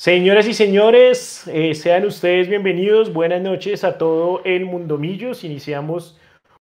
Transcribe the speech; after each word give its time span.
Señoras 0.00 0.48
y 0.48 0.54
señores, 0.54 1.46
eh, 1.46 1.74
sean 1.74 2.06
ustedes 2.06 2.48
bienvenidos. 2.48 3.12
Buenas 3.12 3.42
noches 3.42 3.84
a 3.84 3.98
todo 3.98 4.40
el 4.46 4.64
Mundo 4.64 4.96
Millos. 4.96 5.44
Iniciamos 5.44 6.18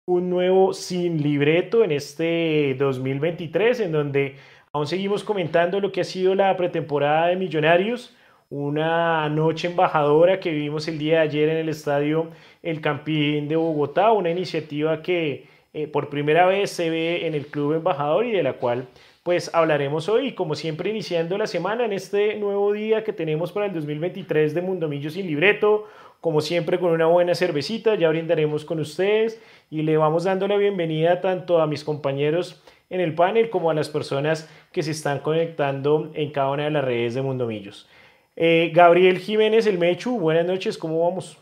un 0.06 0.29
nuevo 0.29 0.71
sin 0.76 1.24
libreto 1.24 1.84
en 1.84 1.92
este 1.94 2.76
2023, 2.78 3.80
en 3.80 3.92
donde 3.92 4.36
aún 4.72 4.86
seguimos 4.86 5.24
comentando 5.24 5.80
lo 5.80 5.92
que 5.92 6.02
ha 6.02 6.04
sido 6.04 6.36
la 6.36 6.56
pretemporada 6.56 7.30
de 7.30 7.36
Millonarios. 7.36 8.16
Una 8.52 9.27
noche 9.30 9.68
embajadora 9.68 10.39
que 10.39 10.52
vivimos 10.52 10.88
el 10.88 11.00
día 11.00 11.15
de 11.15 11.21
ayer 11.21 11.50
en 11.50 11.57
el 11.57 11.70
estadio 11.70 12.29
El 12.61 12.81
Campín 12.81 13.47
de 13.47 13.55
Bogotá, 13.55 14.11
una 14.11 14.29
iniciativa 14.29 15.02
que 15.02 15.47
eh, 15.73 15.88
por 15.88 16.09
primera 16.09 16.45
vez 16.45 16.70
se 16.70 16.91
ve 16.91 17.25
en 17.25 17.34
el 17.34 17.47
Club 17.47 17.73
Embajador 17.73 18.27
y 18.27 18.31
de 18.31 18.43
la 18.43 18.54
cual 18.54 18.86
pues 19.24 19.50
hablaremos 19.55 20.10
hoy, 20.10 20.36
como 20.36 20.54
siempre 20.54 20.89
iniciando 20.89 21.38
la 21.38 21.48
semana 21.48 21.86
en 21.86 21.94
este 21.94 22.36
nuevo 22.36 22.74
día 22.74 23.06
que 23.06 23.14
tenemos 23.14 23.54
para 23.54 23.68
el 23.68 23.74
2023 23.74 24.54
de 24.54 24.61
Mundomillo 24.61 25.10
sin 25.10 25.28
libreto, 25.28 25.88
como 26.20 26.42
siempre 26.42 26.78
con 26.78 26.92
una 26.92 27.06
buena 27.06 27.33
cervecita, 27.33 27.96
ya 27.96 28.10
brindaremos 28.10 28.66
con 28.66 28.82
ustedes 28.82 29.42
y 29.70 29.82
le 29.82 29.96
vamos 29.96 30.25
dando 30.25 30.47
la 30.47 30.57
bienvenida 30.57 31.21
tanto 31.21 31.61
a 31.61 31.68
mis 31.68 31.86
compañeros 31.86 32.61
en 32.89 33.00
el 33.00 33.16
panel 33.16 33.50
como 33.50 33.70
a 33.70 33.73
las 33.73 33.89
personas 33.89 34.50
que 34.73 34.83
se 34.83 34.92
están 34.92 35.20
conectando 35.20 36.11
en 36.14 36.31
cada 36.31 36.52
una 36.52 36.66
de 36.66 36.72
las 36.72 36.83
redes 36.83 37.14
de 37.14 37.22
Mundomillos. 37.22 37.88
Eh, 38.36 38.72
Gabriel 38.73 39.19
Jiménez, 39.19 39.67
el 39.67 39.80
Mechu, 39.80 40.19
buenas 40.19 40.45
noches, 40.45 40.78
¿cómo 40.78 41.02
vamos? 41.02 41.38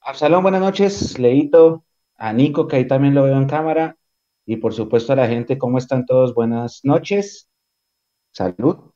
Absalón, 0.00 0.42
buenas 0.42 0.60
noches, 0.60 1.18
Leito, 1.18 1.82
a 2.16 2.32
Nico, 2.34 2.68
que 2.68 2.76
ahí 2.76 2.86
también 2.86 3.14
lo 3.14 3.22
veo 3.22 3.38
en 3.38 3.46
cámara, 3.46 3.96
y 4.46 4.56
por 4.56 4.74
supuesto 4.74 5.12
a 5.12 5.16
la 5.16 5.28
gente, 5.28 5.58
¿cómo 5.58 5.78
están 5.78 6.06
todos? 6.06 6.34
Buenas 6.34 6.80
noches, 6.84 7.48
salud. 8.32 8.92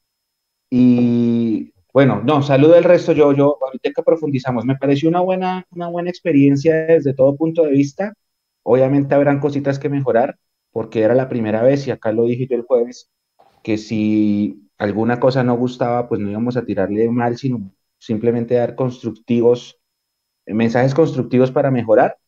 Y 0.71 1.73
bueno, 1.93 2.23
no, 2.24 2.43
salud 2.43 2.73
del 2.73 2.84
resto, 2.84 3.13
yo, 3.13 3.32
yo, 3.32 3.59
ahorita 3.63 3.93
que 3.93 4.02
profundizamos, 4.02 4.65
me 4.65 4.76
pareció 4.76 5.09
una 5.09 5.21
buena, 5.21 5.66
una 5.71 5.88
buena 5.88 6.10
experiencia 6.10 6.87
desde 6.87 7.15
todo 7.15 7.37
punto 7.37 7.65
de 7.65 7.71
vista. 7.71 8.15
Obviamente 8.63 9.15
habrán 9.15 9.41
cositas 9.41 9.79
que 9.79 9.88
mejorar, 9.88 10.38
porque 10.71 11.02
era 11.02 11.15
la 11.15 11.29
primera 11.29 11.63
vez, 11.63 11.87
y 11.87 11.91
acá 11.91 12.13
lo 12.13 12.24
dije 12.24 12.46
yo 12.49 12.57
el 12.57 12.63
jueves, 12.63 13.10
que 13.63 13.79
si 13.79 14.71
alguna 14.79 15.21
cosa 15.21 15.43
no 15.45 15.57
gustaba, 15.57 16.09
pues 16.09 16.21
no 16.21 16.30
íbamos 16.30 16.57
a 16.57 16.65
tirarle 16.65 17.09
mal, 17.10 17.38
sino 17.38 17.73
simplemente 17.99 18.54
dar 18.54 18.74
constructivos, 18.74 19.80
mensajes 20.46 20.95
constructivos 20.95 21.51
para 21.51 21.71
mejorar 21.71 22.19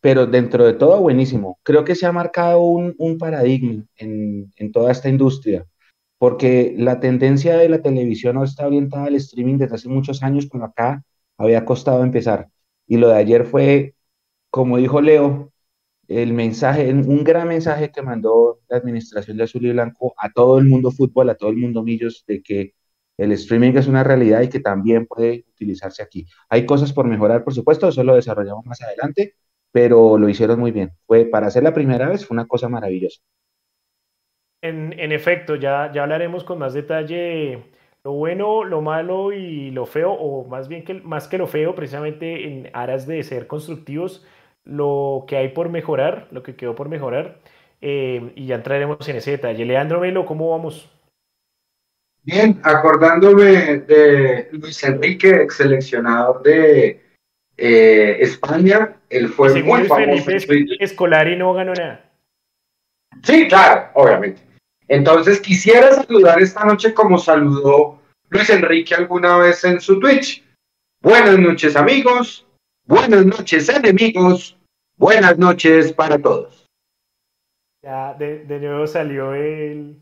pero 0.00 0.26
dentro 0.26 0.64
de 0.64 0.74
todo 0.74 1.00
buenísimo. 1.00 1.58
Creo 1.62 1.84
que 1.84 1.94
se 1.94 2.06
ha 2.06 2.12
marcado 2.12 2.62
un, 2.62 2.94
un 2.98 3.18
paradigma 3.18 3.84
en, 3.96 4.52
en, 4.56 4.72
toda 4.72 4.92
esta 4.92 5.08
industria, 5.08 5.66
porque 6.18 6.74
la 6.78 7.00
tendencia 7.00 7.56
de 7.56 7.68
la 7.68 7.82
televisión 7.82 8.36
no 8.36 8.44
está 8.44 8.66
orientada 8.66 9.06
al 9.06 9.16
streaming 9.16 9.58
desde 9.58 9.76
hace 9.76 9.88
muchos 9.88 10.22
años, 10.22 10.48
pero 10.50 10.64
acá 10.64 11.04
había 11.38 11.64
costado 11.64 12.02
empezar. 12.04 12.48
Y 12.86 12.96
lo 12.98 13.08
de 13.08 13.16
ayer 13.16 13.44
fue, 13.46 13.94
como 14.50 14.78
dijo 14.78 15.00
Leo, 15.00 15.52
el 16.08 16.32
mensaje, 16.32 16.92
un 16.92 17.24
gran 17.24 17.48
mensaje 17.48 17.90
que 17.90 18.02
mandó 18.02 18.60
la 18.68 18.76
administración 18.78 19.36
de 19.36 19.44
Azul 19.44 19.66
y 19.66 19.72
Blanco 19.72 20.14
a 20.18 20.30
todo 20.32 20.58
el 20.58 20.66
mundo 20.66 20.90
fútbol, 20.90 21.30
a 21.30 21.34
todo 21.36 21.50
el 21.50 21.56
mundo 21.56 21.82
millos, 21.82 22.24
de 22.26 22.42
que 22.42 22.74
el 23.16 23.32
streaming 23.32 23.72
es 23.76 23.86
una 23.88 24.04
realidad 24.04 24.42
y 24.42 24.48
que 24.48 24.60
también 24.60 25.06
puede 25.06 25.46
utilizarse 25.52 26.02
aquí. 26.02 26.26
Hay 26.48 26.66
cosas 26.66 26.92
por 26.92 27.06
mejorar, 27.06 27.44
por 27.44 27.54
supuesto, 27.54 27.88
eso 27.88 28.04
lo 28.04 28.14
desarrollamos 28.14 28.64
más 28.66 28.80
adelante, 28.82 29.36
pero 29.76 30.16
lo 30.16 30.26
hicieron 30.26 30.58
muy 30.58 30.70
bien. 30.70 30.92
Fue, 31.06 31.26
para 31.26 31.48
hacer 31.48 31.62
la 31.62 31.74
primera 31.74 32.08
vez 32.08 32.24
fue 32.24 32.34
una 32.34 32.46
cosa 32.46 32.66
maravillosa. 32.66 33.20
En, 34.62 34.98
en 34.98 35.12
efecto, 35.12 35.54
ya, 35.54 35.92
ya 35.92 36.04
hablaremos 36.04 36.44
con 36.44 36.58
más 36.58 36.72
detalle 36.72 37.62
lo 38.02 38.12
bueno, 38.12 38.64
lo 38.64 38.80
malo 38.80 39.34
y 39.34 39.70
lo 39.72 39.84
feo, 39.84 40.12
o 40.12 40.48
más 40.48 40.68
bien 40.68 40.82
que 40.82 40.94
más 40.94 41.28
que 41.28 41.36
lo 41.36 41.46
feo, 41.46 41.74
precisamente 41.74 42.46
en 42.46 42.70
aras 42.72 43.06
de 43.06 43.22
ser 43.22 43.46
constructivos, 43.46 44.26
lo 44.64 45.26
que 45.28 45.36
hay 45.36 45.48
por 45.48 45.68
mejorar, 45.68 46.28
lo 46.30 46.42
que 46.42 46.56
quedó 46.56 46.74
por 46.74 46.88
mejorar, 46.88 47.40
eh, 47.82 48.32
y 48.34 48.46
ya 48.46 48.54
entraremos 48.54 49.06
en 49.10 49.16
ese 49.16 49.32
detalle. 49.32 49.66
Leandro 49.66 50.00
Melo, 50.00 50.24
¿cómo 50.24 50.52
vamos? 50.52 50.90
Bien, 52.22 52.58
acordándome 52.62 53.80
de 53.80 54.48
Luis 54.52 54.82
Enrique, 54.84 55.42
ex 55.42 55.56
seleccionador 55.56 56.42
de 56.42 57.05
eh, 57.56 58.18
España, 58.20 58.96
él 59.08 59.28
fue 59.28 59.62
muy 59.62 59.84
famoso. 59.84 60.24
Felipe 60.24 60.76
escolar 60.84 61.28
y 61.28 61.36
no 61.36 61.52
ganó 61.54 61.72
nada. 61.74 62.10
Sí, 63.22 63.48
claro, 63.48 63.90
obviamente. 63.94 64.42
Entonces 64.88 65.40
quisiera 65.40 65.92
saludar 65.92 66.40
esta 66.40 66.64
noche 66.64 66.94
como 66.94 67.18
saludó 67.18 68.00
Luis 68.28 68.50
Enrique 68.50 68.94
alguna 68.94 69.38
vez 69.38 69.64
en 69.64 69.80
su 69.80 69.98
Twitch. 69.98 70.44
Buenas 71.02 71.38
noches 71.38 71.76
amigos, 71.76 72.46
buenas 72.86 73.24
noches 73.24 73.68
enemigos, 73.68 74.58
buenas 74.96 75.38
noches 75.38 75.92
para 75.92 76.18
todos. 76.18 76.66
Ya 77.82 78.14
de, 78.14 78.44
de 78.44 78.58
nuevo 78.58 78.86
salió 78.86 79.34
el, 79.34 80.00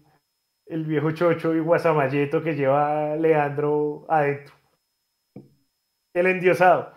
el 0.66 0.84
viejo 0.84 1.12
chocho 1.12 1.54
y 1.54 1.60
guasamayeto 1.60 2.42
que 2.42 2.54
lleva 2.54 3.16
Leandro 3.16 4.06
adentro. 4.08 4.54
El 6.14 6.26
endiosado. 6.26 6.93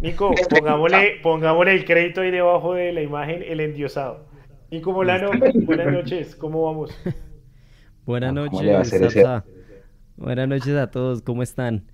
Nico, 0.00 0.32
pongámosle, 0.48 1.20
pongámosle 1.22 1.74
el 1.74 1.84
crédito 1.84 2.22
ahí 2.22 2.30
debajo 2.30 2.74
de 2.74 2.92
la 2.92 3.02
imagen, 3.02 3.42
el 3.42 3.60
endiosado. 3.60 4.26
Nico 4.70 4.92
Molano, 4.92 5.30
buenas 5.66 5.92
noches, 5.92 6.34
¿cómo 6.34 6.64
vamos? 6.64 6.90
Buenas 8.06 8.32
noches, 8.32 8.90
Buenas 10.16 10.48
noches 10.48 10.74
a 10.76 10.90
todos, 10.90 11.20
¿cómo 11.20 11.42
están? 11.42 11.84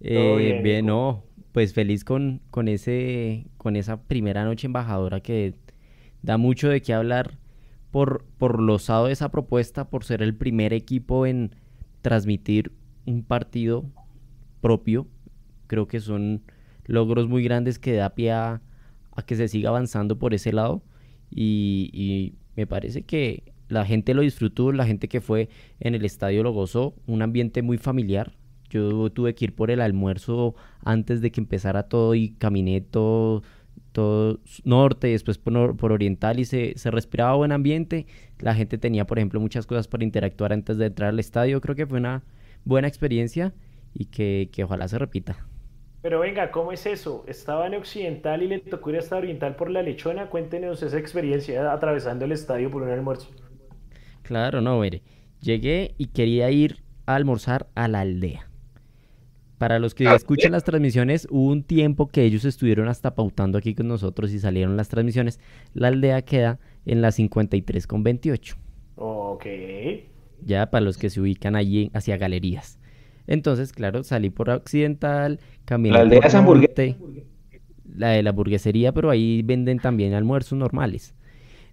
Eh, 0.00 0.60
bien, 0.62 0.86
no, 0.86 1.24
pues 1.52 1.72
feliz 1.72 2.04
con, 2.04 2.42
con, 2.50 2.68
ese, 2.68 3.46
con 3.56 3.76
esa 3.76 4.02
primera 4.02 4.44
noche 4.44 4.66
embajadora 4.66 5.20
que 5.20 5.54
da 6.22 6.36
mucho 6.36 6.68
de 6.68 6.82
qué 6.82 6.92
hablar 6.92 7.38
por, 7.90 8.24
por 8.36 8.60
lo 8.60 8.74
osado 8.74 9.06
de 9.06 9.14
esa 9.14 9.30
propuesta, 9.30 9.88
por 9.88 10.04
ser 10.04 10.20
el 10.22 10.34
primer 10.34 10.74
equipo 10.74 11.24
en 11.26 11.56
transmitir 12.02 12.72
un 13.06 13.24
partido 13.24 13.86
propio. 14.60 15.06
Creo 15.66 15.88
que 15.88 16.00
son 16.00 16.42
logros 16.86 17.28
muy 17.28 17.42
grandes 17.42 17.78
que 17.78 17.94
da 17.94 18.14
pie 18.14 18.32
a, 18.32 18.62
que 19.26 19.36
se 19.36 19.48
siga 19.48 19.70
avanzando 19.70 20.18
por 20.18 20.34
ese 20.34 20.52
lado. 20.52 20.82
Y, 21.30 22.34
me 22.56 22.68
parece 22.68 23.02
que 23.02 23.42
la 23.68 23.84
gente 23.84 24.14
lo 24.14 24.22
disfrutó, 24.22 24.70
la 24.70 24.86
gente 24.86 25.08
que 25.08 25.20
fue 25.20 25.48
en 25.80 25.96
el 25.96 26.04
estadio 26.04 26.44
lo 26.44 26.52
gozó, 26.52 26.94
un 27.06 27.22
ambiente 27.22 27.62
muy 27.62 27.78
familiar. 27.78 28.36
Yo 28.70 29.10
tuve 29.10 29.34
que 29.34 29.46
ir 29.46 29.54
por 29.54 29.72
el 29.72 29.80
almuerzo 29.80 30.54
antes 30.84 31.20
de 31.20 31.32
que 31.32 31.40
empezara 31.40 31.84
todo 31.88 32.14
y 32.14 32.30
caminé 32.30 32.80
todo, 32.80 33.42
todo 33.90 34.40
norte 34.64 35.08
y 35.08 35.12
después 35.12 35.38
por, 35.38 35.76
por 35.76 35.90
oriental 35.90 36.38
y 36.38 36.44
se, 36.44 36.74
se, 36.76 36.90
respiraba 36.92 37.34
buen 37.34 37.50
ambiente. 37.50 38.06
La 38.38 38.54
gente 38.54 38.78
tenía, 38.78 39.06
por 39.06 39.18
ejemplo, 39.18 39.40
muchas 39.40 39.66
cosas 39.66 39.88
para 39.88 40.04
interactuar 40.04 40.52
antes 40.52 40.76
de 40.78 40.86
entrar 40.86 41.10
al 41.10 41.18
estadio. 41.18 41.60
Creo 41.60 41.74
que 41.74 41.86
fue 41.86 41.98
una 41.98 42.22
buena 42.64 42.86
experiencia 42.86 43.52
y 43.94 44.06
que, 44.06 44.48
que 44.52 44.64
ojalá 44.64 44.86
se 44.86 44.98
repita. 44.98 45.46
Pero 46.04 46.20
venga, 46.20 46.50
¿cómo 46.50 46.70
es 46.70 46.84
eso? 46.84 47.24
Estaba 47.26 47.66
en 47.66 47.76
Occidental 47.76 48.42
y 48.42 48.46
le 48.46 48.58
tocó 48.58 48.90
ir 48.90 48.98
hasta 48.98 49.16
Oriental 49.16 49.56
por 49.56 49.70
la 49.70 49.80
lechona. 49.80 50.28
Cuéntenos 50.28 50.82
esa 50.82 50.98
experiencia 50.98 51.72
atravesando 51.72 52.26
el 52.26 52.32
estadio 52.32 52.70
por 52.70 52.82
un 52.82 52.90
almuerzo. 52.90 53.30
Claro, 54.20 54.60
no, 54.60 54.78
mire. 54.78 55.00
Llegué 55.40 55.94
y 55.96 56.08
quería 56.08 56.50
ir 56.50 56.84
a 57.06 57.14
almorzar 57.14 57.68
a 57.74 57.88
la 57.88 58.00
aldea. 58.00 58.50
Para 59.56 59.78
los 59.78 59.94
que 59.94 60.04
escuchan 60.04 60.52
las 60.52 60.62
transmisiones, 60.64 61.26
hubo 61.30 61.50
un 61.50 61.62
tiempo 61.62 62.06
que 62.08 62.24
ellos 62.24 62.44
estuvieron 62.44 62.88
hasta 62.88 63.14
pautando 63.14 63.56
aquí 63.56 63.74
con 63.74 63.88
nosotros 63.88 64.30
y 64.32 64.38
salieron 64.38 64.76
las 64.76 64.90
transmisiones. 64.90 65.40
La 65.72 65.88
aldea 65.88 66.20
queda 66.20 66.58
en 66.84 67.00
la 67.00 67.12
53 67.12 67.86
con 67.86 68.02
28. 68.02 68.56
Ok. 68.96 69.46
Ya 70.42 70.70
para 70.70 70.84
los 70.84 70.98
que 70.98 71.08
se 71.08 71.22
ubican 71.22 71.56
allí 71.56 71.90
hacia 71.94 72.18
galerías. 72.18 72.78
Entonces, 73.26 73.72
claro, 73.72 74.02
salí 74.02 74.30
por 74.30 74.50
Occidental, 74.50 75.40
caminé 75.64 75.94
la 75.94 76.00
aldea 76.02 76.20
por 76.44 76.60
la 77.96 78.08
de 78.08 78.22
la 78.22 78.30
hamburguesería, 78.30 78.92
pero 78.92 79.10
ahí 79.10 79.42
venden 79.42 79.78
también 79.78 80.14
almuerzos 80.14 80.58
normales. 80.58 81.14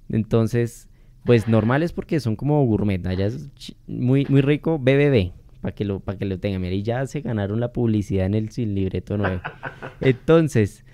Entonces, 0.10 0.88
pues 1.26 1.48
normales 1.48 1.94
porque 1.94 2.20
son 2.20 2.36
como 2.36 2.64
gourmet, 2.66 3.06
allá 3.06 3.26
es 3.26 3.50
muy, 3.88 4.26
muy 4.30 4.42
rico, 4.42 4.78
BBB, 4.78 5.32
para 5.62 5.74
que 5.74 5.86
lo, 5.86 6.00
para 6.00 6.18
que 6.18 6.26
lo 6.26 6.40
tengan. 6.40 6.62
Mira, 6.62 6.76
y 6.76 6.84
ya 6.84 7.06
se 7.08 7.22
ganaron 7.22 7.60
la 7.60 7.74
publicidad 7.74 8.26
en 8.26 8.36
el 8.36 8.50
sin 8.50 8.76
libreto 8.76 9.18
nuevo. 9.18 9.42
Entonces, 10.02 10.86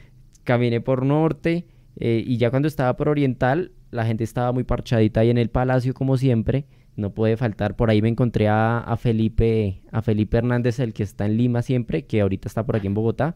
caminé 0.44 0.81
por 0.81 1.06
norte 1.06 1.65
eh, 1.98 2.24
y 2.25 2.38
ya 2.38 2.50
cuando 2.50 2.68
estaba 2.68 2.95
por 2.95 3.09
oriental, 3.09 3.71
la 3.92 4.06
gente 4.06 4.24
estaba 4.24 4.51
muy 4.51 4.63
parchadita 4.63 5.21
ahí 5.21 5.30
en 5.30 5.38
el 5.38 5.50
palacio 5.50 5.94
como 5.94 6.18
siempre 6.18 6.65
no 6.98 7.12
puede 7.12 7.38
faltar. 7.38 7.76
Por 7.76 7.90
ahí 7.90 8.02
me 8.02 8.10
encontré 8.10 8.48
a, 8.50 8.96
Felipe, 9.00 9.82
a 9.92 10.02
Felipe 10.02 10.38
Hernández, 10.38 10.80
el 10.80 10.94
que 10.94 11.04
está 11.04 11.26
en 11.26 11.38
Lima 11.38 11.62
siempre, 11.62 12.06
que 12.06 12.22
ahorita 12.22 12.48
está 12.50 12.66
por 12.66 12.76
aquí 12.76 12.88
en 12.88 12.96
Bogotá. 12.96 13.36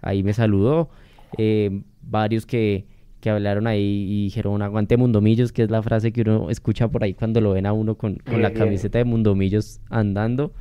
Ahí 0.00 0.22
me 0.22 0.32
saludó. 0.32 0.88
Eh, 1.36 1.82
varios 2.02 2.46
que, 2.46 2.86
que 3.20 3.30
hablaron 3.30 3.66
ahí 3.66 4.06
y 4.08 4.24
dijeron 4.24 4.62
aguante 4.62 4.96
Mundomillos, 4.96 5.52
que 5.52 5.64
es 5.64 5.70
la 5.70 5.82
frase 5.82 6.12
que 6.12 6.22
uno 6.22 6.50
escucha 6.50 6.88
por 6.88 7.04
ahí 7.04 7.14
cuando 7.14 7.40
lo 7.40 7.52
ven 7.52 7.66
a 7.66 7.72
uno 7.72 7.96
con, 7.96 8.18
la 8.26 8.52
camiseta 8.52 8.98
de 8.98 9.04
Mundomillos 9.04 9.80
andando. 9.90 10.52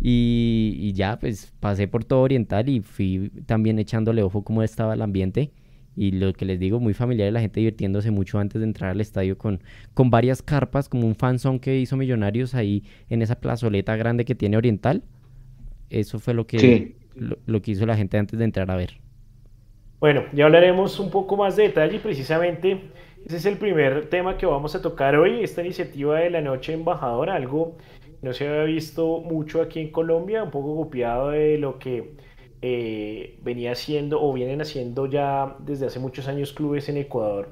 Y, 0.00 0.76
y, 0.80 0.94
ya, 0.94 1.18
pues 1.20 1.52
pasé 1.60 1.86
por 1.86 2.04
todo 2.04 2.22
Oriental 2.22 2.68
y 2.68 2.80
fui 2.80 3.30
también 3.46 3.78
echándole 3.78 4.22
ojo 4.22 4.42
cómo 4.42 4.62
estaba 4.62 4.94
el 4.94 5.02
ambiente. 5.02 5.52
Y 5.94 6.12
lo 6.12 6.32
que 6.32 6.44
les 6.44 6.58
digo, 6.58 6.80
muy 6.80 6.94
familiar, 6.94 7.32
la 7.32 7.40
gente 7.40 7.60
divirtiéndose 7.60 8.10
mucho 8.10 8.38
antes 8.38 8.60
de 8.60 8.66
entrar 8.66 8.90
al 8.90 9.00
estadio 9.00 9.36
con, 9.36 9.60
con 9.94 10.10
varias 10.10 10.42
carpas, 10.42 10.88
como 10.88 11.06
un 11.06 11.14
fanzón 11.14 11.58
que 11.60 11.78
hizo 11.78 11.96
Millonarios 11.96 12.54
ahí 12.54 12.84
en 13.10 13.20
esa 13.22 13.40
plazoleta 13.40 13.96
grande 13.96 14.24
que 14.24 14.34
tiene 14.34 14.56
Oriental. 14.56 15.02
Eso 15.90 16.18
fue 16.18 16.32
lo 16.32 16.46
que, 16.46 16.96
lo 17.14 17.60
que 17.60 17.70
hizo 17.72 17.84
la 17.84 17.96
gente 17.96 18.16
antes 18.16 18.38
de 18.38 18.44
entrar 18.44 18.70
a 18.70 18.76
ver. 18.76 19.02
Bueno, 20.00 20.24
ya 20.32 20.46
hablaremos 20.46 20.98
un 20.98 21.10
poco 21.10 21.36
más 21.36 21.54
de 21.54 21.64
detalle 21.64 21.96
y 21.96 22.00
precisamente 22.00 22.80
ese 23.24 23.36
es 23.36 23.46
el 23.46 23.56
primer 23.56 24.08
tema 24.08 24.36
que 24.36 24.46
vamos 24.46 24.74
a 24.74 24.82
tocar 24.82 25.14
hoy, 25.14 25.44
esta 25.44 25.62
iniciativa 25.62 26.18
de 26.18 26.30
la 26.30 26.40
Noche 26.40 26.72
Embajadora, 26.72 27.36
algo 27.36 27.76
que 28.00 28.26
no 28.26 28.32
se 28.32 28.48
había 28.48 28.64
visto 28.64 29.20
mucho 29.20 29.62
aquí 29.62 29.78
en 29.78 29.90
Colombia, 29.92 30.42
un 30.42 30.50
poco 30.50 30.74
copiado 30.74 31.30
de 31.30 31.56
lo 31.56 31.78
que 31.78 32.14
eh, 32.62 33.38
venía 33.42 33.72
haciendo 33.72 34.22
o 34.22 34.32
vienen 34.32 34.60
haciendo 34.60 35.06
ya 35.06 35.56
desde 35.58 35.86
hace 35.86 35.98
muchos 35.98 36.28
años 36.28 36.52
clubes 36.52 36.88
en 36.88 36.96
Ecuador 36.96 37.48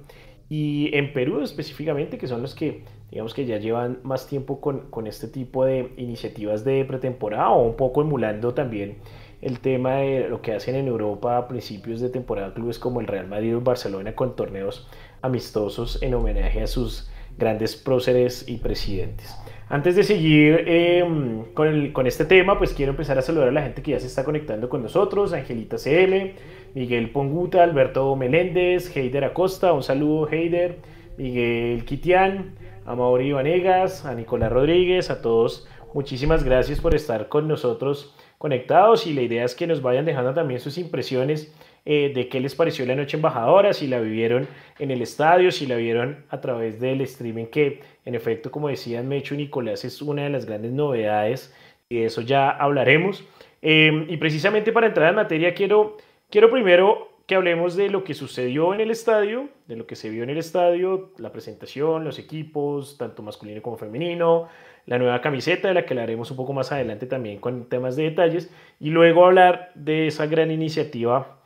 y 0.48 0.96
en 0.96 1.12
Perú 1.12 1.42
específicamente, 1.42 2.16
que 2.16 2.28
son 2.28 2.42
los 2.42 2.54
que 2.54 2.84
digamos 3.10 3.34
que 3.34 3.44
ya 3.44 3.58
llevan 3.58 3.98
más 4.04 4.28
tiempo 4.28 4.60
con, 4.60 4.90
con 4.90 5.08
este 5.08 5.26
tipo 5.26 5.64
de 5.64 5.92
iniciativas 5.96 6.64
de 6.64 6.84
pretemporada 6.84 7.50
o 7.50 7.62
un 7.66 7.76
poco 7.76 8.02
emulando 8.02 8.54
también 8.54 8.98
el 9.42 9.58
tema 9.58 9.96
de 9.96 10.28
lo 10.28 10.42
que 10.42 10.52
hacen 10.52 10.76
en 10.76 10.86
Europa 10.86 11.36
a 11.36 11.48
principios 11.48 12.00
de 12.00 12.08
temporada 12.08 12.54
clubes 12.54 12.78
como 12.78 13.00
el 13.00 13.08
Real 13.08 13.26
Madrid 13.26 13.56
o 13.56 13.60
Barcelona 13.60 14.14
con 14.14 14.36
torneos 14.36 14.88
amistosos 15.22 16.00
en 16.02 16.14
homenaje 16.14 16.62
a 16.62 16.66
sus 16.66 17.09
grandes 17.40 17.74
próceres 17.74 18.44
y 18.46 18.58
presidentes. 18.58 19.34
Antes 19.68 19.96
de 19.96 20.02
seguir 20.02 20.64
em, 20.66 21.44
con, 21.54 21.92
con, 21.92 22.06
este 22.06 22.24
tema, 22.24 22.58
pues 22.58 22.74
quiero 22.74 22.90
empezar 22.90 23.18
a 23.18 23.22
saludar 23.22 23.48
a 23.48 23.52
la 23.52 23.62
gente 23.62 23.82
que 23.82 23.92
ya 23.92 24.00
se 24.00 24.06
está 24.06 24.24
conectando 24.24 24.68
con 24.68 24.82
nosotros, 24.82 25.32
Angelita 25.32 25.76
CL, 25.76 26.34
Miguel 26.74 27.10
Ponguta, 27.10 27.62
Alberto 27.62 28.14
Meléndez, 28.16 28.94
Heider 28.96 29.24
Acosta, 29.24 29.72
un 29.72 29.82
saludo 29.82 30.28
Heider, 30.28 30.78
Miguel 31.16 31.84
Quitián, 31.84 32.56
a 32.84 32.94
Mauri 32.94 33.32
Vanegas, 33.32 34.04
a 34.04 34.14
Nicolás 34.14 34.50
Rodríguez, 34.50 35.08
a 35.10 35.22
todos, 35.22 35.68
muchísimas 35.94 36.42
gracias 36.44 36.80
por 36.80 36.94
estar 36.94 37.28
con 37.28 37.46
nosotros 37.46 38.14
conectados 38.38 39.06
y 39.06 39.12
la 39.12 39.22
idea 39.22 39.44
es 39.44 39.54
que 39.54 39.66
nos 39.66 39.82
vayan 39.82 40.04
dejando 40.04 40.34
también 40.34 40.60
sus 40.60 40.78
impresiones 40.78 41.54
eh, 41.84 42.12
de 42.14 42.28
qué 42.28 42.40
les 42.40 42.54
pareció 42.54 42.84
la 42.84 42.94
noche 42.94 43.16
embajadora, 43.16 43.72
si 43.72 43.86
la 43.86 44.00
vivieron 44.00 44.46
en 44.78 44.90
el 44.90 45.00
estadio, 45.02 45.50
si 45.50 45.66
la 45.66 45.76
vieron 45.76 46.24
a 46.28 46.40
través 46.40 46.78
del 46.78 47.00
streaming, 47.00 47.46
que 47.46 47.80
en 48.04 48.14
efecto, 48.14 48.50
como 48.50 48.68
decían 48.68 49.08
Mecho 49.08 49.34
y 49.34 49.38
Nicolás, 49.38 49.84
es 49.84 50.02
una 50.02 50.24
de 50.24 50.30
las 50.30 50.44
grandes 50.44 50.72
novedades 50.72 51.54
y 51.88 51.96
de 51.96 52.04
eso 52.06 52.20
ya 52.20 52.50
hablaremos. 52.50 53.24
Em, 53.62 54.06
y 54.08 54.16
precisamente 54.16 54.72
para 54.72 54.88
entrar 54.88 55.10
en 55.10 55.16
materia, 55.16 55.54
quiero, 55.54 55.96
quiero 56.28 56.50
primero 56.50 57.10
que 57.26 57.34
hablemos 57.34 57.76
de 57.76 57.90
lo 57.90 58.04
que 58.04 58.14
sucedió 58.14 58.74
en 58.74 58.80
el 58.80 58.90
estadio, 58.90 59.48
de 59.66 59.76
lo 59.76 59.86
que 59.86 59.96
se 59.96 60.10
vio 60.10 60.22
en 60.24 60.30
el 60.30 60.38
estadio, 60.38 61.12
la 61.18 61.32
presentación, 61.32 62.04
los 62.04 62.18
equipos, 62.18 62.98
tanto 62.98 63.22
masculino 63.22 63.62
como 63.62 63.76
femenino, 63.76 64.48
la 64.86 64.98
nueva 64.98 65.20
camiseta, 65.20 65.68
de 65.68 65.74
la 65.74 65.86
que 65.86 65.94
hablaremos 65.94 66.30
un 66.30 66.36
poco 66.36 66.52
más 66.52 66.72
adelante 66.72 67.06
también 67.06 67.38
con 67.38 67.68
temas 67.68 67.96
de 67.96 68.04
detalles, 68.04 68.50
y 68.80 68.90
luego 68.90 69.24
hablar 69.24 69.70
de 69.76 70.08
esa 70.08 70.26
gran 70.26 70.50
iniciativa 70.50 71.39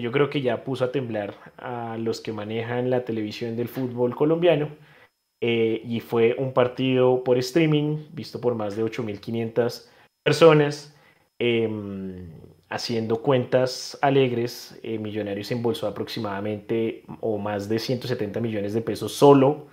yo 0.00 0.12
creo 0.12 0.30
que 0.30 0.40
ya 0.40 0.64
puso 0.64 0.84
a 0.84 0.92
temblar 0.92 1.34
a 1.56 1.96
los 1.98 2.20
que 2.20 2.32
manejan 2.32 2.90
la 2.90 3.04
televisión 3.04 3.56
del 3.56 3.68
fútbol 3.68 4.14
colombiano, 4.14 4.68
eh, 5.42 5.80
y 5.84 6.00
fue 6.00 6.36
un 6.38 6.52
partido 6.52 7.24
por 7.24 7.38
streaming, 7.38 8.08
visto 8.12 8.40
por 8.40 8.54
más 8.54 8.76
de 8.76 8.84
8.500 8.84 9.90
personas, 10.22 10.94
em, 11.38 12.28
haciendo 12.68 13.22
cuentas 13.22 13.98
alegres, 14.02 14.78
eh, 14.82 14.98
Millonarios 14.98 15.50
embolsó 15.50 15.86
aproximadamente 15.86 17.04
o 17.20 17.38
más 17.38 17.68
de 17.68 17.78
170 17.78 18.40
millones 18.40 18.74
de 18.74 18.82
pesos 18.82 19.12
solo 19.12 19.66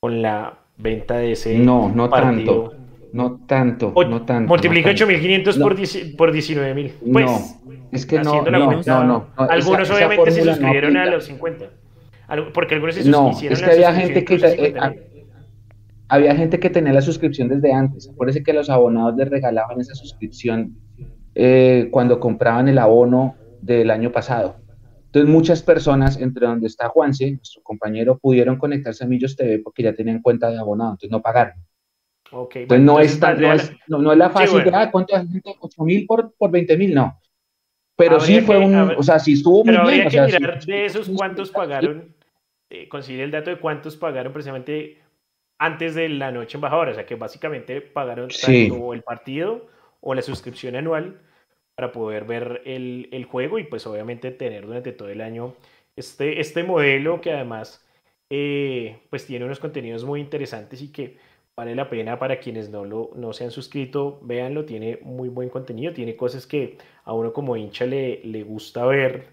con 0.00 0.22
la 0.22 0.58
venta 0.76 1.16
de 1.16 1.32
ese 1.32 1.58
No, 1.58 1.88
no 1.88 2.08
tanto. 2.08 2.72
No 3.12 3.40
tanto, 3.46 3.94
no 3.94 4.22
tanto. 4.22 4.48
Multiplica 4.48 4.90
8.500 4.90 5.62
por, 5.62 5.76
por 6.16 6.32
19.000. 6.32 6.92
Pues, 7.12 7.26
no, 7.26 7.38
es 7.90 8.06
que 8.06 8.18
no, 8.18 8.42
no, 8.42 8.82
no, 8.82 9.04
no, 9.04 9.26
Algunos 9.36 9.90
obviamente 9.90 10.30
se 10.30 10.42
suscribieron 10.42 10.96
a 10.96 11.06
los 11.06 11.24
50. 11.24 11.70
Porque 12.52 12.74
algunos 12.74 12.94
se 12.94 13.02
suscribieron 13.04 13.32
no, 13.32 13.54
es 13.54 13.62
que 13.62 13.70
había 13.70 13.94
gente 13.94 14.24
que... 14.24 14.34
Eh, 14.34 14.74
había 16.10 16.34
gente 16.34 16.58
que 16.58 16.70
tenía 16.70 16.92
la 16.92 17.02
suscripción 17.02 17.48
desde 17.48 17.72
antes. 17.72 18.08
Acuérdense 18.08 18.42
que 18.42 18.52
los 18.52 18.70
abonados 18.70 19.14
les 19.16 19.28
regalaban 19.28 19.80
esa 19.80 19.94
suscripción 19.94 20.74
eh, 21.34 21.88
cuando 21.90 22.18
compraban 22.18 22.68
el 22.68 22.78
abono 22.78 23.36
del 23.60 23.90
año 23.90 24.10
pasado. 24.10 24.56
Entonces 25.06 25.30
muchas 25.30 25.62
personas, 25.62 26.20
entre 26.20 26.46
donde 26.46 26.66
está 26.66 26.88
Juanse, 26.88 27.32
nuestro 27.32 27.62
compañero, 27.62 28.18
pudieron 28.18 28.56
conectarse 28.56 29.04
a 29.04 29.06
Millos 29.06 29.36
TV 29.36 29.58
porque 29.60 29.82
ya 29.82 29.94
tenían 29.94 30.20
cuenta 30.20 30.50
de 30.50 30.58
abonado, 30.58 30.90
entonces 30.90 31.10
no 31.10 31.22
pagaron. 31.22 31.54
Okay, 32.30 32.62
entonces, 32.62 32.84
no, 32.84 33.00
es 33.00 33.20
no, 33.88 34.12
es 34.12 34.18
la 34.18 34.30
fácil, 34.30 34.62
sí, 34.62 34.70
ah, 34.72 34.90
¿cuánto 34.90 35.16
gente? 35.16 35.56
8 35.60 35.82
mil 35.84 36.06
por, 36.06 36.32
por 36.34 36.50
20 36.50 36.76
mil, 36.76 36.94
no. 36.94 37.18
Pero 37.96 38.20
sí 38.20 38.40
fue 38.42 38.58
un, 38.58 38.74
o 38.76 39.02
sea, 39.02 39.18
sí 39.18 39.32
estuvo 39.32 39.64
muy 39.64 39.72
bien. 39.72 39.80
Habría 39.80 40.08
que 40.08 40.38
mirar 40.38 40.64
de 40.64 40.84
esos 40.84 41.08
cuántos 41.08 41.50
pagaron, 41.50 42.14
eh, 42.70 42.88
conseguir 42.88 43.22
el 43.22 43.30
dato 43.30 43.50
de 43.50 43.58
cuántos 43.58 43.96
pagaron 43.96 44.32
precisamente 44.32 44.98
antes 45.58 45.94
de 45.94 46.08
la 46.08 46.30
noche 46.30 46.56
embajadora, 46.56 46.92
o 46.92 46.94
sea 46.94 47.06
que 47.06 47.16
básicamente 47.16 47.80
pagaron 47.80 48.28
tanto 48.28 48.92
el 48.94 49.02
partido 49.02 49.66
o 50.00 50.14
la 50.14 50.22
suscripción 50.22 50.76
anual 50.76 51.20
para 51.74 51.92
poder 51.92 52.24
ver 52.24 52.62
el, 52.64 53.08
el, 53.12 53.24
juego 53.24 53.58
y 53.58 53.64
pues 53.64 53.86
obviamente 53.86 54.30
tener 54.30 54.66
durante 54.66 54.92
todo 54.92 55.08
el 55.08 55.20
año 55.20 55.54
este, 55.96 56.40
este 56.40 56.62
modelo 56.62 57.20
que 57.20 57.32
además 57.32 57.84
eh, 58.30 59.00
pues 59.10 59.26
tiene 59.26 59.44
unos 59.44 59.58
contenidos 59.58 60.04
muy 60.04 60.20
interesantes 60.20 60.82
y 60.82 60.92
que 60.92 61.18
vale 61.58 61.74
la 61.74 61.90
pena 61.90 62.20
para 62.20 62.38
quienes 62.38 62.70
no, 62.70 62.84
lo, 62.84 63.10
no 63.16 63.32
se 63.32 63.42
han 63.42 63.50
suscrito, 63.50 64.20
véanlo, 64.22 64.64
tiene 64.64 65.00
muy 65.02 65.28
buen 65.28 65.48
contenido, 65.48 65.92
tiene 65.92 66.14
cosas 66.14 66.46
que 66.46 66.78
a 67.04 67.12
uno 67.12 67.32
como 67.32 67.56
hincha 67.56 67.84
le, 67.84 68.20
le 68.22 68.44
gusta 68.44 68.86
ver 68.86 69.26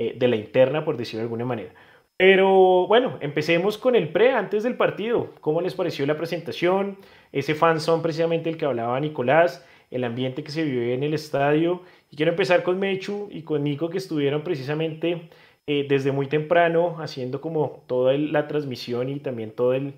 eh, 0.00 0.16
de 0.18 0.26
la 0.26 0.34
interna, 0.34 0.84
por 0.84 0.96
decirlo 0.96 1.20
de 1.20 1.26
alguna 1.26 1.44
manera. 1.44 1.72
Pero 2.16 2.88
bueno, 2.88 3.18
empecemos 3.20 3.78
con 3.78 3.94
el 3.94 4.08
pre 4.08 4.32
antes 4.32 4.64
del 4.64 4.76
partido. 4.76 5.30
¿Cómo 5.40 5.60
les 5.60 5.74
pareció 5.76 6.04
la 6.04 6.16
presentación? 6.16 6.98
Ese 7.30 7.54
fan 7.54 7.78
son 7.78 8.02
precisamente 8.02 8.50
el 8.50 8.56
que 8.56 8.64
hablaba 8.64 8.98
Nicolás 8.98 9.64
el 9.92 10.02
ambiente 10.02 10.42
que 10.42 10.50
se 10.50 10.64
vive 10.64 10.94
en 10.94 11.04
el 11.04 11.14
estadio. 11.14 11.82
Y 12.10 12.16
quiero 12.16 12.32
empezar 12.32 12.64
con 12.64 12.80
Mechu 12.80 13.28
y 13.30 13.42
con 13.42 13.62
Nico, 13.62 13.88
que 13.88 13.98
estuvieron 13.98 14.42
precisamente 14.42 15.28
eh, 15.68 15.86
desde 15.88 16.10
muy 16.10 16.26
temprano 16.26 16.96
haciendo 16.98 17.40
como 17.40 17.84
toda 17.86 18.14
la 18.14 18.48
transmisión 18.48 19.08
y 19.08 19.20
también 19.20 19.52
todo 19.52 19.74
el, 19.74 19.94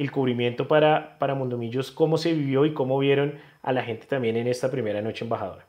el 0.00 0.10
cubrimiento 0.10 0.66
para, 0.66 1.18
para 1.18 1.34
Mundomillos, 1.34 1.90
cómo 1.90 2.16
se 2.16 2.32
vivió 2.32 2.64
y 2.64 2.72
cómo 2.72 2.98
vieron 2.98 3.34
a 3.62 3.72
la 3.72 3.82
gente 3.82 4.06
también 4.06 4.36
en 4.36 4.46
esta 4.46 4.70
primera 4.70 5.02
noche 5.02 5.24
embajadora. 5.24 5.66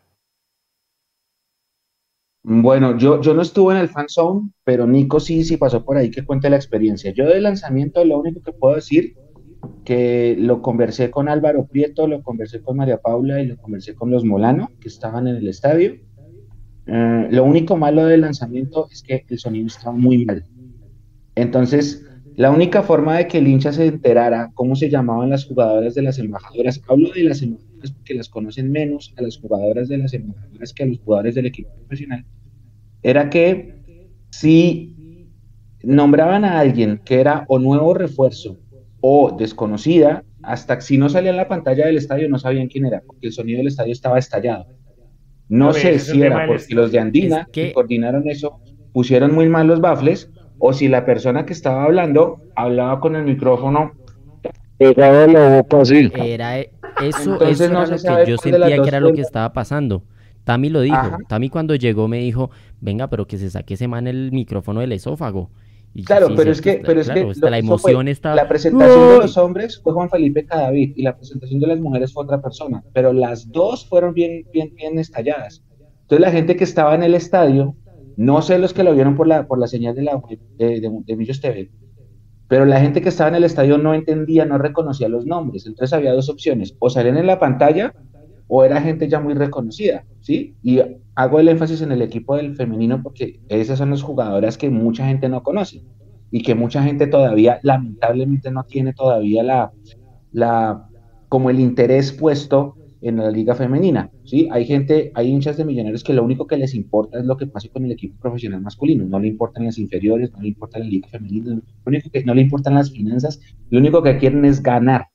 Bueno, 2.43 2.97
yo, 2.97 3.21
yo 3.21 3.33
no 3.33 3.41
estuve 3.41 3.73
en 3.73 3.81
el 3.81 3.89
fan 3.89 4.07
zone, 4.07 4.49
pero 4.63 4.87
Nico 4.87 5.19
sí, 5.19 5.43
sí 5.43 5.57
pasó 5.57 5.83
por 5.83 5.97
ahí 5.97 6.09
que 6.09 6.25
cuente 6.25 6.49
la 6.49 6.55
experiencia. 6.55 7.11
Yo 7.11 7.27
del 7.27 7.43
lanzamiento 7.43 8.03
lo 8.05 8.19
único 8.19 8.41
que 8.41 8.53
puedo 8.53 8.75
decir 8.75 9.15
que 9.83 10.37
lo 10.39 10.61
conversé 10.61 11.11
con 11.11 11.27
Álvaro 11.27 11.67
Prieto, 11.67 12.07
lo 12.07 12.23
conversé 12.23 12.61
con 12.61 12.77
María 12.77 13.01
Paula 13.01 13.41
y 13.41 13.47
lo 13.47 13.57
conversé 13.57 13.95
con 13.95 14.11
los 14.11 14.23
Molano, 14.23 14.71
que 14.79 14.87
estaban 14.87 15.27
en 15.27 15.35
el 15.35 15.47
estadio. 15.49 15.97
Eh, 16.87 17.27
lo 17.29 17.43
único 17.43 17.75
malo 17.75 18.05
del 18.05 18.21
lanzamiento 18.21 18.87
es 18.89 19.03
que 19.03 19.25
el 19.27 19.39
sonido 19.39 19.67
estaba 19.67 19.95
muy 19.95 20.25
mal. 20.25 20.45
Entonces, 21.35 22.07
la 22.35 22.51
única 22.51 22.81
forma 22.81 23.17
de 23.17 23.27
que 23.27 23.39
el 23.39 23.47
hincha 23.47 23.73
se 23.73 23.85
enterara 23.85 24.51
cómo 24.53 24.75
se 24.75 24.89
llamaban 24.89 25.29
las 25.29 25.45
jugadoras 25.45 25.95
de 25.95 26.01
las 26.01 26.17
embajadoras, 26.17 26.81
hablo 26.87 27.09
de 27.11 27.23
las 27.23 27.41
embajadoras 27.41 27.91
porque 27.91 28.13
las 28.13 28.29
conocen 28.29 28.71
menos 28.71 29.13
a 29.17 29.21
las 29.21 29.37
jugadoras 29.37 29.89
de 29.89 29.97
las 29.97 30.13
embajadoras 30.13 30.73
que 30.73 30.83
a 30.83 30.85
los 30.85 30.99
jugadores 30.99 31.35
del 31.35 31.47
equipo 31.47 31.71
profesional, 31.75 32.25
era 33.03 33.29
que 33.29 33.75
si 34.29 34.95
nombraban 35.83 36.45
a 36.45 36.59
alguien 36.59 37.01
que 37.03 37.19
era 37.19 37.45
o 37.47 37.59
nuevo 37.59 37.93
refuerzo 37.93 38.59
o 39.01 39.35
desconocida, 39.37 40.23
hasta 40.43 40.75
que 40.77 40.81
si 40.83 40.97
no 40.97 41.09
salía 41.09 41.31
en 41.31 41.37
la 41.37 41.47
pantalla 41.47 41.87
del 41.87 41.97
estadio 41.97 42.29
no 42.29 42.39
sabían 42.39 42.67
quién 42.67 42.85
era, 42.85 43.01
porque 43.05 43.27
el 43.27 43.33
sonido 43.33 43.57
del 43.57 43.67
estadio 43.67 43.91
estaba 43.91 44.19
estallado. 44.19 44.67
No 45.49 45.73
sé 45.73 45.99
si 45.99 46.21
era 46.21 46.47
porque 46.47 46.73
los 46.73 46.91
de 46.91 46.99
Andina 46.99 47.47
que... 47.51 47.73
coordinaron 47.73 48.29
eso 48.29 48.61
pusieron 48.93 49.33
muy 49.33 49.49
mal 49.49 49.67
los 49.67 49.81
bafles 49.81 50.29
o 50.63 50.73
si 50.73 50.87
la 50.87 51.05
persona 51.05 51.45
que 51.45 51.53
estaba 51.53 51.83
hablando 51.83 52.39
hablaba 52.55 52.99
con 52.99 53.15
el 53.15 53.23
micrófono 53.23 53.93
Era 56.23 56.59
e, 56.59 56.71
eso, 57.03 57.41
eso 57.43 57.65
era 57.65 57.85
lo 57.85 57.97
que 57.97 58.31
yo 58.31 58.37
sentía 58.37 58.81
que 58.81 58.87
era 58.87 58.99
lo 58.99 59.11
que 59.13 59.21
estaba 59.21 59.53
pasando. 59.53 60.03
Tami 60.43 60.69
lo 60.69 60.81
dijo. 60.81 61.17
Tami 61.27 61.49
cuando 61.49 61.75
llegó 61.75 62.07
me 62.07 62.19
dijo, 62.19 62.51
venga, 62.79 63.07
pero 63.07 63.27
que 63.27 63.37
se 63.37 63.49
saque 63.49 63.73
ese 63.73 63.87
man 63.87 64.07
el 64.07 64.31
micrófono 64.31 64.81
del 64.81 64.91
esófago. 64.91 65.49
claro, 66.05 66.29
pero 66.35 66.51
es 66.51 66.61
que, 66.61 66.81
pero 66.85 67.01
es 67.01 67.09
que 67.09 67.25
la 67.41 67.57
emoción 67.57 68.07
está... 68.07 68.35
La 68.35 68.47
presentación 68.47 69.09
de 69.09 69.17
los 69.17 69.37
hombres 69.37 69.79
fue 69.81 69.93
Juan 69.93 70.09
Felipe 70.09 70.45
Cadavid 70.45 70.93
y 70.95 71.01
la 71.01 71.15
presentación 71.15 71.59
de 71.59 71.67
las 71.67 71.79
mujeres 71.79 72.13
fue 72.13 72.23
otra 72.23 72.39
persona, 72.39 72.83
pero 72.93 73.13
las 73.13 73.51
dos 73.51 73.87
fueron 73.87 74.13
bien, 74.13 74.45
bien, 74.53 74.73
bien 74.75 74.97
estalladas. 74.99 75.63
Entonces 76.01 76.19
la 76.19 76.31
gente 76.31 76.55
que 76.55 76.63
estaba 76.63 76.93
en 76.95 77.03
el 77.03 77.15
estadio, 77.15 77.75
no 78.21 78.43
sé 78.43 78.59
los 78.59 78.71
que 78.71 78.83
lo 78.83 78.93
vieron 78.93 79.15
por 79.15 79.25
la, 79.25 79.47
por 79.47 79.57
la 79.57 79.65
señal 79.65 79.95
de 79.95 80.03
la 80.03 80.21
de, 80.59 81.17
Millos 81.17 81.41
TV, 81.41 81.71
pero 82.47 82.65
la 82.65 82.79
gente 82.79 83.01
que 83.01 83.09
estaba 83.09 83.29
en 83.29 83.35
el 83.35 83.43
estadio 83.43 83.79
no 83.79 83.95
entendía, 83.95 84.45
no 84.45 84.59
reconocía 84.59 85.09
los 85.09 85.25
nombres. 85.25 85.65
Entonces 85.65 85.91
había 85.91 86.13
dos 86.13 86.29
opciones, 86.29 86.75
o 86.77 86.91
salían 86.91 87.17
en 87.17 87.25
la 87.25 87.39
pantalla 87.39 87.95
o 88.47 88.63
era 88.63 88.79
gente 88.79 89.09
ya 89.09 89.19
muy 89.19 89.33
reconocida, 89.33 90.05
¿sí? 90.19 90.55
Y 90.61 90.81
hago 91.15 91.39
el 91.39 91.47
énfasis 91.47 91.81
en 91.81 91.93
el 91.93 92.03
equipo 92.03 92.35
del 92.35 92.55
femenino 92.55 93.01
porque 93.01 93.39
esas 93.47 93.79
son 93.79 93.89
las 93.89 94.03
jugadoras 94.03 94.55
que 94.55 94.69
mucha 94.69 95.07
gente 95.07 95.27
no 95.27 95.41
conoce 95.41 95.83
y 96.29 96.43
que 96.43 96.53
mucha 96.53 96.83
gente 96.83 97.07
todavía, 97.07 97.59
lamentablemente, 97.63 98.51
no 98.51 98.65
tiene 98.65 98.93
todavía 98.93 99.41
la, 99.41 99.71
la 100.31 100.87
como 101.27 101.49
el 101.49 101.59
interés 101.59 102.11
puesto 102.11 102.75
en 103.01 103.17
la 103.17 103.31
liga 103.31 103.55
femenina, 103.55 104.11
¿sí? 104.23 104.47
Hay 104.51 104.65
gente, 104.65 105.11
hay 105.15 105.27
hinchas 105.29 105.57
de 105.57 105.65
millonarios 105.65 106.03
que 106.03 106.13
lo 106.13 106.23
único 106.23 106.47
que 106.47 106.57
les 106.57 106.75
importa 106.75 107.19
es 107.19 107.25
lo 107.25 107.35
que 107.37 107.47
pase 107.47 107.69
con 107.69 107.83
el 107.85 107.91
equipo 107.91 108.19
profesional 108.19 108.61
masculino, 108.61 109.05
no 109.05 109.19
le 109.19 109.27
importan 109.27 109.65
las 109.65 109.77
inferiores, 109.79 110.31
no 110.31 110.41
le 110.41 110.49
importa 110.49 110.79
la 110.79 110.85
liga 110.85 111.07
femenina, 111.09 111.55
lo 111.55 111.61
único 111.85 112.09
que 112.11 112.23
no 112.23 112.33
le 112.33 112.41
importan 112.41 112.75
las 112.75 112.91
finanzas, 112.91 113.39
lo 113.69 113.79
único 113.79 114.03
que 114.03 114.17
quieren 114.17 114.45
es 114.45 114.61
ganar 114.61 115.07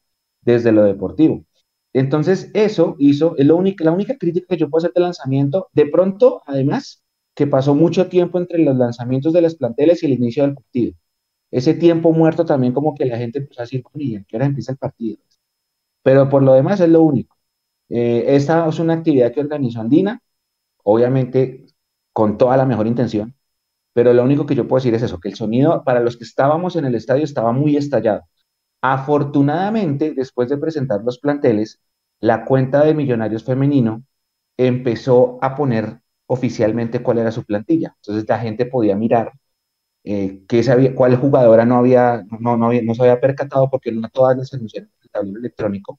desde 0.43 0.73
lo 0.73 0.85
deportivo. 0.85 1.45
Entonces, 1.93 2.51
eso 2.55 2.97
hizo, 2.99 3.37
es 3.39 3.47
lo 3.47 3.57
único, 3.57 3.83
la 3.85 3.93
única 3.93 4.19
crítica 4.19 4.47
que 4.51 4.59
yo 4.59 4.69
puedo 4.69 4.81
hacer 4.85 4.93
del 4.95 5.05
lanzamiento. 5.05 5.69
De 5.73 5.87
pronto, 5.87 6.43
además, 6.47 7.03
que 7.35 7.47
pasó 7.47 7.75
mucho 7.75 8.09
tiempo 8.09 8.39
entre 8.39 8.59
los 8.59 8.77
lanzamientos 8.77 9.33
de 9.33 9.43
las 9.43 9.55
planteles 9.57 10.03
y 10.03 10.07
el 10.07 10.13
inicio 10.13 10.43
del 10.45 10.55
partido. 10.55 10.93
Ese 11.51 11.75
tiempo 11.75 12.13
muerto 12.13 12.45
también 12.45 12.73
como 12.75 12.95
que 12.95 13.07
la 13.07 13.19
gente 13.19 13.39
empezó 13.41 13.63
a 13.63 13.65
decir, 13.65 13.83
¿a 13.87 14.25
qué 14.29 14.37
hora 14.37 14.47
empieza 14.47 14.73
el 14.73 14.79
partido? 14.79 15.19
Pero 16.03 16.29
por 16.29 16.43
lo 16.43 16.55
demás 16.55 16.81
es 16.81 16.89
lo 16.89 17.03
único. 17.03 17.36
Eh, 17.89 18.25
esta 18.37 18.69
es 18.69 18.79
una 18.79 18.95
actividad 18.95 19.33
que 19.33 19.41
organizó 19.41 19.81
Andina, 19.81 20.21
obviamente 20.85 21.67
con 22.13 22.39
toda 22.39 22.57
la 22.57 22.67
mejor 22.67 22.87
intención, 22.87 23.35
pero 23.93 24.13
lo 24.13 24.25
único 24.25 24.47
que 24.47 24.55
yo 24.55 24.69
puedo 24.69 24.81
decir 24.81 24.95
es 24.95 25.03
eso, 25.03 25.21
que 25.21 25.29
el 25.31 25.37
sonido 25.37 25.85
para 25.85 26.01
los 26.01 26.17
que 26.17 26.25
estábamos 26.25 26.77
en 26.77 26.87
el 26.87 26.95
estadio 26.95 27.25
estaba 27.25 27.53
muy 27.53 27.77
estallado. 27.77 28.23
Afortunadamente, 28.83 30.15
después 30.15 30.49
de 30.51 30.59
presentar 30.59 31.03
los 31.05 31.19
planteles, 31.19 31.81
la 32.21 32.45
cuenta 32.45 32.85
de 32.85 32.95
Millonarios 32.95 33.45
Femenino 33.45 34.05
empezó 34.57 35.39
a 35.43 35.55
poner 35.57 36.01
oficialmente 36.27 37.03
cuál 37.03 37.19
era 37.19 37.33
su 37.33 37.45
plantilla. 37.45 37.95
Entonces 37.97 38.29
la 38.29 38.39
gente 38.39 38.67
podía 38.67 38.97
mirar 38.97 39.33
eh, 40.05 40.45
qué 40.49 40.63
sabía, 40.63 40.95
cuál 40.95 41.17
jugadora 41.17 41.65
no 41.65 41.77
había, 41.77 42.25
no, 42.41 42.95
se 42.95 43.03
había 43.03 43.21
percatado 43.21 43.71
porque 43.71 43.93
no 43.93 44.09
todas 44.11 44.37
las 44.39 44.55
anunciaron 44.55 44.91
el 45.03 45.11
tablero 45.11 45.39
electrónico 45.41 45.99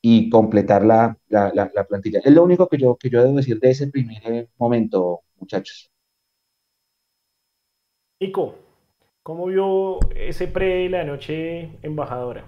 y 0.00 0.30
completar 0.30 0.84
la, 0.84 1.18
la, 1.28 1.52
la, 1.52 1.84
plantilla. 1.84 2.20
Es 2.24 2.32
lo 2.32 2.44
único 2.44 2.68
que 2.68 2.78
yo, 2.78 2.96
que 2.96 3.10
yo 3.10 3.22
debo 3.22 3.36
decir 3.36 3.58
de 3.58 3.70
ese 3.70 3.88
primer 3.88 4.48
momento, 4.56 5.22
muchachos. 5.38 5.90
Nico, 8.20 8.56
¿cómo 9.22 9.46
vio 9.46 9.98
ese 10.14 10.46
pre 10.46 10.82
de 10.82 10.88
la 10.88 11.04
noche 11.04 11.70
embajadora? 11.82 12.44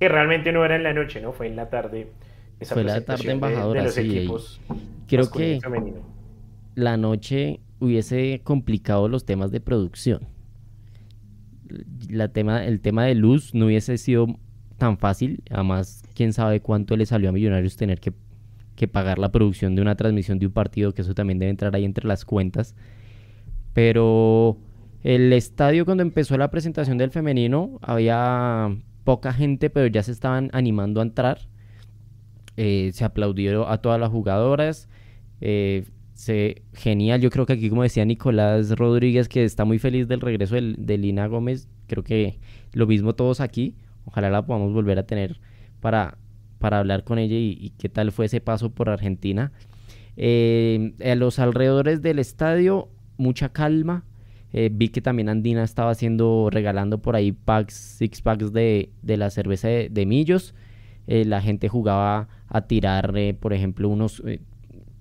Que 0.00 0.08
realmente 0.08 0.52
no 0.52 0.64
era 0.64 0.76
en 0.76 0.82
la 0.82 0.92
noche, 0.92 1.20
¿no? 1.20 1.32
Fue 1.32 1.46
en 1.46 1.56
la 1.56 1.70
tarde. 1.70 2.12
Fue 2.62 2.84
la 2.84 3.04
tarde 3.04 3.32
embajadora, 3.32 3.88
sí. 3.88 4.28
Creo 5.08 5.30
que 5.30 5.60
la 6.74 6.96
noche 6.96 7.60
hubiese 7.80 8.40
complicado 8.44 9.08
los 9.08 9.24
temas 9.24 9.50
de 9.50 9.60
producción. 9.60 10.28
La 12.08 12.28
tema, 12.28 12.64
el 12.64 12.80
tema 12.80 13.04
de 13.04 13.14
luz 13.14 13.54
no 13.54 13.66
hubiese 13.66 13.98
sido 13.98 14.26
tan 14.78 14.98
fácil. 14.98 15.42
Además, 15.50 16.01
quién 16.22 16.32
sabe 16.32 16.60
cuánto 16.60 16.96
le 16.96 17.04
salió 17.04 17.30
a 17.30 17.32
Millonarios 17.32 17.76
tener 17.76 17.98
que, 17.98 18.12
pagar 18.88 19.18
la 19.18 19.30
producción 19.30 19.74
de 19.74 19.82
una 19.82 19.96
transmisión 19.96 20.38
de 20.38 20.46
un 20.46 20.52
partido, 20.52 20.92
que 20.92 21.02
eso 21.02 21.14
también 21.14 21.38
debe 21.38 21.50
entrar 21.50 21.74
ahí 21.74 21.84
entre 21.84 22.06
las 22.06 22.24
cuentas. 22.24 22.74
Pero 23.72 24.56
el 25.02 25.32
estadio 25.32 25.84
cuando 25.84 26.02
empezó 26.02 26.36
la 26.36 26.50
presentación 26.50 26.98
del 26.98 27.10
femenino 27.10 27.78
había 27.80 28.76
poca 29.04 29.32
gente, 29.32 29.70
pero 29.70 29.86
ya 29.88 30.02
se 30.02 30.12
estaban 30.12 30.50
animando 30.52 31.00
a 31.00 31.04
entrar. 31.04 31.38
Eh, 32.56 32.90
se 32.92 33.04
aplaudió 33.04 33.68
a 33.68 33.78
todas 33.78 34.00
las 34.00 34.10
jugadoras. 34.10 34.88
Eh, 35.40 35.84
genial, 36.72 37.20
yo 37.20 37.30
creo 37.30 37.46
que 37.46 37.54
aquí 37.54 37.68
como 37.68 37.82
decía 37.82 38.04
Nicolás 38.04 38.70
Rodríguez 38.70 39.28
que 39.28 39.42
está 39.44 39.64
muy 39.64 39.80
feliz 39.80 40.06
del 40.06 40.20
regreso 40.20 40.54
de 40.54 40.98
Lina 40.98 41.26
Gómez, 41.26 41.68
creo 41.88 42.04
que 42.04 42.38
lo 42.72 42.86
mismo 42.86 43.14
todos 43.14 43.40
aquí, 43.40 43.76
ojalá 44.04 44.30
la 44.30 44.46
podamos 44.46 44.72
volver 44.72 44.98
a 45.00 45.06
tener 45.06 45.40
para, 45.82 46.16
para 46.58 46.78
hablar 46.78 47.04
con 47.04 47.18
ella 47.18 47.36
y, 47.36 47.74
qué 47.76 47.90
tal 47.90 48.12
fue 48.12 48.24
ese 48.24 48.40
paso 48.40 48.70
por 48.70 48.88
Argentina. 48.88 49.52
Eh, 50.16 50.94
a 51.04 51.14
los 51.16 51.38
alrededores 51.38 52.00
del 52.00 52.18
estadio, 52.18 52.88
mucha 53.18 53.50
calma, 53.50 54.04
eh, 54.52 54.70
vi 54.72 54.88
que 54.88 55.00
también 55.00 55.28
Andina 55.28 55.64
estaba 55.64 55.90
haciendo, 55.90 56.48
regalando 56.50 56.98
por 56.98 57.16
ahí 57.16 57.32
packs, 57.32 57.74
six 57.74 58.20
packs 58.20 58.52
de, 58.52 58.90
la 59.02 59.30
cerveza 59.30 59.68
de, 59.68 60.06
Millos. 60.06 60.54
Eh, 61.06 61.24
la 61.24 61.40
gente 61.40 61.68
jugaba 61.68 62.28
a 62.48 62.60
tirar, 62.62 63.12
eh, 63.16 63.34
por 63.34 63.52
ejemplo, 63.52 63.88
unos. 63.88 64.22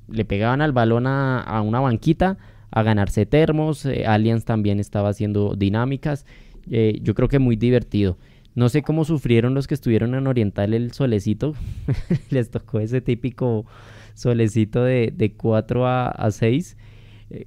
le 0.07 0.25
pegaban 0.25 0.61
al 0.61 0.71
balón 0.71 1.05
a, 1.05 1.61
una 1.63 1.79
banquita 1.79 2.37
a 2.71 2.83
ganarse 2.83 3.25
termos. 3.25 3.85
Allianz 3.85 4.45
también 4.45 4.79
estaba 4.79 5.09
haciendo 5.09 5.55
dinámicas. 5.55 6.25
yo 6.65 7.13
creo 7.13 7.27
que 7.27 7.39
muy 7.39 7.55
divertido. 7.55 8.17
No 8.53 8.69
sé 8.69 8.81
cómo 8.81 9.05
sufrieron 9.05 9.53
los 9.53 9.67
que 9.67 9.73
estuvieron 9.73 10.13
en 10.15 10.27
Oriental 10.27 10.73
el 10.73 10.91
solecito. 10.91 11.53
Les 12.29 12.49
tocó 12.49 12.79
ese 12.79 13.01
típico 13.01 13.65
solecito 14.13 14.83
de, 14.83 15.13
de 15.15 15.33
4 15.33 15.87
a, 15.87 16.07
a 16.09 16.31
6, 16.31 16.77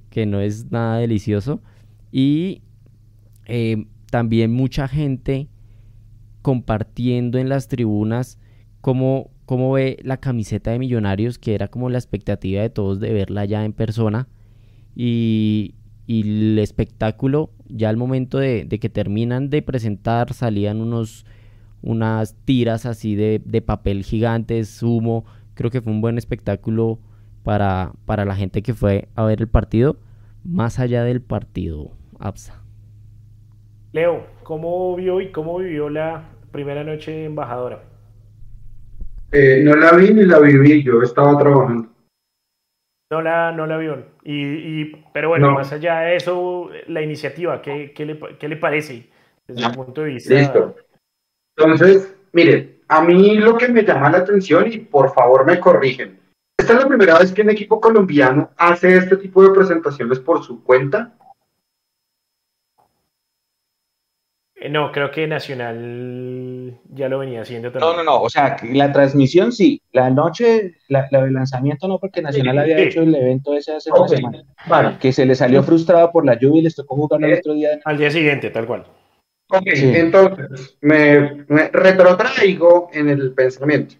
que 0.09 0.25
no 0.25 0.39
es 0.39 0.71
nada 0.71 0.97
delicioso. 0.97 1.61
Y 2.11 2.63
eh, 3.45 3.85
también 4.09 4.51
mucha 4.51 4.87
gente 4.87 5.49
compartiendo 6.41 7.37
en 7.37 7.49
las 7.49 7.67
tribunas 7.67 8.39
cómo, 8.81 9.31
cómo, 9.45 9.73
ve 9.73 9.97
la 10.03 10.17
camiseta 10.17 10.71
de 10.71 10.79
Millonarios, 10.79 11.39
que 11.39 11.55
era 11.55 11.67
como 11.67 11.89
la 11.89 11.97
expectativa 11.97 12.61
de 12.61 12.69
todos 12.69 12.99
de 12.99 13.13
verla 13.13 13.45
ya 13.45 13.65
en 13.65 13.73
persona. 13.73 14.27
Y, 14.95 15.75
el 16.07 16.59
espectáculo, 16.59 17.49
ya 17.67 17.89
al 17.89 17.97
momento 17.97 18.37
de, 18.37 18.67
que 18.67 18.89
terminan 18.89 19.49
de 19.49 19.61
presentar, 19.61 20.33
salían 20.33 20.81
unos, 20.81 21.25
unas 21.81 22.35
tiras 22.45 22.85
así 22.85 23.15
de, 23.15 23.41
de, 23.43 23.61
papel 23.61 24.03
gigantes, 24.03 24.83
humo. 24.83 25.25
Creo 25.53 25.71
que 25.71 25.81
fue 25.81 25.93
un 25.93 26.01
buen 26.01 26.17
espectáculo 26.17 26.99
para, 27.43 27.93
para 28.05 28.25
la 28.25 28.35
gente 28.35 28.61
que 28.61 28.73
fue 28.73 29.07
a 29.15 29.23
ver 29.23 29.41
el 29.41 29.47
partido, 29.47 29.97
más 30.43 30.79
allá 30.79 31.03
del 31.03 31.21
partido. 31.21 31.91
APSA. 32.19 32.61
Leo, 33.93 34.27
¿cómo 34.43 34.95
vio 34.95 35.21
y 35.21 35.31
cómo 35.31 35.57
vivió 35.59 35.89
la 35.89 36.29
primera 36.51 36.83
noche 36.83 37.25
embajadora? 37.25 37.83
Eh, 39.31 39.61
no 39.63 39.75
la 39.75 39.93
vi 39.93 40.13
ni 40.13 40.25
la 40.25 40.39
viví, 40.39 40.83
yo 40.83 41.01
estaba 41.01 41.37
trabajando. 41.37 41.89
No 43.11 43.21
la, 43.21 43.51
no 43.51 43.67
la 43.67 43.77
vio. 43.77 44.03
Y, 44.23 44.85
pero 45.13 45.29
bueno, 45.29 45.51
más 45.51 45.71
allá 45.71 45.99
de 45.99 46.15
eso, 46.15 46.69
la 46.87 47.01
iniciativa, 47.01 47.61
¿qué, 47.61 47.93
le, 47.97 48.19
¿qué, 48.37 48.47
le, 48.47 48.57
parece 48.57 49.09
desde 49.47 49.63
su 49.63 49.71
punto 49.71 50.01
de 50.01 50.07
vista? 50.07 50.33
Listo. 50.33 50.75
Entonces, 51.55 52.17
mire, 52.33 52.79
a 52.87 53.01
mí 53.01 53.35
lo 53.35 53.57
que 53.57 53.67
me 53.67 53.83
llama 53.83 54.09
la 54.09 54.19
atención, 54.19 54.71
y 54.71 54.79
por 54.79 55.13
favor 55.13 55.45
me 55.45 55.59
corrigen, 55.59 56.19
esta 56.57 56.73
es 56.73 56.79
la 56.79 56.87
primera 56.87 57.19
vez 57.19 57.31
que 57.31 57.43
un 57.43 57.49
equipo 57.51 57.79
colombiano 57.79 58.49
hace 58.57 58.97
este 58.97 59.17
tipo 59.17 59.43
de 59.43 59.53
presentaciones 59.53 60.19
por 60.19 60.43
su 60.43 60.63
cuenta. 60.63 61.13
Eh, 64.54 64.54
no, 64.69 64.91
creo 64.91 65.11
que 65.11 65.27
Nacional 65.27 66.79
ya 66.89 67.09
lo 67.09 67.19
venía 67.19 67.41
haciendo 67.41 67.71
también. 67.71 67.91
No, 67.91 67.97
no, 67.97 68.03
no, 68.03 68.21
o 68.21 68.29
sea, 68.29 68.57
la 68.63 68.91
transmisión 68.91 69.51
sí, 69.51 69.81
la 69.91 70.09
noche, 70.09 70.75
la, 70.87 71.07
el 71.11 71.33
lanzamiento 71.33 71.87
no, 71.87 71.99
porque 71.99 72.21
Nacional 72.21 72.59
había 72.59 72.79
hecho 72.79 73.01
el 73.01 73.15
evento 73.15 73.53
ese 73.53 73.73
hace 73.73 73.91
una 73.91 74.07
semana, 74.07 74.99
que 74.99 75.11
se 75.11 75.25
le 75.25 75.35
salió 75.35 75.63
frustrado 75.63 76.11
por 76.11 76.25
la 76.25 76.37
lluvia 76.37 76.59
y 76.59 76.63
les 76.63 76.75
tocó 76.75 76.95
jugar 76.95 77.23
el 77.23 77.33
eh, 77.33 77.39
otro 77.39 77.53
día. 77.53 77.79
Al 77.85 77.97
día 77.97 78.11
siguiente, 78.11 78.49
tal 78.49 78.65
cual. 78.65 78.85
Ok, 79.49 79.63
entonces, 79.65 80.77
me, 80.81 81.45
me 81.47 81.69
retrotraigo 81.69 82.89
en 82.93 83.09
el 83.09 83.33
pensamiento. 83.33 83.95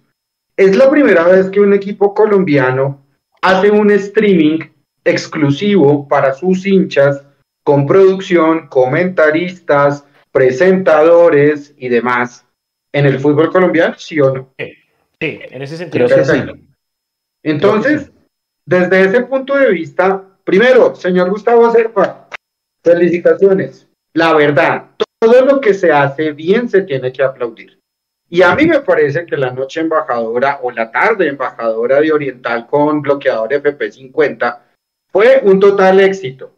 Es 0.57 0.75
la 0.75 0.89
primera 0.89 1.23
vez 1.25 1.49
que 1.49 1.59
un 1.59 1.73
equipo 1.73 2.13
colombiano 2.13 3.05
hace 3.41 3.69
un 3.69 3.91
streaming 3.91 4.59
exclusivo 5.03 6.07
para 6.07 6.33
sus 6.33 6.65
hinchas, 6.65 7.23
con 7.63 7.85
producción, 7.85 8.67
comentaristas, 8.67 10.04
presentadores 10.35 11.73
y 11.77 11.87
demás 11.87 12.45
en 12.91 13.05
el 13.05 13.21
fútbol 13.21 13.49
colombiano, 13.49 13.95
¿sí 13.97 14.19
o 14.19 14.33
no? 14.33 14.53
Sí, 14.57 15.39
en 15.41 15.61
ese 15.61 15.77
sentido. 15.77 16.07
Entonces, 17.41 18.11
desde 18.65 19.05
ese 19.05 19.21
punto 19.21 19.55
de 19.55 19.71
vista, 19.71 20.37
primero, 20.43 20.93
señor 20.93 21.29
Gustavo 21.29 21.71
Serpa, 21.71 22.27
felicitaciones. 22.83 23.87
la 24.13 24.33
verdad, 24.33 24.87
todo 25.19 25.45
lo 25.45 25.61
que 25.61 25.73
se 25.73 25.93
hace 25.93 26.33
bien 26.33 26.67
se 26.67 26.81
tiene 26.81 27.13
que 27.13 27.23
aplaudir. 27.23 27.79
Y 28.29 28.41
a 28.41 28.53
mí 28.55 28.65
me 28.65 28.81
parece 28.81 29.25
que 29.25 29.37
la 29.37 29.51
noche 29.51 29.79
embajadora 29.79 30.59
o 30.61 30.69
la 30.69 30.91
tarde 30.91 31.29
embajadora 31.29 32.01
de 32.01 32.11
Oriental 32.11 32.67
con 32.67 33.01
bloqueador 33.01 33.51
FP50 33.51 34.59
fue 35.13 35.39
un 35.45 35.61
total 35.61 36.01
éxito. 36.01 36.51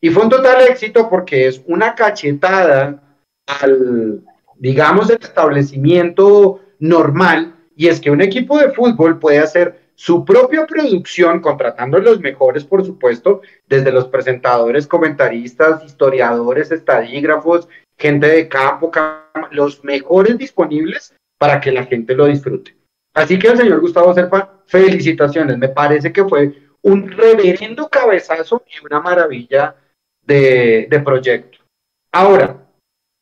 Y 0.00 0.10
fue 0.10 0.24
un 0.24 0.30
total 0.30 0.62
éxito 0.62 1.08
porque 1.08 1.46
es 1.46 1.62
una 1.66 1.94
cachetada 1.94 3.06
al, 3.60 4.22
digamos, 4.56 5.10
el 5.10 5.18
establecimiento 5.20 6.60
normal, 6.78 7.54
y 7.76 7.88
es 7.88 8.00
que 8.00 8.10
un 8.10 8.20
equipo 8.20 8.58
de 8.58 8.70
fútbol 8.72 9.18
puede 9.18 9.38
hacer 9.38 9.80
su 9.94 10.24
propia 10.24 10.66
producción, 10.66 11.40
contratando 11.40 11.98
los 11.98 12.20
mejores, 12.20 12.64
por 12.64 12.84
supuesto, 12.84 13.42
desde 13.68 13.92
los 13.92 14.08
presentadores, 14.08 14.86
comentaristas, 14.86 15.84
historiadores, 15.84 16.72
estadígrafos, 16.72 17.68
gente 17.98 18.26
de 18.26 18.48
campo, 18.48 18.90
los 19.50 19.84
mejores 19.84 20.38
disponibles 20.38 21.14
para 21.38 21.60
que 21.60 21.70
la 21.70 21.84
gente 21.84 22.14
lo 22.14 22.26
disfrute. 22.26 22.74
Así 23.14 23.38
que 23.38 23.48
al 23.48 23.58
señor 23.58 23.80
Gustavo 23.80 24.14
Serpa, 24.14 24.62
felicitaciones. 24.66 25.58
Me 25.58 25.68
parece 25.68 26.12
que 26.12 26.24
fue 26.24 26.54
un 26.82 27.10
reverendo 27.10 27.88
cabezazo 27.88 28.64
y 28.66 28.84
una 28.86 29.00
maravilla 29.00 29.74
de, 30.22 30.86
de 30.88 31.00
proyecto. 31.00 31.58
Ahora, 32.12 32.56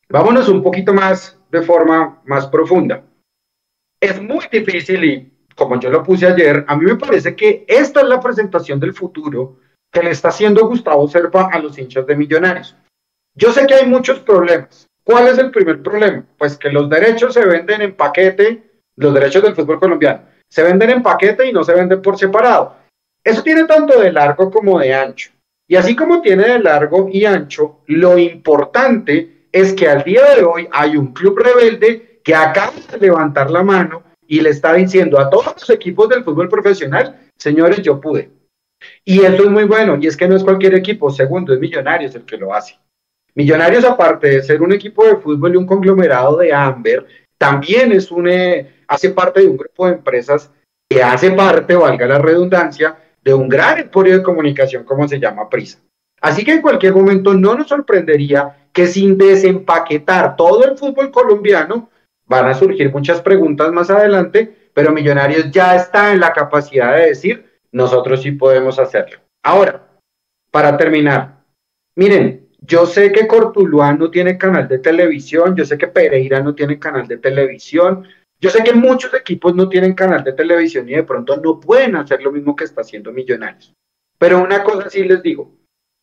vámonos 0.09 0.49
un 0.49 0.63
poquito 0.63 0.93
más 0.93 1.39
de 1.51 1.63
forma 1.63 2.21
más 2.25 2.47
profunda. 2.47 3.03
Es 4.01 4.21
muy 4.21 4.47
difícil 4.51 5.05
y 5.05 5.33
como 5.55 5.79
yo 5.81 5.91
lo 5.91 6.05
puse 6.05 6.27
ayer, 6.27 6.65
a 6.69 6.77
mí 6.77 6.85
me 6.85 6.97
parece 6.97 7.35
que 7.35 7.65
esta 7.67 8.01
es 8.01 8.07
la 8.07 8.21
presentación 8.21 8.79
del 8.79 8.95
futuro 8.95 9.57
que 9.93 10.03
le 10.03 10.11
está 10.11 10.29
haciendo 10.29 10.67
Gustavo 10.69 11.09
Serpa 11.09 11.51
a 11.53 11.59
los 11.59 11.77
hinchas 11.79 12.07
de 12.07 12.15
Millonarios. 12.15 12.77
Yo 13.35 13.53
sé 13.53 13.67
que 13.67 13.75
hay 13.75 13.87
muchos 13.87 14.21
problemas. 14.21 14.87
¿Cuál 15.03 15.29
es 15.29 15.39
el 15.39 15.51
primer 15.51 15.83
problema? 15.83 16.25
Pues 16.37 16.57
que 16.57 16.71
los 16.71 16.89
derechos 16.89 17.35
se 17.35 17.45
venden 17.45 17.81
en 17.83 17.95
paquete, 17.95 18.63
los 18.97 19.15
derechos 19.15 19.43
del 19.43 19.55
fútbol 19.55 19.81
colombiano, 19.81 20.23
se 20.49 20.63
venden 20.63 20.91
en 20.91 21.03
paquete 21.03 21.47
y 21.47 21.53
no 21.53 21.65
se 21.65 21.75
venden 21.75 22.03
por 22.03 22.19
separado. 22.19 22.77
Eso 23.25 23.43
tiene 23.43 23.65
tanto 23.65 23.99
de 23.99 24.13
largo 24.13 24.51
como 24.51 24.79
de 24.79 24.95
ancho. 24.95 25.31
Y 25.67 25.77
así 25.77 25.97
como 25.97 26.21
tiene 26.21 26.45
de 26.45 26.59
largo 26.61 27.09
y 27.11 27.25
ancho, 27.25 27.81
lo 27.87 28.17
importante 28.17 29.38
es 29.53 29.73
que 29.75 29.89
al 29.89 30.05
día 30.05 30.35
de 30.35 30.43
hoy 30.43 30.69
hay 30.73 30.97
un 30.97 31.13
club 31.13 31.39
rebelde 31.39 32.21
que 32.23 32.35
acaba 32.35 32.73
de 32.91 32.99
levantar 32.99 33.51
la 33.51 33.63
mano 33.63 34.03
y 34.27 34.41
le 34.41 34.51
está 34.51 34.75
diciendo 34.75 35.19
a 35.19 35.31
todos 35.31 35.55
los 35.55 35.71
equipos 35.71 36.09
del 36.09 36.25
fútbol 36.25 36.49
profesional, 36.49 37.19
señores, 37.39 37.81
yo 37.83 38.01
pude. 38.01 38.31
Y 39.05 39.21
eso 39.21 39.45
es 39.45 39.51
muy 39.51 39.65
bueno, 39.65 39.97
y 40.01 40.07
es 40.07 40.17
que 40.17 40.29
no 40.29 40.37
es 40.37 40.45
cualquier 40.45 40.75
equipo, 40.75 41.11
segundo, 41.11 41.53
es 41.53 41.61
Millonarios 41.61 42.15
el 42.15 42.25
que 42.25 42.37
lo 42.37 42.55
hace. 42.55 42.79
Millonarios, 43.35 43.85
aparte 43.85 44.29
de 44.29 44.43
ser 44.43 44.63
un 44.63 44.73
equipo 44.73 45.05
de 45.05 45.17
fútbol 45.17 45.55
y 45.55 45.57
un 45.57 45.67
conglomerado 45.67 46.37
de 46.37 46.53
Amber, 46.53 47.07
también 47.39 47.93
es 47.93 48.11
un, 48.11 48.29
eh, 48.29 48.83
hace 48.87 49.11
parte 49.11 49.41
de 49.41 49.49
un 49.49 49.57
grupo 49.57 49.87
de 49.87 49.95
empresas 49.95 50.51
que 50.89 51.03
hace 51.03 51.31
parte, 51.31 51.75
valga 51.75 52.07
la 52.07 52.19
redundancia, 52.19 52.97
de 53.23 53.35
un 53.35 53.49
gran 53.49 53.79
emporio 53.79 54.17
de 54.17 54.23
comunicación 54.23 54.85
como 54.85 55.07
se 55.07 55.21
llama 55.21 55.49
Prisa. 55.49 55.79
Así 56.21 56.45
que 56.45 56.53
en 56.53 56.63
cualquier 56.63 56.95
momento 56.95 57.35
no 57.35 57.55
nos 57.55 57.69
sorprendería 57.69 58.68
que 58.73 58.87
sin 58.87 59.19
desempaquetar 59.19 60.37
todo 60.37 60.65
el 60.65 60.77
fútbol 60.77 61.11
colombiano, 61.11 61.91
Van 62.29 62.47
a 62.47 62.55
surgir 62.55 62.93
muchas 62.93 63.23
preguntas 63.23 63.73
más 63.73 63.89
adelante, 63.89 64.71
pero 64.75 64.93
Millonarios 64.93 65.51
ya 65.51 65.75
está 65.75 66.13
en 66.13 66.21
la 66.21 66.33
capacidad 66.33 66.95
de 66.95 67.07
decir, 67.07 67.61
nosotros 67.73 68.23
sí 68.23 68.33
podemos 68.33 68.79
hacerlo. 68.79 69.19
Ahora, 69.43 69.89
para 70.51 70.77
terminar, 70.77 71.43
miren, 71.97 72.49
yo 72.61 72.85
sé 72.85 73.13
que 73.13 73.27
Cortuluá 73.27 73.95
no 73.95 74.11
tiene 74.11 74.37
canal 74.37 74.69
de 74.69 74.79
televisión, 74.79 75.57
yo 75.57 75.65
sé 75.65 75.79
que 75.79 75.89
Pereira 75.89 76.41
no 76.41 76.55
tiene 76.55 76.79
canal 76.79 77.09
de 77.09 77.17
televisión, 77.17 78.07
yo 78.39 78.51
sé 78.51 78.63
que 78.63 78.75
muchos 78.75 79.15
equipos 79.15 79.55
no 79.55 79.69
tienen 79.69 79.95
canal 79.95 80.23
de 80.23 80.35
televisión 80.35 80.87
y 80.89 80.93
de 80.93 81.05
pronto 81.05 81.39
no 81.39 81.59
pueden 81.59 81.97
hacer 81.97 82.23
lo 82.23 82.31
mismo 82.31 82.55
que 82.55 82.65
está 82.65 82.83
haciendo 82.83 83.11
Millonarios. 83.11 83.73
Pero 84.19 84.43
una 84.43 84.63
cosa 84.63 84.91
sí 84.91 85.03
les 85.05 85.23
digo, 85.23 85.57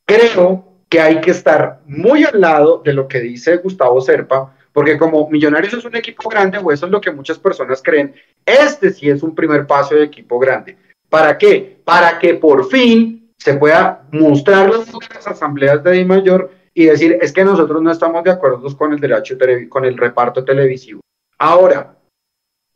creo 0.08 0.75
que 0.90 1.00
hay 1.00 1.22
que 1.22 1.32
estar 1.32 1.82
muy 1.86 2.24
al 2.24 2.40
lado 2.40 2.82
de 2.84 2.94
lo 2.94 3.08
que 3.08 3.20
dice 3.20 3.58
Gustavo 3.58 4.02
Serpa, 4.02 4.56
porque 4.72 4.98
como 4.98 5.30
Millonarios 5.30 5.74
es 5.74 5.86
un 5.86 5.96
equipo 5.96 6.30
grande, 6.30 6.58
o 6.58 6.72
eso 6.72 6.86
es 6.86 6.92
lo 6.92 7.02
que 7.02 7.12
muchas 7.12 7.40
personas 7.40 7.82
creen, 7.84 8.14
este 8.46 8.92
sí 8.92 9.10
es 9.10 9.24
un 9.24 9.34
primer 9.34 9.66
paso 9.66 9.96
de 9.96 10.04
equipo 10.04 10.38
grande. 10.38 10.78
¿Para 11.10 11.38
qué? 11.38 11.80
Para 11.84 12.20
que 12.20 12.34
por 12.36 12.70
fin 12.70 13.32
se 13.38 13.54
pueda 13.56 14.04
mostrar 14.12 14.70
las 14.70 15.28
asambleas 15.28 15.84
de 15.84 15.92
Di 15.92 16.06
Mayor 16.06 16.52
y 16.74 16.86
decir, 16.86 17.18
es 17.22 17.32
que 17.32 17.46
nosotros 17.46 17.82
no 17.82 17.92
estamos 17.92 18.24
de 18.24 18.32
acuerdo 18.32 18.62
con 18.78 18.92
el 18.92 19.00
derecho, 19.00 19.38
con 19.70 19.86
el 19.86 19.98
reparto 19.98 20.44
televisivo. 20.44 21.00
Ahora, 21.38 21.96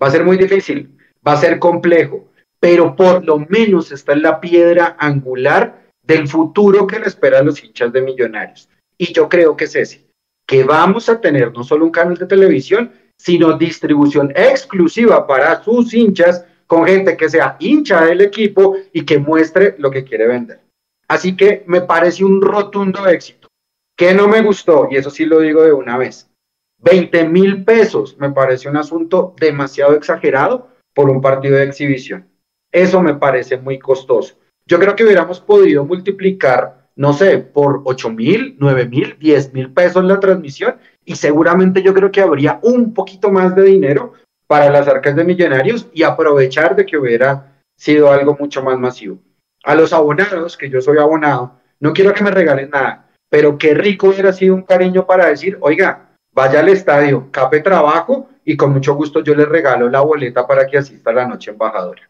va 0.01 0.07
a 0.07 0.11
ser 0.11 0.23
muy 0.23 0.37
difícil, 0.37 0.97
va 1.25 1.33
a 1.33 1.37
ser 1.37 1.59
complejo, 1.59 2.29
pero 2.59 2.95
por 2.95 3.25
lo 3.25 3.39
menos 3.39 3.91
está 3.91 4.13
en 4.13 4.21
la 4.21 4.39
piedra 4.39 4.95
angular 4.97 5.88
del 6.09 6.27
futuro 6.27 6.87
que 6.87 6.99
le 6.99 7.05
espera 7.05 7.37
a 7.37 7.43
los 7.43 7.63
hinchas 7.63 7.93
de 7.93 8.01
Millonarios. 8.01 8.67
Y 8.97 9.13
yo 9.13 9.29
creo 9.29 9.55
que 9.55 9.65
es 9.65 9.75
ese 9.75 10.09
que 10.47 10.63
vamos 10.63 11.07
a 11.09 11.21
tener 11.21 11.53
no 11.53 11.63
solo 11.63 11.85
un 11.85 11.91
canal 11.91 12.17
de 12.17 12.25
televisión, 12.25 12.91
sino 13.15 13.55
distribución 13.55 14.31
exclusiva 14.35 15.27
para 15.27 15.63
sus 15.63 15.93
hinchas 15.93 16.43
con 16.65 16.87
gente 16.87 17.15
que 17.15 17.29
sea 17.29 17.55
hincha 17.59 18.03
del 18.05 18.21
equipo 18.21 18.75
y 18.91 19.05
que 19.05 19.19
muestre 19.19 19.75
lo 19.77 19.91
que 19.91 20.03
quiere 20.03 20.25
vender. 20.25 20.61
Así 21.07 21.37
que 21.37 21.63
me 21.67 21.81
parece 21.81 22.25
un 22.25 22.41
rotundo 22.41 23.05
éxito. 23.07 23.47
Que 23.95 24.15
no 24.15 24.27
me 24.27 24.41
gustó, 24.41 24.87
y 24.89 24.95
eso 24.95 25.11
sí 25.11 25.25
lo 25.25 25.41
digo 25.41 25.61
de 25.61 25.73
una 25.73 25.97
vez, 25.99 26.31
20 26.79 27.27
mil 27.27 27.63
pesos 27.63 28.17
me 28.17 28.31
parece 28.31 28.67
un 28.69 28.77
asunto 28.77 29.35
demasiado 29.39 29.93
exagerado 29.93 30.69
por 30.95 31.11
un 31.11 31.21
partido 31.21 31.57
de 31.57 31.65
exhibición. 31.65 32.27
Eso 32.71 33.01
me 33.01 33.13
parece 33.13 33.57
muy 33.57 33.77
costoso. 33.77 34.39
Yo 34.69 34.79
creo 34.79 34.95
que 34.95 35.03
hubiéramos 35.03 35.41
podido 35.41 35.83
multiplicar 35.83 36.79
no 36.99 37.13
sé, 37.13 37.37
por 37.37 37.81
8 37.85 38.09
mil, 38.09 38.57
9 38.59 38.85
mil, 38.87 39.15
10 39.17 39.53
mil 39.53 39.71
pesos 39.71 40.03
la 40.03 40.19
transmisión 40.19 40.75
y 41.05 41.15
seguramente 41.15 41.81
yo 41.81 41.93
creo 41.93 42.11
que 42.11 42.19
habría 42.19 42.59
un 42.61 42.93
poquito 42.93 43.31
más 43.31 43.55
de 43.55 43.63
dinero 43.63 44.15
para 44.47 44.69
las 44.69 44.85
arcas 44.85 45.15
de 45.15 45.23
millonarios 45.23 45.87
y 45.93 46.03
aprovechar 46.03 46.75
de 46.75 46.85
que 46.85 46.97
hubiera 46.97 47.61
sido 47.77 48.11
algo 48.11 48.35
mucho 48.37 48.61
más 48.61 48.77
masivo. 48.77 49.17
A 49.63 49.75
los 49.75 49.93
abonados, 49.93 50.57
que 50.57 50.69
yo 50.69 50.81
soy 50.81 50.97
abonado, 50.97 51.53
no 51.79 51.93
quiero 51.93 52.13
que 52.13 52.21
me 52.21 52.31
regalen 52.31 52.69
nada, 52.69 53.07
pero 53.29 53.57
qué 53.57 53.73
rico 53.73 54.07
hubiera 54.09 54.33
sido 54.33 54.55
un 54.55 54.63
cariño 54.63 55.05
para 55.05 55.27
decir, 55.27 55.57
oiga, 55.61 56.09
vaya 56.33 56.59
al 56.59 56.67
estadio, 56.67 57.29
cape 57.31 57.61
trabajo 57.61 58.27
y 58.43 58.57
con 58.57 58.73
mucho 58.73 58.93
gusto 58.95 59.23
yo 59.23 59.35
le 59.35 59.45
regalo 59.45 59.89
la 59.89 60.01
boleta 60.01 60.45
para 60.45 60.67
que 60.67 60.77
asista 60.77 61.11
a 61.11 61.13
la 61.13 61.27
noche 61.27 61.51
embajadora. 61.51 62.08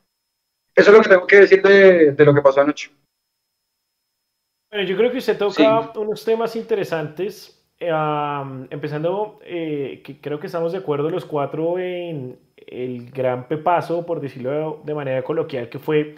Eso 0.79 0.91
es 0.91 0.97
lo 0.97 1.03
que 1.03 1.09
tengo 1.09 1.27
que 1.27 1.39
decir 1.41 1.61
de, 1.61 2.11
de 2.13 2.25
lo 2.25 2.33
que 2.33 2.41
pasó 2.41 2.61
anoche. 2.61 2.89
Bueno, 4.71 4.87
yo 4.87 4.95
creo 4.95 5.11
que 5.11 5.17
usted 5.17 5.37
toca 5.37 5.91
unos 5.95 6.23
temas 6.23 6.55
interesantes, 6.55 7.67
empezando, 7.79 9.39
eh, 9.43 10.01
que 10.05 10.21
creo 10.21 10.39
que 10.39 10.47
estamos 10.47 10.71
de 10.71 10.77
acuerdo 10.77 11.09
los 11.09 11.25
cuatro 11.25 11.79
en 11.79 12.39
el 12.55 13.11
gran 13.11 13.47
pepazo, 13.47 14.05
por 14.05 14.21
decirlo 14.21 14.81
de 14.85 14.93
manera 14.93 15.23
coloquial, 15.23 15.67
que 15.69 15.79
fue 15.79 16.15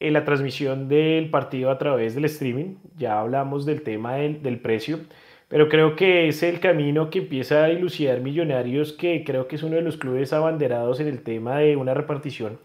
eh, 0.00 0.10
la 0.10 0.24
transmisión 0.24 0.88
del 0.88 1.28
partido 1.28 1.70
a 1.70 1.76
través 1.76 2.14
del 2.14 2.24
streaming. 2.26 2.76
Ya 2.96 3.20
hablamos 3.20 3.66
del 3.66 3.82
tema 3.82 4.14
del, 4.14 4.42
del 4.42 4.60
precio, 4.60 5.00
pero 5.48 5.68
creo 5.68 5.96
que 5.96 6.28
es 6.28 6.42
el 6.42 6.60
camino 6.60 7.10
que 7.10 7.18
empieza 7.18 7.64
a 7.64 7.70
ilucidar 7.70 8.20
Millonarios, 8.20 8.92
que 8.92 9.22
creo 9.24 9.48
que 9.48 9.56
es 9.56 9.62
uno 9.62 9.76
de 9.76 9.82
los 9.82 9.98
clubes 9.98 10.32
abanderados 10.32 11.00
en 11.00 11.08
el 11.08 11.22
tema 11.22 11.58
de 11.58 11.76
una 11.76 11.92
repartición 11.92 12.58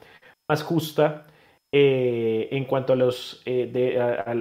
más 0.47 0.61
justa 0.61 1.25
eh, 1.75 2.49
en 2.51 2.65
cuanto 2.65 2.93
a 2.93 2.95
los, 2.95 3.41
eh, 3.47 3.97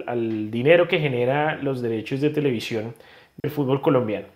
al, 0.06 0.50
dinero 0.50 0.86
que 0.86 1.00
genera 1.00 1.56
los 1.56 1.80
derechos 1.80 2.20
de 2.20 2.28
televisión 2.28 2.94
del 3.42 3.50
fútbol 3.50 3.80
colombiano. 3.80 4.26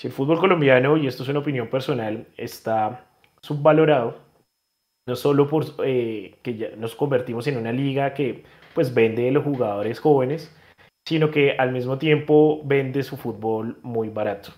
Si 0.00 0.06
el 0.06 0.12
fútbol 0.12 0.38
colombiano, 0.38 0.96
y 0.96 1.08
esto 1.08 1.24
es 1.24 1.28
una 1.28 1.40
opinión 1.40 1.66
personal, 1.66 2.24
está 2.36 3.04
subvalorado, 3.42 4.18
no 5.08 5.16
solo 5.16 5.48
por 5.48 5.64
eh, 5.84 6.36
que 6.42 6.56
ya 6.56 6.68
nos 6.76 6.94
convertimos 6.94 7.48
en 7.48 7.56
una 7.56 7.72
liga 7.72 8.14
que 8.14 8.44
pues 8.74 8.94
vende 8.94 9.28
los 9.32 9.42
jugadores 9.42 9.98
jóvenes, 9.98 10.54
sino 11.04 11.32
que 11.32 11.56
al 11.58 11.72
mismo 11.72 11.98
tiempo 11.98 12.60
vende 12.64 13.02
su 13.02 13.16
fútbol 13.16 13.80
muy 13.82 14.08
barato. 14.08 14.50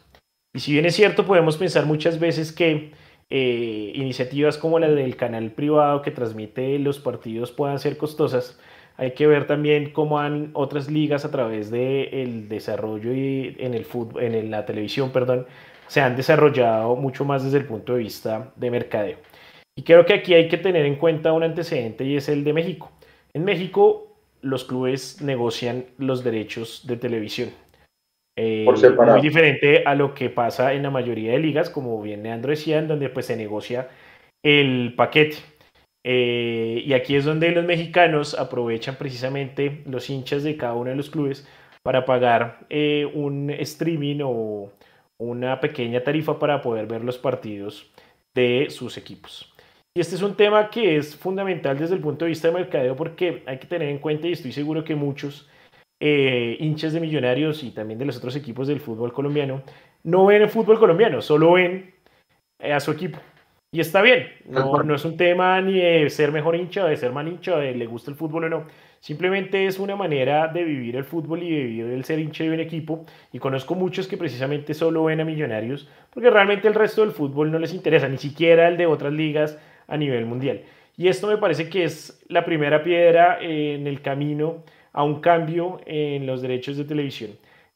Y 0.55 0.61
si 0.61 0.72
bien 0.72 0.85
es 0.85 0.94
cierto, 0.94 1.24
podemos 1.24 1.57
pensar 1.57 1.87
muchas 1.87 2.20
veces 2.20 2.53
que 2.53 2.92
eh, 3.31 3.93
iniciativas 3.95 4.57
como 4.57 4.79
la 4.79 4.88
del 4.88 5.17
canal 5.17 5.51
privado 5.51 6.03
que 6.03 6.11
transmite 6.11 6.79
los 6.79 6.99
partidos 6.99 7.53
puedan 7.53 7.79
ser 7.79 7.97
costosas, 7.97 8.59
hay 8.97 9.12
que 9.12 9.27
ver 9.27 9.47
también 9.47 9.91
cómo 9.93 10.19
han 10.19 10.51
otras 10.55 10.91
ligas 10.91 11.25
a 11.25 11.31
través 11.31 11.71
del 11.71 12.49
desarrollo 12.49 13.12
y 13.12 13.57
en, 13.59 13.75
el 13.75 13.85
fútbol, 13.85 14.23
en 14.23 14.51
la 14.51 14.67
televisión, 14.67 15.12
perdón, 15.12 15.47
se 15.87 16.01
han 16.01 16.17
desarrollado 16.17 16.97
mucho 16.97 17.25
más 17.25 17.45
desde 17.45 17.59
el 17.59 17.64
punto 17.64 17.95
de 17.95 18.01
vista 18.01 18.53
de 18.57 18.71
mercadeo. 18.71 19.19
Y 19.77 19.83
creo 19.83 20.05
que 20.05 20.14
aquí 20.14 20.35
hay 20.35 20.49
que 20.49 20.59
tener 20.59 20.85
en 20.85 20.97
cuenta 20.97 21.33
un 21.33 21.45
antecedente 21.45 22.05
y 22.05 22.17
es 22.17 22.29
el 22.29 22.43
de 22.43 22.53
México. 22.53 22.91
En 23.33 23.45
México 23.45 24.17
los 24.43 24.64
clubes 24.64 25.21
negocian 25.23 25.85
los 25.99 26.25
derechos 26.25 26.87
de 26.87 26.97
televisión. 26.97 27.51
Eh, 28.40 28.64
muy 28.64 29.20
diferente 29.20 29.83
a 29.85 29.96
lo 29.96 30.14
que 30.14 30.31
pasa 30.31 30.72
en 30.72 30.85
la 30.85 30.90
mayoría 30.90 31.33
de 31.33 31.40
ligas, 31.40 31.70
como 31.70 32.01
bien 32.01 32.22
Leandro 32.22 32.51
decía, 32.51 32.79
en 32.79 32.87
donde 32.87 33.09
pues 33.09 33.27
se 33.27 33.37
negocia 33.37 33.88
el 34.44 34.94
paquete. 34.96 35.38
Eh, 36.07 36.85
y 36.87 36.92
aquí 36.92 37.16
es 37.16 37.24
donde 37.24 37.51
los 37.51 37.64
mexicanos 37.64 38.38
aprovechan 38.38 38.94
precisamente 38.94 39.83
los 39.87 40.09
hinchas 40.09 40.44
de 40.44 40.57
cada 40.57 40.74
uno 40.74 40.90
de 40.90 40.94
los 40.94 41.11
clubes 41.11 41.48
para 41.83 42.05
pagar 42.05 42.61
eh, 42.70 43.11
un 43.12 43.51
streaming 43.51 44.20
o 44.22 44.70
una 45.18 45.59
pequeña 45.59 46.05
tarifa 46.05 46.38
para 46.38 46.62
poder 46.62 46.87
ver 46.87 47.03
los 47.03 47.18
partidos 47.18 47.90
de 48.37 48.68
sus 48.70 48.96
equipos. 48.96 49.53
Y 49.96 50.01
este 50.01 50.14
es 50.14 50.22
un 50.22 50.37
tema 50.37 50.70
que 50.70 50.96
es 50.96 51.16
fundamental 51.16 51.77
desde 51.77 51.96
el 51.96 52.01
punto 52.01 52.24
de 52.24 52.29
vista 52.29 52.46
de 52.46 52.55
mercadeo 52.55 52.94
porque 52.94 53.42
hay 53.46 53.59
que 53.59 53.66
tener 53.66 53.88
en 53.88 53.98
cuenta 53.98 54.29
y 54.29 54.33
estoy 54.33 54.53
seguro 54.53 54.85
que 54.85 54.94
muchos 54.94 55.48
eh, 56.01 56.57
hinchas 56.61 56.93
de 56.93 57.01
millonarios 57.01 57.63
y 57.65 57.71
también 57.71 57.99
de 57.99 58.05
los 58.05 58.17
otros 58.17 58.37
equipos 58.37 58.69
del 58.69 58.81
fútbol 58.81 59.13
colombiano 59.13 59.63
no 60.05 60.27
ven 60.27 60.43
el 60.43 60.49
fútbol 60.49 60.79
colombiano, 60.79 61.21
solo 61.21 61.53
ven 61.53 61.95
eh, 62.61 62.73
a 62.73 62.81
su 62.81 62.93
equipo. 62.93 63.19
Y 63.71 63.81
está 63.81 64.01
bien, 64.01 64.29
no, 64.47 64.83
no, 64.83 64.95
es 64.95 65.05
un 65.05 65.19
tema 65.19 65.61
ni 65.61 65.79
de 65.79 66.09
ser 66.09 66.33
mejor 66.33 66.57
hincha, 66.57 66.87
de 66.87 66.97
ser 66.97 67.13
mal 67.13 67.29
hincha, 67.29 67.57
de 67.59 67.75
le 67.75 67.87
gusta 67.87 68.11
el 68.11 68.17
fútbol 68.17 68.45
o 68.45 68.49
no. 68.49 68.65
Simplemente 69.01 69.67
es 69.67 69.79
una 69.79 69.95
manera 69.95 70.49
de 70.49 70.65
vivir 70.65 70.97
el 70.97 71.05
fútbol 71.05 71.43
y 71.43 71.51
de 71.51 71.65
vivir 71.65 71.85
el 71.87 72.05
ser 72.05 72.19
hincha 72.19 72.45
de 72.45 72.51
un 72.51 72.61
equipo. 72.61 73.05
Y 73.31 73.39
conozco 73.39 73.75
muchos 73.75 74.09
que 74.09 74.17
precisamente 74.17 74.73
solo 74.73 75.05
ven 75.05 75.21
a 75.21 75.25
millonarios 75.25 75.87
porque 76.11 76.31
realmente 76.31 76.67
el 76.67 76.75
resto 76.75 77.03
del 77.03 77.11
fútbol 77.11 77.53
no 77.53 77.59
les 77.59 77.75
interesa, 77.75 78.09
ni 78.09 78.17
siquiera 78.17 78.69
el 78.69 78.79
de 78.79 78.87
otras 78.87 79.13
ligas 79.13 79.59
a 79.87 79.97
nivel 79.99 80.25
mundial. 80.25 80.63
Y 80.97 81.09
esto 81.09 81.27
me 81.27 81.37
parece 81.37 81.69
que 81.69 81.85
es 81.85 82.25
la 82.29 82.45
primera 82.47 82.83
piedra 82.83 83.39
en 83.41 83.87
el 83.87 84.01
camino 84.01 84.65
a 84.99 85.05
un 85.05 85.21
cambio 85.21 85.81
en 85.87 86.27
los 86.27 86.43
derechos 86.43 86.77
de 86.77 86.83
televisión. 86.83 87.31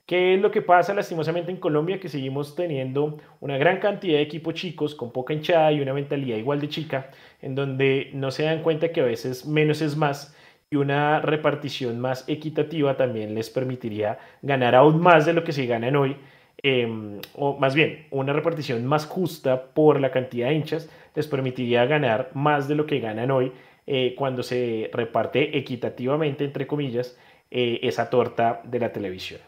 ¿Qué 0.06 0.34
es 0.34 0.40
lo 0.40 0.50
que 0.50 0.60
pasa 0.60 0.92
lastimosamente 0.92 1.52
en 1.52 1.56
Colombia? 1.58 2.00
Que 2.00 2.08
seguimos 2.08 2.56
teniendo 2.56 3.18
una 3.38 3.56
gran 3.58 3.78
cantidad 3.78 4.16
de 4.16 4.22
equipos 4.22 4.54
chicos 4.54 4.96
con 4.96 5.12
poca 5.12 5.32
hinchada 5.32 5.70
y 5.70 5.80
una 5.80 5.94
mentalidad 5.94 6.36
igual 6.36 6.60
de 6.60 6.68
chica, 6.68 7.12
en 7.40 7.54
donde 7.54 8.10
no 8.12 8.32
se 8.32 8.42
dan 8.42 8.64
cuenta 8.64 8.90
que 8.90 9.02
a 9.02 9.04
veces 9.04 9.46
menos 9.46 9.82
es 9.82 9.96
más 9.96 10.36
y 10.68 10.74
una 10.74 11.20
repartición 11.20 12.00
más 12.00 12.28
equitativa 12.28 12.96
también 12.96 13.36
les 13.36 13.50
permitiría 13.50 14.18
ganar 14.42 14.74
aún 14.74 15.00
más 15.00 15.24
de 15.24 15.32
lo 15.32 15.44
que 15.44 15.52
se 15.52 15.66
ganan 15.66 15.94
hoy, 15.94 16.16
em, 16.60 17.20
o 17.36 17.56
más 17.56 17.76
bien 17.76 18.06
una 18.10 18.32
repartición 18.32 18.84
más 18.84 19.06
justa 19.06 19.66
por 19.74 20.00
la 20.00 20.10
cantidad 20.10 20.48
de 20.48 20.54
hinchas 20.54 20.90
les 21.14 21.28
permitiría 21.28 21.86
ganar 21.86 22.30
más 22.34 22.66
de 22.66 22.74
lo 22.74 22.86
que 22.86 22.98
ganan 22.98 23.30
hoy 23.30 23.52
eh, 23.86 24.14
cuando 24.16 24.42
se 24.42 24.90
reparte 24.92 25.56
equitativamente, 25.58 26.44
entre 26.44 26.66
comillas, 26.66 27.18
eh, 27.50 27.80
esa 27.82 28.10
torta 28.10 28.62
de 28.64 28.78
la 28.78 28.92
televisión. 28.92 29.40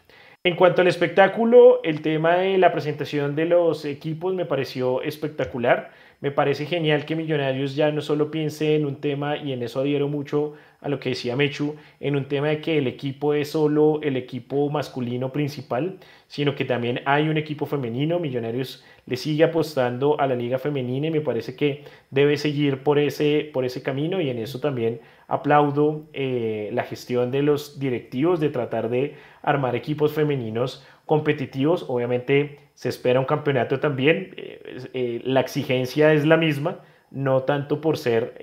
En 0.45 0.55
cuanto 0.55 0.81
al 0.81 0.87
espectáculo, 0.87 1.81
el 1.83 2.01
tema 2.01 2.35
de 2.35 2.59
la 2.59 2.71
presentación 2.71 3.35
de 3.35 3.45
los 3.45 3.83
equipos 3.83 4.35
me 4.35 4.45
pareció 4.45 5.01
espectacular. 5.01 5.89
Me 6.21 6.29
parece 6.29 6.67
genial 6.67 7.05
que 7.05 7.15
Millonarios 7.15 7.75
ya 7.75 7.91
no 7.91 8.01
solo 8.01 8.29
piense 8.29 8.75
en 8.75 8.85
un 8.85 8.97
tema, 8.97 9.37
y 9.37 9.53
en 9.53 9.63
eso 9.63 9.79
adhiero 9.79 10.07
mucho 10.07 10.53
a 10.81 10.87
lo 10.87 10.99
que 10.99 11.09
decía 11.09 11.35
Mechu, 11.35 11.77
en 11.99 12.15
un 12.15 12.25
tema 12.25 12.49
de 12.49 12.61
que 12.61 12.77
el 12.77 12.85
equipo 12.85 13.33
es 13.33 13.49
solo 13.49 13.99
el 14.03 14.17
equipo 14.17 14.69
masculino 14.69 15.33
principal, 15.33 15.97
sino 16.27 16.53
que 16.53 16.63
también 16.63 17.01
hay 17.05 17.27
un 17.27 17.37
equipo 17.37 17.65
femenino. 17.65 18.19
Millonarios 18.19 18.85
le 19.05 19.17
sigue 19.17 19.43
apostando 19.43 20.19
a 20.19 20.27
la 20.27 20.35
liga 20.35 20.57
femenina 20.57 21.07
y 21.07 21.11
me 21.11 21.21
parece 21.21 21.55
que 21.55 21.83
debe 22.09 22.37
seguir 22.37 22.83
por 22.83 22.97
ese, 22.97 23.49
por 23.53 23.65
ese 23.65 23.83
camino 23.83 24.19
y 24.19 24.29
en 24.29 24.39
eso 24.39 24.59
también 24.59 24.99
aplaudo 25.27 26.05
eh, 26.13 26.69
la 26.73 26.83
gestión 26.83 27.31
de 27.31 27.43
los 27.43 27.79
directivos 27.79 28.39
de 28.39 28.49
tratar 28.49 28.89
de 28.89 29.15
armar 29.43 29.75
equipos 29.75 30.13
femeninos 30.13 30.85
competitivos. 31.05 31.85
Obviamente 31.87 32.59
se 32.73 32.89
espera 32.89 33.19
un 33.19 33.25
campeonato 33.25 33.79
también, 33.79 34.33
eh, 34.37 34.87
eh, 34.93 35.21
la 35.23 35.41
exigencia 35.41 36.13
es 36.13 36.25
la 36.25 36.37
misma, 36.37 36.79
no 37.11 37.43
tanto 37.43 37.81
por 37.81 37.97
ser 37.97 38.33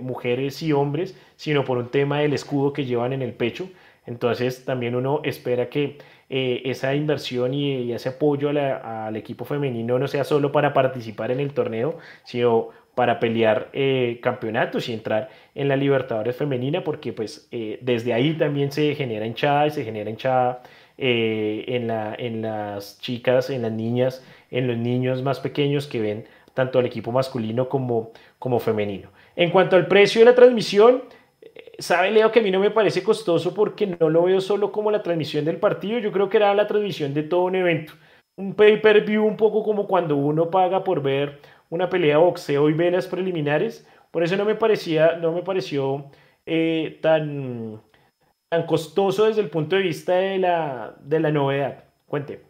mujeres 0.00 0.60
y 0.62 0.72
hombres, 0.72 1.16
sino 1.36 1.64
por 1.64 1.78
un 1.78 1.90
tema 1.90 2.20
del 2.20 2.32
escudo 2.32 2.72
que 2.72 2.84
llevan 2.84 3.12
en 3.12 3.22
el 3.22 3.34
pecho. 3.34 3.68
Entonces 4.06 4.64
también 4.64 4.94
uno 4.94 5.20
espera 5.24 5.68
que 5.68 5.98
eh, 6.28 6.62
esa 6.64 6.94
inversión 6.94 7.54
y, 7.54 7.92
ese 7.92 8.10
apoyo 8.10 8.50
al 8.50 9.16
equipo 9.16 9.44
femenino 9.44 9.98
no 9.98 10.08
sea 10.08 10.24
solo 10.24 10.50
para 10.50 10.72
participar 10.72 11.30
en 11.30 11.40
el 11.40 11.52
torneo, 11.52 11.98
sino 12.24 12.70
para 12.94 13.20
pelear 13.20 13.68
eh, 13.72 14.18
campeonatos 14.22 14.88
y 14.88 14.92
entrar 14.94 15.30
en 15.54 15.68
la 15.68 15.76
Libertadores 15.76 16.36
femenina, 16.36 16.84
porque 16.84 17.12
pues 17.12 17.48
eh, 17.52 17.78
desde 17.82 18.12
ahí 18.12 18.34
también 18.34 18.72
se 18.72 18.94
genera 18.94 19.26
hinchada 19.26 19.66
y 19.66 19.70
se 19.70 19.84
genera 19.84 20.10
hinchada 20.10 20.62
en, 20.98 21.86
la, 21.88 22.14
en 22.16 22.42
las 22.42 22.98
chicas, 23.00 23.50
en 23.50 23.62
las 23.62 23.72
niñas, 23.72 24.24
en 24.50 24.68
los 24.68 24.76
niños 24.76 25.22
más 25.22 25.40
pequeños 25.40 25.86
que 25.86 26.00
ven 26.00 26.24
tanto 26.54 26.78
al 26.78 26.86
equipo 26.86 27.12
masculino 27.12 27.68
como, 27.68 28.12
como 28.38 28.60
femenino. 28.60 29.10
En 29.36 29.50
cuanto 29.50 29.76
al 29.76 29.86
precio 29.86 30.20
de 30.20 30.26
la 30.26 30.34
transmisión, 30.34 31.02
sabe 31.82 32.10
Leo 32.10 32.30
que 32.30 32.40
a 32.40 32.42
mí 32.42 32.50
no 32.50 32.60
me 32.60 32.70
parece 32.70 33.02
costoso 33.02 33.52
porque 33.52 33.86
no 33.86 34.08
lo 34.08 34.22
veo 34.22 34.40
solo 34.40 34.72
como 34.72 34.90
la 34.90 35.02
transmisión 35.02 35.44
del 35.44 35.58
partido, 35.58 35.98
yo 35.98 36.12
creo 36.12 36.28
que 36.28 36.36
era 36.38 36.54
la 36.54 36.66
transmisión 36.66 37.12
de 37.12 37.24
todo 37.24 37.42
un 37.42 37.56
evento. 37.56 37.92
Un 38.36 38.54
pay-per-view 38.54 39.24
un 39.24 39.36
poco 39.36 39.62
como 39.62 39.86
cuando 39.86 40.16
uno 40.16 40.50
paga 40.50 40.84
por 40.84 41.02
ver 41.02 41.40
una 41.68 41.90
pelea 41.90 42.16
de 42.16 42.22
boxeo 42.22 42.70
y 42.70 42.72
velas 42.72 43.06
preliminares. 43.06 43.86
Por 44.10 44.22
eso 44.22 44.36
no 44.36 44.44
me 44.44 44.54
parecía, 44.54 45.16
no 45.16 45.32
me 45.32 45.42
pareció 45.42 46.06
eh, 46.46 46.98
tan, 47.02 47.82
tan 48.50 48.66
costoso 48.66 49.26
desde 49.26 49.42
el 49.42 49.50
punto 49.50 49.76
de 49.76 49.82
vista 49.82 50.14
de 50.14 50.38
la, 50.38 50.94
de 51.00 51.20
la 51.20 51.30
novedad. 51.30 51.84
Cuente. 52.06 52.42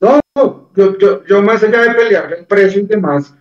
No, 0.00 0.20
yo, 0.74 0.96
yo, 0.98 1.24
yo 1.24 1.42
más 1.42 1.62
allá 1.62 1.82
de 1.82 1.94
pelear 1.94 2.32
el 2.32 2.46
precio 2.46 2.82
y 2.82 2.86
demás, 2.86 3.36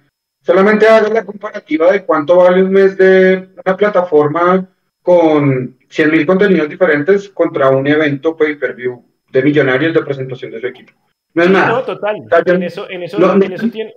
Solamente 0.47 0.87
hagas 0.87 1.11
la 1.11 1.25
comparativa 1.25 1.91
de 1.91 2.05
cuánto 2.05 2.37
vale 2.37 2.63
un 2.63 2.71
mes 2.71 2.95
de 2.95 3.49
una 3.65 3.75
plataforma 3.75 4.65
con 5.01 5.77
100.000 5.89 6.25
contenidos 6.25 6.69
diferentes 6.69 7.27
contra 7.27 7.69
un 7.69 7.85
evento 7.85 8.37
pay-per-view 8.37 9.03
de 9.29 9.43
millonarios 9.43 9.93
de 9.93 10.03
presentación 10.03 10.51
de 10.51 10.61
su 10.61 10.67
equipo. 10.67 10.93
No 11.33 11.43
es 11.43 11.49
nada. 11.49 11.67
No, 11.67 11.83
total. 11.83 12.15
en 12.45 12.63
eso, 12.63 12.89
en 12.89 13.03
eso, 13.03 13.19
no, 13.19 13.37
tiene... 13.37 13.93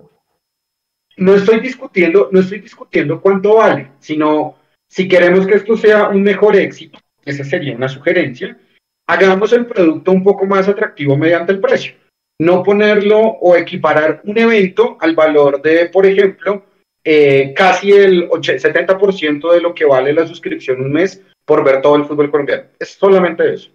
no 1.18 1.34
estoy 1.36 1.60
discutiendo, 1.60 2.30
no 2.32 2.40
estoy 2.40 2.58
discutiendo 2.58 3.20
cuánto 3.20 3.54
vale, 3.54 3.92
sino 4.00 4.56
si 4.88 5.06
queremos 5.06 5.46
que 5.46 5.54
esto 5.54 5.76
sea 5.76 6.08
un 6.08 6.24
mejor 6.24 6.56
éxito, 6.56 6.98
esa 7.24 7.44
sería 7.44 7.76
una 7.76 7.88
sugerencia, 7.88 8.58
hagamos 9.06 9.52
el 9.52 9.66
producto 9.66 10.10
un 10.10 10.24
poco 10.24 10.46
más 10.46 10.66
atractivo 10.66 11.16
mediante 11.16 11.52
el 11.52 11.60
precio 11.60 11.94
no 12.40 12.62
ponerlo 12.62 13.20
o 13.20 13.54
equiparar 13.54 14.22
un 14.24 14.38
evento 14.38 14.96
al 15.00 15.14
valor 15.14 15.60
de, 15.60 15.90
por 15.90 16.06
ejemplo, 16.06 16.64
eh, 17.04 17.52
casi 17.54 17.92
el 17.92 18.30
70% 18.30 19.52
de 19.52 19.60
lo 19.60 19.74
que 19.74 19.84
vale 19.84 20.14
la 20.14 20.26
suscripción 20.26 20.80
un 20.80 20.90
mes 20.90 21.22
por 21.44 21.62
ver 21.62 21.82
todo 21.82 21.96
el 21.96 22.06
fútbol 22.06 22.30
colombiano. 22.30 22.64
Es 22.78 22.94
solamente 22.94 23.52
eso. 23.52 23.70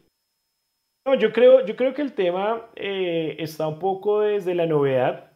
No, 1.05 1.13
yo 1.13 1.31
creo, 1.31 1.63
yo 1.63 1.75
creo 1.75 1.93
que 1.93 2.01
el 2.01 2.13
tema 2.13 2.65
eh, 2.75 3.35
está 3.37 3.67
un 3.67 3.77
poco 3.77 4.21
desde 4.21 4.55
la 4.55 4.65
novedad. 4.65 5.31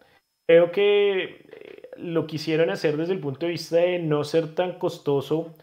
Creo 0.47 0.71
que 0.71 1.23
eh, 1.23 1.89
lo 1.97 2.25
quisieron 2.25 2.71
hacer 2.71 2.97
desde 2.97 3.13
el 3.13 3.19
punto 3.19 3.45
de 3.45 3.51
vista 3.51 3.77
de 3.77 3.99
no 3.99 4.23
ser 4.23 4.55
tan 4.55 4.79
costoso 4.79 5.53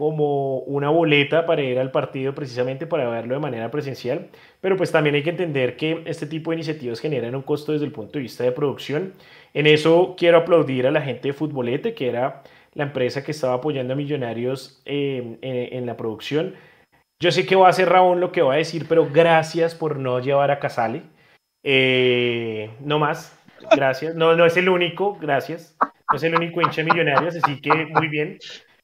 como 0.00 0.60
una 0.60 0.88
boleta 0.88 1.44
para 1.44 1.60
ir 1.60 1.78
al 1.78 1.90
partido 1.90 2.34
precisamente 2.34 2.86
para 2.86 3.06
verlo 3.10 3.34
de 3.34 3.40
manera 3.40 3.70
presencial, 3.70 4.30
pero 4.62 4.74
pues 4.78 4.90
también 4.90 5.14
hay 5.14 5.22
que 5.22 5.28
entender 5.28 5.76
que 5.76 6.02
este 6.06 6.24
tipo 6.26 6.50
de 6.50 6.56
iniciativas 6.56 7.00
generan 7.00 7.34
un 7.34 7.42
costo 7.42 7.72
desde 7.72 7.84
el 7.84 7.92
punto 7.92 8.14
de 8.14 8.22
vista 8.22 8.42
de 8.42 8.50
producción. 8.50 9.12
En 9.52 9.66
eso 9.66 10.14
quiero 10.16 10.38
aplaudir 10.38 10.86
a 10.86 10.90
la 10.90 11.02
gente 11.02 11.28
de 11.28 11.34
Futbolete, 11.34 11.92
que 11.92 12.08
era 12.08 12.42
la 12.72 12.84
empresa 12.84 13.22
que 13.22 13.32
estaba 13.32 13.52
apoyando 13.52 13.92
a 13.92 13.96
Millonarios 13.96 14.80
eh, 14.86 15.36
en, 15.42 15.84
la 15.84 15.98
producción. 15.98 16.54
Yo 17.22 17.30
sé 17.30 17.44
que 17.44 17.54
va 17.54 17.68
a 17.68 17.72
ser 17.74 17.90
Raúl 17.90 18.20
lo 18.20 18.32
que 18.32 18.40
va 18.40 18.54
a 18.54 18.56
decir, 18.56 18.86
pero 18.88 19.06
gracias 19.12 19.74
por 19.74 19.98
no 19.98 20.18
llevar 20.18 20.50
a 20.50 20.60
Casale. 20.60 21.02
Eh, 21.62 22.70
no 22.80 22.98
más, 22.98 23.38
gracias. 23.70 24.14
No, 24.14 24.34
no 24.34 24.46
es 24.46 24.56
el 24.56 24.70
único, 24.70 25.18
gracias. 25.20 25.76
No 26.10 26.16
es 26.16 26.22
el 26.22 26.34
único 26.34 26.62
hincha 26.62 26.82
de 26.82 26.90
Millonarios, 26.90 27.36
así 27.36 27.60
que 27.60 27.70
muy 27.84 28.08
bien 28.08 28.38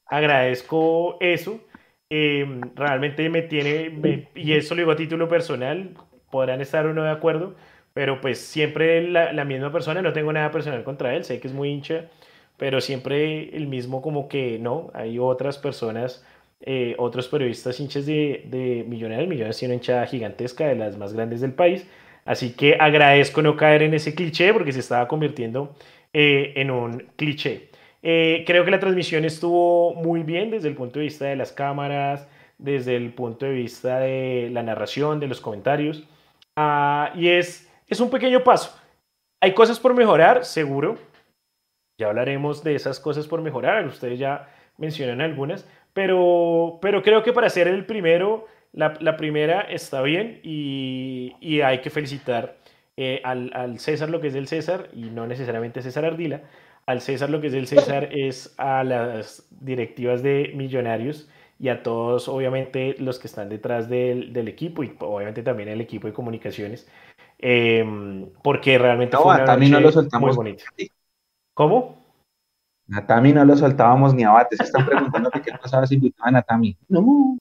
agradezco 0.07 1.19
eso. 1.21 1.61
Em, 2.09 2.61
realmente 2.77 3.29
me 3.29 3.43
tiene, 3.43 4.27
y 4.35 4.53
eso 4.53 4.75
lo 4.75 4.81
digo 4.81 4.93
a 4.93 4.97
título 4.97 5.29
personal, 5.29 5.91
podrán 6.31 6.61
estar 6.61 6.87
o 6.87 6.95
no 6.95 7.03
de 7.03 7.11
acuerdo, 7.11 7.57
pero 7.93 8.21
pues 8.21 8.39
siempre 8.39 9.09
la, 9.09 9.45
misma 9.45 9.73
persona, 9.73 10.03
no 10.03 10.13
tengo 10.13 10.33
nada 10.33 10.51
personal 10.53 10.85
contra 10.85 11.15
él, 11.15 11.25
sé 11.25 11.41
que 11.41 11.49
es 11.49 11.55
muy 11.55 11.71
hincha, 11.71 12.09
pero 12.57 12.81
siempre 12.81 13.57
el 13.57 13.67
mismo 13.67 14.03
como 14.03 14.29
que 14.29 14.59
no, 14.59 14.91
hay 14.95 15.19
otras 15.19 15.59
personas, 15.59 16.25
eh, 16.61 16.95
otros 16.99 17.29
periodistas 17.29 17.81
hinchas 17.81 18.07
de, 18.07 18.45
de 18.47 18.85
Millonarios, 18.87 19.29
Millonarios 19.29 19.59
tiene 19.59 19.75
una 19.75 19.83
hinchada 19.83 20.07
gigantesca 20.07 20.67
de 20.69 20.77
las 20.77 20.97
más 20.97 21.13
grandes 21.13 21.41
del 21.41 21.53
país, 21.55 21.87
así 22.25 22.53
que 22.55 22.77
agradezco 22.79 23.43
no 23.43 23.57
caer 23.57 23.83
en 23.83 23.95
ese 23.95 24.15
cliché 24.15 24.53
porque 24.53 24.73
se 24.73 24.81
estaba 24.81 25.09
convirtiendo 25.09 25.75
eh, 26.13 26.53
en 26.57 26.71
un 26.71 27.09
cliché. 27.17 27.71
Eh, 28.03 28.45
creo 28.47 28.65
que 28.65 28.71
la 28.71 28.81
transmisión 28.81 29.25
estuvo 29.25 29.95
muy 29.95 30.23
bien 30.23 30.51
desde 30.51 30.69
el 30.69 30.75
punto 30.75 30.99
de 30.99 31.07
vista 31.07 31.25
de 31.25 31.37
las 31.37 31.53
cámaras, 31.53 32.29
desde 32.59 32.97
el 32.97 33.13
punto 33.13 33.47
de 33.47 33.53
vista 33.53 33.99
de 34.01 34.49
la 34.53 34.63
narración, 34.63 35.21
de 35.21 35.29
los 35.29 35.41
comentarios. 35.41 36.05
Ah, 36.57 37.13
y 37.15 37.29
es, 37.29 37.71
es 37.87 38.01
un 38.01 38.11
pequeño 38.11 38.43
paso. 38.45 38.79
Hay 39.43 39.53
cosas 39.53 39.79
por 39.79 39.95
mejorar, 39.95 40.45
seguro. 40.45 40.97
Ya 41.99 42.09
hablaremos 42.09 42.63
de 42.63 42.75
esas 42.75 43.01
cosas 43.01 43.27
por 43.27 43.43
mejorar. 43.43 43.87
Ustedes 43.87 44.19
ya 44.19 44.49
mencionan 44.79 45.21
algunas. 45.21 45.67
Pero, 45.93 46.79
pero 46.83 47.03
creo 47.03 47.23
que 47.23 47.33
para 47.33 47.49
ser 47.51 47.69
el 47.69 47.87
primero, 47.87 48.47
la, 48.73 49.17
primera 49.17 49.63
está 49.63 50.03
bien 50.03 50.41
y, 50.43 51.35
y 51.41 51.63
hay 51.63 51.81
que 51.81 51.89
felicitar 51.89 52.59
eh, 52.99 53.21
al, 53.25 53.51
al, 53.55 53.79
César 53.79 54.11
lo 54.11 54.21
que 54.21 54.29
es 54.29 54.35
del 54.35 54.49
César 54.49 54.89
y 54.93 55.05
no 55.05 55.27
necesariamente 55.27 55.83
César 55.83 56.05
Ardila. 56.05 56.43
Al 56.87 57.01
César 57.01 57.31
lo 57.31 57.41
que 57.41 57.49
es 57.49 57.53
del 57.53 57.67
César 57.67 58.09
es 58.13 58.55
a 58.59 58.85
las 58.85 59.49
directivas 59.51 60.23
de 60.23 60.53
Millonarios 60.55 61.29
y 61.59 61.69
a 61.69 61.83
todos, 61.83 62.29
obviamente, 62.29 62.97
los 62.99 63.19
que 63.19 63.27
están 63.27 63.49
detrás 63.49 63.89
del, 63.89 64.33
del 64.33 64.49
equipo 64.49 64.85
y 64.85 64.95
obviamente 65.01 65.43
también 65.43 65.69
el 65.71 65.81
equipo 65.81 66.07
de 66.07 66.13
comunicaciones, 66.13 66.87
em, 67.39 68.29
porque 68.43 68.79
realmente 68.79 69.17
fue 69.17 69.35
una 69.35 69.57
noche 69.57 69.71
no 69.71 69.81
lo 69.81 69.93
soltamos 69.93 70.29
muy 70.29 70.37
bonita. 70.37 70.65
¿Cómo? 71.55 72.05
A 72.93 73.05
Tami 73.05 73.33
no 73.33 73.45
lo 73.45 73.57
soltábamos 73.57 74.15
ni 74.15 74.23
a 74.23 74.31
Bates. 74.31 74.61
Están 74.61 74.87
preguntando 74.87 75.31
qué 75.31 75.53
pasaba 75.61 75.87
si 75.87 75.95
invitaban 75.95 76.37
a 76.37 76.43
Tami. 76.43 76.77
No. 76.89 77.37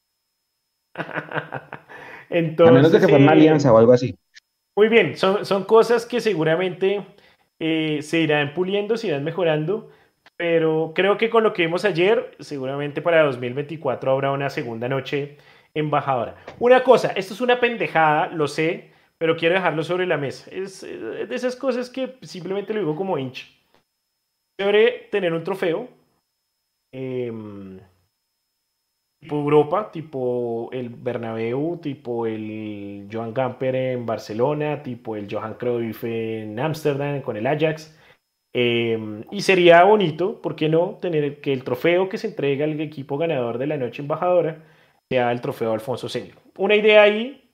Entonces, 2.30 2.72
a 2.72 2.76
menos 2.76 2.92
de 2.92 3.00
que 3.00 3.08
fuera 3.08 3.24
una 3.24 3.34
eh, 3.34 3.36
alianza 3.36 3.72
o 3.72 3.78
algo 3.78 3.92
así. 3.92 4.18
Muy 4.78 4.88
bien, 4.88 5.16
son, 5.18 5.46
son 5.46 5.66
cosas 5.66 6.06
que 6.06 6.20
seguramente 6.20 7.06
eh, 7.60 8.00
se 8.02 8.20
irán 8.20 8.54
puliendo, 8.54 8.98
se 8.98 9.08
irán 9.08 9.24
mejorando, 9.24 9.90
pero 10.38 10.92
creo 10.96 11.18
que 11.18 11.30
con 11.30 11.44
lo 11.44 11.54
que 11.54 11.64
vimos 11.64 11.86
ayer, 11.86 12.36
seguramente 12.40 13.02
para 13.02 13.24
2024 13.24 14.12
habrá 14.12 14.32
una 14.32 14.50
segunda 14.50 14.90
noche 14.90 15.38
embajadora. 15.74 16.36
Una 16.60 16.84
cosa, 16.84 17.12
esto 17.14 17.34
es 17.34 17.42
una 17.42 17.60
pendejada, 17.60 18.28
lo 18.28 18.48
sé, 18.48 18.92
pero 19.18 19.38
quiero 19.38 19.56
dejarlo 19.56 19.84
sobre 19.84 20.06
la 20.06 20.18
mesa. 20.18 20.50
Es, 20.52 20.82
de 20.82 21.34
esas 21.34 21.56
cosas 21.56 21.90
que 21.90 22.18
simplemente 22.22 22.74
lo 22.74 22.80
digo 22.80 22.96
como 22.96 23.18
hincha. 23.18 23.48
Chévere 24.60 25.10
tener 25.12 25.34
un 25.34 25.44
trofeo. 25.44 25.88
Em, 26.94 27.80
tipo 29.26 29.38
Europa, 29.40 29.90
tipo 29.92 30.70
el 30.72 30.90
Bernabéu, 30.90 31.80
tipo 31.82 32.28
el 32.28 33.08
Johan 33.12 33.34
Gamper 33.34 33.76
en 33.76 34.06
Barcelona, 34.06 34.84
tipo 34.84 35.16
el 35.16 35.28
Johan 35.30 35.56
Cruyff 35.56 36.04
en 36.04 36.60
Ámsterdam 36.60 37.22
con 37.22 37.36
el 37.36 37.48
Ajax. 37.48 37.98
Em, 38.54 39.24
y 39.32 39.42
sería 39.42 39.84
bonito, 39.84 40.42
¿por 40.42 40.56
qué 40.56 40.70
no?, 40.70 41.00
tener 41.02 41.42
que 41.42 41.52
el 41.54 41.64
trofeo 41.64 42.08
que 42.08 42.20
se 42.20 42.28
entrega 42.28 42.66
al 42.66 42.80
equipo 42.80 43.18
ganador 43.18 43.58
de 43.58 43.66
la 43.66 43.78
noche 43.78 44.04
embajadora 44.04 44.64
sea 45.10 45.32
el 45.32 45.42
trofeo 45.42 45.74
Alfonso 45.74 46.08
Señor. 46.08 46.38
Una 46.58 46.76
idea 46.76 47.02
ahí, 47.02 47.50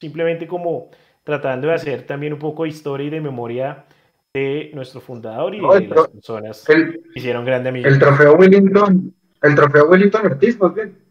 simplemente 0.00 0.46
como 0.46 0.88
tratando 1.24 1.68
de 1.68 1.74
hacer 1.74 2.06
también 2.06 2.32
un 2.32 2.38
poco 2.38 2.62
de 2.62 2.70
historia 2.70 3.06
y 3.06 3.10
de 3.10 3.20
memoria 3.20 3.84
de 4.34 4.70
nuestro 4.72 5.02
fundador 5.02 5.54
y 5.54 5.60
de 5.60 5.88
las 5.88 6.08
personas 6.08 6.64
que 6.64 7.00
hicieron 7.14 7.44
grande 7.44 7.68
amigo. 7.68 7.86
El 7.86 7.98
trofeo 7.98 8.34
Wellington 8.34 9.14
el 9.42 9.54
trofeo 9.54 9.88
Wellington 9.88 10.26
Ortiz, 10.26 10.58
más 10.60 10.74
bien. 10.74 11.06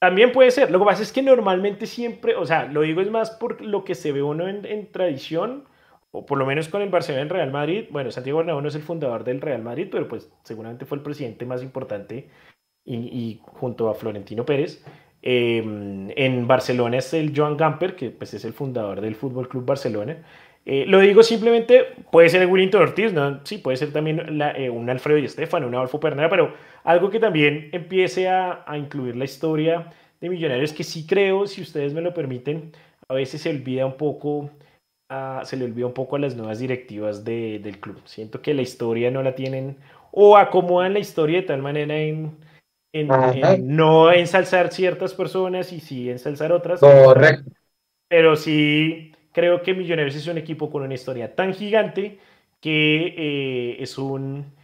También 0.00 0.32
puede 0.32 0.50
ser. 0.50 0.70
Lo 0.72 0.80
que 0.80 0.84
pasa 0.84 1.02
es 1.02 1.12
que 1.12 1.22
normalmente 1.22 1.86
siempre, 1.86 2.34
o 2.34 2.44
sea, 2.44 2.64
lo 2.64 2.80
digo 2.80 3.00
es 3.00 3.10
más 3.10 3.30
por 3.30 3.60
lo 3.60 3.84
que 3.84 3.94
se 3.94 4.10
ve 4.10 4.20
uno 4.20 4.48
en, 4.48 4.90
tradición, 4.90 5.64
o 6.10 6.26
por 6.26 6.38
lo 6.38 6.44
menos 6.44 6.68
con 6.68 6.82
el 6.82 6.88
Barcelona 6.88 7.22
en 7.22 7.28
Real 7.28 7.52
Madrid. 7.52 7.84
Bueno, 7.90 8.10
Santiago 8.10 8.38
Bernabéu 8.38 8.62
no 8.62 8.68
es 8.68 8.74
el 8.74 8.82
fundador 8.82 9.22
del 9.22 9.40
Real 9.40 9.62
Madrid, 9.62 9.86
pero 9.92 10.08
pues 10.08 10.28
seguramente 10.42 10.86
fue 10.86 10.98
el 10.98 11.04
presidente 11.04 11.46
más 11.46 11.62
importante 11.62 12.28
y, 12.84 13.40
junto 13.44 13.88
a 13.88 13.94
Florentino 13.94 14.44
Pérez. 14.44 14.84
Em, 15.22 16.10
en 16.16 16.48
Barcelona 16.48 16.98
es 16.98 17.14
el 17.14 17.32
Joan 17.32 17.56
Gamper, 17.56 17.94
que 17.94 18.10
pues 18.10 18.34
es 18.34 18.44
el 18.44 18.54
fundador 18.54 19.00
del 19.00 19.14
Fútbol 19.14 19.48
Club 19.48 19.64
Barcelona. 19.64 20.24
Eh, 20.64 20.84
lo 20.86 21.00
digo 21.00 21.24
simplemente, 21.24 21.86
puede 22.12 22.28
ser 22.28 22.42
el 22.42 22.48
Willington 22.48 22.82
Ortiz, 22.82 23.12
¿no? 23.12 23.44
sí, 23.44 23.58
puede 23.58 23.76
ser 23.76 23.92
también 23.92 24.40
eh, 24.56 24.70
un 24.70 24.88
Alfredo 24.88 25.18
y 25.18 25.24
Estefano, 25.24 25.66
un 25.66 25.74
Adolfo 25.74 25.98
Pernera, 25.98 26.30
pero 26.30 26.54
algo 26.84 27.10
que 27.10 27.18
también 27.18 27.68
empiece 27.72 28.28
a, 28.28 28.64
incluir 28.76 29.16
la 29.16 29.24
historia 29.24 29.92
de 30.20 30.28
Millonarios, 30.28 30.72
que 30.72 30.84
sí 30.84 31.04
creo, 31.04 31.48
si 31.48 31.62
ustedes 31.62 31.92
me 31.92 32.00
lo 32.00 32.14
permiten, 32.14 32.70
a 33.08 33.14
veces 33.14 33.42
se 33.42 33.50
olvida 33.50 33.84
un 33.86 33.96
poco, 33.96 34.50
se 35.42 35.56
le 35.56 35.64
olvida 35.64 35.86
un 35.86 35.94
poco 35.94 36.14
a 36.14 36.20
las 36.20 36.36
nuevas 36.36 36.60
directivas 36.60 37.24
del 37.24 37.80
club. 37.80 38.00
Siento 38.04 38.40
que 38.40 38.54
la 38.54 38.62
historia 38.62 39.10
no 39.10 39.22
la 39.22 39.34
tienen, 39.34 39.78
o 40.12 40.36
acomodan 40.36 40.92
la 40.92 41.00
historia 41.00 41.40
de 41.40 41.46
tal 41.46 41.60
manera 41.60 41.98
en, 41.98 42.36
en 42.92 43.08
no 43.66 44.12
ensalzar 44.12 44.72
ciertas 44.72 45.12
personas 45.12 45.72
y 45.72 45.80
sí 45.80 46.08
ensalzar 46.08 46.52
otras. 46.52 46.78
Correcto. 46.78 47.50
Pero 48.08 48.36
sí 48.36 49.12
creo 49.32 49.62
que 49.62 49.74
Millonarios 49.74 50.14
es 50.14 50.26
un 50.26 50.38
equipo 50.38 50.70
con 50.70 50.82
una 50.82 50.94
historia 50.94 51.34
tan 51.34 51.52
gigante 51.52 52.18
que 52.60 53.14
eh, 53.16 53.82
es 53.82 53.98
un 53.98 54.54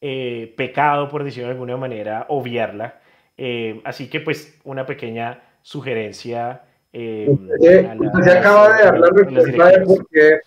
eh, 0.00 0.52
pecado, 0.56 1.08
por 1.08 1.24
decirlo 1.24 1.48
de 1.48 1.54
alguna 1.54 1.76
manera, 1.76 2.26
obviarla. 2.28 3.00
Eh, 3.36 3.80
así 3.84 4.08
que 4.08 4.20
pues 4.20 4.58
una 4.64 4.84
pequeña 4.84 5.42
sugerencia. 5.62 6.62
usted, 6.92 7.98
se 8.22 8.30
acaba 8.38 8.76
de 8.76 8.84
dar 8.84 8.98
la 8.98 9.08
respuesta 9.10 9.68
de 9.68 9.80
por 9.80 10.08
qué, 10.08 10.40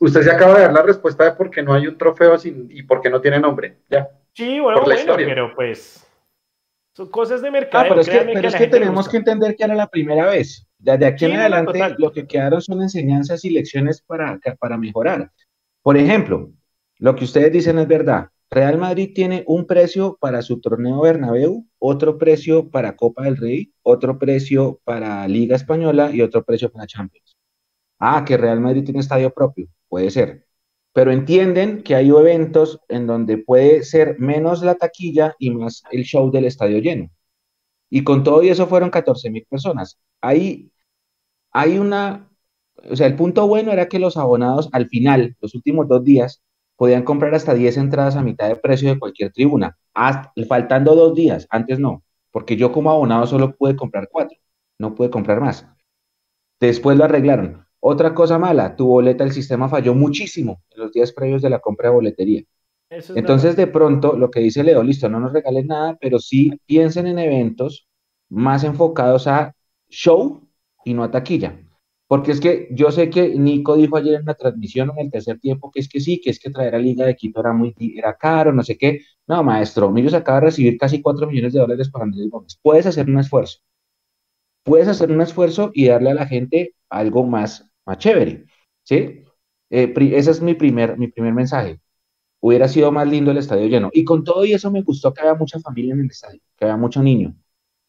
usted 0.00 0.22
se 0.22 0.30
acaba 0.30 0.54
de 0.54 0.62
dar 0.62 0.72
la 0.72 0.82
respuesta 0.82 1.24
de 1.24 1.32
por 1.32 1.50
qué 1.50 1.62
no 1.62 1.74
hay 1.74 1.86
un 1.86 1.98
trofeo 1.98 2.38
sin, 2.38 2.68
y 2.70 2.82
por 2.82 3.00
qué 3.00 3.10
no 3.10 3.20
tiene 3.20 3.38
nombre. 3.38 3.76
Ya. 3.88 4.08
Sí, 4.32 4.60
bueno, 4.60 4.82
bueno 4.82 5.16
pero 5.16 5.54
pues 5.54 6.06
son 6.96 7.10
cosas 7.10 7.42
de 7.42 7.50
mercado. 7.50 7.84
Ah, 7.84 7.88
pero 7.88 8.00
es 8.00 8.08
que, 8.08 8.30
pero 8.32 8.48
es 8.48 8.54
que 8.54 8.66
tenemos 8.66 9.08
que 9.08 9.16
entender 9.18 9.56
que 9.56 9.64
era 9.64 9.74
la 9.74 9.88
primera 9.88 10.26
vez. 10.26 10.66
Desde 10.80 11.06
aquí 11.06 11.26
en 11.26 11.36
adelante 11.36 11.94
lo 11.98 12.10
que 12.10 12.26
quedaron 12.26 12.62
son 12.62 12.80
enseñanzas 12.80 13.44
y 13.44 13.50
lecciones 13.50 14.00
para, 14.00 14.40
para 14.58 14.78
mejorar. 14.78 15.30
Por 15.82 15.96
ejemplo, 15.96 16.52
lo 16.98 17.14
que 17.14 17.24
ustedes 17.24 17.52
dicen 17.52 17.78
es 17.78 17.86
verdad. 17.86 18.28
Real 18.50 18.78
Madrid 18.78 19.12
tiene 19.14 19.44
un 19.46 19.66
precio 19.66 20.16
para 20.20 20.42
su 20.42 20.60
torneo 20.60 21.02
Bernabéu, 21.02 21.66
otro 21.78 22.18
precio 22.18 22.68
para 22.68 22.96
Copa 22.96 23.24
del 23.24 23.36
Rey, 23.36 23.72
otro 23.82 24.18
precio 24.18 24.80
para 24.84 25.28
Liga 25.28 25.54
Española 25.54 26.10
y 26.12 26.22
otro 26.22 26.42
precio 26.44 26.72
para 26.72 26.86
Champions. 26.86 27.36
Ah, 27.98 28.24
que 28.26 28.36
Real 28.36 28.60
Madrid 28.60 28.84
tiene 28.84 29.00
estadio 29.00 29.32
propio, 29.32 29.68
puede 29.88 30.10
ser. 30.10 30.46
Pero 30.92 31.12
entienden 31.12 31.82
que 31.82 31.94
hay 31.94 32.08
eventos 32.08 32.80
en 32.88 33.06
donde 33.06 33.38
puede 33.38 33.84
ser 33.84 34.18
menos 34.18 34.62
la 34.62 34.74
taquilla 34.74 35.36
y 35.38 35.50
más 35.50 35.82
el 35.92 36.02
show 36.02 36.30
del 36.30 36.46
estadio 36.46 36.78
lleno. 36.78 37.10
Y 37.90 38.02
con 38.02 38.24
todo 38.24 38.42
y 38.42 38.48
eso 38.48 38.66
fueron 38.66 38.90
14 38.90 39.30
mil 39.30 39.46
personas. 39.48 40.00
Ahí 40.20 40.69
hay 41.52 41.78
una, 41.78 42.28
o 42.88 42.96
sea, 42.96 43.06
el 43.06 43.16
punto 43.16 43.46
bueno 43.46 43.72
era 43.72 43.88
que 43.88 43.98
los 43.98 44.16
abonados 44.16 44.68
al 44.72 44.88
final, 44.88 45.36
los 45.40 45.54
últimos 45.54 45.88
dos 45.88 46.04
días, 46.04 46.42
podían 46.76 47.02
comprar 47.02 47.34
hasta 47.34 47.54
10 47.54 47.76
entradas 47.76 48.16
a 48.16 48.22
mitad 48.22 48.48
de 48.48 48.56
precio 48.56 48.88
de 48.88 48.98
cualquier 48.98 49.32
tribuna, 49.32 49.76
hasta, 49.94 50.32
faltando 50.48 50.94
dos 50.94 51.14
días, 51.14 51.46
antes 51.50 51.78
no, 51.78 52.02
porque 52.30 52.56
yo 52.56 52.72
como 52.72 52.90
abonado 52.90 53.26
solo 53.26 53.54
pude 53.54 53.76
comprar 53.76 54.08
cuatro, 54.10 54.38
no 54.78 54.94
pude 54.94 55.10
comprar 55.10 55.40
más. 55.40 55.66
Después 56.58 56.96
lo 56.96 57.04
arreglaron. 57.04 57.66
Otra 57.80 58.14
cosa 58.14 58.38
mala, 58.38 58.76
tu 58.76 58.86
boleta, 58.86 59.24
el 59.24 59.32
sistema 59.32 59.68
falló 59.68 59.94
muchísimo 59.94 60.62
en 60.70 60.80
los 60.82 60.92
días 60.92 61.12
previos 61.12 61.42
de 61.42 61.50
la 61.50 61.58
compra 61.60 61.88
de 61.88 61.94
boletería. 61.94 62.44
Entonces, 62.90 63.56
de 63.56 63.66
pronto, 63.68 64.14
lo 64.14 64.30
que 64.30 64.40
dice 64.40 64.64
Leo, 64.64 64.82
listo, 64.82 65.08
no 65.08 65.20
nos 65.20 65.32
regalen 65.32 65.68
nada, 65.68 65.96
pero 66.00 66.18
sí 66.18 66.52
piensen 66.66 67.06
en 67.06 67.18
eventos 67.18 67.86
más 68.28 68.64
enfocados 68.64 69.26
a 69.26 69.54
show 69.88 70.49
y 70.84 70.94
no 70.94 71.04
a 71.04 71.10
taquilla. 71.10 71.58
Porque 72.06 72.32
es 72.32 72.40
que 72.40 72.68
yo 72.72 72.90
sé 72.90 73.08
que 73.10 73.30
Nico 73.38 73.76
dijo 73.76 73.96
ayer 73.96 74.14
en 74.16 74.26
la 74.26 74.34
transmisión 74.34 74.90
en 74.90 75.06
el 75.06 75.10
tercer 75.12 75.38
tiempo 75.38 75.70
que 75.70 75.80
es 75.80 75.88
que 75.88 76.00
sí, 76.00 76.20
que 76.20 76.30
es 76.30 76.40
que 76.40 76.50
traer 76.50 76.74
a 76.74 76.78
Liga 76.78 77.06
de 77.06 77.14
Quito 77.16 77.40
era 77.40 77.52
muy 77.52 77.74
era 77.96 78.16
caro, 78.16 78.52
no 78.52 78.62
sé 78.64 78.76
qué. 78.76 79.00
No, 79.28 79.42
maestro, 79.44 79.90
Millos 79.90 80.14
acaba 80.14 80.40
de 80.40 80.46
recibir 80.46 80.76
casi 80.78 81.00
4 81.02 81.26
millones 81.28 81.52
de 81.52 81.60
dólares 81.60 81.88
para 81.90 82.04
Andrés 82.04 82.28
Gómez. 82.30 82.58
Puedes 82.62 82.86
hacer 82.86 83.08
un 83.08 83.18
esfuerzo. 83.18 83.58
Puedes 84.62 84.88
hacer 84.88 85.10
un 85.10 85.20
esfuerzo 85.20 85.70
y 85.74 85.86
darle 85.88 86.10
a 86.10 86.14
la 86.14 86.26
gente 86.26 86.74
algo 86.88 87.24
más, 87.24 87.70
más 87.86 87.98
chévere. 87.98 88.46
¿Sí? 88.82 89.24
Eh, 89.70 89.94
ese 90.14 90.30
es 90.30 90.40
mi 90.42 90.54
primer, 90.54 90.98
mi 90.98 91.08
primer 91.08 91.34
mensaje. 91.34 91.80
Hubiera 92.40 92.68
sido 92.68 92.92
más 92.92 93.08
lindo 93.08 93.30
el 93.32 93.38
estadio 93.38 93.68
lleno. 93.68 93.90
Y 93.92 94.04
con 94.04 94.24
todo 94.24 94.44
y 94.44 94.54
eso 94.54 94.70
me 94.70 94.82
gustó 94.82 95.14
que 95.14 95.22
había 95.22 95.34
mucha 95.34 95.60
familia 95.60 95.94
en 95.94 96.00
el 96.02 96.10
estadio, 96.10 96.40
que 96.56 96.64
había 96.66 96.76
mucho 96.78 97.02
niño. 97.02 97.36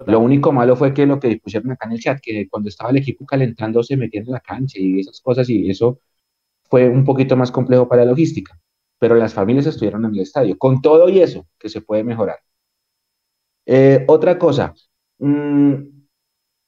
Lo 0.08 0.20
único 0.20 0.52
malo 0.52 0.76
fue 0.76 0.94
que 0.94 1.06
lo 1.06 1.20
que 1.20 1.38
pusieron 1.38 1.72
acá 1.72 1.88
en 1.88 1.94
el 1.94 2.00
chat, 2.00 2.20
que 2.22 2.48
cuando 2.50 2.70
estaba 2.70 2.92
el 2.92 2.98
equipo 2.98 3.26
calentando 3.26 3.84
se 3.84 3.98
metían 3.98 4.26
en 4.26 4.34
la 4.34 4.40
cancha 4.40 4.80
y 4.80 5.00
esas 5.00 5.22
cosas, 5.22 5.50
y 5.50 5.70
eso 5.70 6.00
fue 6.70 6.90
un 6.90 7.06
poquito 7.06 7.36
más 7.36 7.52
complejo 7.52 7.88
para 7.88 8.06
la 8.06 8.12
logística. 8.12 8.60
Pero 9.00 9.16
las 9.16 9.34
familias 9.34 9.66
estuvieron 9.68 10.06
en 10.06 10.14
el 10.14 10.22
estadio, 10.22 10.58
con 10.58 10.82
todo 10.82 11.10
y 11.10 11.22
eso, 11.22 11.48
que 11.60 11.70
se 11.70 11.82
puede 11.82 12.04
mejorar. 12.04 12.40
Eh, 13.66 14.06
otra 14.08 14.38
cosa, 14.38 14.74
mm, 15.20 15.76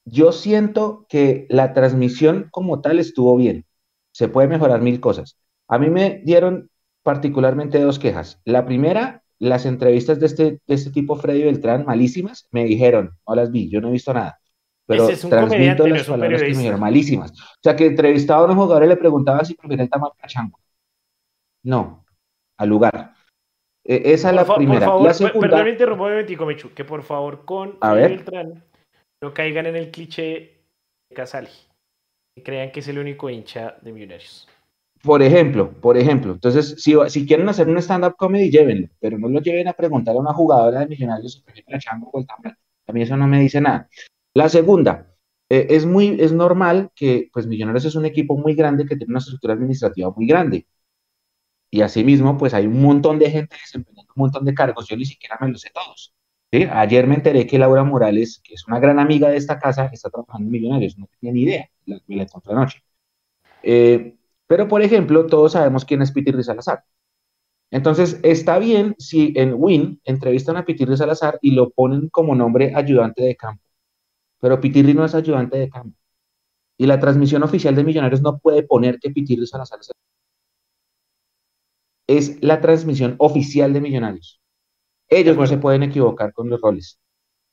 yo 0.06 0.32
siento 0.32 1.06
que 1.10 1.48
la 1.50 1.74
transmisión 1.74 2.50
como 2.52 2.82
tal 2.82 3.00
estuvo 3.00 3.36
bien. 3.38 3.66
Se 4.12 4.28
puede 4.28 4.48
mejorar 4.48 4.82
mil 4.82 5.00
cosas. 5.00 5.38
A 5.68 5.80
mí 5.80 5.90
me 5.90 6.22
dieron 6.26 6.70
particularmente 7.04 7.80
dos 7.80 8.00
quejas. 8.00 8.42
La 8.46 8.66
primera 8.66 9.23
las 9.40 9.66
entrevistas 9.66 10.20
de 10.20 10.26
este, 10.26 10.44
de 10.66 10.74
este 10.74 10.92
tipo, 10.92 11.16
Freddy 11.16 11.44
Beltrán, 11.44 11.86
malísimas, 11.86 12.48
me 12.52 12.64
dijeron, 12.66 13.18
no 13.28 13.36
las 13.36 13.52
vi, 13.52 13.70
yo 13.70 13.82
no 13.82 13.90
he 13.90 13.94
visto 13.94 14.14
nada. 14.14 14.40
pero 14.86 15.08
transmito 15.08 15.88
las 15.88 16.08
palabras 16.08 16.42
que 16.42 16.50
me 16.50 16.58
dijeron 16.58 16.80
malísimas. 16.80 17.32
O 17.32 17.60
sea, 17.62 17.76
que 17.76 17.88
entrevistaba 17.88 18.42
a 18.42 18.46
unos 18.46 18.58
jugadores 18.58 18.90
le 18.90 18.98
preguntaba 18.98 19.44
si 19.44 19.56
prefiere 19.56 19.84
el 19.84 19.90
tamal 19.90 20.12
cachango. 20.18 20.60
No, 21.64 22.06
al 22.58 22.70
lugar. 22.70 23.14
E, 23.84 24.14
esa 24.14 24.30
es 24.30 24.36
la 24.36 24.46
primera. 24.46 24.80
Por 24.80 24.88
favor, 24.88 25.08
la 25.08 25.14
segunda... 25.14 25.50
Perdón, 25.50 25.68
interrumpo 25.68 26.06
un 26.06 26.48
Mechu, 26.48 26.74
que 26.74 26.86
por 26.86 27.04
favor 27.04 27.46
con 27.46 27.78
a 27.82 27.94
ver. 27.94 28.24
no 29.22 29.34
caigan 29.34 29.66
en 29.66 29.76
el 29.76 29.92
cliché 29.92 30.64
de 31.10 31.16
Casali. 31.16 31.50
Que 32.36 32.44
crean 32.44 32.72
que 32.72 32.80
es 32.80 32.88
el 32.88 32.98
único 32.98 33.30
hincha 33.30 33.78
de 33.82 33.92
Millonarios. 33.92 34.48
Por 35.04 35.22
ejemplo, 35.22 35.70
por 35.82 35.98
ejemplo, 35.98 36.32
entonces, 36.32 36.76
si, 36.78 37.26
quieren 37.28 37.50
hacer 37.50 37.68
un 37.68 37.78
stand-up 37.80 38.16
comedy, 38.18 38.50
llévenlo, 38.50 38.88
pero 39.02 39.18
no 39.18 39.28
lo 39.28 39.42
lleven 39.42 39.68
a 39.68 39.74
preguntar 39.74 40.16
a 40.16 40.20
una 40.20 40.34
jugadora 40.34 40.80
de 40.80 40.88
Millonarios 40.88 41.44
si 41.54 41.64
la 41.68 41.78
chamba 41.78 42.08
o. 42.14 42.26
A 42.88 42.94
mí 42.94 43.02
eso 43.02 43.18
no 43.18 43.28
me 43.28 43.42
dice 43.42 43.60
nada. 43.60 43.90
La 44.34 44.48
segunda, 44.48 45.14
eh, 45.50 45.68
es, 45.72 45.86
muy, 45.86 46.18
es 46.22 46.32
normal 46.32 46.90
que 46.96 47.30
pues 47.34 47.48
Millonarios 47.48 47.84
es 47.86 47.96
un 47.96 48.06
equipo 48.06 48.38
muy 48.38 48.56
grande 48.56 48.86
que 48.86 48.96
tiene 48.96 49.12
una 49.12 49.20
estructura 49.20 49.56
administrativa 49.56 50.10
muy 50.12 50.26
grande. 50.26 50.68
Y 51.70 51.82
asimismo, 51.82 52.38
pues 52.38 52.54
hay 52.54 52.68
un 52.68 52.82
montón 52.82 53.20
de 53.20 53.30
gente 53.30 53.58
desempeñando 53.60 54.14
un 54.16 54.22
montón 54.22 54.46
de 54.46 54.54
cargos. 54.54 54.88
Yo 54.88 54.96
ni 54.96 55.06
siquiera 55.06 55.38
me 55.42 55.50
los 55.50 55.62
sé 55.62 55.70
todos. 55.74 56.14
Ayer 56.52 57.08
me 57.08 57.16
enteré 57.16 57.46
que 57.48 57.58
Laura 57.60 57.84
Morales, 57.84 58.40
que 58.44 58.54
es 58.54 58.68
una 58.68 58.80
gran 58.80 59.00
amiga 59.00 59.28
de 59.30 59.38
esta 59.38 59.60
casa, 59.60 59.90
está 59.92 60.10
trabajando 60.10 60.46
en 60.48 60.52
Millonarios. 60.52 60.98
No 60.98 61.10
tenía 61.20 61.34
ni 61.34 61.42
idea. 61.42 61.70
Me 61.86 62.16
la 62.16 62.24
encontré 62.24 62.54
anoche. 62.54 62.84
Eh, 63.64 64.16
pero, 64.54 64.68
por 64.68 64.84
ejemplo, 64.84 65.26
todos 65.26 65.54
sabemos 65.54 65.84
quién 65.84 66.04
es 66.04 66.12
Pitirri 66.12 66.44
Salazar. 66.44 66.84
Entonces, 67.72 68.20
está 68.22 68.60
bien 68.60 68.94
si 69.00 69.34
en 69.36 69.56
Win 69.58 70.00
entrevistan 70.04 70.58
a 70.58 70.64
Pitirri 70.64 70.96
Salazar 70.96 71.40
y 71.42 71.54
lo 71.56 71.72
ponen 71.72 72.08
como 72.10 72.36
nombre 72.36 72.72
ayudante 72.76 73.24
de 73.24 73.36
campo. 73.36 73.64
Pero 74.40 74.62
Pitirri 74.62 74.94
no 74.94 75.06
es 75.06 75.16
ayudante 75.16 75.58
de 75.58 75.70
campo. 75.72 75.98
Y 76.78 76.86
la 76.86 77.00
transmisión 77.00 77.42
oficial 77.42 77.74
de 77.74 77.84
Millonarios 77.84 78.22
no 78.22 78.38
puede 78.38 78.62
poner 78.62 79.00
que 79.00 79.10
Pitirri 79.10 79.48
Salazar 79.48 79.80
es 79.80 79.92
es 82.06 82.44
la 82.44 82.62
transmisión 82.62 83.16
oficial 83.18 83.74
de 83.74 83.82
Millonarios. 83.82 84.40
Ellos 85.10 85.36
no 85.36 85.48
se 85.48 85.58
pueden 85.58 85.82
equivocar 85.82 86.32
con 86.32 86.48
los 86.48 86.62
roles. 86.62 87.00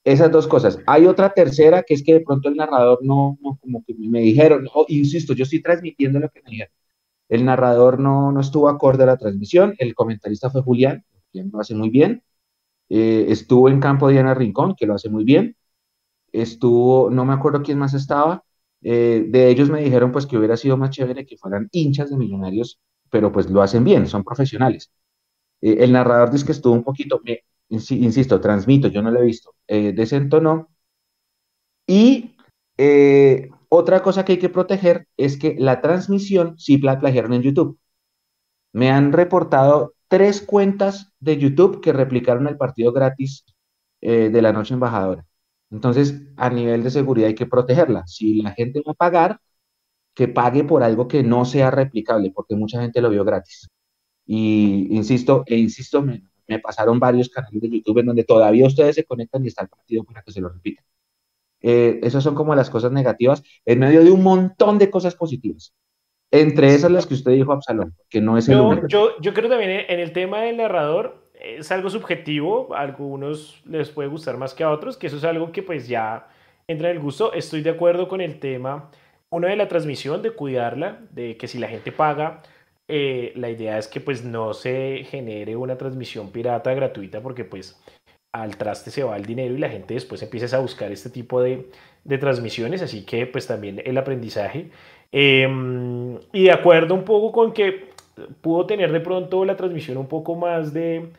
Esas 0.04 0.30
dos 0.30 0.46
cosas. 0.46 0.78
Hay 0.86 1.06
otra 1.06 1.32
tercera 1.32 1.82
que 1.82 1.94
es 1.94 2.04
que 2.04 2.12
de 2.12 2.20
pronto 2.20 2.50
el 2.50 2.56
narrador 2.56 2.98
no, 3.02 3.38
como 3.58 3.82
que 3.86 3.94
me 3.98 4.20
dijeron, 4.20 4.68
insisto, 4.88 5.32
yo 5.32 5.44
estoy 5.44 5.62
transmitiendo 5.62 6.20
lo 6.20 6.28
que 6.28 6.42
me 6.42 6.50
dijeron. 6.50 6.79
El 7.30 7.44
narrador 7.44 8.00
no, 8.00 8.32
no 8.32 8.40
estuvo 8.40 8.68
acorde 8.68 9.04
a 9.04 9.06
la 9.06 9.16
transmisión, 9.16 9.74
el 9.78 9.94
comentarista 9.94 10.50
fue 10.50 10.62
Julián, 10.62 11.04
quien 11.32 11.50
lo 11.52 11.60
hace 11.60 11.74
muy 11.74 11.88
bien. 11.88 12.24
Eh, 12.90 13.26
estuvo 13.28 13.68
en 13.68 13.80
campo 13.80 14.08
Diana 14.08 14.34
Rincón, 14.34 14.74
que 14.76 14.86
lo 14.86 14.94
hace 14.94 15.08
muy 15.08 15.24
bien. 15.24 15.56
Estuvo, 16.32 17.10
no 17.10 17.24
me 17.24 17.32
acuerdo 17.34 17.62
quién 17.62 17.78
más 17.78 17.94
estaba. 17.94 18.44
Eh, 18.82 19.26
de 19.28 19.48
ellos 19.48 19.70
me 19.70 19.82
dijeron 19.82 20.12
pues 20.12 20.26
que 20.26 20.36
hubiera 20.38 20.56
sido 20.56 20.76
más 20.76 20.90
chévere 20.90 21.26
que 21.26 21.36
fueran 21.36 21.68
hinchas 21.72 22.10
de 22.10 22.16
millonarios 22.16 22.80
pero 23.10 23.32
pues 23.32 23.50
lo 23.50 23.62
hacen 23.62 23.84
bien, 23.84 24.06
son 24.06 24.24
profesionales. 24.24 24.92
Eh, 25.60 25.78
el 25.80 25.92
narrador 25.92 26.30
dice 26.30 26.46
que 26.46 26.52
estuvo 26.52 26.74
un 26.74 26.84
poquito, 26.84 27.20
insisto, 27.68 28.40
transmito, 28.40 28.88
yo 28.88 29.02
no 29.02 29.10
lo 29.10 29.20
he 29.20 29.26
visto, 29.26 29.54
desentonó. 29.66 30.68
Y 31.86 32.36
otra 33.70 34.02
cosa 34.02 34.24
que 34.24 34.33
hay 34.33 34.38
que 34.38 34.50
proteger 34.50 35.09
es 35.16 35.38
que 35.38 35.56
la 35.59 35.80
transmisión 35.80 36.59
sí 36.59 36.78
la 36.78 37.00
plagiaron 37.00 37.35
en 37.35 37.42
YouTube. 37.42 37.78
Me 38.72 38.90
han 38.90 39.12
reportado 39.12 39.94
tres 40.09 40.42
cuentas 40.42 41.12
de 41.20 41.38
YouTube 41.38 41.80
que 41.80 41.92
replicaron 41.92 42.46
el 42.48 42.56
partido 42.59 42.92
gratis 42.92 43.44
de 44.00 44.42
la 44.42 44.52
noche 44.52 44.74
embajadora. 44.74 45.26
Entonces, 45.70 46.22
a 46.37 46.50
nivel 46.50 46.83
de 46.83 46.90
seguridad 46.90 47.28
hay 47.28 47.35
que 47.35 47.46
protegerla. 47.46 48.06
Si 48.06 48.42
la 48.42 48.52
gente 48.52 48.83
va 48.87 48.92
a 48.92 48.94
pagar, 48.94 49.40
que 50.14 50.28
pague 50.28 50.64
por 50.64 50.83
algo 50.83 51.09
que 51.09 51.22
no 51.22 51.44
sea 51.44 51.70
replicable, 51.70 52.30
porque 52.33 52.56
mucha 52.56 52.80
gente 52.80 53.00
lo 53.00 53.11
vio 53.11 53.24
gratis. 53.24 53.68
Y 54.26 54.88
insisto, 54.96 55.44
e 55.46 55.56
insisto, 55.56 56.02
me, 56.02 56.22
pasaron 56.62 56.98
varios 57.00 57.28
canales 57.30 57.61
de 57.62 57.70
YouTube 57.70 57.98
en 58.00 58.06
donde 58.06 58.24
todavía 58.24 58.66
ustedes 58.66 58.96
se 58.96 59.04
conectan 59.04 59.44
y 59.44 59.48
está 59.48 59.62
el 59.62 59.68
partido 59.68 60.04
para 60.04 60.22
que 60.22 60.33
se 60.33 60.40
lo 60.40 60.48
repitan. 60.48 60.85
Eh, 61.62 62.00
esas 62.02 62.24
son 62.24 62.34
como 62.34 62.54
las 62.54 62.70
cosas 62.70 62.92
negativas 62.92 63.42
en 63.66 63.78
medio 63.80 64.02
de 64.02 64.10
un 64.10 64.22
montón 64.22 64.78
de 64.78 64.90
cosas 64.90 65.14
positivas. 65.14 65.74
Entre 66.30 66.74
esas 66.74 66.90
las 66.90 67.06
que 67.06 67.14
usted 67.14 67.32
dijo, 67.32 67.52
Absalón, 67.52 67.94
que 68.08 68.20
no 68.20 68.38
es 68.38 68.48
el 68.48 68.56
yo, 68.56 68.86
Yo, 68.86 69.10
yo 69.20 69.34
creo 69.34 69.48
también 69.48 69.84
en 69.88 69.98
el 69.98 70.12
tema 70.12 70.42
del 70.42 70.56
narrador 70.58 71.28
es 71.40 71.72
algo 71.72 71.90
subjetivo, 71.90 72.74
a 72.74 72.80
algunos 72.80 73.62
les 73.64 73.90
puede 73.90 74.08
gustar 74.08 74.36
más 74.36 74.54
que 74.54 74.62
a 74.62 74.70
otros, 74.70 74.96
que 74.96 75.06
eso 75.06 75.16
es 75.16 75.24
algo 75.24 75.52
que 75.52 75.62
pues 75.62 75.88
ya 75.88 76.28
entra 76.68 76.90
en 76.90 76.96
el 76.96 77.02
gusto. 77.02 77.32
Estoy 77.32 77.62
de 77.62 77.70
acuerdo 77.70 78.08
con 78.08 78.20
el 78.20 78.38
tema 78.38 78.90
uno 79.30 79.46
de 79.46 79.56
la 79.56 79.68
transmisión, 79.68 80.22
de 80.22 80.32
cuidarla, 80.32 81.00
de 81.10 81.36
que 81.36 81.48
si 81.48 81.58
la 81.58 81.68
gente 81.68 81.92
paga, 81.92 82.42
eh, 82.88 83.32
la 83.36 83.48
idea 83.48 83.78
es 83.78 83.86
que 83.86 84.00
pues 84.00 84.24
no 84.24 84.52
se 84.52 85.04
genere 85.08 85.56
una 85.56 85.78
transmisión 85.78 86.30
pirata 86.30 86.74
gratuita 86.74 87.22
porque 87.22 87.44
pues 87.44 87.80
al 88.32 88.56
traste 88.56 88.90
se 88.90 89.02
va 89.02 89.16
el 89.16 89.26
dinero 89.26 89.54
y 89.54 89.58
la 89.58 89.68
gente 89.68 89.94
después 89.94 90.22
empieza 90.22 90.56
a 90.56 90.60
buscar 90.60 90.92
este 90.92 91.10
tipo 91.10 91.42
de, 91.42 91.68
transmisiones, 92.18 92.82
así 92.82 93.04
que 93.04 93.26
pues 93.26 93.46
también 93.46 93.82
el 93.84 93.98
aprendizaje. 93.98 94.70
Em, 95.12 96.16
y 96.32 96.44
de 96.44 96.52
acuerdo 96.52 96.94
un 96.94 97.04
poco 97.04 97.32
con 97.32 97.52
que 97.52 97.90
pudo 98.40 98.66
tener 98.66 98.92
de 98.92 99.00
pronto 99.00 99.44
la 99.44 99.56
transmisión 99.56 99.98
un 99.98 100.06
poco 100.06 100.36
más 100.36 100.72
de 100.72 101.10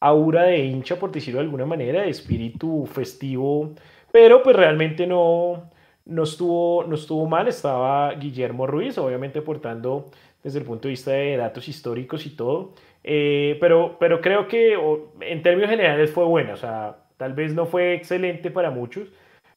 aura 0.00 0.44
de 0.44 0.58
hincha, 0.64 0.96
por 0.98 1.12
decirlo 1.12 1.40
de 1.40 1.46
alguna 1.46 1.66
manera, 1.66 2.02
de 2.02 2.10
espíritu 2.10 2.86
festivo, 2.86 3.72
pero 4.12 4.42
pues 4.42 4.56
realmente 4.56 5.06
no, 5.06 5.70
no 6.04 6.24
estuvo, 6.24 6.84
no 6.84 6.94
estuvo 6.94 7.26
mal, 7.26 7.48
estaba 7.48 8.12
Guillermo 8.14 8.66
Ruiz, 8.66 8.98
obviamente 8.98 9.40
aportando 9.40 10.10
desde 10.42 10.58
el 10.58 10.64
punto 10.64 10.88
de 10.88 10.92
vista 10.92 11.12
de 11.12 11.36
datos 11.36 11.68
históricos 11.68 12.26
y 12.26 12.30
todo, 12.30 12.74
eh, 13.04 13.56
pero, 13.60 13.96
pero 13.98 14.20
creo 14.20 14.48
que 14.48 14.76
en 15.20 15.42
términos 15.42 15.70
generales 15.70 16.10
fue 16.10 16.24
buena, 16.24 16.54
o 16.54 16.56
sea, 16.56 16.96
tal 17.16 17.34
vez 17.34 17.54
no 17.54 17.66
fue 17.66 17.94
excelente 17.94 18.50
para 18.50 18.70
muchos, 18.70 19.08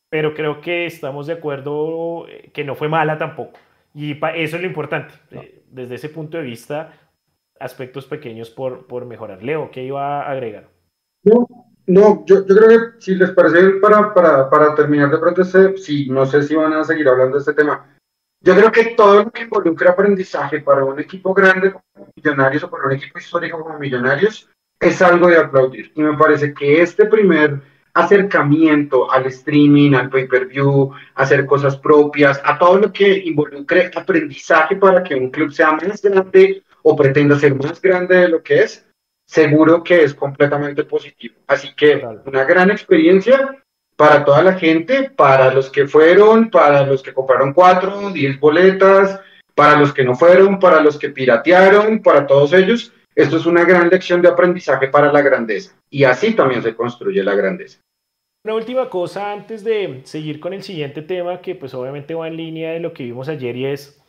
pero 0.10 0.34
creo 0.34 0.62
que 0.62 0.86
estamos 0.86 1.28
de 1.28 1.34
acuerdo 1.34 2.28
eh, 2.30 2.52
que 2.54 2.64
no 2.64 2.76
fue 2.76 2.88
mala 2.88 3.18
tampoco. 3.18 3.60
Y 3.94 4.12
eso 4.36 4.58
es 4.58 4.62
lo 4.62 4.68
importante. 4.68 5.14
Eh, 5.32 5.64
desde 5.72 5.96
ese 5.96 6.10
punto 6.10 6.38
de 6.38 6.44
vista, 6.44 6.94
aspectos 7.60 8.06
pequeños 8.06 8.50
por, 8.50 8.88
por 8.88 9.06
mejorar. 9.06 9.42
Leo, 9.42 9.72
¿qué 9.72 9.84
iba 9.84 10.22
a 10.22 10.32
agregar? 10.32 10.68
No, 11.24 11.48
yo, 11.88 12.24
yo 12.26 12.46
creo 12.46 12.70
que 12.70 13.02
si 13.02 13.16
les 13.16 13.32
parece, 13.32 13.70
para, 13.82 14.14
para, 14.14 14.50
para 14.50 14.76
terminar 14.76 15.10
de 15.12 15.18
pronto 15.18 15.42
este, 15.42 15.78
sí, 15.78 16.08
no 16.10 16.26
sé 16.26 16.44
si 16.44 16.56
van 16.56 16.74
a 16.74 16.84
seguir 16.84 17.08
hablando 17.08 17.38
de 17.38 17.40
este 17.40 17.54
tema. 17.54 17.86
Yo 18.42 18.56
creo 18.56 18.72
que 18.72 18.96
todo 18.96 19.24
lo 19.24 19.32
que 19.32 19.44
involucra 19.44 19.92
aprendizaje 19.92 20.62
para 20.62 20.86
un 20.86 21.00
equipo 21.00 21.34
grande 21.34 21.74
como 21.74 22.12
Millonarios 22.16 22.64
o 22.64 22.70
para 22.70 22.86
un 22.86 22.92
equipo 22.94 23.18
histórico 23.18 23.60
como 23.60 23.80
Millonarios 23.80 24.50
es 24.80 25.02
algo 25.02 25.28
de 25.28 25.38
aplaudir. 25.38 25.92
Y 25.96 26.02
me 26.04 26.18
parece 26.18 26.54
que 26.54 26.82
este 26.82 27.06
primer 27.06 27.62
acercamiento 27.96 29.10
al 29.10 29.26
streaming, 29.28 29.94
al 29.94 30.10
pay-per-view, 30.10 30.92
hacer 31.16 31.46
cosas 31.46 31.78
propias, 31.78 32.42
a 32.44 32.58
todo 32.60 32.78
lo 32.78 32.94
que 32.94 33.18
involucre 33.20 33.90
aprendizaje 33.96 34.76
para 34.76 35.02
que 35.02 35.16
un 35.16 35.32
club 35.32 35.52
sea 35.52 35.72
más 35.72 36.02
grande 36.02 36.62
o 36.84 36.96
pretenda 36.96 37.40
ser 37.40 37.56
más 37.56 37.82
grande 37.82 38.16
de 38.18 38.30
lo 38.30 38.44
que 38.44 38.60
es, 38.60 38.86
seguro 39.26 39.84
que 39.84 40.04
es 40.04 40.14
completamente 40.14 40.84
positivo. 40.84 41.36
Así 41.48 41.74
que 41.76 42.06
una 42.26 42.44
gran 42.44 42.72
experiencia 42.72 43.64
para 43.96 44.26
toda 44.26 44.44
la 44.44 44.54
gente, 44.54 45.10
para 45.10 45.54
los 45.54 45.70
que 45.70 45.88
fueron, 45.88 46.50
para 46.50 46.86
los 46.86 47.02
que 47.02 47.14
compraron 47.14 47.54
cuatro, 47.54 48.12
diez 48.12 48.40
boletas, 48.40 49.20
para 49.56 49.80
los 49.80 49.94
que 49.94 50.04
no 50.04 50.16
fueron, 50.16 50.60
para 50.60 50.82
los 50.82 51.00
que 51.00 51.10
piratearon, 51.10 52.02
para 52.02 52.28
todos 52.28 52.54
ellos. 52.54 52.94
Esto 53.16 53.38
es 53.38 53.46
una 53.46 53.64
gran 53.64 53.90
lección 53.90 54.22
de 54.22 54.28
aprendizaje 54.28 54.90
para 54.90 55.12
la 55.12 55.22
grandeza. 55.22 55.74
Y 55.90 56.04
así 56.04 56.34
también 56.34 56.62
se 56.62 56.76
construye 56.76 57.24
la 57.24 57.34
grandeza. 57.34 57.80
Una 58.44 58.56
última 58.56 58.90
cosa 58.90 59.32
antes 59.32 59.64
de 59.64 60.02
seguir 60.04 60.40
con 60.40 60.54
el 60.54 60.62
siguiente 60.62 61.02
tema, 61.02 61.42
que 61.42 61.56
pues 61.56 61.74
obviamente 61.74 62.14
va 62.14 62.28
en 62.28 62.38
línea 62.38 62.74
de 62.74 62.80
lo 62.80 62.94
que 62.94 63.04
vimos 63.04 63.30
ayer 63.30 63.56
y 63.56 63.66
es, 63.66 64.00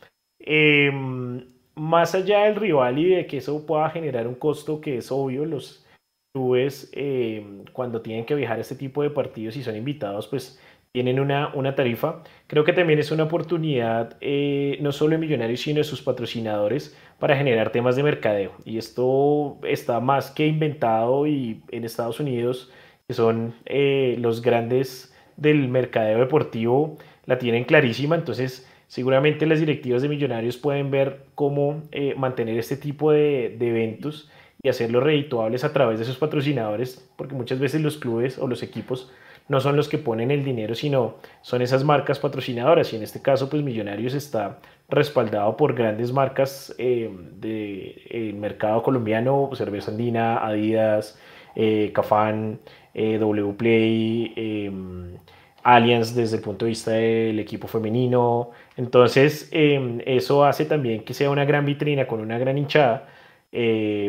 em, 0.41 1.56
más 1.77 2.15
allá 2.15 2.45
del 2.45 2.57
rival 2.57 2.99
y 2.99 3.11
de 3.11 3.27
que 3.27 3.39
eso 3.39 3.65
pueda 3.67 3.91
generar 3.91 4.27
un 4.27 4.35
costo 4.35 4.81
que 4.81 4.99
es 4.99 5.13
obvio, 5.13 5.45
los 5.45 5.87
clubes 6.35 6.91
eh, 6.93 7.65
cuando 7.73 8.03
tienen 8.03 8.27
que 8.27 8.35
viajar 8.35 8.59
a 8.59 8.63
este 8.63 8.75
tipo 8.75 9.03
de 9.03 9.11
partidos 9.11 9.57
y 9.57 9.63
son 9.63 9.77
invitados, 9.77 10.27
pues 10.27 10.61
tienen 10.93 11.21
una, 11.21 11.53
una 11.55 11.75
tarifa. 11.75 12.23
Creo 12.47 12.65
que 12.65 12.73
también 12.73 12.99
es 12.99 13.11
una 13.11 13.25
oportunidad, 13.25 14.17
eh, 14.23 14.79
no 14.81 14.93
solo 14.93 15.13
de 15.13 15.19
Millonarios, 15.19 15.61
sino 15.61 15.79
de 15.79 15.85
sus 15.85 16.01
patrocinadores, 16.01 16.97
para 17.19 17.37
generar 17.37 17.71
temas 17.71 17.97
de 17.97 18.03
mercadeo. 18.03 18.53
Y 18.65 18.79
esto 18.79 19.59
está 19.63 20.01
más 20.01 20.31
que 20.31 20.47
inventado 20.47 21.27
y 21.27 21.63
en 21.71 21.85
Estados 21.85 22.19
Unidos, 22.19 22.73
que 23.07 23.15
son 23.15 23.55
eh, 23.67 24.17
los 24.19 24.41
grandes 24.41 25.15
del 25.37 25.69
mercadeo 25.69 26.19
deportivo, 26.21 26.97
la 27.27 27.39
tienen 27.39 27.65
clarísima. 27.65 28.15
Entonces, 28.15 28.67
Seguramente 28.89 29.47
las 29.47 29.59
directivas 29.59 30.03
de 30.03 30.09
Millonarios 30.09 30.57
pueden 30.57 30.91
ver 30.91 31.25
cómo 31.35 31.83
eh, 31.91 32.15
mantener 32.17 32.57
este 32.59 32.77
tipo 32.77 33.11
de, 33.11 33.47
eventos 33.47 34.31
y 34.63 34.69
hacerlos 34.69 35.03
redituables 35.03 35.65
a 35.65 35.73
través 35.73 35.99
de 35.99 36.05
sus 36.05 36.17
patrocinadores, 36.17 37.09
porque 37.17 37.35
muchas 37.35 37.59
veces 37.59 37.81
los 37.83 37.97
clubes 37.97 38.39
o 38.39 38.47
los 38.47 38.63
equipos 38.63 39.11
no 39.49 39.61
son 39.61 39.77
los 39.77 39.89
que 39.89 39.99
ponen 39.99 40.31
el 40.31 40.45
dinero, 40.45 40.75
sino 40.75 41.17
son 41.43 41.63
esas 41.63 41.85
marcas 41.85 42.19
patrocinadoras. 42.19 42.93
Y 42.93 42.97
en 42.97 43.03
este 43.03 43.23
caso, 43.23 43.49
pues 43.49 43.63
Millonarios 43.63 44.15
está 44.15 44.59
respaldado 44.89 45.57
por 45.57 45.75
grandes 45.75 46.13
marcas 46.13 46.75
eh, 46.79 47.11
del 47.39 48.35
mercado 48.35 48.83
colombiano, 48.83 49.51
Cerveza 49.55 49.91
Andina, 49.91 50.39
Adidas, 50.39 51.19
eh, 51.55 51.91
Cafán, 51.93 52.61
W 52.95 54.33
em, 54.37 55.17
Allianz 55.63 56.15
desde 56.15 56.37
el 56.37 56.43
punto 56.43 56.65
de 56.65 56.71
vista 56.71 56.93
del 56.93 57.39
equipo 57.41 57.69
femenino. 57.69 58.53
Entonces, 58.77 59.49
em, 59.53 60.01
eso 60.07 60.45
hace 60.45 60.65
también 60.67 61.05
que 61.05 61.15
sea 61.15 61.31
una 61.31 61.45
gran 61.45 61.65
vitrina 61.65 62.07
con 62.07 62.21
una 62.21 62.39
gran 62.39 62.59
hinchada 62.59 63.09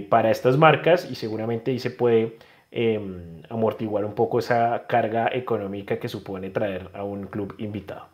para 0.10 0.30
estas 0.30 0.58
marcas 0.58 1.10
y 1.10 1.16
seguramente 1.16 1.72
ahí 1.72 1.80
se 1.80 1.90
puede 1.92 2.38
Em, 2.70 3.42
amortiguar 3.50 4.04
un 4.04 4.14
poco 4.14 4.40
esa 4.40 4.86
carga 4.88 5.30
económica 5.34 6.00
que 6.00 6.10
supone 6.10 6.50
traer 6.50 6.90
a 6.94 7.04
un 7.04 7.28
club 7.28 7.56
invitado. 7.60 8.10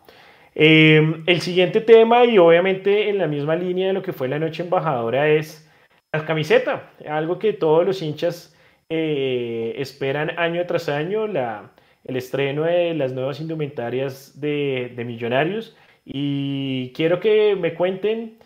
Em, 0.54 1.24
el 1.26 1.42
siguiente 1.42 1.82
tema, 1.82 2.24
y 2.26 2.38
obviamente 2.38 3.10
en 3.10 3.18
la 3.18 3.28
misma 3.28 3.56
línea 3.56 3.88
de 3.88 3.94
lo 3.94 4.04
que 4.04 4.14
fue 4.14 4.28
la 4.28 4.38
noche 4.38 4.64
embajadora, 4.64 5.28
es 5.28 5.70
la 6.12 6.24
camiseta, 6.26 6.92
algo 7.10 7.40
que 7.40 7.54
todos 7.54 7.84
los 7.86 8.02
hinchas 8.04 8.56
eh, 8.90 9.74
esperan 9.78 10.38
año 10.38 10.64
tras 10.68 10.88
año, 10.88 11.26
la, 11.26 11.72
el 12.06 12.16
estreno 12.16 12.64
de 12.64 12.94
las 12.94 13.12
nuevas 13.12 13.42
indumentarias 13.42 14.40
de, 14.40 14.94
de 14.96 15.04
Millonarios. 15.04 15.76
Y 16.06 16.92
quiero 16.94 17.20
que 17.20 17.56
me 17.56 17.74
cuenten 17.74 18.38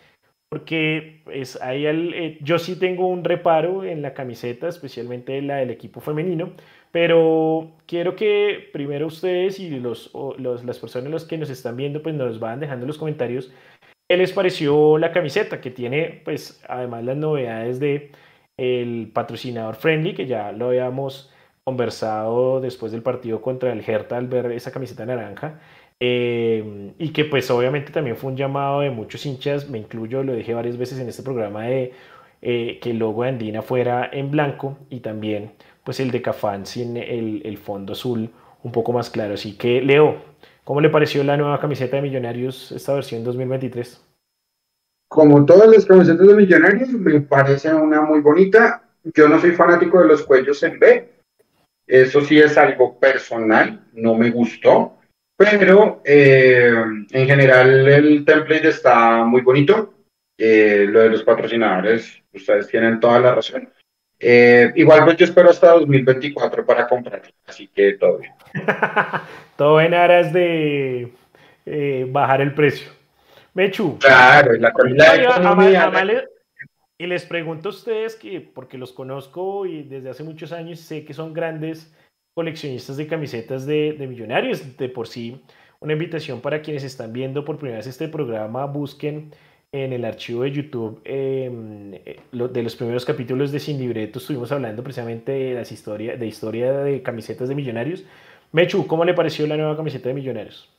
porque 0.48 1.22
es, 1.30 1.60
ahí 1.60 1.84
eh, 1.86 2.38
yo 2.40 2.58
sí 2.58 2.78
tengo 2.78 3.06
un 3.06 3.22
reparo 3.24 3.84
en 3.84 4.00
la 4.00 4.14
camiseta, 4.14 4.68
especialmente 4.68 5.42
la 5.42 5.56
del 5.56 5.70
equipo 5.70 6.00
femenino, 6.00 6.52
pero 6.90 7.76
quiero 7.86 8.16
que 8.16 8.70
primero 8.72 9.06
ustedes 9.06 9.60
y 9.60 9.68
los, 9.78 10.10
las 10.38 10.78
personas 10.78 11.10
los 11.10 11.24
que 11.26 11.36
nos 11.36 11.50
están 11.50 11.76
viendo 11.76 12.02
pues 12.02 12.14
nos 12.14 12.40
van 12.40 12.60
dejando 12.60 12.86
los 12.86 12.96
comentarios 12.96 13.52
qué 14.08 14.16
les 14.16 14.32
pareció 14.32 14.98
la 14.98 15.12
camiseta, 15.12 15.60
que 15.60 15.70
tiene 15.70 16.22
pues 16.24 16.62
además 16.68 17.04
las 17.04 17.16
novedades 17.16 17.78
de 17.78 18.10
el 18.56 19.10
patrocinador 19.12 19.76
Friendly, 19.76 20.14
que 20.14 20.26
ya 20.26 20.52
lo 20.52 20.68
habíamos 20.68 21.32
conversado 21.64 22.60
después 22.60 22.92
del 22.92 23.02
partido 23.02 23.42
contra 23.42 23.72
el 23.72 23.84
Hertha 23.86 24.16
al 24.16 24.26
ver 24.28 24.50
esa 24.52 24.72
camiseta 24.72 25.04
naranja. 25.04 25.60
Eh, 26.00 26.94
y 26.98 27.12
que 27.12 27.24
pues 27.24 27.50
obviamente 27.50 27.92
también 27.92 28.16
fue 28.16 28.30
un 28.30 28.36
llamado 28.36 28.80
de 28.80 28.90
muchos 28.90 29.26
hinchas, 29.26 29.68
me 29.68 29.78
incluyo, 29.78 30.22
lo 30.22 30.34
dije 30.34 30.54
varias 30.54 30.76
veces 30.76 30.98
en 31.00 31.08
este 31.08 31.22
programa, 31.22 31.64
de 31.64 31.92
eh, 32.40 32.78
que 32.80 32.90
el 32.90 32.98
logo 32.98 33.24
de 33.24 33.30
Andina 33.30 33.62
fuera 33.62 34.08
en 34.12 34.30
blanco 34.30 34.78
y 34.90 35.00
también 35.00 35.52
pues 35.82 35.98
el 35.98 36.10
de 36.10 36.22
Cafán 36.22 36.66
sin 36.66 36.96
el, 36.96 37.42
el, 37.44 37.58
fondo 37.58 37.94
azul 37.94 38.30
un 38.62 38.72
poco 38.72 38.92
más 38.92 39.10
claro. 39.10 39.34
Así 39.34 39.56
que 39.56 39.80
Leo, 39.80 40.22
¿cómo 40.62 40.80
le 40.80 40.90
pareció 40.90 41.24
la 41.24 41.36
nueva 41.36 41.60
camiseta 41.60 41.96
de 41.96 42.02
Millonarios 42.02 42.70
esta 42.70 42.94
versión 42.94 43.24
2023? 43.24 44.04
Como 45.08 45.44
todas 45.46 45.68
las 45.68 45.86
camisetas 45.86 46.26
de 46.28 46.34
Millonarios, 46.34 46.90
me 46.90 47.20
parece 47.22 47.74
una 47.74 48.02
muy 48.02 48.20
bonita. 48.20 48.84
Yo 49.14 49.28
no 49.28 49.40
soy 49.40 49.52
fanático 49.52 50.00
de 50.00 50.08
los 50.08 50.22
cuellos 50.22 50.62
en 50.62 50.78
B. 50.78 51.10
Eso 51.86 52.20
sí 52.20 52.38
es 52.38 52.58
algo 52.58 52.98
personal, 52.98 53.82
no 53.94 54.14
me 54.14 54.30
gustó 54.30 54.97
pero 55.38 56.02
eh, 56.04 56.74
en 57.10 57.26
general 57.26 57.88
el 57.88 58.24
template 58.24 58.68
está 58.68 59.24
muy 59.24 59.40
bonito. 59.40 59.94
Eh, 60.36 60.86
lo 60.88 61.00
de 61.00 61.10
los 61.10 61.22
patrocinadores, 61.22 62.22
ustedes 62.32 62.68
tienen 62.68 62.98
toda 62.98 63.20
la 63.20 63.34
razón. 63.34 63.72
Eh, 64.20 64.72
igual 64.74 65.04
pues 65.04 65.20
espero 65.20 65.50
hasta 65.50 65.72
2024 65.72 66.66
para 66.66 66.88
comprar, 66.88 67.22
así 67.46 67.68
que 67.68 67.92
todo 67.92 68.18
bien. 68.18 68.32
todo 69.56 69.80
en 69.80 69.94
aras 69.94 70.32
de 70.32 71.12
bajar 72.08 72.40
el 72.40 72.52
precio. 72.52 72.90
Mechu. 73.54 73.98
Claro, 73.98 74.54
y 74.54 74.60
la 74.60 74.72
calidad 74.72 76.24
Y 76.98 77.06
les 77.06 77.24
pregunto 77.24 77.68
a 77.68 77.72
ustedes 77.72 78.16
que, 78.16 78.40
porque 78.40 78.78
los 78.78 78.92
conozco 78.92 79.66
y 79.66 79.84
desde 79.84 80.10
hace 80.10 80.24
muchos 80.24 80.52
años 80.52 80.80
sé 80.80 81.04
que 81.04 81.14
son 81.14 81.32
grandes 81.32 81.92
coleccionistas 82.38 82.96
de 82.96 83.08
camisetas 83.08 83.66
de, 83.66 83.96
millonarios. 84.08 84.76
De 84.76 84.88
por 84.88 85.08
sí, 85.08 85.42
una 85.80 85.94
invitación 85.94 86.40
para 86.40 86.62
quienes 86.62 86.84
están 86.84 87.12
viendo 87.12 87.44
por 87.44 87.58
primera 87.58 87.78
vez 87.78 87.88
este 87.88 88.06
programa, 88.06 88.64
busquen 88.66 89.32
en 89.72 89.92
el 89.92 90.04
archivo 90.04 90.44
de 90.44 90.52
YouTube 90.52 91.00
em, 91.04 91.94
eh, 91.94 92.20
de 92.30 92.62
los 92.62 92.76
primeros 92.76 93.04
capítulos 93.04 93.50
de 93.50 93.58
Sin 93.58 93.80
Libreto. 93.80 94.20
Estuvimos 94.20 94.52
hablando 94.52 94.84
precisamente 94.84 95.32
de, 95.32 95.54
las 95.54 95.72
historia, 95.72 96.16
de 96.16 96.26
historia 96.28 96.72
de 96.72 97.02
camisetas 97.02 97.48
de 97.48 97.56
millonarios. 97.56 98.04
Mechu, 98.52 98.86
¿cómo 98.86 99.04
le 99.04 99.14
pareció 99.14 99.44
la 99.48 99.56
nueva 99.56 99.76
camiseta 99.76 100.08
de 100.08 100.14
millonarios? 100.14 100.72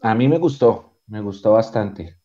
A 0.00 0.14
mí 0.14 0.28
me 0.28 0.38
gustó, 0.38 0.94
me 1.08 1.20
gustó 1.20 1.52
bastante. 1.52 2.16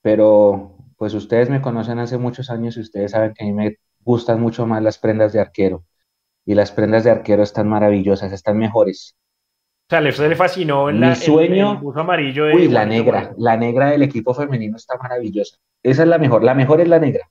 Pero 0.00 0.74
pues 0.96 1.12
ustedes 1.12 1.50
me 1.50 1.60
conocen 1.60 1.98
hace 1.98 2.16
muchos 2.16 2.48
años 2.48 2.78
y 2.78 2.80
ustedes 2.80 3.10
saben 3.10 3.34
que 3.34 3.44
a 3.44 3.46
mí 3.46 3.52
me 3.52 3.76
gustan 4.00 4.40
mucho 4.40 4.64
más 4.64 4.82
las 4.82 4.96
prendas 4.96 5.34
de 5.34 5.40
arquero 5.40 5.84
y 6.44 6.54
las 6.54 6.72
prendas 6.72 7.04
de 7.04 7.10
arquero 7.10 7.42
están 7.42 7.68
maravillosas, 7.68 8.32
están 8.32 8.58
mejores. 8.58 9.16
O 9.88 9.90
sea, 9.90 10.00
le, 10.00 10.12
le 10.12 10.36
fascinó 10.36 10.90
la, 10.90 11.14
sueño, 11.16 11.80
el, 11.82 12.00
amarillo. 12.00 12.44
De 12.44 12.54
uy, 12.54 12.68
la 12.68 12.86
negra, 12.86 13.34
la 13.36 13.56
negra 13.56 13.90
del 13.90 14.02
equipo 14.02 14.32
femenino 14.34 14.76
está 14.76 14.96
maravillosa. 14.96 15.56
Esa 15.82 16.02
es 16.02 16.08
la 16.08 16.18
mejor, 16.18 16.44
la 16.44 16.54
mejor 16.54 16.80
es 16.80 16.88
la 16.88 17.00
negra. 17.00 17.28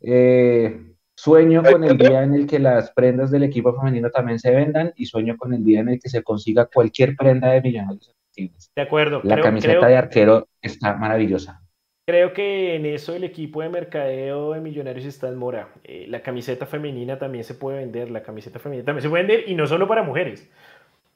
Eh, 0.00 0.94
sueño 1.14 1.62
con 1.62 1.84
el 1.84 1.98
día 1.98 2.22
en 2.22 2.34
el 2.34 2.46
que 2.46 2.58
las 2.58 2.90
prendas 2.92 3.30
del 3.30 3.42
equipo 3.42 3.74
femenino 3.74 4.10
también 4.10 4.38
se 4.38 4.50
vendan 4.50 4.92
y 4.96 5.06
sueño 5.06 5.36
con 5.36 5.52
el 5.52 5.62
día 5.62 5.80
en 5.80 5.90
el 5.90 6.00
que 6.00 6.08
se 6.08 6.22
consiga 6.22 6.66
cualquier 6.66 7.14
prenda 7.14 7.50
de 7.50 7.60
Millonarios. 7.60 8.14
De 8.34 8.82
acuerdo. 8.82 9.20
La 9.24 9.40
camiseta 9.40 9.86
de 9.86 9.96
arquero 9.96 10.48
está 10.60 10.94
maravillosa. 10.94 11.61
Creo 12.04 12.32
que 12.32 12.74
en 12.74 12.84
eso 12.84 13.14
el 13.14 13.22
equipo 13.22 13.62
de 13.62 13.68
mercadeo 13.68 14.52
de 14.52 14.60
Millonarios 14.60 15.04
está 15.06 15.28
en 15.28 15.36
mora. 15.36 15.68
Eh, 15.84 16.06
la 16.08 16.20
camiseta 16.20 16.66
femenina 16.66 17.18
también 17.18 17.44
se 17.44 17.54
puede 17.54 17.78
vender, 17.78 18.10
la 18.10 18.22
camiseta 18.24 18.58
femenina 18.58 18.84
también 18.84 19.02
se 19.02 19.08
puede 19.08 19.24
vender 19.24 19.48
y 19.48 19.54
no 19.54 19.66
solo 19.68 19.86
para 19.86 20.02
mujeres, 20.02 20.50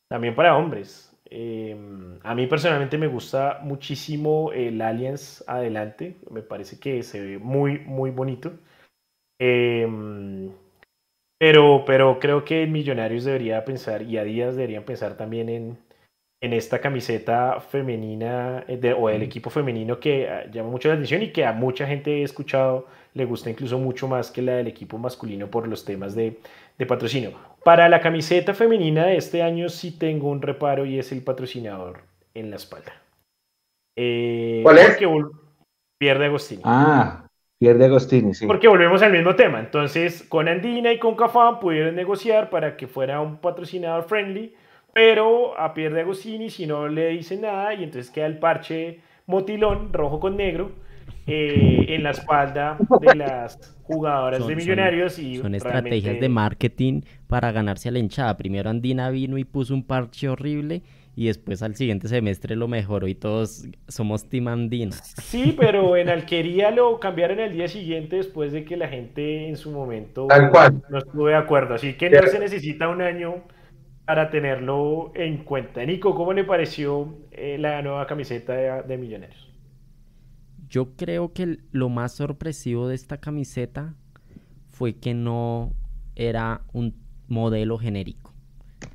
también 0.09 0.37
para 0.37 0.57
hombres. 0.57 1.12
Em, 1.28 2.20
a 2.22 2.34
mí 2.37 2.47
personalmente 2.47 2.99
me 2.99 3.09
gusta 3.09 3.61
muchísimo 3.62 4.53
el 4.53 4.80
Allianz 4.80 5.43
adelante, 5.49 6.16
me 6.30 6.43
parece 6.43 6.78
que 6.78 7.03
se 7.03 7.20
ve 7.20 7.39
muy, 7.39 7.80
muy 7.80 8.11
bonito. 8.11 8.53
Em, 9.41 10.53
pero, 11.39 11.84
pero 11.87 12.18
creo 12.20 12.45
que 12.45 12.66
Millonarios 12.66 13.24
debería 13.24 13.64
pensar 13.64 14.03
y 14.03 14.18
a 14.18 14.24
Díaz 14.24 14.57
deberían 14.57 14.84
pensar 14.84 15.16
también 15.16 15.49
en, 15.49 15.78
en 16.41 16.53
esta 16.53 16.80
camiseta 16.80 17.61
femenina 17.61 18.64
eh, 18.68 18.95
o 18.97 19.09
del 19.09 19.22
equipo 19.22 19.51
femenino 19.51 19.99
que 19.99 20.28
ah, 20.28 20.45
llama 20.51 20.70
mucho 20.70 20.89
la 20.89 20.95
atención 20.95 21.22
y 21.22 21.32
que 21.32 21.45
a 21.45 21.53
mucha 21.53 21.87
gente 21.87 22.20
he 22.20 22.22
escuchado 22.22 22.87
le 23.14 23.24
gusta 23.24 23.49
incluso 23.49 23.78
mucho 23.78 24.07
más 24.07 24.30
que 24.30 24.43
la 24.43 24.57
del 24.57 24.66
equipo 24.66 24.99
masculino 24.99 25.51
por 25.51 25.66
los 25.66 25.84
temas 25.84 26.14
de, 26.14 26.39
patrocinio. 26.87 27.32
Para 27.64 27.89
la 27.89 28.01
camiseta 28.01 28.53
femenina 28.53 29.07
de 29.07 29.16
este 29.16 29.43
año 29.43 29.70
sí 29.70 29.99
tengo 29.99 30.28
un 30.28 30.43
reparo 30.43 30.84
y 30.84 30.99
es 30.99 31.11
el 31.12 31.22
patrocinador 31.22 32.03
en 32.34 32.51
la 32.51 32.57
espalda. 32.57 32.93
Eh, 33.97 34.61
¿Cuál 34.62 34.78
es? 34.78 34.99
pierde 35.99 36.26
Agostini. 36.26 36.61
Ah, 36.66 37.26
pierde 37.59 37.87
Agostini, 37.87 38.34
sí. 38.34 38.47
Porque 38.47 38.68
volvemos 38.68 39.01
al 39.01 39.12
mismo 39.12 39.34
tema. 39.34 39.61
Entonces, 39.61 40.22
con 40.22 40.47
Andina 40.47 40.93
y 40.93 40.99
con 40.99 41.16
Cafán 41.16 41.59
pudieron 41.59 41.97
negociar 41.97 42.51
para 42.51 42.76
que 42.76 42.87
fuera 42.87 43.22
un 43.22 43.39
patrocinador 43.39 44.05
friendly 44.05 44.55
pero 44.97 45.61
a 45.61 45.74
Pierre 45.74 45.97
de 45.97 46.01
Agostini 46.01 46.49
si 46.49 46.66
no 46.66 46.88
le 46.88 47.09
dice 47.09 47.36
nada 47.36 47.74
y 47.74 47.84
entonces 47.84 48.11
queda 48.11 48.24
el 48.24 48.38
parche 48.38 49.01
motilón 49.26 49.92
rojo 49.92 50.18
con 50.18 50.38
negro 50.38 50.72
eh, 51.26 51.84
en 51.88 52.03
la 52.03 52.12
espalda 52.12 52.78
de 53.03 53.14
las 53.14 53.76
jugadoras 53.82 54.47
de 54.47 54.57
Millonarios 54.57 55.12
son, 55.12 55.24
y 55.26 55.36
son 55.36 55.55
estrategias 55.55 56.18
de 56.18 56.28
marketing 56.30 57.03
para 57.26 57.53
ganarse 57.53 57.90
a 57.90 57.92
la 57.92 57.99
hinchada. 57.99 58.38
Primero 58.38 58.70
Andina 58.70 59.11
vino 59.11 59.36
y 59.36 59.44
puso 59.44 59.74
un 59.74 59.82
parche 59.82 60.30
horrible 60.30 60.82
y 61.14 61.26
después 61.26 61.62
al 61.62 61.74
siguiente 61.74 62.09
semestre 62.09 62.57
lo 62.57 62.66
mejoró 62.66 63.07
y 63.07 63.14
todos 63.14 63.68
somos 63.88 64.30
Team 64.30 64.49
Andina. 64.49 64.92
Sí, 64.92 65.55
pero 65.59 65.99
en 65.99 66.09
Alquería 66.09 66.70
lo 66.70 66.99
cambiaron 67.01 67.38
el 67.40 67.53
día 67.53 67.68
siguiente 67.68 68.16
después 68.16 68.51
de 68.51 68.64
que 68.64 68.78
la 68.78 68.88
gente 68.88 69.47
en 69.47 69.59
su 69.59 69.70
momento 69.72 70.26
no 70.88 70.99
estuvo 70.99 71.26
de 71.26 71.34
acuerdo. 71.34 71.74
Así 71.74 71.94
que 71.94 72.09
no 72.09 72.26
se 72.28 72.38
necesita 72.38 72.88
un 72.88 73.03
año 73.03 73.42
para 74.07 74.30
tenerlo 74.30 75.11
en 75.14 75.38
cuenta. 75.38 75.84
Nico, 75.84 76.14
¿cómo 76.14 76.32
le 76.32 76.44
pareció 76.44 77.16
eh, 77.32 77.59
la 77.59 77.82
nueva 77.82 78.07
camiseta 78.07 78.82
de, 78.82 78.96
Millonarios? 78.96 79.50
Yo 80.68 80.94
creo 80.96 81.32
que 81.32 81.59
lo 81.72 81.88
más 81.88 82.12
sorpresivo 82.12 82.88
de 82.88 82.94
esta 82.94 83.18
camiseta 83.18 83.94
fue 84.70 84.94
que 84.94 85.12
no 85.12 85.72
era 86.14 86.62
un 86.72 86.94
modelo 87.26 87.78
genérico, 87.78 88.32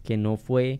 que 0.03 0.15
no 0.15 0.37
fue 0.37 0.79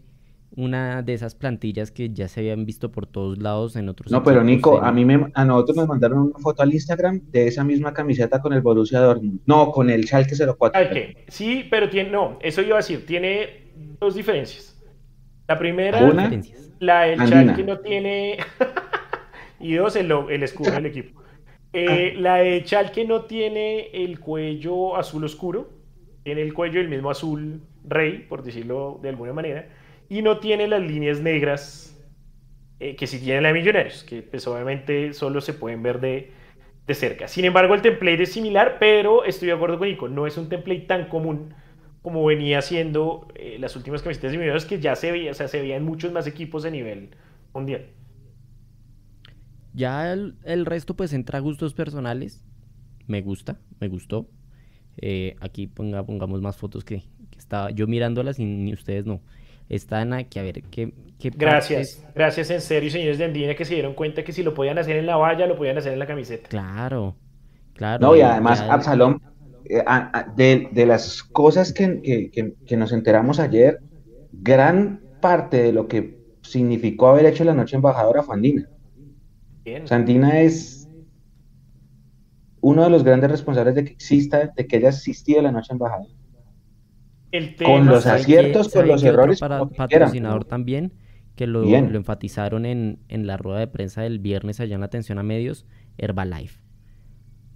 una 0.55 1.01
de 1.01 1.13
esas 1.13 1.35
plantillas 1.35 1.91
que 1.91 2.09
ya 2.09 2.27
se 2.27 2.41
habían 2.41 2.65
visto 2.65 2.91
por 2.91 3.07
todos 3.07 3.37
lados 3.37 3.77
en 3.77 3.87
otros 3.87 4.11
No, 4.11 4.21
pero 4.21 4.43
Nico, 4.43 4.81
a 4.81 4.91
mí 4.91 5.05
me, 5.05 5.31
a 5.33 5.45
nosotros 5.45 5.77
nos 5.77 5.87
mandaron 5.87 6.19
una 6.19 6.39
foto 6.39 6.61
al 6.61 6.73
Instagram 6.73 7.21
de 7.31 7.47
esa 7.47 7.63
misma 7.63 7.93
camiseta 7.93 8.41
con 8.41 8.51
el 8.53 8.61
Borussia 8.61 8.99
Dortmund. 8.99 9.39
No, 9.45 9.71
con 9.71 9.89
el 9.89 10.05
Schalke 10.05 10.35
04. 10.35 10.81
Sí, 11.27 11.67
pero 11.69 11.89
tiene, 11.89 12.11
no, 12.11 12.37
eso 12.41 12.61
iba 12.61 12.75
a 12.75 12.77
decir, 12.77 13.05
tiene 13.05 13.60
dos 14.01 14.15
diferencias. 14.15 14.77
La 15.47 15.57
primera, 15.57 16.01
la 16.79 17.01
del 17.03 17.19
Schalke 17.19 17.63
no 17.63 17.79
tiene, 17.79 18.37
y 19.59 19.75
dos, 19.75 19.95
el, 19.95 20.11
el 20.29 20.43
escudo 20.43 20.71
del 20.71 20.87
equipo. 20.87 21.21
Eh, 21.71 22.15
la 22.17 22.35
de 22.35 22.63
Schalke 22.65 23.05
no 23.05 23.25
tiene 23.25 23.89
el 23.93 24.19
cuello 24.19 24.97
azul 24.97 25.23
oscuro, 25.23 25.69
tiene 26.23 26.41
el 26.41 26.53
cuello 26.53 26.81
el 26.81 26.89
mismo 26.89 27.09
azul 27.09 27.61
rey, 27.85 28.25
por 28.27 28.43
decirlo 28.43 28.99
de 29.01 29.09
alguna 29.09 29.33
manera 29.33 29.67
y 30.11 30.21
no 30.21 30.39
tiene 30.39 30.67
las 30.67 30.81
líneas 30.81 31.21
negras 31.21 31.97
eh, 32.81 32.97
que 32.97 33.07
sí 33.07 33.17
tiene 33.17 33.39
la 33.39 33.47
de 33.47 33.53
Millonarios, 33.53 34.03
que 34.03 34.21
pues 34.21 34.45
obviamente 34.45 35.13
solo 35.13 35.39
se 35.39 35.53
pueden 35.53 35.81
ver 35.83 36.01
de, 36.01 36.31
de, 36.85 36.93
cerca. 36.93 37.29
Sin 37.29 37.45
embargo, 37.45 37.75
el 37.75 37.81
template 37.81 38.23
es 38.23 38.33
similar, 38.33 38.75
pero 38.77 39.23
estoy 39.23 39.47
de 39.47 39.53
acuerdo 39.53 39.79
con 39.79 39.87
Nico, 39.87 40.09
no 40.09 40.27
es 40.27 40.37
un 40.37 40.49
template 40.49 40.81
tan 40.81 41.07
común 41.07 41.53
como 42.01 42.25
venía 42.25 42.61
siendo 42.61 43.27
eh, 43.35 43.57
las 43.59 43.75
últimas 43.75 44.01
camisetas 44.01 44.31
de 44.31 44.67
que 44.67 44.79
ya 44.79 44.95
se 44.95 45.11
veía, 45.11 45.31
o 45.31 45.33
sea, 45.33 45.47
se 45.47 45.61
veía 45.61 45.75
en 45.75 45.83
muchos 45.83 46.11
más 46.11 46.27
equipos 46.27 46.65
a 46.65 46.69
nivel 46.69 47.09
mundial. 47.53 47.85
Ya 49.73 50.11
el, 50.11 50.65
resto 50.65 50.95
pues 50.95 51.13
entra 51.13 51.37
a 51.37 51.41
gustos 51.41 51.73
personales. 51.73 52.43
Me 53.07 53.21
gusta, 53.21 53.59
me 53.79 53.87
gustó. 53.87 54.27
Eh, 54.97 55.35
aquí 55.39 55.67
ponga, 55.67 56.03
pongamos 56.03 56.41
más 56.41 56.57
fotos 56.57 56.83
que, 56.83 57.03
que 57.29 57.39
estaba 57.39 57.71
yo 57.71 57.87
mirándolas 57.87 58.39
y 58.39 58.45
ni 58.45 58.73
ustedes 58.73 59.05
no 59.05 59.21
están 59.71 60.11
aquí 60.11 60.37
a 60.37 60.43
ver 60.43 60.63
qué... 60.63 60.91
gracias, 61.35 62.05
gracias 62.13 62.49
en 62.49 62.59
serio, 62.59 62.91
señores 62.91 63.17
de 63.17 63.23
Andina, 63.23 63.55
que 63.55 63.63
se 63.63 63.73
dieron 63.75 63.93
cuenta 63.93 64.23
que 64.23 64.33
si 64.33 64.43
lo 64.43 64.53
podían 64.53 64.77
hacer 64.77 64.97
en 64.97 65.05
la 65.05 65.15
valla, 65.15 65.47
lo 65.47 65.55
podían 65.55 65.77
hacer 65.77 65.93
en 65.93 65.99
la 65.99 66.07
camiseta. 66.07 66.49
Claro, 66.49 67.15
claro. 67.73 68.07
No, 68.07 68.15
y 68.15 68.21
además, 68.21 68.59
Absalom, 68.59 69.13
eh, 69.13 69.30
de, 70.35 70.85
las 70.85 71.23
cosas 71.23 71.73
que, 71.73 72.77
nos 72.77 72.91
enteramos 72.91 73.39
ayer, 73.39 73.79
gran 74.31 75.01
parte 75.21 75.61
de 75.61 75.71
lo 75.71 75.87
que 75.87 76.19
significó 76.41 77.09
haber 77.09 77.25
hecho 77.25 77.43
la 77.43 77.53
noche 77.53 77.75
embajadora 77.75 78.23
fue 78.23 78.35
Andina. 78.35 78.69
Bien. 79.63 79.87
Sandina 79.87 80.41
es 80.41 80.89
uno 82.61 82.83
de 82.83 82.89
los 82.89 83.03
grandes 83.03 83.29
responsables 83.29 83.75
de 83.75 83.85
que 83.85 83.91
exista, 83.91 84.51
de 84.55 84.67
que 84.67 84.77
haya 84.77 84.89
existido 84.89 85.41
la 85.41 85.51
noche 85.51 85.73
embajadora 85.73 86.09
con 87.63 87.85
los 87.85 88.05
aciertos, 88.05 88.69
con 88.69 88.87
los 88.87 89.03
errores. 89.03 89.39
Para 89.39 89.65
patrocinador 89.65 90.45
también, 90.45 90.93
que 91.35 91.47
lo, 91.47 91.63
enfatizaron 91.63 92.65
en, 92.65 92.99
la 93.09 93.37
rueda 93.37 93.59
de 93.59 93.67
prensa 93.67 94.01
del 94.01 94.19
viernes 94.19 94.59
allá 94.59 94.75
en 94.75 94.81
la 94.81 94.87
atención 94.87 95.17
a 95.17 95.23
medios, 95.23 95.65
Herbalife. 95.97 96.61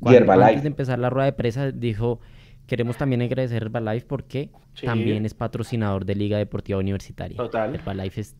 Herbalife. 0.03 0.49
Antes 0.49 0.63
de 0.63 0.67
empezar 0.67 0.99
la 0.99 1.09
rueda 1.09 1.25
de 1.25 1.33
prensa 1.33 1.71
dijo, 1.71 2.19
queremos 2.67 2.97
también 2.97 3.21
agradecer 3.21 3.63
a 3.63 3.65
Herbalife 3.65 4.05
porque 4.05 4.49
también 4.83 5.25
es 5.25 5.33
patrocinador 5.33 6.05
de 6.05 6.15
Liga 6.15 6.37
Deportiva 6.37 6.79
Universitaria. 6.79 7.37
Total. 7.37 7.75
Herbalife 7.75 8.21
es 8.21 8.35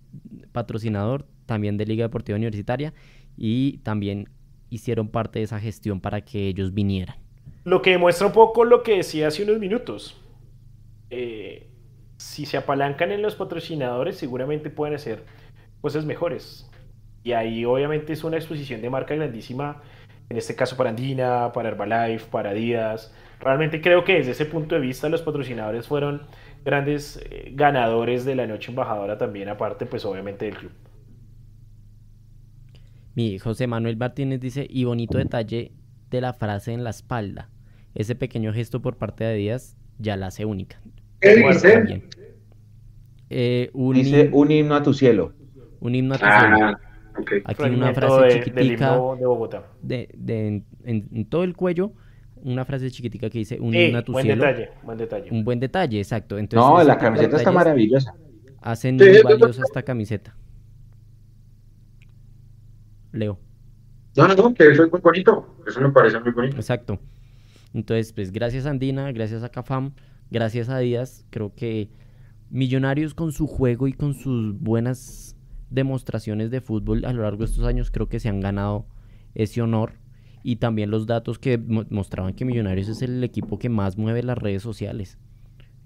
patrocinador 0.52 1.26
también 1.46 1.78
de 1.78 1.86
Liga 1.86 2.04
Deportiva 2.04 2.38
Universitaria 2.38 2.94
y 3.38 3.80
también 3.80 4.30
hicieron 4.70 5.10
parte 5.10 5.40
de 5.40 5.46
esa 5.46 5.60
gestión 5.60 6.02
para 6.02 6.22
que 6.22 6.48
ellos 6.48 6.74
vinieran. 6.74 7.16
Lo 7.64 7.82
que 7.82 7.92
demuestra 7.92 8.28
un 8.28 8.34
poco 8.34 8.64
lo 8.64 8.84
que 8.84 8.98
decía 8.98 9.28
hace 9.28 9.44
unos 9.44 9.60
minutos. 9.60 10.22
Eh, 11.10 11.68
si 12.18 12.46
se 12.46 12.58
apalancan 12.58 13.12
en 13.12 13.22
los 13.22 13.36
patrocinadores, 13.36 14.18
seguramente 14.18 14.70
pueden 14.70 14.96
hacer 14.96 15.24
cosas 15.82 16.06
mejores. 16.06 16.70
Y 17.24 17.34
ahí 17.34 17.66
obviamente 17.66 18.14
es 18.14 18.24
una 18.24 18.38
exposición 18.38 18.82
de 18.82 18.90
marca 18.90 19.16
grandísima, 19.16 19.82
en 20.30 20.38
este 20.38 20.56
caso 20.56 20.76
para 20.78 20.90
Andina, 20.90 21.52
para 21.54 21.70
Herbalife, 21.70 22.26
para 22.32 22.52
Adidas. 22.52 23.14
Realmente 23.40 23.82
creo 23.82 24.04
que 24.04 24.14
desde 24.14 24.32
ese 24.32 24.46
punto 24.46 24.76
de 24.76 24.82
vista 24.82 25.10
los 25.10 25.22
patrocinadores 25.22 25.88
fueron 25.88 26.22
grandes 26.64 27.20
eh, 27.30 27.52
ganadores 27.54 28.26
de 28.26 28.36
la 28.36 28.48
noche 28.48 28.72
embajadora 28.72 29.18
también, 29.18 29.50
aparte 29.50 29.86
pues 29.86 30.04
obviamente 30.06 30.46
del 30.46 30.56
club. 30.56 30.72
Mi 33.14 33.40
José 33.40 33.68
Manuel 33.68 33.98
Martínez 33.98 34.42
dice, 34.42 34.68
y 34.70 34.84
bonito 34.84 35.18
detalle 35.18 35.72
de 36.10 36.22
la 36.22 36.34
frase 36.34 36.74
en 36.74 36.84
la 36.84 36.90
espalda. 36.90 37.50
Ese 37.94 38.16
pequeño 38.16 38.52
gesto 38.54 38.82
por 38.82 38.98
parte 38.98 39.24
de 39.24 39.32
Adidas 39.32 39.78
ya 40.00 40.18
la 40.18 40.28
hace 40.28 40.44
única. 40.44 40.82
¿Qué 41.22 41.36
dice? 41.36 42.04
Eh, 43.30 43.70
un 43.74 43.96
dice 43.96 44.30
un 44.34 44.52
himno 44.52 44.76
a 44.76 44.84
tu 44.84 44.94
cielo. 44.94 45.34
Un 45.80 45.96
himno 45.96 46.16
a 46.16 46.18
tu 46.18 46.26
cielo. 46.26 46.78
Aquí 47.46 47.64
una 47.64 47.94
frase 47.94 48.44
chiquitica 48.44 48.92
de, 48.92 49.26
Bogotá. 49.26 49.64
De, 49.82 50.64
en, 50.84 51.26
todo 51.30 51.44
el 51.44 51.56
cuello, 51.56 51.94
una 52.36 52.66
frase 52.66 52.92
chiquitica 52.92 53.30
que 53.30 53.40
dice 53.40 53.60
un 53.60 53.74
himno 53.74 54.00
a 54.00 54.04
tu 54.04 54.12
buen 54.12 54.26
cielo. 54.26 54.46
Detalle, 54.46 54.70
buen 54.84 54.98
detalle. 54.98 55.32
Un 55.32 55.44
buen 55.44 55.60
detalle, 55.60 56.00
exacto. 56.00 56.38
Entonces, 56.38 56.70
no, 56.70 56.84
la 56.84 56.98
camiseta 56.98 57.38
está 57.38 57.52
maravillosa. 57.52 58.14
Hacen 58.62 58.98
muy 58.98 59.22
valiosa 59.22 59.62
esta 59.64 59.84
camiseta. 59.84 60.36
Leo. 63.12 63.40
No, 64.18 64.28
no, 64.28 64.36
no, 64.36 64.54
que 64.54 64.68
eso 64.72 64.84
es 64.84 64.92
muy 64.92 65.02
bonito. 65.02 65.58
Eso 65.68 65.82
me 65.82 65.90
parece 65.90 66.20
muy 66.20 66.32
bonito. 66.32 66.56
Exacto. 66.56 67.00
Entonces, 67.74 68.14
pues 68.14 68.32
gracias 68.32 68.66
a 68.66 68.70
Andina, 68.70 69.12
gracias 69.12 69.44
a 69.44 69.50
Cafam, 69.50 69.94
gracias 70.32 70.70
a 70.70 70.80
Díaz, 70.80 71.26
creo 71.30 71.54
que 71.54 71.90
Millonarios 72.50 73.14
con 73.14 73.32
su 73.32 73.48
juego 73.48 73.88
y 73.88 73.94
con 73.94 74.14
sus 74.14 74.58
buenas 74.60 75.35
demostraciones 75.70 76.52
de 76.52 76.62
fútbol 76.62 77.06
a 77.06 77.14
lo 77.14 77.24
largo 77.24 77.40
de 77.40 77.46
estos 77.46 77.66
años 77.66 77.92
creo 77.92 78.08
que 78.08 78.20
se 78.20 78.30
han 78.30 78.40
ganado 78.40 78.86
ese 79.34 79.62
honor 79.62 79.94
y 80.44 80.58
también 80.58 80.92
los 80.92 81.08
datos 81.08 81.40
que 81.40 81.58
mostraban 81.58 82.34
que 82.34 82.46
Millonarios 82.46 82.88
es 82.88 83.02
el 83.02 83.24
equipo 83.24 83.58
que 83.58 83.70
más 83.70 83.98
mueve 83.98 84.22
las 84.22 84.38
redes 84.38 84.62
sociales. 84.62 85.18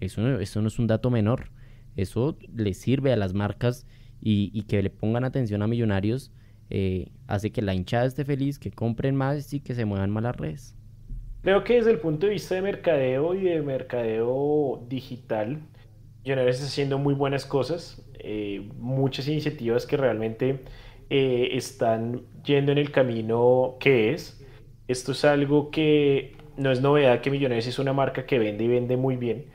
Eso, 0.01 0.39
eso 0.39 0.61
no 0.61 0.67
es 0.67 0.79
un 0.79 0.87
dato 0.87 1.09
menor, 1.09 1.51
eso 1.95 2.37
le 2.53 2.73
sirve 2.73 3.13
a 3.13 3.15
las 3.15 3.33
marcas 3.33 3.85
y, 4.21 4.63
que 4.63 4.83
le 4.83 4.89
pongan 4.89 5.23
atención 5.23 5.61
a 5.61 5.67
Millonarios 5.67 6.31
eh, 6.69 7.07
hace 7.27 7.51
que 7.51 7.61
la 7.61 7.73
hinchada 7.73 8.05
esté 8.05 8.25
feliz, 8.25 8.59
que 8.59 8.69
compren 8.69 9.15
más 9.15 9.53
y 9.53 9.61
que 9.61 9.73
se 9.75 9.85
muevan 9.85 10.11
más 10.11 10.23
las 10.23 10.35
redes. 10.35 10.75
Creo 11.41 11.63
que 11.63 11.75
desde 11.75 11.91
el 11.91 11.99
punto 11.99 12.27
de 12.27 12.33
vista 12.33 12.55
de 12.55 12.61
mercadeo 12.61 13.33
y 13.33 13.45
de 13.45 13.61
mercadeo 13.61 14.85
digital, 14.89 15.61
Millonarios 16.23 16.57
está 16.57 16.67
haciendo 16.67 16.97
muy 16.97 17.13
buenas 17.13 17.45
cosas, 17.45 18.03
eh, 18.19 18.69
muchas 18.77 19.27
iniciativas 19.27 19.85
que 19.85 19.97
realmente 19.97 20.63
eh, 21.09 21.49
están 21.53 22.23
yendo 22.43 22.71
en 22.71 22.77
el 22.77 22.91
camino 22.91 23.77
que 23.79 24.13
es. 24.13 24.43
Esto 24.87 25.11
es 25.13 25.25
algo 25.25 25.71
que 25.71 26.35
no 26.57 26.71
es 26.71 26.81
novedad 26.81 27.21
que 27.21 27.31
Millonarios 27.31 27.67
es 27.67 27.79
una 27.79 27.93
marca 27.93 28.25
que 28.25 28.39
vende 28.39 28.65
y 28.65 28.67
vende 28.67 28.97
muy 28.97 29.15
bien 29.17 29.45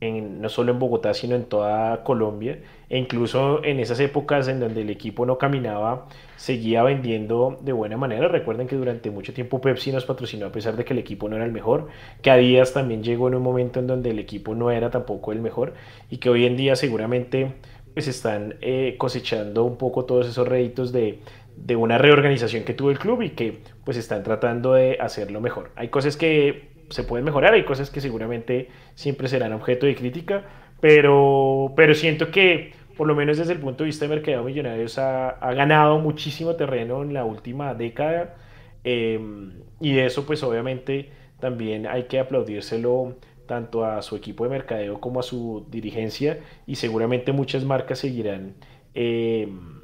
no 0.00 0.48
solo 0.48 0.72
en 0.72 0.78
Bogotá, 0.78 1.14
sino 1.14 1.36
en 1.36 1.44
toda 1.44 2.02
Colombia, 2.04 2.60
e 2.90 2.98
incluso 2.98 3.64
en 3.64 3.78
esas 3.78 4.00
épocas 4.00 4.48
en 4.48 4.58
donde 4.58 4.82
el 4.82 4.90
equipo 4.90 5.24
no 5.24 5.38
caminaba, 5.38 6.08
seguía 6.36 6.82
vendiendo 6.82 7.58
de 7.62 7.72
buena 7.72 7.96
manera. 7.96 8.26
Recuerden 8.26 8.66
que 8.66 8.74
durante 8.74 9.10
mucho 9.10 9.32
tiempo 9.32 9.60
Pepsi 9.60 9.92
nos 9.92 10.04
patrocinó 10.04 10.46
a 10.46 10.52
pesar 10.52 10.76
de 10.76 10.84
que 10.84 10.92
el 10.92 10.98
equipo 10.98 11.28
no 11.28 11.36
era 11.36 11.44
el 11.44 11.52
mejor, 11.52 11.88
que 12.20 12.30
a 12.30 12.64
también 12.74 13.04
llegó 13.04 13.28
en 13.28 13.36
un 13.36 13.42
momento 13.42 13.78
en 13.78 13.86
donde 13.86 14.10
el 14.10 14.18
equipo 14.18 14.56
no 14.56 14.72
era 14.72 14.90
tampoco 14.90 15.30
el 15.30 15.40
mejor, 15.40 15.74
y 16.10 16.18
que 16.18 16.30
hoy 16.30 16.44
en 16.46 16.56
día 16.56 16.74
seguramente 16.74 17.52
pues 17.94 18.08
están 18.08 18.56
eh, 18.60 18.96
cosechando 18.98 19.64
un 19.64 19.76
poco 19.76 20.04
todos 20.04 20.26
esos 20.26 20.46
réditos 20.46 20.92
de, 20.92 21.20
de 21.56 21.76
una 21.76 21.96
reorganización 21.96 22.64
que 22.64 22.74
tuvo 22.74 22.90
el 22.90 22.98
club 22.98 23.22
y 23.22 23.30
que 23.30 23.60
pues 23.84 23.96
están 23.96 24.24
tratando 24.24 24.72
de 24.72 24.98
hacerlo 25.00 25.40
mejor. 25.40 25.70
Hay 25.76 25.88
cosas 25.88 26.16
que 26.16 26.70
se 26.88 27.04
pueden 27.04 27.24
mejorar, 27.24 27.54
hay 27.54 27.64
cosas 27.64 27.90
que 27.90 28.00
seguramente 28.00 28.68
siempre 28.94 29.28
serán 29.28 29.52
objeto 29.52 29.86
de 29.86 29.94
crítica, 29.94 30.44
pero, 30.80 31.72
pero 31.76 31.94
siento 31.94 32.30
que 32.30 32.72
por 33.00 33.06
lo 33.06 33.14
menos 33.14 33.38
desde 33.38 33.54
el 33.54 33.60
punto 33.60 33.82
de 33.82 33.86
vista 33.86 34.04
de 34.04 34.14
Mercado 34.14 34.44
Millonarios 34.44 34.98
ha, 34.98 35.38
ganado 35.54 35.98
muchísimo 36.00 36.54
terreno 36.56 37.02
en 37.02 37.14
la 37.14 37.24
última 37.24 37.72
década. 37.72 38.36
Em, 38.84 39.62
y 39.80 39.96
eso 39.96 40.26
pues 40.26 40.42
obviamente 40.42 41.08
también 41.38 41.86
hay 41.86 42.02
que 42.02 42.18
aplaudírselo 42.18 43.16
tanto 43.46 43.86
a 43.86 44.02
su 44.02 44.16
equipo 44.16 44.44
de 44.44 44.50
mercadeo 44.50 45.00
como 45.00 45.20
a 45.20 45.22
su 45.22 45.66
dirigencia. 45.70 46.40
Y 46.66 46.74
seguramente 46.74 47.32
muchas 47.32 47.64
marcas 47.64 48.00
seguirán 48.00 48.56
em, 48.92 49.80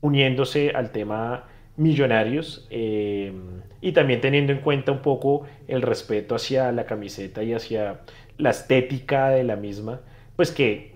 uniéndose 0.00 0.70
al 0.70 0.92
tema 0.92 1.44
millonarios 1.76 2.66
eh, 2.70 3.34
y 3.82 3.92
también 3.92 4.22
teniendo 4.22 4.54
en 4.54 4.60
cuenta 4.60 4.92
un 4.92 5.02
poco 5.02 5.42
el 5.68 5.82
respeto 5.82 6.34
hacia 6.34 6.72
la 6.72 6.86
camiseta 6.86 7.42
y 7.42 7.52
hacia 7.52 8.00
la 8.38 8.48
estética 8.48 9.28
de 9.28 9.44
la 9.44 9.56
misma, 9.56 10.00
pues 10.36 10.52
que 10.52 10.95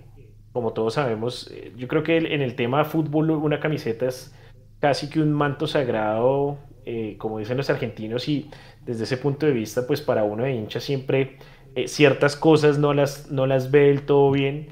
como 0.53 0.72
todos 0.72 0.94
sabemos, 0.94 1.51
eh, 1.53 1.72
yo 1.76 1.88
creo 1.88 2.03
que 2.03 2.16
en 2.16 2.42
el 2.42 2.55
tema 2.57 2.78
de 2.78 2.84
fútbol 2.84 3.30
una 3.30 3.61
camiseta 3.61 4.07
es 4.07 4.34
casi 4.80 5.09
que 5.09 5.20
un 5.20 5.32
manto 5.32 5.66
sagrado, 5.66 6.59
eh, 6.84 7.16
como 7.18 7.38
dicen 7.38 7.57
los 7.57 7.70
argentinos, 7.70 8.28
y 8.28 8.51
desde 8.84 9.05
ese 9.05 9.16
punto 9.16 9.46
de 9.46 9.53
vista, 9.53 9.86
pues 9.86 10.01
para 10.01 10.24
uno 10.24 10.44
de 10.44 10.55
hincha 10.55 10.80
siempre 10.80 11.38
ciertas 11.86 12.34
cosas 12.34 12.78
no 12.78 12.94
las, 12.94 13.30
no 13.30 13.46
las 13.46 13.70
ve 13.70 13.82
del 13.88 14.03
todo 14.03 14.32
bien, 14.32 14.68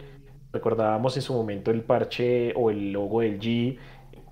recordábamos 0.52 1.16
en 1.16 1.22
su 1.22 1.32
momento 1.32 1.70
el 1.70 1.82
parche 1.82 2.52
o 2.56 2.70
el 2.70 2.92
logo 2.92 3.20
del 3.20 3.38
G, 3.38 3.78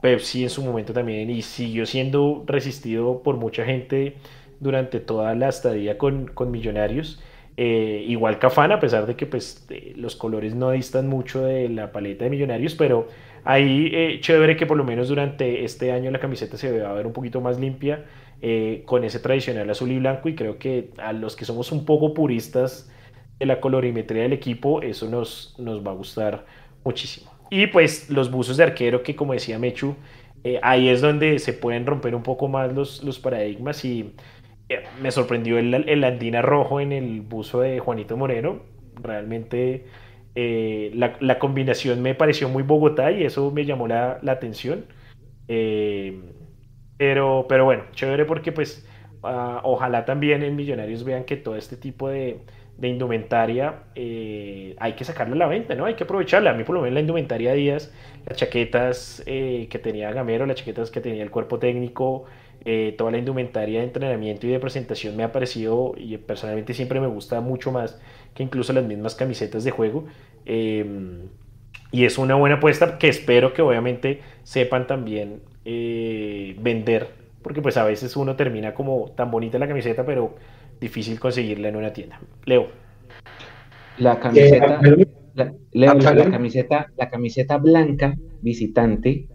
Pepsi 0.01 0.45
en 0.45 0.51
su 0.51 0.63
momento 0.63 0.93
también, 0.93 1.31
y 1.31 1.43
siguió 1.43 1.87
siendo 1.87 2.45
resistido 2.47 3.23
por 3.23 3.37
mucha 3.37 3.65
gente 3.65 4.17
durante 4.61 5.01
toda 5.01 5.35
la 5.35 5.49
estadía 5.49 5.99
con, 5.99 6.27
con 6.29 6.51
Millonarios. 6.51 7.23
Eh, 7.59 8.05
igual 8.07 8.39
Cafán, 8.39 8.71
a 8.73 8.81
pesar 8.81 9.07
de 9.07 9.17
que 9.17 9.25
pues, 9.25 9.67
los 9.97 10.15
colores 10.15 10.55
no 10.55 10.73
distan 10.73 11.09
mucho 11.09 11.43
de 11.43 11.71
la 11.71 11.91
paleta 11.91 12.25
de 12.25 12.31
Millonarios, 12.31 12.75
pero 12.75 13.09
ahí 13.45 13.91
eh, 13.93 14.19
chévere 14.21 14.57
que 14.57 14.67
por 14.67 14.77
lo 14.77 14.85
menos 14.85 15.09
durante 15.09 15.65
este 15.65 15.91
año 15.91 16.11
la 16.11 16.21
camiseta 16.21 16.59
se 16.59 16.79
va 16.79 16.91
a 16.91 16.93
ver 16.93 17.07
un 17.07 17.15
poquito 17.15 17.41
más 17.41 17.59
limpia 17.59 18.05
eh, 18.43 18.83
con 18.85 19.05
ese 19.05 19.21
tradicional 19.21 19.71
azul 19.71 19.91
y 19.91 19.99
blanco 19.99 20.29
y 20.29 20.35
creo 20.35 20.59
que 20.59 20.91
a 20.99 21.15
los 21.15 21.35
que 21.35 21.47
somos 21.47 21.73
un 21.73 21.87
poco 21.87 22.13
puristas 22.13 22.91
de 23.39 23.47
la 23.47 23.59
colorimetría 23.61 24.23
del 24.23 24.35
equipo, 24.35 24.83
eso 24.83 25.09
nos, 25.09 25.55
nos 25.59 25.87
va 25.87 25.93
a 25.93 25.95
gustar 25.95 26.45
muchísimo. 26.85 27.31
Y 27.49 27.69
pues 27.69 28.11
los 28.11 28.31
buzos 28.31 28.59
de 28.59 28.65
arquero 28.65 29.03
que 29.03 29.17
como 29.17 29.33
decía 29.33 29.59
Mechu, 29.59 29.97
ahí 30.63 30.89
es 30.89 31.01
donde 31.01 31.39
se 31.41 31.53
pueden 31.53 31.87
romper 31.87 32.15
un 32.15 32.23
poco 32.23 32.47
más 32.49 32.73
los, 32.73 33.03
los 33.03 33.19
paradigmas 33.19 33.85
y 33.85 34.01
eh, 34.01 34.13
me 35.01 35.11
sorprendió 35.11 35.59
el, 35.59 35.73
el, 35.75 36.05
andina 36.05 36.43
rojo 36.43 36.81
en 36.81 36.93
el 36.93 37.21
buzo 37.21 37.61
de 37.61 37.79
Juanito 37.79 38.17
Moreno. 38.17 38.61
Realmente 39.01 39.85
eh, 40.35 40.91
la, 40.95 41.17
la, 41.21 41.39
combinación 41.39 42.03
me 42.03 42.15
pareció 42.15 42.49
muy 42.49 42.63
Bogotá 42.63 43.13
y 43.13 43.25
eso 43.25 43.51
me 43.53 43.65
llamó 43.65 43.87
la, 43.87 44.19
la 44.23 44.33
atención. 44.33 44.87
Eh, 45.49 46.21
pero, 46.97 47.47
pero 47.49 47.65
bueno, 47.65 47.85
chévere 47.93 48.25
porque 48.25 48.53
pues 48.53 48.89
uh, 49.23 49.61
ojalá 49.63 50.05
también 50.05 50.43
en 50.43 50.57
Millonarios 50.57 51.05
vean 51.05 51.25
que 51.25 51.37
todo 51.37 51.57
este 51.57 51.77
tipo 51.77 52.09
de, 52.09 52.41
de 52.77 52.89
indumentaria 52.89 53.85
hay 53.95 54.93
que 54.97 55.05
sacarla 55.05 55.37
a 55.37 55.39
la 55.39 55.47
venta, 55.47 55.75
¿no? 55.77 55.85
Hay 55.85 55.95
que 55.95 56.05
aprovecharla. 56.05 56.51
A 56.51 56.55
mí 56.55 56.65
por 56.65 56.75
lo 56.75 56.81
menos 56.81 56.95
la 56.95 57.01
indumentaria 57.01 57.53
Díaz, 57.53 57.95
las 58.27 58.37
chaquetas 58.37 59.23
que 59.25 59.81
tenía 59.83 60.11
Gamero, 60.13 60.47
las 60.47 60.57
chaquetas 60.57 60.91
que 60.91 61.01
tenía 61.01 61.23
el 61.23 61.31
cuerpo 61.31 61.59
técnico, 61.59 62.25
eh, 62.69 62.97
toda 62.99 63.13
la 63.13 63.19
indumentaria 63.19 63.79
de 63.79 63.87
entrenamiento 63.87 64.45
y 64.49 64.51
de 64.51 64.59
presentación 64.59 65.17
me 65.17 65.23
ha 65.23 65.31
parecido 65.31 65.95
y 65.97 66.17
personalmente 66.17 66.75
siempre 66.75 66.99
me 66.99 67.07
gusta 67.07 67.41
mucho 67.41 67.71
más 67.71 67.97
que 68.35 68.43
incluso 68.43 68.73
las 68.73 68.83
mismas 68.83 69.15
camisetas 69.15 69.63
de 69.63 69.71
juego. 69.71 70.07
Em, 70.45 71.29
y 71.93 72.05
es 72.07 72.19
una 72.19 72.35
buena 72.35 72.57
apuesta 72.57 72.99
que 72.99 73.07
espero 73.07 73.55
que 73.55 73.63
obviamente 73.63 74.21
sepan 74.43 74.89
también 74.89 75.43
eh, 75.65 76.57
vender, 76.59 77.07
porque 77.41 77.63
pues 77.63 77.77
a 77.77 77.85
veces 77.85 78.17
uno 78.17 78.35
termina 78.35 78.75
como 78.75 79.13
tan 79.13 79.31
bonita 79.31 79.61
la 79.61 79.69
camiseta, 79.69 80.05
pero 80.05 80.35
difícil 80.81 81.21
conseguirla 81.21 81.69
en 81.69 81.77
una 81.77 81.93
tienda. 81.93 82.21
Leo. 82.47 82.67
La 83.99 84.19
camiseta, 84.19 84.81
eh, 84.85 85.07
Leo, 85.71 85.95
la, 85.95 86.31
camiseta, 86.31 86.93
la 86.97 87.11
camiseta 87.11 87.59
blanca 87.59 88.17
visitante 88.43 89.29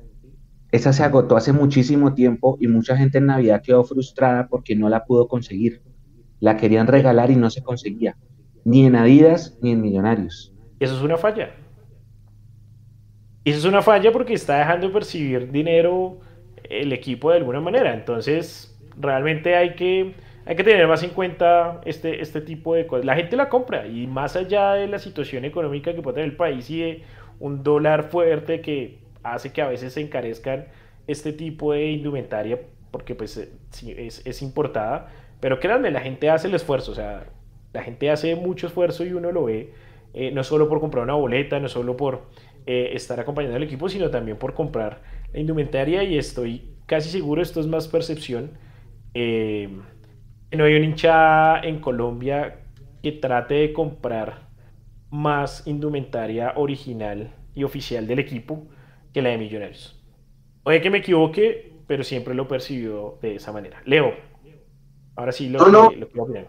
esa 0.72 0.94
se 0.94 1.04
agotó 1.04 1.36
hace 1.36 1.52
muchísimo 1.52 2.14
tiempo 2.14 2.58
y 2.62 2.68
mucha 2.68 2.96
gente 2.96 3.18
en 3.18 3.26
Navidad 3.26 3.62
quedó 3.62 3.84
frustrada 3.84 4.48
porque 4.48 4.76
no 4.76 4.88
la 4.88 5.04
pudo 5.04 5.28
conseguir. 5.28 5.82
La 6.40 6.56
querían 6.56 6.88
regalar 6.88 7.30
y 7.30 7.36
no 7.36 7.50
se 7.50 7.62
conseguía, 7.62 8.16
ni 8.64 8.86
en 8.86 8.96
Adidas 8.96 9.60
ni 9.62 9.72
en 9.72 9.82
Millonarios. 9.82 10.54
Eso 10.80 10.96
es 10.96 11.02
una 11.04 11.18
falla. 11.18 11.52
Eso 13.44 13.58
es 13.58 13.66
una 13.66 13.82
falla 13.82 14.12
porque 14.12 14.34
está 14.34 14.60
dejando 14.60 14.88
de 14.88 14.94
percibir 14.94 15.52
dinero 15.52 16.20
el 16.64 16.94
equipo 16.94 17.32
de 17.32 17.38
alguna 17.38 17.60
manera. 17.60 17.94
Entonces, 17.94 18.80
realmente 18.98 19.56
hay 19.56 19.76
que, 19.76 20.14
hay 20.46 20.56
que 20.56 20.64
tener 20.64 20.88
más 20.88 21.04
en 21.04 21.10
cuenta 21.10 21.82
este, 21.86 22.22
este 22.22 22.40
tipo 22.40 22.76
de 22.76 22.88
cosas. 22.88 23.06
La 23.06 23.16
gente 23.16 23.36
la 23.36 23.50
compra 23.50 23.88
y 23.88 24.08
más 24.08 24.36
allá 24.36 24.74
de 24.74 24.88
la 24.88 25.00
situación 25.00 25.44
económica 25.44 25.94
que 25.94 26.02
puede 26.02 26.16
tener 26.16 26.30
el 26.30 26.38
país 26.38 26.70
y 26.70 26.80
de 26.80 27.04
un 27.40 27.62
dólar 27.62 28.10
fuerte 28.10 28.62
que 28.62 29.01
hace 29.24 29.52
que 29.52 29.62
a 29.62 29.68
veces 29.68 29.94
se 29.94 30.02
encarezcan 30.02 30.66
este 31.08 31.34
tipo 31.34 31.74
de 31.74 31.92
indumentaria 31.92 32.60
porque 32.92 33.16
pues 33.16 33.38
eh, 33.38 33.50
es, 33.98 34.22
es 34.26 34.42
importada, 34.42 35.08
pero 35.40 35.60
créanme, 35.60 35.90
la 35.92 36.02
gente 36.02 36.30
hace 36.30 36.48
el 36.48 36.56
esfuerzo, 36.56 36.92
o 36.92 36.96
sea, 36.96 37.26
la 37.74 37.82
gente 37.84 38.12
hace 38.12 38.36
mucho 38.36 38.68
esfuerzo 38.68 39.06
y 39.06 39.14
uno 39.14 39.32
lo 39.32 39.46
ve, 39.46 39.74
eh, 40.14 40.32
no 40.32 40.44
solo 40.44 40.68
por 40.68 40.82
comprar 40.82 41.06
una 41.06 41.14
boleta, 41.14 41.60
no 41.60 41.70
solo 41.70 41.96
por 41.96 42.24
eh, 42.66 42.92
estar 42.94 43.20
acompañando 43.20 43.56
al 43.56 43.64
equipo, 43.64 43.88
sino 43.90 44.10
también 44.10 44.38
por 44.38 44.54
comprar 44.54 45.02
la 45.34 45.40
indumentaria. 45.40 46.04
Y 46.04 46.18
estoy 46.18 46.76
casi 46.86 47.10
seguro, 47.10 47.42
esto 47.42 47.62
es 47.62 47.68
más 47.68 47.88
percepción, 47.88 48.52
no 49.14 50.64
hay 50.66 50.76
un 50.76 50.84
hincha 50.84 51.60
en 51.62 51.80
Colombia 51.80 52.60
que 53.02 53.14
trate 53.14 53.56
de 53.56 53.74
comprar 53.74 54.50
más 55.10 55.66
indumentaria 55.66 56.54
original 56.56 57.34
y 57.56 57.64
oficial 57.64 58.06
del 58.06 58.20
equipo 58.20 58.68
que 59.14 59.22
la 59.22 59.30
de 59.30 59.38
Millonarios. 59.38 60.02
Oye 60.64 60.82
que 60.82 60.90
me 60.90 61.00
equivoque, 61.00 61.74
pero 61.88 62.04
siempre 62.04 62.34
lo 62.34 62.48
percibió 62.48 63.18
de 63.22 63.36
esa 63.36 63.52
manera. 63.52 63.82
Leo, 63.86 64.14
ahora 65.16 65.32
sí 65.32 65.50
lo, 65.50 65.68
no, 65.68 65.90
que, 65.90 65.98
lo 65.98 66.08
que 66.08 66.46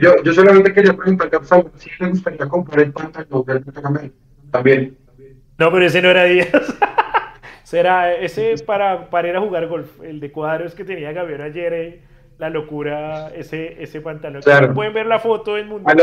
yo, 0.00 0.22
yo, 0.22 0.32
solamente 0.32 0.72
quería 0.72 0.94
preguntar 0.94 1.30
si 1.76 1.90
le 1.98 2.10
gustaría 2.10 2.46
comprar 2.48 2.80
el 2.80 2.92
pantalón 2.92 3.44
del 3.46 4.12
también. 4.50 4.98
No, 5.58 5.72
pero 5.72 5.86
ese 5.86 6.02
no 6.02 6.10
era 6.10 6.24
Díaz. 6.24 6.48
Será 7.62 8.14
ese 8.14 8.54
para, 8.64 9.08
para 9.08 9.28
ir 9.28 9.36
a 9.36 9.40
jugar 9.40 9.66
golf. 9.66 10.00
El 10.02 10.20
de 10.20 10.30
cuadros 10.30 10.74
que 10.74 10.84
tenía 10.84 11.12
Gabriel 11.12 11.40
ayer, 11.40 11.72
eh, 11.72 12.02
la 12.38 12.50
locura, 12.50 13.32
ese, 13.34 13.82
ese 13.82 14.00
pantalón. 14.00 14.42
Pueden 14.74 14.92
ver 14.92 15.06
la 15.06 15.18
foto 15.18 15.56
en 15.56 15.68
Mundo. 15.68 15.88
A 15.88 15.94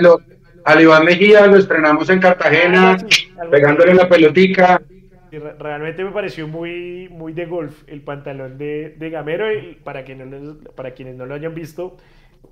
lo, 0.00 0.20
al 0.64 0.80
Iván 0.80 1.04
Mejía 1.04 1.46
lo 1.46 1.56
estrenamos 1.56 2.08
en 2.10 2.20
Cartagena, 2.20 2.96
pegándole 3.50 3.94
la 3.94 4.08
pelotica. 4.08 4.80
realmente 5.58 6.04
me 6.04 6.10
pareció 6.10 6.46
muy, 6.46 7.08
muy 7.10 7.32
de 7.32 7.46
golf 7.46 7.82
el 7.86 8.02
pantalón 8.02 8.58
de, 8.58 8.96
Gamero. 8.98 9.52
Y 9.52 9.74
para, 9.82 10.04
para 10.74 10.94
quienes 10.94 11.16
no 11.16 11.26
lo 11.26 11.34
hayan 11.34 11.54
visto, 11.54 11.96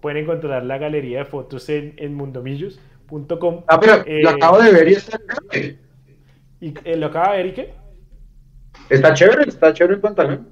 pueden 0.00 0.24
encontrar 0.24 0.64
la 0.64 0.78
galería 0.78 1.20
de 1.20 1.24
fotos 1.24 1.68
en, 1.68 1.94
en 1.96 2.14
mundomillos.com. 2.14 3.64
Ah, 3.66 3.78
pero 3.80 3.98
lo 3.98 4.04
eh, 4.06 4.22
acabo 4.28 4.58
de 4.60 4.72
ver 4.72 4.88
y 4.88 4.92
está 4.92 5.18
chévere. 5.50 5.78
¿Y 6.60 6.74
eh, 6.84 6.96
lo 6.96 7.06
acabo 7.06 7.32
de 7.32 7.36
ver 7.38 7.46
y 7.46 7.52
qué? 7.52 7.74
Está 8.88 9.14
chévere, 9.14 9.44
está 9.48 9.72
chévere 9.72 9.94
el 9.94 10.00
pantalón. 10.00 10.48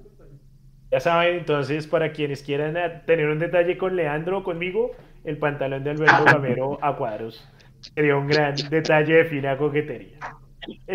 Ya 0.90 1.00
saben, 1.00 1.38
entonces, 1.38 1.86
para 1.86 2.12
quienes 2.12 2.42
quieran 2.42 2.76
eh, 2.76 3.02
tener 3.06 3.28
un 3.28 3.38
detalle 3.38 3.76
con 3.76 3.94
Leandro 3.94 4.38
o 4.38 4.42
conmigo, 4.42 4.92
el 5.28 5.36
pantalón 5.36 5.84
de 5.84 5.90
Alberto 5.90 6.24
Gamero 6.24 6.78
a 6.80 6.96
cuadros. 6.96 7.46
Sería 7.80 8.16
un 8.16 8.28
gran 8.28 8.54
detalle 8.70 9.16
de 9.16 9.24
fina 9.26 9.58
coquetería. 9.58 10.18
Eh, 10.86 10.94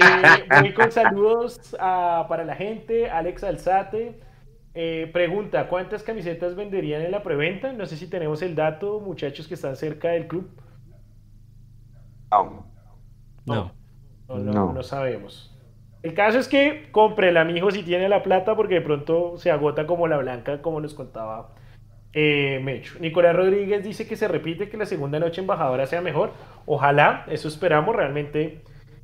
voy 0.59 0.73
con 0.73 0.91
saludos 0.91 1.75
para 1.79 2.43
la 2.43 2.55
gente. 2.55 3.09
Alex 3.09 3.43
Alzate 3.43 4.19
eh, 4.73 5.09
pregunta: 5.13 5.67
¿Cuántas 5.67 6.01
camisetas 6.01 6.55
venderían 6.55 7.03
en 7.03 7.11
la 7.11 7.21
preventa? 7.21 7.71
No 7.73 7.85
sé 7.85 7.95
si 7.95 8.09
tenemos 8.09 8.41
el 8.41 8.55
dato, 8.55 8.99
muchachos 8.99 9.47
que 9.47 9.53
están 9.53 9.75
cerca 9.75 10.09
del 10.09 10.27
club. 10.27 10.49
No. 12.31 12.65
No, 13.45 13.71
no, 14.27 14.37
no, 14.39 14.73
no 14.73 14.83
sabemos. 14.83 15.55
El 16.01 16.15
caso 16.15 16.39
es 16.39 16.47
que 16.47 16.89
cómprela, 16.91 17.45
mijo, 17.45 17.69
si 17.69 17.83
tiene 17.83 18.09
la 18.09 18.23
plata, 18.23 18.55
porque 18.55 18.75
de 18.75 18.81
pronto 18.81 19.37
se 19.37 19.51
agota 19.51 19.85
como 19.85 20.07
la 20.07 20.17
blanca, 20.17 20.61
como 20.61 20.81
nos 20.81 20.95
contaba 20.95 21.53
eh, 22.13 22.59
Mecho. 22.63 22.97
Nicolás 22.99 23.35
Rodríguez 23.35 23.83
dice 23.83 24.07
que 24.07 24.15
se 24.15 24.27
repite 24.27 24.69
que 24.69 24.77
la 24.77 24.85
segunda 24.85 25.19
noche 25.19 25.41
embajadora 25.41 25.87
sea 25.87 26.01
mejor. 26.01 26.31
Ojalá, 26.65 27.25
eso 27.27 27.47
esperamos. 27.47 27.95
Realmente 27.95 28.61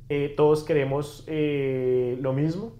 eh, 0.08 0.32
todos 0.36 0.64
queremos 0.64 1.24
eh, 1.26 2.16
lo 2.20 2.32
mismo. 2.32 2.72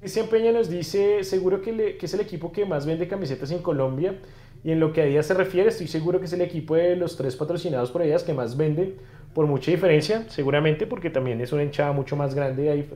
Cristian 0.00 0.26
Peña 0.26 0.52
nos 0.52 0.68
dice, 0.68 1.22
seguro 1.22 1.62
que, 1.62 1.96
es 2.00 2.14
el 2.14 2.20
equipo 2.20 2.50
que 2.50 2.66
más 2.66 2.86
vende 2.86 3.06
camisetas 3.08 3.50
en 3.50 3.62
Colombia. 3.62 4.18
Y 4.64 4.72
en 4.72 4.80
lo 4.80 4.92
que 4.92 5.02
a 5.02 5.04
Díaz 5.04 5.26
se 5.26 5.34
refiere, 5.34 5.68
estoy 5.68 5.88
seguro 5.88 6.18
que 6.18 6.26
es 6.26 6.32
el 6.32 6.40
equipo 6.40 6.74
de 6.74 6.96
los 6.96 7.16
tres 7.16 7.36
patrocinados 7.36 7.90
por 7.90 8.02
ellas 8.02 8.22
que 8.22 8.32
más 8.32 8.56
vende, 8.56 8.96
por 9.34 9.46
mucha 9.46 9.70
diferencia, 9.70 10.24
seguramente 10.28 10.86
porque 10.86 11.10
también 11.10 11.40
es 11.40 11.52
una 11.52 11.64
hinchada 11.64 11.92
mucho 11.92 12.16
más 12.16 12.34
grande 12.34 12.70
ahí 12.70 12.88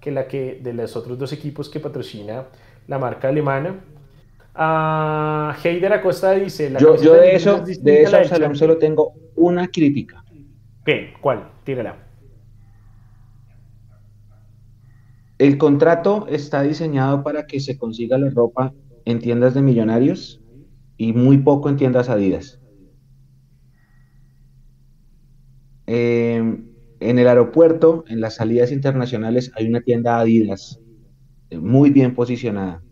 que 0.00 0.10
la 0.10 0.28
que 0.28 0.60
de 0.62 0.74
los 0.74 0.94
otros 0.94 1.18
dos 1.18 1.32
equipos 1.32 1.68
que 1.68 1.80
patrocina 1.80 2.46
la 2.86 2.98
marca 2.98 3.28
alemana. 3.28 3.80
Uh, 4.58 5.52
Heider 5.62 5.92
Acosta 5.92 6.32
dice... 6.32 6.70
La 6.70 6.78
yo, 6.78 6.96
yo 6.96 7.12
de 7.14 7.36
eso, 7.36 7.62
de 7.82 8.02
eso 8.02 8.54
solo 8.54 8.78
tengo 8.78 9.12
una 9.34 9.68
crítica. 9.68 10.24
¿Qué? 10.84 11.12
¿Cuál? 11.20 11.50
Tírala. 11.64 11.96
El 15.38 15.58
contrato 15.58 16.26
está 16.30 16.62
diseñado 16.62 17.22
para 17.22 17.46
que 17.46 17.60
se 17.60 17.76
consiga 17.76 18.16
la 18.16 18.30
ropa 18.30 18.72
en 19.04 19.18
tiendas 19.18 19.52
de 19.52 19.60
millonarios 19.60 20.40
y 20.96 21.12
muy 21.12 21.36
poco 21.38 21.68
en 21.68 21.76
tiendas 21.76 22.08
Adidas. 22.08 22.58
Eh, 25.86 26.38
en 27.00 27.18
el 27.18 27.28
aeropuerto, 27.28 28.04
en 28.08 28.22
las 28.22 28.36
salidas 28.36 28.72
internacionales, 28.72 29.52
hay 29.54 29.68
una 29.68 29.82
tienda 29.82 30.18
Adidas 30.18 30.80
eh, 31.50 31.58
muy 31.58 31.90
bien 31.90 32.14
posicionada. 32.14 32.82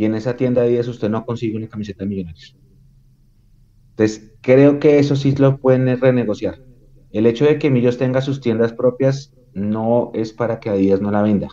Y 0.00 0.06
en 0.06 0.14
esa 0.14 0.34
tienda 0.34 0.62
Adidas 0.62 0.88
usted 0.88 1.10
no 1.10 1.26
consigue 1.26 1.58
una 1.58 1.68
camiseta 1.68 2.04
de 2.04 2.08
millonarios. 2.08 2.56
Entonces, 3.90 4.32
creo 4.40 4.78
que 4.78 4.98
eso 4.98 5.14
sí 5.14 5.36
lo 5.36 5.58
pueden 5.58 6.00
renegociar. 6.00 6.58
el 7.12 7.26
hecho 7.26 7.44
de 7.44 7.58
que 7.58 7.68
Millos 7.68 7.98
tenga 7.98 8.22
sus 8.22 8.40
tiendas 8.40 8.72
propias 8.72 9.34
no 9.52 10.10
es 10.14 10.32
para 10.32 10.58
que 10.58 10.70
Adidas 10.70 11.02
no 11.02 11.10
la 11.10 11.20
venda. 11.20 11.48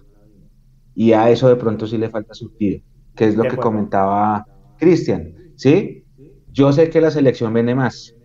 Y 0.95 1.11
a 1.11 1.29
eso 1.29 1.49
de 1.49 1.57
pronto 1.57 1.87
sí 1.87 1.97
le 1.97 2.09
falta 2.09 2.33
surtido, 2.33 2.79
que 3.17 3.25
es 3.25 3.35
lo 3.35 3.43
que 3.43 3.57
comentaba 3.57 4.45
Cristian, 4.77 5.33
¿sí? 5.57 6.05
Yo 6.49 6.71
sé 6.71 6.89
que 6.89 7.01
la 7.01 7.11
selección 7.11 7.51
vende 7.51 7.75
más 7.75 8.15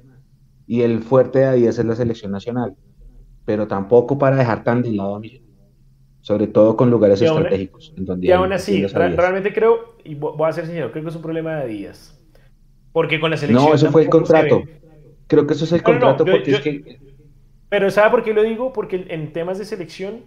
y 0.69 0.83
el 0.83 1.03
fuerte 1.03 1.41
de 1.41 1.47
Adidas 1.47 1.81
es 1.81 1.85
la 1.85 1.97
selección 1.97 2.31
nacional, 2.31 2.77
pero 3.45 3.67
tampoco 3.67 4.17
para 4.19 4.37
dejar 4.37 4.63
tan 4.63 4.83
de 4.83 4.93
lado 4.93 5.17
a 5.17 5.19
Millos, 5.19 5.42
sobre 6.23 6.47
todo 6.47 6.77
con 6.77 6.91
lugares 6.91 7.21
estratégicos. 7.21 7.93
En 7.97 8.07
donde 8.07 8.27
y 8.27 8.33
aún 8.33 8.53
así, 8.53 8.87
realmente 8.87 9.53
creo, 9.53 9.97
y 10.03 10.15
voy 10.15 10.49
a 10.49 10.53
ser 10.53 10.65
sincero, 10.65 10.91
creo 10.91 11.05
que 11.05 11.11
es 11.11 11.17
un 11.17 11.23
problema 11.23 11.57
de 11.57 11.63
Adidas. 11.63 12.19
Porque 12.93 13.21
con 13.21 13.31
la 13.31 13.37
selección. 13.37 13.69
No, 13.69 13.75
eso 13.75 13.91
fue 13.93 14.03
el 14.03 14.09
contrato. 14.09 14.63
Creo 15.27 15.47
que 15.47 15.53
eso 15.53 15.65
es 15.65 15.73
el 15.73 15.83
contrato 15.83 16.25
porque 16.25 16.53
es 16.53 16.61
que 16.61 16.99
pero 17.73 17.91
¿sabe 17.91 18.11
por 18.11 18.23
qué 18.23 18.35
lo 18.35 18.43
digo? 18.43 18.71
Porque 18.71 19.07
en 19.09 19.33
temas 19.33 19.59
de 19.59 19.65
selección 19.65 20.25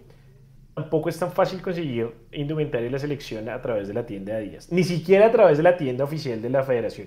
tampoco 0.74 1.08
es 1.08 1.16
tan 1.16 1.30
fácil 1.30 1.62
conseguir 1.62 2.12
indumentaria 2.32 2.86
de 2.86 2.90
la 2.90 2.98
selección 2.98 3.48
a 3.48 3.62
través 3.62 3.86
de 3.86 3.94
la 3.94 4.04
tienda 4.04 4.32
de 4.32 4.38
Adidas. 4.40 4.72
Ni 4.72 4.82
siquiera 4.82 5.26
a 5.26 5.30
través 5.30 5.56
de 5.56 5.62
la 5.62 5.76
tienda 5.76 6.02
oficial 6.02 6.42
de 6.42 6.50
la 6.50 6.64
federación. 6.64 7.06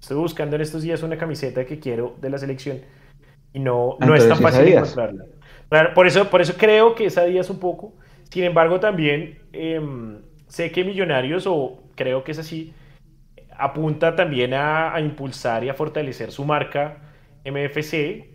Estoy 0.00 0.16
buscando 0.18 0.54
en 0.54 0.62
estos 0.62 0.82
días 0.82 1.02
una 1.02 1.18
camiseta 1.18 1.64
que 1.64 1.80
quiero 1.80 2.14
de 2.20 2.30
la 2.30 2.38
selección 2.38 2.82
y 3.52 3.58
no, 3.58 3.96
no 3.98 4.14
es 4.14 4.28
tan 4.28 4.38
fácil 4.38 4.68
encontrarla. 4.68 5.24
Por 5.92 6.06
eso, 6.06 6.30
por 6.30 6.40
eso 6.40 6.54
creo 6.56 6.94
que 6.94 7.06
es 7.06 7.18
Adidas 7.18 7.50
un 7.50 7.58
poco. 7.58 7.94
Sin 8.34 8.42
embargo, 8.42 8.80
también 8.80 9.38
em, 9.52 10.18
sé 10.48 10.72
que 10.72 10.82
Millonarios, 10.82 11.46
o 11.46 11.84
creo 11.94 12.24
que 12.24 12.32
es 12.32 12.40
así, 12.40 12.74
apunta 13.56 14.16
también 14.16 14.54
a, 14.54 14.92
impulsar 15.00 15.62
y 15.62 15.68
a 15.68 15.74
fortalecer 15.74 16.32
su 16.32 16.44
marca 16.44 16.98
MFC 17.44 18.26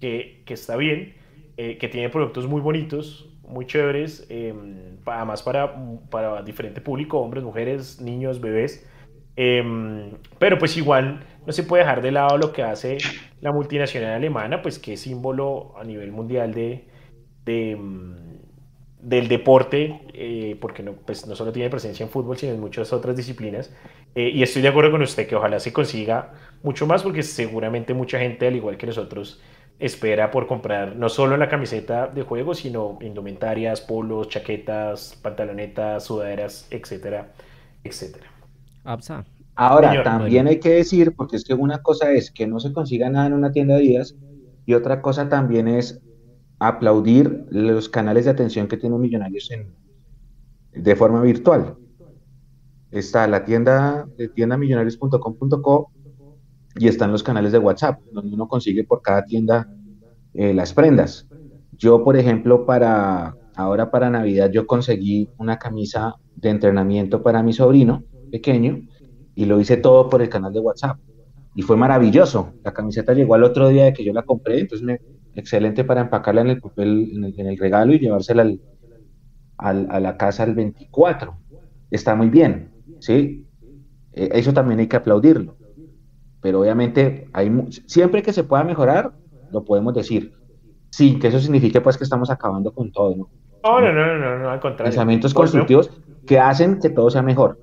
que, 0.00 0.42
está 0.48 0.76
bien, 0.76 1.16
eh, 1.58 1.76
que 1.76 1.88
tiene 1.88 2.08
productos 2.08 2.46
muy 2.46 2.62
bonitos, 2.62 3.28
muy 3.46 3.66
chéveres, 3.66 4.26
em, 4.30 4.96
además 5.04 5.42
para, 5.42 5.74
para 6.08 6.40
diferente 6.42 6.80
público, 6.80 7.18
hombres, 7.18 7.44
mujeres, 7.44 8.00
niños, 8.00 8.40
bebés. 8.40 8.88
Em, 9.36 10.12
pero 10.38 10.56
pues 10.58 10.78
igual 10.78 11.26
no 11.44 11.52
se 11.52 11.62
puede 11.62 11.82
dejar 11.82 12.00
de 12.00 12.10
lado 12.10 12.38
lo 12.38 12.54
que 12.54 12.62
hace 12.62 12.96
la 13.42 13.52
multinacional 13.52 14.14
alemana, 14.14 14.62
pues 14.62 14.78
que 14.78 14.94
es 14.94 15.00
símbolo 15.00 15.74
a 15.76 15.84
nivel 15.84 16.10
mundial 16.10 16.54
de, 16.54 16.86
del 19.02 19.26
deporte, 19.28 20.00
eh, 20.14 20.56
porque 20.60 20.82
no, 20.82 20.92
pues 20.92 21.26
no 21.26 21.34
solo 21.34 21.52
tiene 21.52 21.68
presencia 21.68 22.04
en 22.04 22.10
fútbol, 22.10 22.38
sino 22.38 22.52
en 22.52 22.60
muchas 22.60 22.92
otras 22.92 23.16
disciplinas. 23.16 23.70
Eh, 24.14 24.30
y 24.30 24.42
estoy 24.42 24.62
de 24.62 24.68
acuerdo 24.68 24.92
con 24.92 25.02
usted 25.02 25.26
que 25.26 25.34
ojalá 25.34 25.58
se 25.58 25.72
consiga 25.72 26.32
mucho 26.62 26.86
más, 26.86 27.02
porque 27.02 27.22
seguramente 27.22 27.94
mucha 27.94 28.18
gente, 28.18 28.46
al 28.46 28.54
igual 28.56 28.76
que 28.76 28.86
nosotros, 28.86 29.42
espera 29.80 30.30
por 30.30 30.46
comprar 30.46 30.94
no 30.94 31.08
solo 31.08 31.36
la 31.36 31.48
camiseta 31.48 32.06
de 32.06 32.22
juego, 32.22 32.54
sino 32.54 32.98
indumentarias, 33.02 33.80
polos, 33.80 34.28
chaquetas, 34.28 35.18
pantalonetas, 35.20 36.04
sudaderas, 36.04 36.68
etcétera, 36.70 37.32
etcétera. 37.82 38.26
Absa. 38.84 39.24
Ahora, 39.56 40.02
también 40.04 40.46
hay 40.46 40.60
que 40.60 40.70
decir, 40.70 41.14
porque 41.14 41.36
es 41.36 41.44
que 41.44 41.54
una 41.54 41.82
cosa 41.82 42.12
es 42.12 42.30
que 42.30 42.46
no 42.46 42.60
se 42.60 42.72
consiga 42.72 43.10
nada 43.10 43.26
en 43.26 43.32
una 43.34 43.52
tienda 43.52 43.74
de 43.74 43.82
días 43.82 44.14
y 44.64 44.74
otra 44.74 45.02
cosa 45.02 45.28
también 45.28 45.66
es 45.66 46.00
aplaudir 46.68 47.44
los 47.50 47.88
canales 47.88 48.24
de 48.26 48.30
atención 48.30 48.68
que 48.68 48.76
tienen 48.76 49.00
Millonarios 49.00 49.50
en, 49.50 49.74
de 50.72 50.96
forma 50.96 51.20
virtual. 51.20 51.76
Está 52.92 53.26
la 53.26 53.44
tienda 53.44 54.06
de 54.16 54.28
tiendamillonarios.com.co 54.28 55.90
y 56.78 56.86
están 56.86 57.10
los 57.10 57.24
canales 57.24 57.50
de 57.50 57.58
WhatsApp, 57.58 58.00
donde 58.12 58.34
uno 58.34 58.46
consigue 58.46 58.84
por 58.84 59.02
cada 59.02 59.24
tienda 59.24 59.68
eh, 60.34 60.54
las 60.54 60.72
prendas. 60.72 61.26
Yo, 61.72 62.04
por 62.04 62.16
ejemplo, 62.16 62.64
para 62.64 63.34
ahora 63.56 63.90
para 63.90 64.08
Navidad, 64.08 64.50
yo 64.50 64.66
conseguí 64.66 65.28
una 65.38 65.58
camisa 65.58 66.14
de 66.36 66.50
entrenamiento 66.50 67.22
para 67.24 67.42
mi 67.42 67.52
sobrino 67.52 68.04
pequeño 68.30 68.82
y 69.34 69.46
lo 69.46 69.60
hice 69.60 69.78
todo 69.78 70.08
por 70.08 70.22
el 70.22 70.28
canal 70.28 70.52
de 70.52 70.60
WhatsApp. 70.60 70.98
Y 71.54 71.62
fue 71.62 71.76
maravilloso. 71.76 72.52
La 72.62 72.72
camiseta 72.72 73.14
llegó 73.14 73.34
al 73.34 73.44
otro 73.44 73.68
día 73.68 73.84
de 73.84 73.92
que 73.92 74.04
yo 74.04 74.12
la 74.12 74.22
compré, 74.22 74.60
entonces 74.60 74.86
me, 74.86 75.00
excelente 75.34 75.84
para 75.84 76.02
empacarla 76.02 76.42
en 76.42 76.48
el 76.48 76.60
papel, 76.60 77.32
en 77.36 77.46
el, 77.46 77.58
regalo 77.58 77.92
y 77.92 77.98
llevársela 77.98 78.42
al, 79.58 79.88
a 79.90 80.00
la 80.00 80.16
casa 80.16 80.44
el 80.44 80.54
24. 80.54 81.36
Está 81.90 82.14
muy 82.14 82.28
bien, 82.28 82.70
¿sí? 83.00 83.46
Eh, 84.12 84.30
eso 84.32 84.52
también 84.52 84.80
hay 84.80 84.88
que 84.88 84.96
aplaudirlo 84.96 85.56
pero 86.42 86.60
obviamente 86.60 87.28
hay 87.32 87.50
siempre 87.86 88.22
que 88.22 88.32
se 88.32 88.44
pueda 88.44 88.64
mejorar, 88.64 89.12
lo 89.52 89.64
podemos 89.64 89.94
decir, 89.94 90.34
sin 90.90 91.18
que 91.20 91.28
eso 91.28 91.38
signifique 91.38 91.80
pues 91.80 91.96
que 91.96 92.04
estamos 92.04 92.30
acabando 92.30 92.72
con 92.74 92.90
todo, 92.90 93.16
¿no? 93.16 93.30
No, 93.62 93.80
no, 93.80 93.92
no, 93.92 94.18
no, 94.18 94.38
no, 94.40 94.50
al 94.50 94.58
contrario. 94.58 94.90
Pensamientos 94.90 95.32
constructivos 95.32 95.88
que 96.26 96.40
hacen 96.40 96.80
que 96.80 96.90
todo 96.90 97.10
sea 97.10 97.22
mejor. 97.22 97.60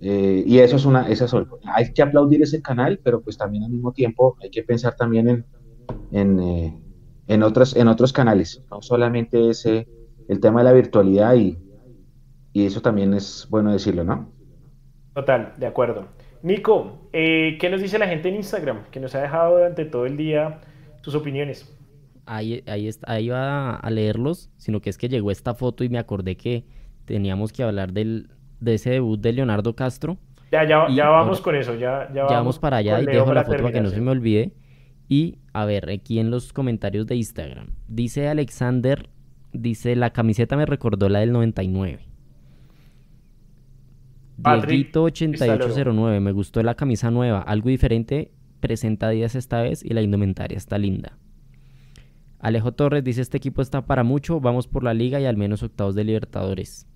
Eh, 0.00 0.42
y 0.46 0.58
eso 0.58 0.76
es 0.76 0.86
una, 0.86 1.08
esa 1.10 1.26
es, 1.26 1.34
hay 1.66 1.92
que 1.92 2.00
aplaudir 2.00 2.42
ese 2.42 2.62
canal, 2.62 2.98
pero 3.04 3.20
pues 3.20 3.36
también 3.36 3.64
al 3.64 3.70
mismo 3.70 3.92
tiempo 3.92 4.36
hay 4.42 4.50
que 4.50 4.62
pensar 4.62 4.96
también 4.96 5.28
en, 5.28 5.46
en, 6.10 6.40
eh, 6.40 6.78
en, 7.28 7.42
otros, 7.42 7.76
en 7.76 7.88
otros 7.88 8.12
canales, 8.12 8.64
no 8.70 8.82
solamente 8.82 9.50
ese, 9.50 9.88
el 10.28 10.40
tema 10.40 10.60
de 10.60 10.64
la 10.64 10.72
virtualidad 10.72 11.34
y, 11.34 11.58
y 12.52 12.66
eso 12.66 12.80
también 12.80 13.14
es 13.14 13.46
bueno 13.50 13.72
decirlo, 13.72 14.04
¿no? 14.04 14.30
Total, 15.14 15.54
de 15.58 15.66
acuerdo. 15.66 16.06
Nico, 16.42 17.08
eh, 17.12 17.56
¿qué 17.60 17.70
nos 17.70 17.80
dice 17.80 17.98
la 17.98 18.08
gente 18.08 18.28
en 18.28 18.36
Instagram? 18.36 18.84
Que 18.90 18.98
nos 18.98 19.14
ha 19.14 19.22
dejado 19.22 19.56
durante 19.56 19.84
todo 19.84 20.06
el 20.06 20.16
día 20.16 20.60
sus 21.02 21.14
opiniones. 21.14 21.72
Ahí, 22.26 22.62
ahí, 22.66 22.88
está, 22.88 23.12
ahí 23.12 23.26
iba 23.26 23.76
a 23.76 23.90
leerlos, 23.90 24.50
sino 24.56 24.80
que 24.80 24.90
es 24.90 24.98
que 24.98 25.08
llegó 25.08 25.30
esta 25.30 25.54
foto 25.54 25.84
y 25.84 25.88
me 25.88 25.98
acordé 25.98 26.36
que 26.36 26.64
teníamos 27.04 27.52
que 27.52 27.62
hablar 27.62 27.92
del, 27.92 28.30
de 28.60 28.74
ese 28.74 28.90
debut 28.90 29.20
de 29.20 29.32
Leonardo 29.32 29.74
Castro. 29.74 30.18
Ya, 30.50 30.64
ya, 30.64 30.86
ya 30.88 31.08
vamos 31.08 31.40
con 31.40 31.54
eso, 31.54 31.74
ya, 31.74 32.10
ya, 32.12 32.24
vamos, 32.24 32.58
para 32.58 32.78
allá 32.78 33.00
y 33.00 33.06
dejo 33.06 33.32
la 33.32 33.44
foto 33.44 33.58
para 33.58 33.72
que 33.72 33.80
no 33.80 33.88
se 33.88 34.00
me 34.00 34.10
olvide. 34.10 34.52
Y 35.08 35.38
a 35.52 35.64
ver, 35.64 35.90
aquí 35.90 36.18
en 36.18 36.30
los 36.30 36.52
comentarios 36.52 37.06
de 37.06 37.16
Instagram, 37.16 37.68
dice 37.88 38.28
Alexander, 38.28 39.10
dice, 39.52 39.96
la 39.96 40.10
camiseta 40.10 40.56
me 40.56 40.66
recordó 40.66 41.08
la 41.08 41.20
del 41.20 41.32
99. 41.32 42.06
Dieguito 44.38 45.04
8809, 45.04 46.20
me 46.20 46.32
gustó 46.32 46.62
la 46.62 46.74
camisa 46.74 47.10
nueva, 47.10 47.40
algo 47.40 47.68
diferente, 47.68 48.32
presenta 48.60 49.10
días 49.10 49.34
esta 49.34 49.60
vez 49.62 49.84
y 49.84 49.90
la 49.90 50.02
indumentaria 50.02 50.56
está 50.56 50.78
linda. 50.78 51.18
Alejo 52.38 52.72
Torres 52.72 53.04
dice, 53.04 53.20
este 53.20 53.36
equipo 53.36 53.62
está 53.62 53.86
para 53.86 54.02
mucho, 54.02 54.40
vamos 54.40 54.66
por 54.66 54.82
la 54.82 54.94
liga 54.94 55.20
y 55.20 55.26
al 55.26 55.36
menos 55.36 55.62
octavos 55.62 55.94
de 55.94 56.02
Libertadores. 56.04 56.88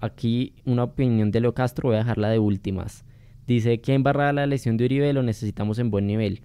Aquí 0.00 0.54
una 0.64 0.84
opinión 0.84 1.30
de 1.30 1.40
Leo 1.40 1.52
Castro, 1.52 1.88
voy 1.88 1.96
a 1.96 1.98
dejarla 1.98 2.30
de 2.30 2.38
últimas. 2.38 3.04
Dice 3.46 3.80
que 3.80 3.92
embarrada 3.92 4.32
la 4.32 4.46
lesión 4.46 4.76
de 4.76 4.86
Uribe 4.86 5.12
lo 5.12 5.22
necesitamos 5.22 5.78
en 5.78 5.90
buen 5.90 6.06
nivel. 6.06 6.40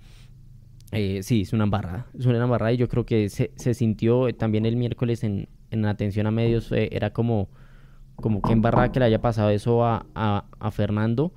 Eh, 0.92 1.22
sí, 1.24 1.42
es 1.42 1.54
una 1.54 1.66
embarrada, 1.66 2.08
es 2.18 2.26
una 2.26 2.42
embarrada 2.42 2.72
y 2.72 2.78
yo 2.78 2.88
creo 2.88 3.06
que 3.06 3.30
se, 3.30 3.74
sintió 3.74 4.34
también 4.36 4.66
el 4.66 4.78
miércoles 4.78 5.24
en, 5.24 5.50
en 5.70 5.86
atención 5.86 6.28
a 6.28 6.32
medios, 6.32 6.72
era 6.72 7.12
como 7.12 7.50
como 8.18 8.42
que 8.42 8.52
en 8.52 8.62
barra 8.62 8.92
que 8.92 9.00
le 9.00 9.06
haya 9.06 9.22
pasado 9.22 9.52
eso 9.52 9.86
a, 9.86 10.06
a, 10.16 10.72
Fernando, 10.72 11.34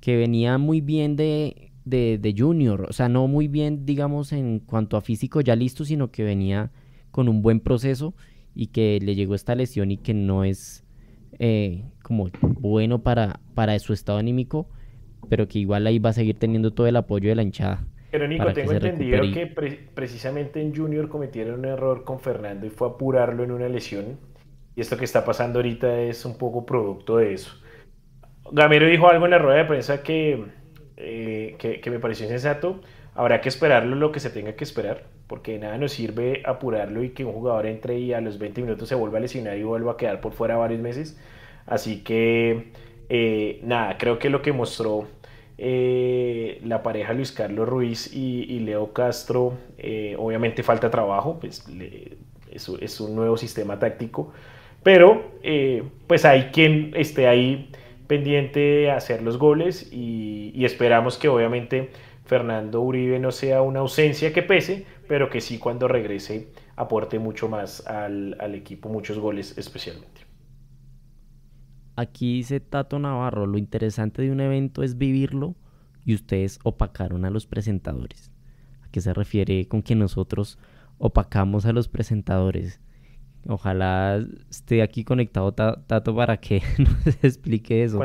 que 0.00 0.16
venía 0.16 0.56
muy 0.56 0.80
bien 0.80 1.14
de, 1.14 1.72
de, 1.84 2.34
Junior, 2.36 2.86
o 2.88 2.92
sea, 2.92 3.08
no 3.08 3.28
muy 3.28 3.48
bien, 3.48 3.84
digamos, 3.84 4.32
en 4.32 4.58
cuanto 4.58 4.96
a 4.96 5.02
físico 5.02 5.42
ya 5.42 5.54
listo, 5.54 5.84
sino 5.84 6.10
que 6.10 6.24
venía 6.24 6.72
con 7.10 7.28
un 7.28 7.42
buen 7.42 7.60
proceso 7.60 8.14
y 8.54 8.68
que 8.68 8.98
le 9.02 9.14
llegó 9.14 9.34
esta 9.34 9.54
lesión 9.54 9.90
y 9.90 9.98
que 9.98 10.14
no 10.14 10.44
es 10.44 10.84
eh, 11.38 11.84
como 12.02 12.30
bueno 12.40 13.02
para, 13.02 13.40
para 13.54 13.78
su 13.78 13.92
estado 13.92 14.18
anímico, 14.18 14.70
pero 15.28 15.48
que 15.48 15.58
igual 15.58 15.86
ahí 15.86 15.98
va 15.98 16.10
a 16.10 16.14
seguir 16.14 16.38
teniendo 16.38 16.72
todo 16.72 16.86
el 16.86 16.96
apoyo 16.96 17.28
de 17.28 17.34
la 17.34 17.42
hinchada. 17.42 17.86
Pero 18.12 18.28
Nico, 18.28 18.52
tengo 18.52 18.72
entendido 18.72 19.22
que 19.32 19.46
precisamente 19.46 20.60
en 20.60 20.76
Junior 20.76 21.08
cometieron 21.08 21.58
un 21.58 21.64
error 21.64 22.04
con 22.04 22.20
Fernando 22.20 22.66
y 22.66 22.70
fue 22.70 22.86
apurarlo 22.86 23.42
en 23.42 23.50
una 23.50 23.68
lesión 23.68 24.18
y 24.74 24.80
esto 24.80 24.96
que 24.96 25.04
está 25.04 25.24
pasando 25.24 25.58
ahorita 25.58 26.00
es 26.00 26.24
un 26.24 26.38
poco 26.38 26.64
producto 26.64 27.18
de 27.18 27.34
eso. 27.34 27.52
Gamero 28.50 28.86
dijo 28.86 29.08
algo 29.08 29.26
en 29.26 29.32
la 29.32 29.38
rueda 29.38 29.58
de 29.58 29.64
prensa 29.64 30.02
que, 30.02 30.44
eh, 30.96 31.56
que, 31.58 31.90
me 31.90 31.98
pareció 31.98 32.24
insensato. 32.24 32.80
Habrá 33.14 33.40
que 33.40 33.48
esperarlo 33.48 33.96
lo 33.96 34.12
que 34.12 34.20
se 34.20 34.30
tenga 34.30 34.54
que 34.54 34.64
esperar, 34.64 35.04
porque 35.26 35.58
nada 35.58 35.76
nos 35.76 35.92
sirve 35.92 36.42
apurarlo 36.46 37.02
y 37.02 37.10
que 37.10 37.24
un 37.24 37.32
jugador 37.32 37.66
entre 37.66 37.98
y 37.98 38.14
a 38.14 38.20
los 38.20 38.38
20 38.38 38.62
minutos 38.62 38.88
se 38.88 38.94
vuelva 38.94 39.18
a 39.18 39.20
lesionar 39.20 39.58
y 39.58 39.62
vuelva 39.62 39.92
a 39.92 39.96
quedar 39.96 40.20
por 40.20 40.32
fuera 40.32 40.56
varios 40.56 40.80
meses. 40.80 41.20
Así 41.66 42.02
que, 42.02 42.72
eh, 43.10 43.60
nada, 43.62 43.98
creo 43.98 44.18
que 44.18 44.30
lo 44.30 44.40
que 44.40 44.52
mostró 44.52 45.06
eh, 45.58 46.60
la 46.64 46.82
pareja 46.82 47.12
Luis 47.12 47.32
Carlos 47.32 47.68
Ruiz 47.68 48.12
y, 48.14 48.60
Leo 48.60 48.92
Castro, 48.92 49.54
obviamente 50.18 50.62
falta 50.62 50.90
trabajo, 50.90 51.38
pues 51.40 51.64
es 52.50 53.00
un 53.00 53.14
nuevo 53.14 53.36
sistema 53.36 53.78
táctico 53.78 54.32
pero 54.82 55.32
eh, 55.42 55.84
pues 56.06 56.24
hay 56.24 56.50
quien 56.52 56.92
esté 56.96 57.28
ahí 57.28 57.70
pendiente 58.06 58.60
de 58.60 58.90
hacer 58.90 59.22
los 59.22 59.38
goles 59.38 59.88
y, 59.92 60.64
esperamos 60.64 61.18
que 61.18 61.28
obviamente 61.28 61.90
Fernando 62.24 62.80
Uribe 62.80 63.18
no 63.18 63.32
sea 63.32 63.62
una 63.62 63.80
ausencia 63.80 64.32
que 64.32 64.42
pese, 64.42 64.86
pero 65.08 65.28
que 65.28 65.40
sí 65.40 65.58
cuando 65.58 65.88
regrese 65.88 66.48
aporte 66.76 67.18
mucho 67.18 67.48
más 67.48 67.86
al 67.86 68.54
equipo, 68.54 68.88
muchos 68.88 69.18
goles 69.18 69.58
especialmente. 69.58 70.11
Aquí 71.94 72.36
dice 72.36 72.60
Tato 72.60 72.98
Navarro, 72.98 73.46
lo 73.46 73.58
interesante 73.58 74.22
de 74.22 74.30
un 74.30 74.40
evento 74.40 74.82
es 74.82 74.96
vivirlo 74.96 75.54
y 76.04 76.14
ustedes 76.14 76.58
opacaron 76.62 77.24
a 77.24 77.30
los 77.30 77.46
presentadores. 77.46 78.32
¿A 78.82 78.88
qué 78.90 79.00
se 79.00 79.12
refiere 79.12 79.68
con 79.68 79.82
que 79.82 79.94
nosotros 79.94 80.58
opacamos 80.98 81.66
a 81.66 81.72
los 81.72 81.88
presentadores? 81.88 82.80
Ojalá 83.46 84.24
esté 84.48 84.82
aquí 84.82 85.04
conectado 85.04 85.52
Tato 85.52 86.14
para 86.14 86.38
que 86.38 86.62
nos 86.78 87.06
explique 87.22 87.82
eso. 87.82 87.98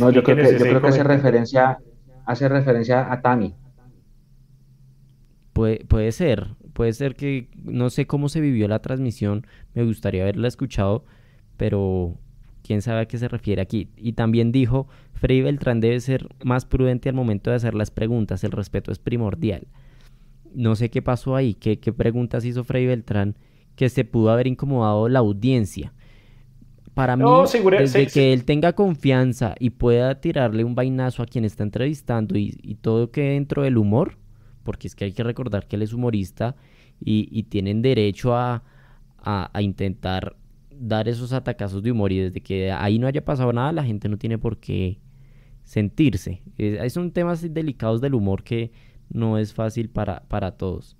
no, 0.00 0.10
yo 0.10 0.22
creo 0.22 0.36
que, 0.36 0.52
yo 0.52 0.58
creo 0.58 0.80
que 0.80 0.88
hace 0.88 1.04
referencia, 1.04 1.78
hace 2.24 2.48
referencia 2.48 3.12
a 3.12 3.20
Tami. 3.20 3.54
Puede, 5.52 5.84
puede 5.86 6.12
ser, 6.12 6.54
puede 6.72 6.92
ser 6.92 7.16
que 7.16 7.48
no 7.56 7.90
sé 7.90 8.06
cómo 8.06 8.28
se 8.28 8.40
vivió 8.40 8.68
la 8.68 8.80
transmisión, 8.80 9.46
me 9.74 9.84
gustaría 9.84 10.22
haberla 10.22 10.48
escuchado, 10.48 11.04
pero 11.56 12.18
quién 12.66 12.82
sabe 12.82 13.00
a 13.00 13.06
qué 13.06 13.18
se 13.18 13.28
refiere 13.28 13.62
aquí. 13.62 13.90
Y 13.96 14.14
también 14.14 14.52
dijo, 14.52 14.88
Freddy 15.14 15.42
Beltrán 15.42 15.80
debe 15.80 16.00
ser 16.00 16.28
más 16.44 16.64
prudente 16.66 17.08
al 17.08 17.14
momento 17.14 17.50
de 17.50 17.56
hacer 17.56 17.74
las 17.74 17.90
preguntas, 17.90 18.44
el 18.44 18.52
respeto 18.52 18.90
es 18.90 18.98
primordial. 18.98 19.66
No 20.54 20.74
sé 20.74 20.90
qué 20.90 21.02
pasó 21.02 21.36
ahí, 21.36 21.54
qué, 21.54 21.78
qué 21.78 21.92
preguntas 21.92 22.44
hizo 22.44 22.64
Freddy 22.64 22.86
Beltrán 22.86 23.36
que 23.76 23.88
se 23.90 24.04
pudo 24.04 24.30
haber 24.30 24.46
incomodado 24.46 25.08
la 25.08 25.20
audiencia. 25.20 25.92
Para 26.94 27.14
mí, 27.14 27.24
desde 27.78 28.06
que 28.06 28.32
él 28.32 28.46
tenga 28.46 28.72
confianza 28.72 29.54
y 29.60 29.68
pueda 29.68 30.18
tirarle 30.18 30.64
un 30.64 30.74
vainazo 30.74 31.22
a 31.22 31.26
quien 31.26 31.44
está 31.44 31.62
entrevistando 31.62 32.38
y, 32.38 32.78
todo 32.80 33.10
que 33.10 33.20
dentro 33.20 33.64
del 33.64 33.76
humor, 33.76 34.16
porque 34.62 34.88
es 34.88 34.94
que 34.94 35.04
hay 35.04 35.12
que 35.12 35.22
recordar 35.22 35.68
que 35.68 35.76
él 35.76 35.82
es 35.82 35.92
humorista 35.92 36.56
y, 36.98 37.42
tienen 37.44 37.82
derecho 37.82 38.34
a, 38.34 38.62
a, 39.18 39.60
intentar 39.60 40.36
dar 40.78 41.08
esos 41.08 41.32
atacazos 41.32 41.82
de 41.82 41.92
humor 41.92 42.12
y 42.12 42.20
desde 42.20 42.40
que 42.40 42.72
ahí 42.72 42.98
no 42.98 43.06
haya 43.06 43.24
pasado 43.24 43.52
nada, 43.52 43.72
la 43.72 43.84
gente 43.84 44.08
no 44.08 44.18
tiene 44.18 44.38
por 44.38 44.58
qué 44.58 44.98
sentirse. 45.64 46.42
Es, 46.58 46.92
son 46.92 47.10
temas 47.10 47.42
delicados 47.52 48.00
del 48.00 48.14
humor 48.14 48.42
que 48.42 48.72
no 49.10 49.38
es 49.38 49.52
fácil 49.52 49.88
para, 49.88 50.20
para 50.28 50.52
todos. 50.52 50.96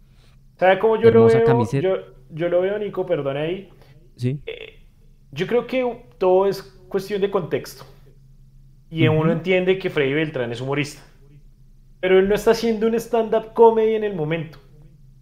¿Sabe 0.56 0.78
cómo 0.78 1.00
yo 1.00 1.10
lo 1.10 1.26
veo? 1.26 2.16
yo 2.30 2.48
lo 2.48 2.60
veo, 2.60 2.78
Nico, 2.78 3.06
perdón 3.06 3.36
ahí. 3.36 3.68
Sí. 4.16 4.40
Eh, 4.46 4.84
yo 5.32 5.46
creo 5.46 5.66
que 5.66 6.04
todo 6.18 6.46
es 6.46 6.62
cuestión 6.88 7.20
de 7.20 7.30
contexto. 7.30 7.84
Y 8.90 9.06
uno 9.08 9.32
entiende 9.32 9.78
que 9.78 9.90
Freddy 9.90 10.14
Beltrán 10.14 10.52
es 10.52 10.60
humorista. 10.60 11.02
Pero 12.00 12.18
él 12.18 12.28
no 12.28 12.34
está 12.34 12.52
haciendo 12.52 12.86
un 12.86 12.94
stand-up 12.94 13.52
comedy 13.52 13.94
en 13.94 14.04
el 14.04 14.14
momento. 14.14 14.58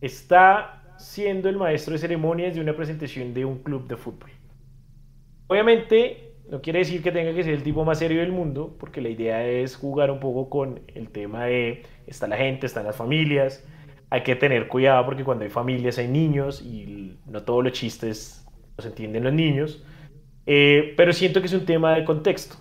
Está 0.01 0.97
siendo 0.99 1.49
el 1.49 1.57
maestro 1.57 1.93
de 1.93 1.99
ceremonias 1.99 2.55
de 2.55 2.61
una 2.61 2.77
presentación 2.77 3.33
de 3.33 3.45
un 3.45 3.59
club 3.59 3.89
de 3.89 3.97
fútbol. 3.97 4.31
Obviamente, 5.47 6.33
no 6.51 6.61
quiere 6.61 6.81
decir 6.81 7.03
que 7.03 7.13
tenga 7.13 7.35
que 7.35 7.43
ser 7.43 7.55
el 7.55 7.63
tipo 7.63 7.85
más 7.85 7.99
serio 7.99 8.21
del 8.21 8.33
mundo, 8.33 8.77
porque 8.79 9.01
la 9.01 9.09
idea 9.09 9.47
es 9.47 9.77
jugar 9.77 10.11
un 10.11 10.21
poco 10.21 10.49
con 10.49 10.81
el 10.95 11.11
tema 11.11 11.47
de 11.47 11.83
está 12.07 12.27
la 12.27 12.37
gente, 12.37 12.67
están 12.67 12.85
las 12.85 12.97
familias, 12.97 13.67
hay 14.11 14.23
que 14.23 14.37
tener 14.37 14.69
cuidado 14.69 15.05
porque 15.05 15.25
cuando 15.25 15.45
hay 15.45 15.51
familias 15.51 15.99
hay 15.99 16.09
niños 16.09 16.63
y 16.63 17.19
no 17.27 17.43
todos 17.43 17.65
los 17.65 17.73
chistes 17.73 18.47
los 18.77 18.87
entienden 18.87 19.25
los 19.25 19.33
niños. 19.33 19.85
Eh, 20.47 20.95
pero 20.97 21.13
siento 21.13 21.41
que 21.41 21.47
es 21.47 21.53
un 21.53 21.65
tema 21.65 21.95
de 21.95 22.05
contexto. 22.05 22.57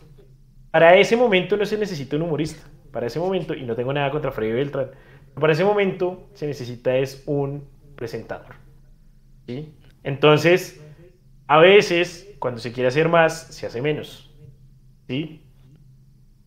Para 0.72 0.96
ese 0.98 1.16
momento 1.16 1.58
no 1.58 1.66
se 1.66 1.78
necesita 1.78 2.16
un 2.16 2.24
humorista. 2.24 2.68
Para 2.92 3.08
ese 3.08 3.20
momento, 3.20 3.54
y 3.54 3.64
no 3.64 3.76
tengo 3.76 3.94
nada 3.94 4.10
contra 4.12 4.32
Freddy 4.32 4.54
Beltrán, 4.54 4.92
para 5.40 5.54
ese 5.54 5.64
momento 5.64 6.30
se 6.34 6.48
necesita 6.48 6.96
es 6.98 7.24
un 7.26 7.68
presentador. 7.96 8.56
¿sí? 9.48 9.74
Entonces, 10.04 10.82
a 11.48 11.60
veces, 11.60 12.33
cuando 12.44 12.60
se 12.60 12.74
quiere 12.74 12.90
hacer 12.90 13.08
más, 13.08 13.48
se 13.52 13.66
hace 13.66 13.82
menos. 13.82 14.30
¿sí? 15.08 15.46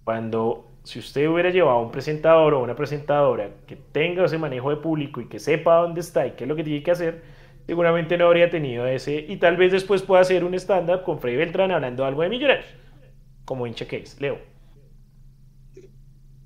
Cuando 0.04 0.78
si 0.82 0.98
usted 0.98 1.26
hubiera 1.26 1.48
llevado 1.48 1.78
a 1.78 1.80
un 1.80 1.90
presentador 1.90 2.52
o 2.52 2.62
una 2.62 2.76
presentadora 2.76 3.48
que 3.66 3.76
tenga 3.76 4.26
ese 4.26 4.36
manejo 4.36 4.68
de 4.68 4.76
público 4.76 5.22
y 5.22 5.26
que 5.26 5.38
sepa 5.38 5.76
dónde 5.76 6.02
está 6.02 6.26
y 6.26 6.32
qué 6.32 6.44
es 6.44 6.48
lo 6.48 6.54
que 6.54 6.64
tiene 6.64 6.82
que 6.82 6.90
hacer, 6.90 7.22
seguramente 7.66 8.18
no 8.18 8.26
habría 8.26 8.50
tenido 8.50 8.86
ese. 8.86 9.24
Y 9.26 9.38
tal 9.38 9.56
vez 9.56 9.72
después 9.72 10.02
pueda 10.02 10.20
hacer 10.20 10.44
un 10.44 10.52
stand-up 10.52 11.02
con 11.02 11.18
Freddy 11.18 11.36
Beltrán 11.38 11.70
hablando 11.70 12.04
algo 12.04 12.20
de 12.20 12.28
millonarios, 12.28 12.66
como 13.46 13.66
hincha 13.66 13.88
que. 13.88 14.04
Leo. 14.18 14.38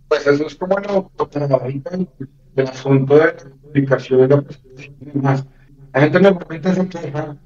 Pues 0.06 0.28
eso 0.28 0.46
es 0.46 0.54
como 0.54 0.78
lo 0.78 1.10
del 2.54 2.68
asunto 2.68 3.16
de 3.16 3.24
la 3.24 3.36
publicación 3.62 4.20
de 4.20 4.28
la 4.28 4.42
presentación 4.42 4.96
y 5.00 5.04
demás. 5.06 5.44
La 5.92 6.02
gente 6.02 6.20
normalmente 6.20 6.72
se 6.72 6.88
queja. 6.88 7.36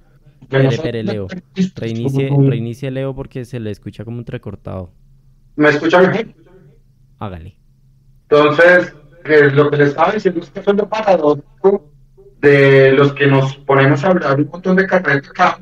Espere, 0.51 1.03
Leo. 1.03 1.29
Reinicie, 1.77 2.31
reinicie 2.31 2.91
Leo 2.91 3.15
porque 3.15 3.45
se 3.45 3.61
le 3.61 3.71
escucha 3.71 4.05
como 4.05 4.19
entrecortado. 4.19 4.93
¿Me 5.57 5.69
escucha 5.69 6.01
mejor? 6.01 6.35
Hágale. 7.19 7.57
Entonces, 8.29 8.95
lo 9.53 9.71
que 9.71 9.77
les 9.77 9.89
estaba 9.91 10.13
diciendo 10.13 10.41
es 10.41 10.51
que 10.51 10.63
son 10.63 10.77
lo 10.77 10.89
paradójico 10.89 11.93
de 12.41 12.93
los 12.93 13.13
que 13.15 13.27
nos 13.27 13.57
ponemos 13.59 14.05
a 14.05 14.09
hablar 14.09 14.39
un 14.39 14.49
montón 14.49 14.77
de 14.77 14.87
carreta 14.87 15.29
acá 15.31 15.59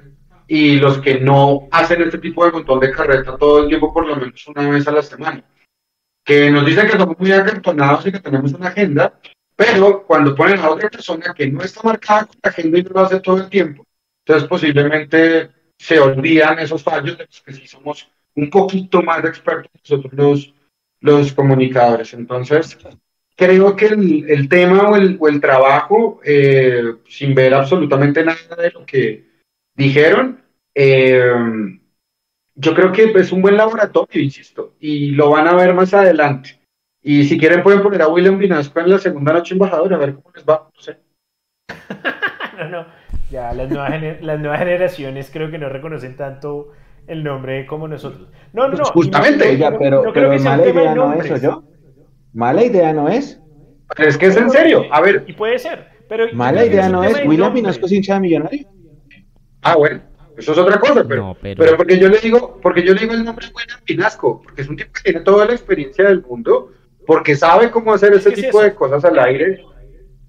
y 0.48 0.76
los 0.76 0.98
que 0.98 1.20
no 1.20 1.68
hacen 1.70 2.02
este 2.02 2.18
tipo 2.18 2.44
de 2.44 2.52
montón 2.52 2.80
de 2.80 2.90
carreta 2.90 3.36
todo 3.36 3.60
el 3.60 3.68
tiempo, 3.68 3.92
por 3.92 4.06
lo 4.06 4.16
menos 4.16 4.46
una 4.48 4.68
vez 4.68 4.86
a 4.88 4.92
la 4.92 5.02
semana. 5.02 5.44
Que 6.24 6.50
nos 6.50 6.66
dicen 6.66 6.86
que 6.86 6.98
somos 6.98 7.18
muy 7.18 7.32
acartonados 7.32 8.06
y 8.06 8.12
que 8.12 8.20
tenemos 8.20 8.52
una 8.52 8.68
agenda, 8.68 9.18
pero 9.56 10.04
cuando 10.04 10.34
ponen 10.34 10.58
a 10.60 10.70
otra 10.70 10.88
persona 10.88 11.32
que 11.34 11.48
no 11.48 11.62
está 11.62 11.82
marcada 11.82 12.26
con 12.26 12.36
la 12.42 12.50
agenda 12.50 12.78
y 12.78 12.82
no 12.82 12.90
lo 12.90 13.00
hace 13.00 13.20
todo 13.20 13.38
el 13.38 13.48
tiempo, 13.48 13.86
entonces 14.24 14.48
posiblemente 14.48 15.50
se 15.78 15.98
olvidan 15.98 16.58
esos 16.58 16.82
fallos 16.82 17.18
de 17.18 17.26
los 17.26 17.40
que 17.40 17.52
sí 17.52 17.66
somos 17.66 18.08
un 18.36 18.50
poquito 18.50 19.02
más 19.02 19.24
expertos 19.24 19.70
nosotros 19.82 20.12
los, 20.14 20.54
los 21.00 21.32
comunicadores. 21.32 22.14
Entonces, 22.14 22.78
creo 23.36 23.74
que 23.76 23.86
el, 23.86 24.48
tema 24.48 24.88
o 24.88 24.96
el, 24.96 25.16
o 25.20 25.28
el 25.28 25.40
trabajo, 25.40 26.20
eh, 26.24 26.94
sin 27.08 27.34
ver 27.34 27.54
absolutamente 27.54 28.24
nada 28.24 28.56
de 28.56 28.70
lo 28.70 28.86
que 28.86 29.26
dijeron, 29.74 30.42
eh, 30.74 31.34
yo 32.54 32.74
creo 32.74 32.92
que 32.92 33.12
es 33.14 33.32
un 33.32 33.42
buen 33.42 33.56
laboratorio, 33.56 34.22
insisto, 34.22 34.74
y 34.78 35.10
lo 35.12 35.30
van 35.30 35.48
a 35.48 35.54
ver 35.54 35.74
más 35.74 35.92
adelante. 35.94 36.60
Y 37.02 37.24
si 37.24 37.36
quieren 37.36 37.62
pueden 37.62 37.82
poner 37.82 38.02
a 38.02 38.08
William 38.08 38.38
Vinasco 38.38 38.78
en 38.78 38.90
la 38.90 38.98
segunda 38.98 39.32
noche 39.32 39.54
embajador, 39.54 39.92
a 39.92 39.98
ver 39.98 40.14
cómo 40.14 40.30
les 40.34 40.44
va, 40.44 40.70
no 40.72 40.80
sé. 40.80 40.98
no, 42.58 42.68
no, 42.68 42.86
ya 43.30 43.52
las 43.52 43.70
nuevas, 43.70 43.92
las 44.20 44.40
nuevas 44.40 44.58
generaciones 44.58 45.30
creo 45.32 45.50
que 45.50 45.58
no 45.58 45.68
reconocen 45.68 46.16
tanto 46.16 46.70
el 47.06 47.24
nombre 47.24 47.66
como 47.66 47.88
nosotros. 47.88 48.28
No, 48.52 48.68
no, 48.68 48.76
no. 48.76 48.84
Justamente. 48.86 49.58
pero, 49.78 50.12
pero 50.12 50.38
mala 50.38 50.68
idea 50.68 50.94
no 50.94 51.12
es, 51.14 51.42
yo. 51.42 51.64
Mala 52.32 52.64
idea 52.64 52.92
no 52.92 53.08
es. 53.08 53.40
es 53.98 54.16
que 54.16 54.26
es 54.26 54.36
en 54.36 54.50
serio. 54.50 54.84
A 54.90 55.00
ver. 55.00 55.24
Y 55.26 55.32
puede 55.32 55.58
ser. 55.58 55.88
Pero 56.08 56.26
mala 56.32 56.64
idea 56.64 56.88
no 56.88 57.02
es. 57.04 57.24
William 57.26 57.52
Pinasco 57.52 57.86
es 57.86 57.92
hincha 57.92 58.14
de 58.14 58.20
millonario. 58.20 58.68
Ah, 59.62 59.76
bueno. 59.76 60.00
Eso 60.36 60.52
es 60.52 60.58
otra 60.58 60.80
cosa, 60.80 61.04
pero, 61.06 61.36
pero... 61.42 61.76
porque 61.76 61.98
yo 61.98 62.08
le 62.08 62.18
digo, 62.18 62.58
porque 62.62 62.82
yo 62.82 62.94
le 62.94 63.00
digo 63.00 63.12
el 63.12 63.22
nombre 63.22 63.46
William 63.54 63.80
Pinasco, 63.84 64.40
porque 64.42 64.62
es 64.62 64.68
un 64.68 64.76
tipo 64.76 64.90
que 64.92 65.02
tiene 65.02 65.20
toda 65.20 65.44
la 65.44 65.52
experiencia 65.52 66.04
del 66.04 66.22
mundo, 66.22 66.72
porque 67.06 67.36
sabe 67.36 67.70
cómo 67.70 67.92
hacer 67.92 68.14
ese 68.14 68.30
tipo 68.30 68.62
de 68.62 68.74
cosas 68.74 69.04
al 69.04 69.18
aire, 69.18 69.62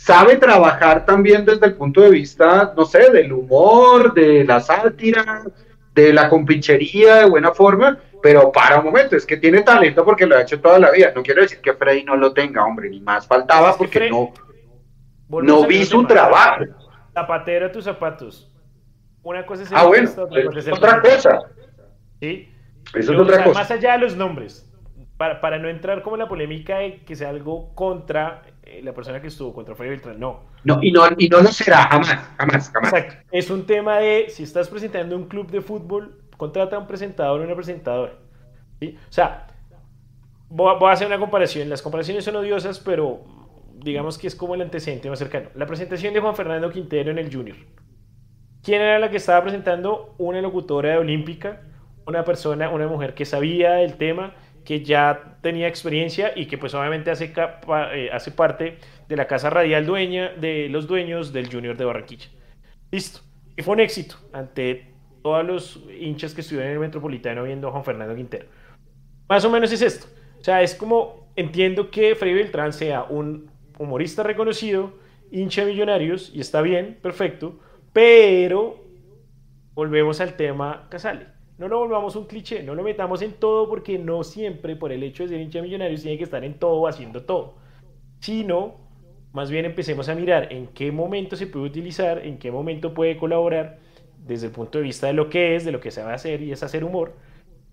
sabe 0.04 0.36
trabajar 0.36 1.06
también 1.06 1.45
desde 1.45 1.68
el 1.68 1.76
punto 1.76 2.01
de 2.01 2.10
vista, 2.10 2.74
no 2.76 2.84
sé, 2.84 3.10
del 3.10 3.32
humor, 3.32 4.14
de 4.14 4.43
la 4.43 4.60
sátira, 4.60 5.43
de 5.95 6.12
la 6.12 6.28
compinchería 6.28 7.16
de 7.16 7.30
buena 7.30 7.54
forma, 7.54 7.97
pero 8.22 8.51
para 8.51 8.80
un 8.80 8.86
momento, 8.86 9.16
es 9.16 9.26
que 9.26 9.38
tiene 9.38 9.62
talento 9.62 10.04
porque 10.04 10.26
lo 10.26 10.36
ha 10.36 10.41
hecho 10.41 10.60
toda 10.60 10.78
la 10.78 10.91
vida. 10.91 11.14
No 11.16 11.24
quiero 11.24 11.41
decir 11.41 11.62
que 11.62 11.74
Freddy 11.74 12.04
no 12.04 12.18
lo 12.18 12.34
tenga, 12.34 12.66
hombre, 12.66 12.89
ni 12.89 12.99
más 12.99 13.26
faltaba 13.26 13.78
porque 13.78 14.10
no, 14.10 14.34
no 15.30 15.66
vi 15.66 15.86
su 15.86 16.06
trabajo. 16.06 16.66
Zapatero 17.14 17.68
a 17.68 17.72
tus 17.72 17.86
zapatos. 17.86 18.51
Una 19.22 19.45
cosa 19.45 19.64
es 19.64 19.72
el 19.72 19.78
ah, 19.78 19.86
bueno, 19.86 20.10
es 20.10 20.68
otra 20.68 21.01
cosa. 21.01 21.39
Sí. 22.20 22.49
Eso 22.93 23.14
es 23.14 23.20
otra 23.20 23.41
cosa. 23.41 23.58
Más 23.58 23.72
allá 23.72 23.93
de 23.93 23.99
los 23.99 24.18
nombres, 24.18 24.70
para, 25.24 25.40
para 25.40 25.58
no 25.58 25.70
entrar 25.70 26.02
como 26.02 26.18
en 26.18 26.20
la 26.20 26.28
polémica 26.28 26.80
de 26.80 26.98
que 27.06 27.16
sea 27.16 27.30
algo 27.30 27.74
contra 27.76 28.42
eh, 28.64 28.82
la 28.84 28.94
persona 28.94 29.22
que 29.22 29.28
estuvo 29.28 29.54
contra 29.54 29.74
Freddy 29.74 29.92
Beltrán, 29.92 30.20
no. 30.20 30.42
No, 30.66 30.80
y 30.82 30.92
no, 30.92 31.04
y 31.18 31.30
no 31.30 31.40
lo 31.40 31.48
será, 31.48 31.84
jamás, 31.84 32.20
jamás, 32.38 32.70
jamás. 32.70 32.94
Es 33.32 33.50
un 33.50 33.66
tema 33.66 34.00
de, 34.00 34.26
si 34.28 34.44
estás 34.44 34.68
presentando 34.68 35.16
un 35.16 35.30
club 35.30 35.50
de 35.50 35.62
fútbol, 35.62 36.24
contrata 36.36 36.76
a 36.76 36.80
un 36.80 36.88
presentador 36.88 37.40
o 37.40 37.44
una 37.46 37.56
presentadora. 37.56 38.16
¿sí? 38.82 38.98
O 38.98 39.14
sea, 39.14 39.48
voy 40.50 40.90
a, 40.90 40.92
hacer 40.92 41.08
una 41.08 41.20
comparación. 41.20 41.70
Las 41.70 41.82
comparaciones 41.82 42.26
son 42.26 42.36
odiosas, 42.36 42.82
pero 42.82 43.24
digamos 43.76 44.18
que 44.18 44.28
es 44.28 44.36
como 44.36 44.56
el 44.56 44.62
antecedente 44.62 45.10
más 45.10 45.20
cercano. 45.20 45.52
La 45.56 45.68
presentación 45.68 46.14
de 46.14 46.20
Juan 46.20 46.36
Fernando 46.36 46.70
Quintero 46.70 47.12
en 47.12 47.18
el 47.18 47.34
Junior. 47.34 47.56
¿Quién 48.62 48.82
era 48.82 49.00
la 49.00 49.10
que 49.10 49.18
estaba 49.18 49.42
presentando? 49.42 50.16
Una 50.18 50.42
locutora 50.42 50.90
de 50.90 50.98
Olímpica, 50.98 51.62
una 52.06 52.26
persona, 52.26 52.70
una 52.70 52.88
mujer 52.88 53.14
que 53.14 53.24
sabía 53.24 53.76
del 53.76 53.96
tema 53.96 54.34
que 54.64 54.84
ya 54.84 55.38
tenía 55.41 55.68
experiencia 55.68 56.32
y 56.36 56.45
que 56.45 56.57
pues 56.57 56.74
obviamente 56.74 57.11
hace, 57.11 57.34
eh, 57.93 58.09
hace 58.11 58.32
parte 58.32 58.78
de 59.07 59.16
la 59.16 59.28
casa 59.28 59.49
radial 59.49 59.86
dueña 59.86 60.30
de 60.30 60.70
los 60.70 60.88
dueños 60.88 61.34
del 61.34 61.51
Junior 61.51 61.76
de 61.78 61.86
Barranquilla. 61.86 62.28
Listo. 62.91 63.22
Y 63.55 63.61
fue 63.61 63.74
un 63.74 63.82
éxito 63.82 64.16
ante 64.32 64.93
todos 65.22 65.45
los 65.45 65.80
hinchas 65.99 66.34
que 66.34 66.41
estuvieron 66.41 66.70
en 66.70 66.74
el 66.76 66.80
Metropolitano 66.80 67.43
viendo 67.43 67.68
a 67.68 67.72
Juan 67.72 67.84
Fernando 67.84 68.16
Quintero. 68.16 68.45
Más 69.28 69.45
o 69.45 69.49
menos 69.49 69.72
es 69.72 69.82
esto. 69.82 70.07
O 70.39 70.43
sea, 70.43 70.61
es 70.61 70.76
como 70.76 71.32
entiendo 71.36 71.89
que 71.89 72.16
Freddy 72.16 72.36
Beltrán 72.36 72.74
sea 72.74 73.03
un 73.03 73.49
humorista 73.80 74.24
reconocido, 74.24 74.93
hincha 75.32 75.66
de 75.66 75.72
millonarios, 75.72 76.32
y 76.34 76.41
está 76.41 76.61
bien, 76.61 76.99
perfecto, 77.01 77.59
pero 77.91 78.84
volvemos 79.74 80.22
al 80.22 80.36
tema 80.36 80.88
Casale. 80.89 81.28
No 81.64 81.70
lo 81.70 81.80
volvamos 81.80 82.18
un 82.18 82.26
cliché, 82.26 82.61
no 82.61 82.76
lo 82.76 82.84
metamos 82.84 83.22
en 83.22 83.32
todo 83.36 83.70
porque 83.70 83.97
no 83.97 84.26
siempre 84.26 84.76
por 84.76 84.91
el 84.91 85.01
hecho 85.01 85.24
de 85.24 85.30
ser 85.30 85.39
hincha 85.39 85.59
de 85.59 85.61
millonarios 85.61 86.01
tiene 86.01 86.18
que 86.18 86.26
estar 86.26 86.43
en 86.43 86.55
todo 86.55 86.86
haciendo 86.88 87.24
todo. 87.24 87.53
Sino, 88.20 88.76
más 89.32 89.49
bien 89.49 89.64
empecemos 89.64 90.09
a 90.09 90.16
mirar 90.16 90.51
en 90.51 90.68
qué 90.68 90.91
momento 90.91 91.38
se 91.38 91.47
puede 91.47 91.68
utilizar, 91.68 92.18
en 92.18 92.38
qué 92.38 92.51
momento 92.51 92.93
puede 92.93 93.16
colaborar 93.16 93.80
desde 94.18 94.47
el 94.47 94.51
punto 94.51 94.78
de 94.78 94.84
vista 94.84 95.07
de 95.07 95.14
lo 95.14 95.30
que 95.30 95.55
es, 95.55 95.64
de 95.64 95.72
lo 95.72 95.80
que 95.80 95.91
se 95.91 96.03
va 96.03 96.11
a 96.11 96.16
hacer 96.16 96.41
y 96.41 96.51
es 96.51 96.64
hacer 96.64 96.84
humor, 96.84 97.14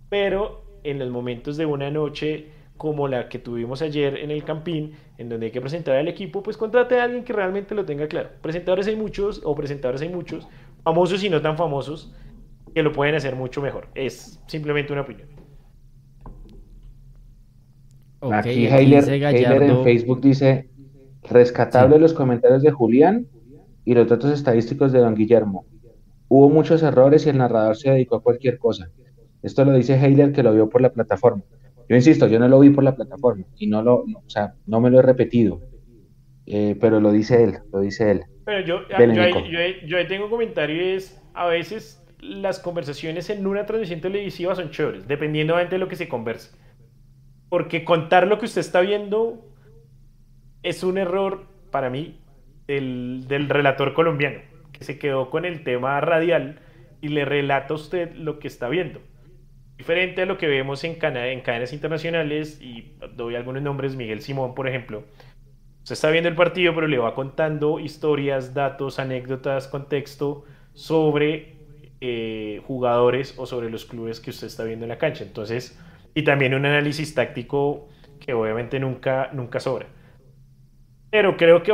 pero 0.09 0.63
en 0.85 1.01
los 1.01 1.11
momentos 1.11 1.57
de 1.57 1.67
una 1.67 1.91
noche 1.91 2.47
como 2.77 3.09
la 3.09 3.29
que 3.29 3.41
tuvimos 3.41 3.83
ayer 3.83 4.19
en 4.19 4.31
el 4.31 4.45
Campín, 4.45 4.95
en 5.19 5.29
donde 5.29 5.47
hay 5.47 5.53
que 5.53 5.61
presentar 5.61 5.97
al 5.97 6.07
equipo, 6.07 6.45
pues 6.45 6.57
contrate 6.57 7.01
a 7.01 7.03
alguien 7.03 7.25
que 7.25 7.33
realmente 7.33 7.75
lo 7.75 7.85
tenga 7.85 8.07
claro. 8.07 8.29
Presentadores 8.41 8.87
hay 8.87 8.95
muchos, 8.95 9.41
o 9.43 9.53
presentadores 9.57 10.01
hay 10.01 10.11
muchos, 10.11 10.47
famosos 10.85 11.25
y 11.25 11.29
no 11.29 11.43
tan 11.43 11.57
famosos, 11.57 12.15
que 12.75 12.83
lo 12.83 12.93
pueden 12.93 13.15
hacer 13.15 13.37
mucho 13.37 13.61
mejor. 13.61 13.89
Es 13.95 14.41
simplemente 14.47 14.93
una 14.93 15.03
opinión. 15.03 15.29
aquí 18.33 18.67
Heiler, 18.67 19.63
en 19.63 19.83
Facebook 19.85 20.21
dice, 20.21 20.71
rescatable 21.29 21.99
los 21.99 22.13
comentarios 22.13 22.63
de 22.63 22.71
Julián 22.71 23.27
y 23.85 23.95
los 23.95 24.09
datos 24.09 24.33
estadísticos 24.33 24.93
de 24.93 25.01
don 25.01 25.15
Guillermo. 25.15 25.67
Hubo 26.29 26.49
muchos 26.49 26.83
errores 26.83 27.27
y 27.27 27.31
el 27.31 27.39
narrador 27.39 27.77
se 27.77 27.91
dedicó 27.91 28.17
a 28.17 28.23
cualquier 28.23 28.59
cosa. 28.59 28.89
Esto 29.43 29.65
lo 29.65 29.73
dice 29.73 29.95
Heiler 29.95 30.33
que 30.33 30.43
lo 30.43 30.53
vio 30.53 30.69
por 30.69 30.81
la 30.81 30.93
plataforma. 30.93 31.43
Yo 31.89 31.97
insisto, 31.97 32.29
yo 32.29 32.39
no 32.39 32.47
lo 32.47 32.61
vi 32.61 32.71
por 32.71 32.85
la 32.85 32.95
plataforma 32.95 33.45
y 33.59 33.67
no 33.67 33.83
lo, 33.83 34.05
o 34.05 34.29
sea, 34.29 34.55
no 34.67 34.81
me 34.81 34.91
lo 34.91 35.01
he 35.01 35.03
repetido, 35.03 35.61
eh, 36.47 36.77
pero 36.81 37.01
lo 37.01 37.11
dice 37.11 37.43
él, 37.43 37.59
lo 37.73 37.81
dice 37.81 38.13
él. 38.13 38.23
Pero 38.45 38.61
yo, 38.65 38.89
yo, 38.89 39.99
ahí, 39.99 40.07
tengo 40.07 40.27
un 40.27 40.31
comentario 40.31 40.81
es, 40.81 41.21
a 41.35 41.47
veces 41.49 42.00
las 42.21 42.59
conversaciones 42.59 43.31
en 43.31 43.47
una 43.47 43.67
transmisión 43.67 44.01
televisiva 44.01 44.55
son 44.55 44.71
chéveres, 44.71 45.09
dependiendo 45.09 45.57
de 45.57 45.79
lo 45.79 45.89
que 45.89 45.97
se 45.97 46.09
converse. 46.09 46.57
Porque 47.49 47.85
contar 47.85 48.27
lo 48.27 48.39
que 48.39 48.47
usted 48.47 48.61
está 48.61 48.81
viendo 48.81 49.45
es 50.63 50.83
un 50.83 50.99
error 50.99 51.47
para 51.71 51.91
mí 51.91 52.21
del, 52.67 53.25
del 53.27 53.49
relator 53.49 53.95
colombiano, 53.95 54.41
que 54.73 54.85
se 54.85 54.99
quedó 54.99 55.31
con 55.31 55.45
el 55.45 55.65
tema 55.65 56.01
radial 56.01 56.61
y 57.01 57.09
le 57.09 57.25
relata 57.25 57.75
a 57.75 57.77
usted 57.77 58.15
lo 58.15 58.39
que 58.39 58.49
está 58.49 58.69
viendo 58.69 59.01
diferente 59.81 60.21
a 60.21 60.27
lo 60.27 60.37
que 60.37 60.47
vemos 60.47 60.85
en, 60.85 60.99
en 61.03 61.41
cadenas 61.41 61.73
internacionales, 61.73 62.61
y 62.61 62.93
doy 63.17 63.35
algunos 63.35 63.63
nombres, 63.63 63.97
Miguel 63.97 64.21
Simón, 64.21 64.55
por 64.55 64.69
ejemplo. 64.69 65.05
Usted 65.79 65.95
está 65.95 66.11
viendo 66.11 66.29
el 66.29 66.35
partido, 66.35 66.75
pero 66.75 66.87
le 66.87 66.99
va 66.99 67.15
contando 67.15 67.81
historias, 67.81 68.53
datos, 68.53 68.99
anécdotas, 68.99 69.69
contexto 69.69 70.45
sobre 70.75 71.60
eh, 72.01 72.63
jugadores 72.67 73.35
o 73.37 73.47
sobre 73.47 73.71
los 73.71 73.85
clubes 73.85 74.21
que 74.21 74.31
usted 74.31 74.47
está 74.47 74.65
viendo 74.65 74.85
en 74.85 74.89
la 74.89 74.99
cancha. 74.99 75.25
Entonces, 75.25 75.79
y 76.15 76.23
también 76.23 76.55
un 76.55 76.65
análisis 76.67 77.15
táctico 77.15 77.89
que 78.19 78.33
obviamente 78.35 78.81
nunca, 78.81 79.31
nunca 79.33 79.61
sobra. 79.61 79.87
Pero 81.11 81.37
creo 81.37 81.63
que, 81.63 81.73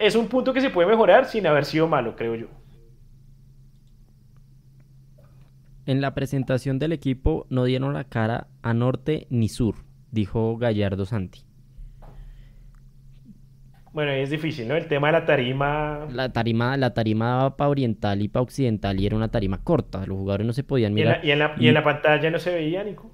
es 0.00 0.14
un 0.16 0.28
punto 0.28 0.52
que 0.52 0.60
se 0.60 0.70
puede 0.70 0.88
mejorar 0.88 1.26
sin 1.26 1.46
haber 1.46 1.64
sido 1.64 1.86
malo, 1.86 2.16
creo 2.16 2.34
yo. 2.34 2.46
En 5.86 6.00
la 6.00 6.14
presentación 6.14 6.78
del 6.78 6.92
equipo 6.92 7.46
no 7.50 7.64
dieron 7.64 7.94
la 7.94 8.04
cara 8.04 8.48
a 8.62 8.74
norte 8.74 9.26
ni 9.30 9.48
sur, 9.48 9.76
dijo 10.10 10.56
Gallardo 10.56 11.04
Santi. 11.04 11.49
Bueno, 13.92 14.12
es 14.12 14.30
difícil, 14.30 14.68
¿no? 14.68 14.76
El 14.76 14.86
tema 14.86 15.08
de 15.08 15.12
la 15.12 15.24
tarima. 15.24 16.06
La 16.12 16.32
tarima, 16.32 16.76
la 16.76 16.94
tarima 16.94 17.56
para 17.56 17.70
oriental 17.70 18.22
y 18.22 18.28
para 18.28 18.42
occidental 18.42 19.00
y 19.00 19.06
era 19.06 19.16
una 19.16 19.28
tarima 19.28 19.62
corta. 19.62 20.06
Los 20.06 20.16
jugadores 20.16 20.46
no 20.46 20.52
se 20.52 20.62
podían 20.62 20.94
mirar. 20.94 21.24
¿Y 21.24 21.32
en 21.32 21.40
la, 21.40 21.54
y 21.58 21.68
en 21.68 21.74
la, 21.74 21.82
pantalla 21.82 22.30
no 22.30 22.38
se 22.38 22.54
veía, 22.54 22.84
Nico? 22.84 23.10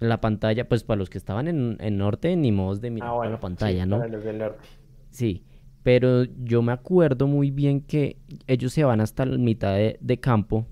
En 0.00 0.08
la 0.08 0.20
pantalla, 0.20 0.68
pues 0.68 0.82
para 0.82 0.98
los 0.98 1.08
que 1.08 1.18
estaban 1.18 1.46
en, 1.46 1.98
norte, 1.98 2.34
ni 2.36 2.50
modo 2.50 2.76
de 2.76 2.90
mirar 2.90 3.10
ah, 3.12 3.28
la 3.28 3.38
pantalla, 3.38 3.86
¿no? 3.86 3.98
Para 3.98 4.10
los 4.10 4.24
del 4.24 4.38
norte. 4.38 4.66
Sí, 5.10 5.44
pero 5.84 6.24
yo 6.24 6.62
me 6.62 6.72
acuerdo 6.72 7.28
muy 7.28 7.52
bien 7.52 7.80
que 7.80 8.16
ellos 8.48 8.72
se 8.72 8.82
van 8.82 9.00
hasta 9.00 9.24
la 9.24 9.38
mitad 9.38 9.76
de 9.76 10.20
campo 10.20 10.66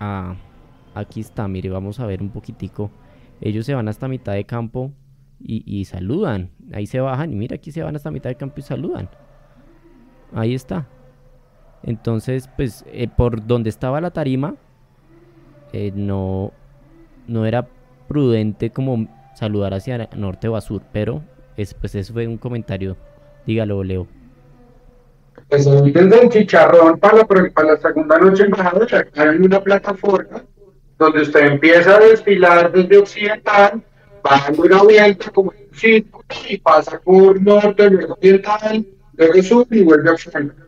Ah, 0.00 0.34
aquí 0.94 1.20
está, 1.20 1.46
mire, 1.46 1.68
vamos 1.68 2.00
a 2.00 2.06
ver 2.06 2.22
un 2.22 2.30
poquitico. 2.30 2.90
Ellos 3.42 3.66
se 3.66 3.74
van 3.74 3.86
hasta 3.86 4.08
mitad 4.08 4.32
de 4.32 4.46
campo 4.46 4.92
y, 5.38 5.84
saludan. 5.84 6.50
Ahí 6.72 6.86
se 6.86 7.00
bajan 7.00 7.32
y 7.32 7.36
mira, 7.36 7.56
aquí 7.56 7.72
se 7.72 7.82
van 7.82 7.96
hasta 7.96 8.10
mitad 8.10 8.30
de 8.30 8.36
campo 8.36 8.56
y 8.58 8.62
saludan. 8.62 9.08
Ahí 10.32 10.54
está. 10.54 10.86
Entonces, 11.82 12.48
pues, 12.56 12.84
eh, 12.92 13.08
por 13.08 13.46
donde 13.46 13.70
estaba 13.70 14.00
la 14.00 14.10
tarima, 14.10 14.56
eh, 15.72 15.92
no, 15.94 16.52
no 17.26 17.46
era 17.46 17.66
prudente 18.08 18.70
como 18.70 19.08
saludar 19.34 19.74
hacia 19.74 20.08
norte 20.16 20.48
o 20.48 20.56
a 20.56 20.60
sur, 20.60 20.82
pero 20.92 21.22
es, 21.56 21.74
pues 21.74 21.94
eso 21.94 22.12
fue 22.12 22.26
un 22.26 22.38
comentario. 22.38 22.96
Dígalo, 23.46 23.82
Leo 23.82 24.06
pues 25.50 25.64
desde 25.64 26.22
el 26.22 26.28
chicharrón 26.28 26.98
para 26.98 27.18
la, 27.18 27.24
para 27.26 27.72
la 27.72 27.76
segunda 27.76 28.18
noche 28.18 28.44
en 29.14 29.44
una 29.44 29.60
plataforma 29.60 30.44
donde 30.98 31.22
usted 31.22 31.40
empieza 31.40 31.96
a 31.96 32.00
desfilar 32.00 32.70
desde 32.70 32.98
occidental, 32.98 33.82
va 34.24 34.42
dando 34.46 34.62
una 34.62 34.82
vuelta 34.82 35.30
como 35.30 35.52
círculo 35.72 36.24
y 36.48 36.58
pasa 36.58 37.00
por 37.00 37.40
norte, 37.40 37.90
luego 37.90 38.14
oriental, 38.14 38.86
luego 39.14 39.42
sur 39.42 39.66
y 39.70 39.82
vuelve 39.82 40.10
a 40.10 40.12
occidental. 40.12 40.66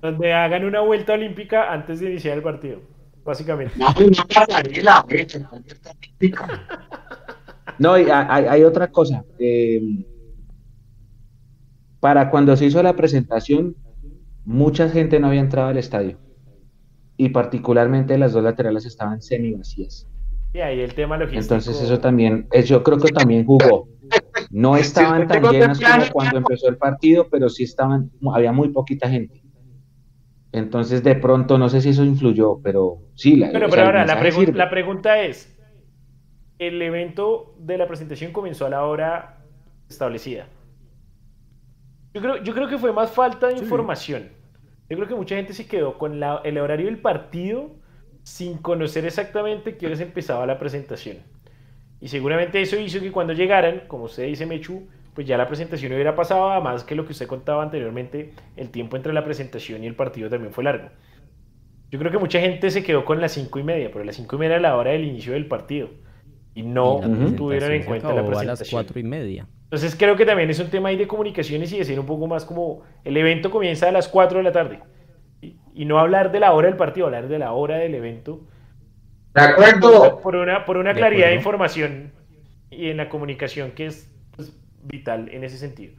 Donde 0.00 0.32
hagan 0.32 0.64
una 0.64 0.80
vuelta 0.80 1.12
olímpica 1.12 1.72
antes 1.72 2.00
de 2.00 2.10
iniciar 2.10 2.36
el 2.36 2.42
partido, 2.42 2.80
básicamente. 3.24 3.74
No, 3.76 3.88
no 3.88 4.26
pasarela, 4.26 5.06
No, 7.78 7.98
y 7.98 8.10
hay, 8.10 8.44
hay 8.46 8.64
otra 8.64 8.88
cosa. 8.88 9.24
Eh, 9.38 10.04
para 12.00 12.30
cuando 12.30 12.56
se 12.56 12.64
hizo 12.64 12.82
la 12.82 12.96
presentación, 12.96 13.76
mucha 14.44 14.88
gente 14.88 15.20
no 15.20 15.28
había 15.28 15.40
entrado 15.40 15.68
al 15.68 15.76
estadio 15.78 16.18
y 17.16 17.28
particularmente 17.28 18.18
las 18.18 18.32
dos 18.32 18.42
laterales 18.42 18.84
estaban 18.84 19.22
semi 19.22 19.52
vacías. 19.52 20.08
Y 20.52 20.58
ahí 20.58 20.80
el 20.80 20.94
tema 20.94 21.16
logístico. 21.16 21.40
Entonces 21.40 21.80
eso 21.80 22.00
también, 22.00 22.48
yo 22.64 22.82
creo 22.82 22.98
que 22.98 23.12
también 23.12 23.44
jugó. 23.44 23.88
No 24.50 24.76
estaban 24.76 25.26
tan 25.26 25.42
llenas 25.44 25.80
como 25.80 26.04
cuando 26.12 26.38
empezó 26.38 26.68
el 26.68 26.76
partido, 26.76 27.28
pero 27.30 27.48
sí 27.48 27.64
estaban, 27.64 28.10
había 28.34 28.52
muy 28.52 28.68
poquita 28.68 29.08
gente. 29.08 29.42
Entonces 30.52 31.02
de 31.02 31.14
pronto 31.14 31.56
no 31.56 31.68
sé 31.68 31.80
si 31.80 31.90
eso 31.90 32.04
influyó, 32.04 32.60
pero 32.62 32.98
sí. 33.14 33.36
La, 33.36 33.50
pero, 33.50 33.70
pero 33.70 33.84
ahora 33.84 34.04
la, 34.04 34.14
la 34.54 34.70
pregunta 34.70 35.22
es, 35.22 35.58
el 36.58 36.80
evento 36.82 37.54
de 37.58 37.78
la 37.78 37.86
presentación 37.86 38.32
comenzó 38.32 38.66
a 38.66 38.70
la 38.70 38.84
hora 38.84 39.38
establecida. 39.88 40.46
Yo 42.14 42.20
creo, 42.20 42.42
yo 42.42 42.52
creo 42.52 42.68
que 42.68 42.78
fue 42.78 42.92
más 42.92 43.10
falta 43.10 43.48
de 43.48 43.54
información. 43.58 44.28
Yo 44.88 44.96
creo 44.96 45.08
que 45.08 45.14
mucha 45.14 45.36
gente 45.36 45.54
se 45.54 45.66
quedó 45.66 45.96
con 45.96 46.22
el 46.44 46.58
horario 46.58 46.86
del 46.86 46.98
partido 46.98 47.70
sin 48.22 48.58
conocer 48.58 49.06
exactamente 49.06 49.76
qué 49.76 49.86
hora 49.86 49.96
empezaba 49.96 50.46
la 50.46 50.58
presentación. 50.58 51.18
Y 52.02 52.08
seguramente 52.08 52.60
eso 52.60 52.78
hizo 52.78 53.00
que 53.00 53.10
cuando 53.10 53.32
llegaran, 53.32 53.84
como 53.86 54.04
usted 54.04 54.26
dice, 54.26 54.44
Mechu, 54.44 54.88
pues 55.14 55.26
ya 55.26 55.38
la 55.38 55.46
presentación 55.46 55.92
hubiera 55.92 56.14
pasado, 56.14 56.50
además 56.50 56.84
que 56.84 56.94
lo 56.94 57.06
que 57.06 57.12
usted 57.12 57.26
contaba 57.26 57.62
anteriormente, 57.62 58.32
el 58.56 58.70
tiempo 58.70 58.96
entre 58.96 59.12
la 59.12 59.24
presentación 59.24 59.84
y 59.84 59.86
el 59.86 59.94
partido 59.94 60.28
también 60.28 60.52
fue 60.52 60.64
largo. 60.64 60.88
Yo 61.90 61.98
creo 61.98 62.10
que 62.10 62.18
mucha 62.18 62.40
gente 62.40 62.70
se 62.70 62.82
quedó 62.82 63.04
con 63.04 63.20
las 63.20 63.32
cinco 63.32 63.58
y 63.58 63.62
media, 63.62 63.90
pero 63.92 64.04
las 64.04 64.16
cinco 64.16 64.36
y 64.36 64.40
media 64.40 64.54
era 64.56 64.62
la 64.62 64.76
hora 64.76 64.90
del 64.90 65.04
inicio 65.04 65.34
del 65.34 65.46
partido. 65.46 65.90
Y 66.54 66.62
no 66.62 67.00
tuvieron 67.36 67.70
en 67.72 67.84
cuenta 67.84 68.12
la 68.12 68.26
presentación. 68.26 68.48
a 68.48 68.58
las 68.58 68.70
cuatro 68.70 68.98
y 68.98 69.04
media. 69.04 69.46
Entonces 69.72 69.96
creo 69.96 70.16
que 70.16 70.26
también 70.26 70.50
es 70.50 70.58
un 70.58 70.68
tema 70.68 70.90
ahí 70.90 70.96
de 70.96 71.06
comunicaciones 71.06 71.72
y 71.72 71.78
decir 71.78 71.98
un 71.98 72.04
poco 72.04 72.26
más 72.26 72.44
como 72.44 72.82
el 73.04 73.16
evento 73.16 73.50
comienza 73.50 73.88
a 73.88 73.92
las 73.92 74.06
4 74.06 74.36
de 74.36 74.44
la 74.44 74.52
tarde. 74.52 74.80
Y, 75.40 75.86
no 75.86 75.98
hablar 75.98 76.30
de 76.30 76.40
la 76.40 76.52
hora 76.52 76.68
del 76.68 76.76
partido, 76.76 77.06
hablar 77.06 77.26
de 77.26 77.38
la 77.38 77.52
hora 77.52 77.78
del 77.78 77.94
evento. 77.94 78.40
De 79.34 79.40
acuerdo. 79.40 80.20
Por 80.20 80.36
una, 80.36 80.64
por 80.64 80.76
una 80.76 80.94
claridad 80.94 81.28
de 81.28 81.34
información 81.34 82.12
y 82.70 82.88
en 82.90 82.96
la 82.96 83.08
comunicación 83.08 83.72
que 83.72 83.86
es 83.86 84.10
pues, 84.34 84.56
vital 84.82 85.28
en 85.30 85.44
ese 85.44 85.58
sentido. 85.58 85.94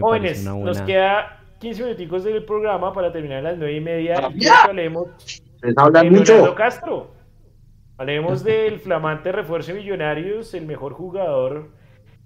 Jóvenes, 0.00 0.44
nos 0.44 0.80
queda 0.82 1.40
15 1.60 1.82
minuticos 1.84 2.24
del 2.24 2.44
programa 2.44 2.92
para 2.92 3.10
terminar 3.12 3.38
a 3.38 3.50
las 3.50 3.58
9 3.58 3.74
y 3.74 3.80
media. 3.80 4.30
y 4.34 4.46
hablemos. 4.46 5.08
Les 5.62 5.76
hablan 5.78 6.10
mucho. 6.10 6.54
Castro. 6.54 7.14
Hablemos 7.96 8.44
del 8.44 8.80
flamante 8.80 9.32
refuerzo 9.32 9.72
de 9.72 9.80
Millonarios, 9.80 10.52
el 10.54 10.66
mejor 10.66 10.92
jugador 10.92 11.70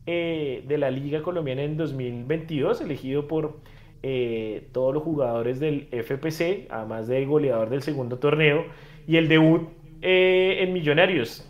eh, 0.06 0.64
de 0.66 0.78
la 0.78 0.90
Liga 0.90 1.22
Colombiana 1.22 1.62
en 1.62 1.76
2022, 1.76 2.80
elegido 2.80 3.28
por 3.28 3.60
eh, 4.02 4.68
todos 4.72 4.94
los 4.94 5.02
jugadores 5.02 5.60
del 5.60 5.88
FPC, 5.92 6.66
además 6.70 7.06
del 7.08 7.26
goleador 7.26 7.68
del 7.68 7.82
segundo 7.82 8.18
torneo, 8.18 8.64
y 9.06 9.16
el 9.16 9.28
debut 9.28 9.68
eh, 10.02 10.58
en 10.60 10.72
Millonarios. 10.72 11.48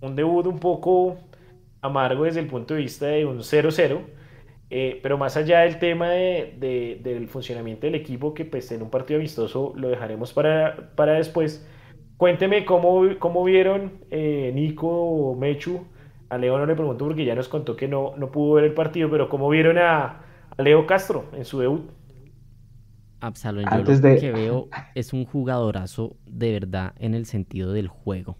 Un 0.00 0.16
debut 0.16 0.46
un 0.46 0.58
poco 0.58 1.16
amargo 1.80 2.24
desde 2.24 2.40
el 2.40 2.46
punto 2.46 2.74
de 2.74 2.80
vista 2.80 3.06
de 3.06 3.24
un 3.24 3.38
0-0. 3.38 4.00
pero 5.02 5.18
más 5.18 5.36
allá 5.36 5.60
del 5.60 5.78
tema 5.78 6.10
del 6.10 7.28
funcionamiento 7.28 7.86
del 7.86 7.94
equipo, 7.94 8.34
que 8.34 8.44
pues 8.44 8.70
en 8.72 8.82
un 8.82 8.90
partido 8.90 9.18
amistoso 9.18 9.72
lo 9.76 9.88
dejaremos 9.88 10.32
para, 10.32 10.92
para 10.96 11.14
después, 11.14 11.66
Cuénteme 12.16 12.64
cómo, 12.64 13.02
cómo 13.18 13.44
vieron 13.44 13.92
eh, 14.10 14.50
Nico 14.54 14.88
o 14.88 15.36
Mechu. 15.36 15.86
A 16.30 16.38
Leo 16.38 16.58
no 16.58 16.66
le 16.66 16.74
pregunto 16.74 17.04
porque 17.04 17.24
ya 17.24 17.34
nos 17.34 17.48
contó 17.48 17.76
que 17.76 17.88
no, 17.88 18.14
no 18.16 18.30
pudo 18.30 18.54
ver 18.54 18.64
el 18.64 18.74
partido, 18.74 19.10
pero 19.10 19.28
cómo 19.28 19.48
vieron 19.50 19.78
a, 19.78 20.22
Leo 20.58 20.86
Castro 20.86 21.26
en 21.34 21.44
su 21.44 21.60
debut. 21.60 21.90
Absalón, 23.26 23.64
yo 23.70 23.78
lo 23.78 24.00
que 24.00 24.32
veo 24.32 24.68
es 24.94 25.12
un 25.12 25.24
jugadorazo 25.24 26.16
de 26.26 26.52
verdad 26.52 26.94
en 26.98 27.14
el 27.14 27.26
sentido 27.26 27.72
del 27.72 27.88
juego. 27.88 28.38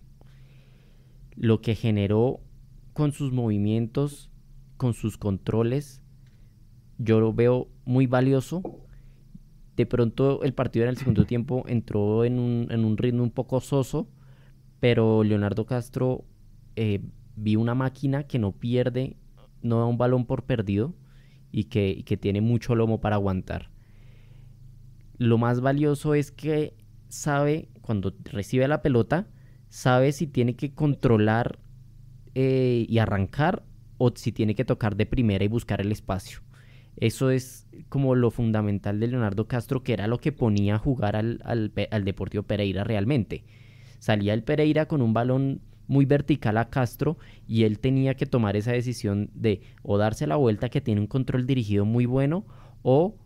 Lo 1.34 1.60
que 1.60 1.74
generó 1.74 2.40
con 2.92 3.12
sus 3.12 3.32
movimientos, 3.32 4.30
con 4.76 4.94
sus 4.94 5.18
controles, 5.18 6.02
yo 6.98 7.20
lo 7.20 7.32
veo 7.32 7.68
muy 7.84 8.06
valioso 8.06 8.62
de 9.76 9.84
pronto 9.84 10.42
el 10.42 10.54
partido 10.54 10.84
en 10.84 10.90
el 10.90 10.96
segundo 10.96 11.26
tiempo 11.26 11.64
entró 11.68 12.24
en 12.24 12.38
un, 12.38 12.96
ritmo 12.96 13.22
un 13.22 13.30
poco 13.30 13.60
soso, 13.60 14.08
pero 14.80 15.22
Leonardo 15.22 15.66
Castro 15.66 16.24
eh, 16.76 17.00
vi 17.36 17.56
una 17.56 17.74
máquina 17.74 18.24
que 18.24 18.38
no 18.38 18.52
pierde, 18.52 19.16
no 19.62 19.80
da 19.80 19.84
un 19.84 19.98
balón 19.98 20.24
por 20.24 20.44
perdido 20.44 20.94
y 21.52 21.64
que, 21.64 22.04
que 22.06 22.16
tiene 22.16 22.40
mucho 22.40 22.74
lomo 22.74 23.00
para 23.00 23.16
aguantar. 23.16 23.70
Lo 25.18 25.38
más 25.38 25.60
valioso 25.60 26.14
es 26.14 26.30
que 26.30 26.74
sabe, 27.08 27.68
cuando 27.80 28.14
recibe 28.24 28.68
la 28.68 28.82
pelota, 28.82 29.28
sabe 29.68 30.12
si 30.12 30.26
tiene 30.26 30.56
que 30.56 30.74
controlar 30.74 31.58
eh, 32.34 32.86
y 32.88 32.98
arrancar 32.98 33.64
o 33.98 34.12
si 34.14 34.32
tiene 34.32 34.54
que 34.54 34.64
tocar 34.64 34.96
de 34.96 35.06
primera 35.06 35.44
y 35.44 35.48
buscar 35.48 35.80
el 35.80 35.92
espacio. 35.92 36.40
Eso 36.96 37.30
es 37.30 37.66
como 37.88 38.14
lo 38.14 38.30
fundamental 38.30 39.00
de 39.00 39.08
Leonardo 39.08 39.46
Castro, 39.46 39.82
que 39.82 39.92
era 39.92 40.06
lo 40.06 40.18
que 40.18 40.32
ponía 40.32 40.76
a 40.76 40.78
jugar 40.78 41.16
al, 41.16 41.40
al, 41.44 42.04
Deportivo 42.04 42.42
Pereira 42.42 42.84
realmente. 42.84 43.44
Salía 43.98 44.34
el 44.34 44.42
Pereira 44.42 44.86
con 44.86 45.02
un 45.02 45.12
balón 45.12 45.60
muy 45.88 46.04
vertical 46.04 46.56
a 46.56 46.68
Castro 46.68 47.18
y 47.46 47.64
él 47.64 47.78
tenía 47.78 48.14
que 48.14 48.26
tomar 48.26 48.56
esa 48.56 48.72
decisión 48.72 49.30
de 49.34 49.60
o 49.82 49.98
darse 49.98 50.26
la 50.26 50.36
vuelta 50.36 50.68
que 50.68 50.80
tiene 50.80 51.00
un 51.00 51.06
control 51.06 51.46
dirigido 51.46 51.84
muy 51.84 52.06
bueno 52.06 52.44
o 52.82 53.16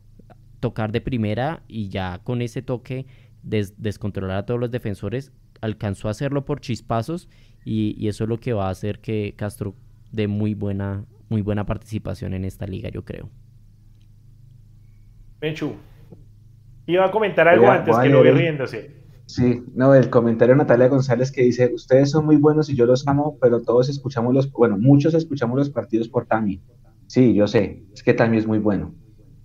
tocar 0.61 0.93
de 0.93 1.01
primera 1.01 1.63
y 1.67 1.89
ya 1.89 2.21
con 2.23 2.43
ese 2.43 2.63
toque 2.63 3.07
descontrolar 3.43 4.37
a 4.37 4.47
todos 4.47 4.61
los 4.61 4.71
defensores 4.71 5.33
alcanzó 5.61 6.09
a 6.09 6.11
hacerlo 6.13 6.45
por 6.45 6.61
chispazos 6.61 7.29
y, 7.65 7.95
y, 7.99 8.09
eso 8.09 8.25
es 8.25 8.29
lo 8.31 8.39
que 8.39 8.53
va 8.53 8.69
a 8.69 8.71
hacer 8.71 9.01
que 9.01 9.35
Castro 9.37 9.75
dé 10.13 10.29
muy 10.29 10.55
buena 10.55 11.05
muy 11.29 11.43
buena 11.43 11.65
participación 11.67 12.35
en 12.35 12.45
esta 12.45 12.67
liga 12.67 12.89
yo 12.91 13.05
creo. 13.05 13.31
Menchu. 15.41 15.75
Iba 16.87 17.07
a 17.07 17.11
comentar 17.11 17.49
algo 17.49 17.67
antes 17.69 17.97
que 17.97 18.09
lo 18.09 18.23
vi 18.23 18.31
riéndose. 18.31 19.01
Sí, 19.27 19.63
no, 19.75 19.95
el 19.95 20.11
comentario 20.11 20.55
de 20.55 20.59
Natalia 20.59 20.89
González 20.89 21.31
que 21.31 21.43
dice, 21.43 21.73
ustedes 21.73 22.11
son 22.11 22.27
muy 22.27 22.35
buenos 22.35 22.69
y 22.69 22.75
yo 22.75 22.85
los 22.85 23.07
amo, 23.07 23.39
pero 23.41 23.63
todos 23.63 23.89
escuchamos 23.89 24.35
los, 24.35 24.51
bueno, 24.51 24.77
muchos 24.77 25.15
escuchamos 25.15 25.57
los 25.57 25.71
partidos 25.71 26.09
por 26.09 26.27
Tami. 26.27 26.61
Sí, 27.07 27.33
yo 27.33 27.47
sé, 27.47 27.85
es 27.95 28.03
que 28.03 28.13
Tami 28.13 28.39
es 28.39 28.47
muy 28.47 28.59
bueno, 28.59 28.93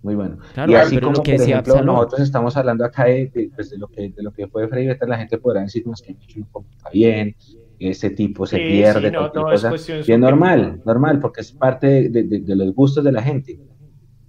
muy 0.05 0.13
bueno. 0.13 0.37
y 0.67 0.75
así 0.75 0.99
como, 0.99 1.15
por 1.15 1.29
ejemplo, 1.29 1.81
nosotros 1.81 2.21
estamos 2.21 2.55
hablando 2.55 2.85
acá 2.85 3.05
de, 3.05 3.49
pues, 3.55 3.71
de, 3.71 3.77
lo, 3.77 3.87
que, 3.87 4.09
de 4.09 4.21
lo 4.23 4.31
que 4.31 4.47
fue 4.47 4.67
Freddy 4.67 4.95
la 5.07 5.17
gente 5.17 5.39
podrá 5.39 5.61
decirnos 5.61 6.01
que 6.01 6.13
no 6.13 6.63
está 6.71 6.89
bien, 6.91 7.35
ese 7.79 8.11
tipo 8.11 8.45
se 8.45 8.57
pierde, 8.57 9.09
sí, 9.09 9.11
no, 9.11 9.31
cosa. 9.31 9.73
Es, 9.73 10.07
y 10.07 10.17
normal, 10.17 10.81
normal, 10.85 11.19
porque 11.19 11.41
es 11.41 11.51
parte 11.51 12.09
de 12.09 12.55
los 12.55 12.73
gustos 12.75 13.03
de 13.03 13.11
la 13.11 13.23
gente. 13.23 13.59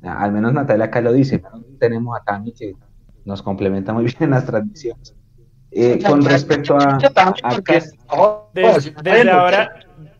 Al 0.03 0.33
menos 0.33 0.53
Natalia 0.55 0.87
acá 0.87 1.01
lo 1.03 1.13
dice, 1.13 1.43
tenemos 1.79 2.19
a 2.19 2.25
Tami 2.25 2.53
que 2.53 2.75
nos 3.25 3.43
complementa 3.43 3.93
muy 3.93 4.05
bien 4.07 4.17
en 4.21 4.31
las 4.31 4.47
transmisiones. 4.47 5.15
Eh, 5.71 5.99
con 6.03 6.25
respecto 6.25 6.79
a, 6.79 6.97
desde, 8.55 9.31
ahora, 9.31 9.69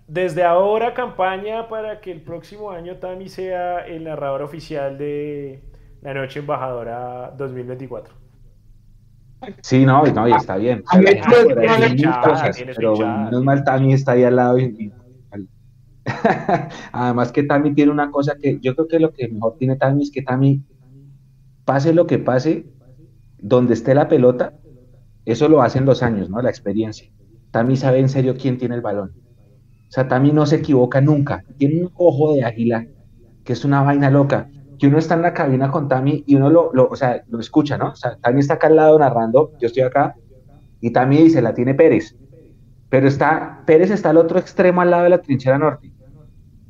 desde 0.07 0.45
ahora 0.45 0.95
campaña 0.95 1.69
para 1.69 2.01
que 2.01 2.13
el 2.13 2.23
próximo 2.23 2.71
año 2.71 2.97
Tami 2.97 3.29
sea 3.29 3.87
el 3.87 4.05
narrador 4.05 4.43
oficial 4.43 4.97
de 4.99 5.63
la 6.03 6.15
Noche 6.15 6.41
Embajadora 6.41 7.33
2024. 7.37 8.15
Sí, 9.63 9.85
no, 9.85 10.05
no, 10.05 10.29
y 10.29 10.33
está 10.33 10.57
bien. 10.57 10.83
pero 12.77 12.97
menos 12.97 13.45
mal 13.45 13.65
Tami 13.65 13.93
está 13.93 14.13
ahí 14.13 14.25
al 14.25 14.37
lado 14.37 14.59
y 14.59 14.93
Además 16.93 17.33
que 17.33 17.43
Tami 17.43 17.75
tiene 17.75 17.91
una 17.91 18.11
cosa 18.11 18.37
que 18.41 18.61
yo 18.61 18.75
creo 18.75 18.87
que 18.87 19.01
lo 19.01 19.13
que 19.13 19.29
mejor 19.29 19.57
tiene 19.59 19.77
Tami 19.77 20.05
es 20.05 20.13
que 20.13 20.23
Tami, 20.23 20.63
pase 21.65 21.93
lo 21.93 22.07
que 22.07 22.19
pase, 22.19 22.67
donde 23.39 23.75
esté 23.75 23.95
la 23.95 24.09
pelota, 24.09 24.55
eso 25.25 25.49
lo 25.49 25.63
hacen 25.63 25.85
los 25.85 26.05
años, 26.05 26.31
¿no? 26.31 26.41
La 26.41 26.51
experiencia. 26.51 27.11
Tami 27.51 27.77
sabe 27.77 27.99
en 27.99 28.09
serio 28.09 28.37
quién 28.41 28.57
tiene 28.57 28.77
el 28.77 28.83
balón. 28.83 29.26
O 29.89 29.93
sea, 29.93 30.09
Tami 30.09 30.33
no 30.33 30.47
se 30.47 30.57
equivoca 30.57 31.01
nunca. 31.01 31.45
Tiene 31.59 31.83
un 31.83 31.91
ojo 31.95 32.35
de 32.35 32.45
águila, 32.45 32.87
que 33.45 33.53
es 33.53 33.65
una 33.65 33.83
vaina 33.83 34.11
loca. 34.11 34.49
Que 34.79 34.89
uno 34.89 34.99
está 34.99 35.15
en 35.15 35.23
la 35.23 35.33
cabina 35.33 35.71
con 35.71 35.89
Tami 35.89 36.25
y 36.27 36.35
uno 36.35 36.51
lo, 36.51 36.89
o 36.89 36.97
sea, 36.97 37.25
lo 37.29 37.41
escucha, 37.41 37.79
¿no? 37.79 37.91
O 37.91 37.97
sea, 37.97 38.17
Tami 38.17 38.41
está 38.41 38.55
acá 38.55 38.67
al 38.67 38.77
lado 38.77 38.99
narrando, 38.99 39.53
yo 39.59 39.69
estoy 39.69 39.83
acá, 39.85 40.15
y 40.81 40.91
Tami 40.91 41.19
dice, 41.19 41.41
la 41.41 41.55
tiene 41.55 41.75
Pérez. 41.75 42.17
Pero 42.91 43.09
está, 43.09 43.63
Pérez 43.67 43.91
está 43.91 44.11
al 44.11 44.19
otro 44.19 44.39
extremo 44.39 44.81
al 44.81 44.91
lado 44.91 45.05
de 45.05 45.11
la 45.11 45.23
trinchera 45.23 45.59
norte 45.59 45.97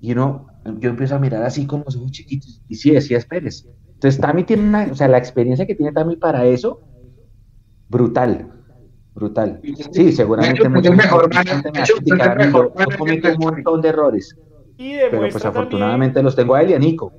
y 0.00 0.12
uno, 0.12 0.46
yo 0.78 0.90
empiezo 0.90 1.16
a 1.16 1.18
mirar 1.18 1.42
así 1.42 1.66
con 1.66 1.82
los 1.84 1.96
ojos 1.96 2.12
chiquitos, 2.12 2.62
y 2.68 2.76
sí, 2.76 2.90
decía 2.90 3.18
es 3.18 3.26
Pérez. 3.26 3.66
Entonces, 3.94 4.20
Tami 4.20 4.44
tiene 4.44 4.62
una, 4.62 4.88
o 4.90 4.94
sea, 4.94 5.08
la 5.08 5.18
experiencia 5.18 5.66
que 5.66 5.74
tiene 5.74 5.92
Tami 5.92 6.16
para 6.16 6.44
eso, 6.44 6.80
brutal, 7.88 8.55
brutal. 9.16 9.60
Sí, 9.90 10.12
seguramente 10.12 10.68
mucho 10.68 10.92
mejor, 10.92 11.34
gente 11.34 11.72
me 11.72 11.80
va 11.80 11.86
yo, 11.86 12.96
cometo 12.96 13.28
un 13.28 13.38
montón 13.38 13.80
de 13.80 13.88
errores, 13.88 14.36
pero 14.76 15.28
pues 15.30 15.44
afortunadamente 15.44 16.22
los 16.22 16.36
tengo 16.36 16.54
a 16.54 16.62
él 16.62 16.70
y 16.70 16.74
a 16.74 16.78
Nico. 16.78 17.12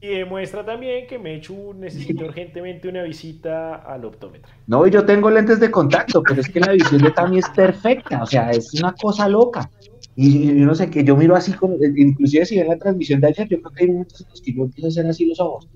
Y 0.00 0.08
demuestra 0.08 0.64
también 0.64 1.08
que 1.08 1.18
Mechu 1.18 1.74
necesita 1.74 2.24
urgentemente 2.24 2.88
una 2.88 3.02
visita 3.02 3.76
al 3.76 4.04
optómetra. 4.04 4.52
No, 4.68 4.86
y 4.86 4.90
yo 4.90 5.04
tengo 5.04 5.28
lentes 5.28 5.58
de 5.58 5.70
contacto, 5.72 6.22
pero 6.22 6.40
es 6.40 6.48
que 6.48 6.60
la 6.60 6.72
visión 6.72 7.02
de 7.02 7.10
Tami 7.10 7.38
es 7.38 7.48
perfecta, 7.48 8.22
o 8.22 8.26
sea, 8.26 8.50
es 8.50 8.74
una 8.74 8.92
cosa 8.92 9.28
loca. 9.28 9.68
Y, 10.14 10.58
yo 10.58 10.66
no 10.66 10.74
sé 10.74 10.88
qué, 10.88 11.02
yo 11.02 11.16
miro 11.16 11.34
así 11.34 11.52
como, 11.52 11.76
inclusive 11.96 12.46
si 12.46 12.58
ven 12.58 12.68
la 12.68 12.78
transmisión 12.78 13.20
de 13.20 13.28
ayer, 13.28 13.48
yo 13.48 13.60
creo 13.60 13.72
que 13.72 13.84
hay 13.84 13.90
momentos 13.90 14.20
en 14.20 14.28
los 14.28 14.40
que 14.40 14.52
yo 14.52 14.64
empiezo 14.64 14.86
a 14.86 14.90
hacer 14.90 15.06
así 15.06 15.26
los 15.26 15.40
ojos. 15.40 15.68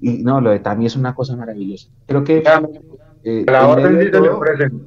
Y 0.00 0.22
no, 0.22 0.40
lo 0.40 0.50
de 0.50 0.58
Tami 0.58 0.86
es 0.86 0.96
una 0.96 1.14
cosa 1.14 1.36
maravillosa. 1.36 1.88
Creo 2.06 2.24
que 2.24 2.42
eh, 3.24 3.44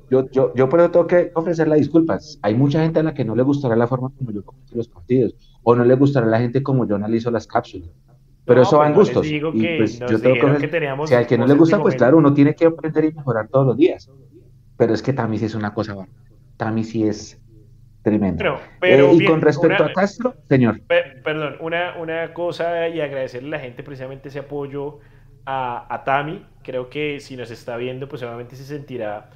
yo, 0.10 0.30
yo, 0.32 0.54
yo 0.54 0.70
por 0.70 0.80
eso 0.80 0.92
tengo 0.92 1.08
que 1.08 1.32
ofrecerle 1.34 1.78
disculpas. 1.78 2.40
Hay 2.42 2.56
mucha 2.56 2.82
gente 2.82 3.00
a 3.00 3.04
la 3.04 3.14
que 3.14 3.26
no 3.26 3.36
le 3.36 3.44
gustará 3.44 3.76
la 3.76 3.88
forma 3.88 4.12
como 4.18 4.32
yo 4.32 4.44
comento 4.44 4.76
los 4.76 4.88
partidos, 4.88 5.36
o 5.64 5.76
no 5.76 5.86
le 5.86 5.96
gustará 5.96 6.26
la 6.26 6.40
gente 6.40 6.62
como 6.62 6.88
yo 6.88 6.96
analizo 6.96 7.32
las 7.32 7.48
cápsulas. 7.48 7.90
Pero 8.46 8.62
eso 8.62 8.78
va 8.78 8.88
en 8.88 8.94
pues 8.94 9.08
gustos. 9.08 9.28
y 9.28 9.40
pues 9.40 10.00
yo 10.00 10.22
tengo 10.22 10.36
que, 10.58 10.70
que 10.70 11.08
si 11.08 11.14
al 11.16 11.26
que 11.26 11.38
no 11.38 11.48
le 11.48 11.56
gusta, 11.56 11.80
pues 11.80 11.96
claro, 11.96 12.18
uno 12.18 12.34
tiene 12.34 12.54
que 12.54 12.66
aprender 12.66 13.06
y 13.06 13.14
mejorar 13.14 13.48
todos 13.48 13.66
los 13.66 13.78
días. 13.78 14.10
Pero 14.78 14.94
es 14.94 15.02
que 15.02 15.14
Tami 15.14 15.40
sí 15.40 15.46
es 15.46 15.56
una 15.56 15.74
cosa 15.74 15.94
buena. 15.94 16.12
Tami 16.58 16.84
sí 16.84 17.08
es 17.08 17.40
Tremendo. 18.06 18.60
Pero, 18.80 19.10
eh, 19.10 19.14
y 19.16 19.26
con 19.26 19.42
respecto 19.42 19.84
a 19.84 19.92
Castro, 19.92 20.36
señor. 20.48 20.80
perdón, 21.24 21.56
una, 21.60 21.98
una 21.98 22.36
cosa 22.36 22.88
y 22.88 23.02
agradecerle 23.02 23.48
a 23.48 23.52
la 23.58 23.60
gente 23.60 23.82
precisamente 23.82 24.30
ese 24.30 24.38
apoyo 24.38 25.00
a, 25.46 25.94
a 25.94 26.04
Tami. 26.04 26.46
Creo 26.64 26.90
que 26.90 27.20
si 27.20 27.36
nos 27.38 27.52
está 27.52 27.78
viendo, 27.78 28.08
pues 28.08 28.20
seguramente 28.22 28.56
se 28.56 28.66
sentirá 28.66 29.30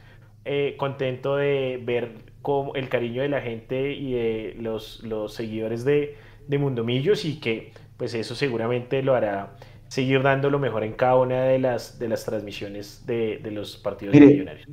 eh, 0.46 0.76
contento 0.78 1.36
de 1.36 1.82
ver 1.84 2.12
cómo 2.42 2.74
el 2.76 2.90
cariño 2.90 3.22
de 3.22 3.30
la 3.30 3.42
gente 3.42 3.94
y 3.94 4.14
de 4.14 4.56
los, 4.60 5.04
los 5.04 5.34
seguidores 5.34 5.86
de, 5.86 6.16
de 6.48 6.58
Mundomillos 6.58 7.26
y 7.26 7.40
que 7.40 7.72
pues 7.98 8.14
eso 8.14 8.34
seguramente 8.36 9.04
lo 9.04 9.14
hará 9.16 9.56
seguir 9.88 10.22
dando 10.24 10.50
lo 10.50 10.60
mejor 10.60 10.84
en 10.84 10.94
cada 10.94 11.18
una 11.18 11.44
de 11.44 11.60
las, 11.60 12.00
de 12.00 12.08
las 12.08 12.26
transmisiones 12.26 13.06
de, 13.06 13.40
de 13.44 13.52
los 13.52 13.78
partidos 13.78 14.16
millonarios. 14.16 14.68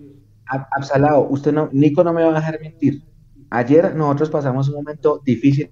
Absalao, 0.46 1.26
usted 1.28 1.52
no, 1.52 1.68
Nico 1.72 2.04
no 2.04 2.12
me 2.12 2.22
va 2.22 2.30
a 2.30 2.34
dejar 2.34 2.60
mentir. 2.60 3.02
Ayer 3.50 3.94
nosotros 3.94 4.30
pasamos 4.30 4.68
un 4.68 4.76
momento 4.76 5.20
difícil 5.24 5.70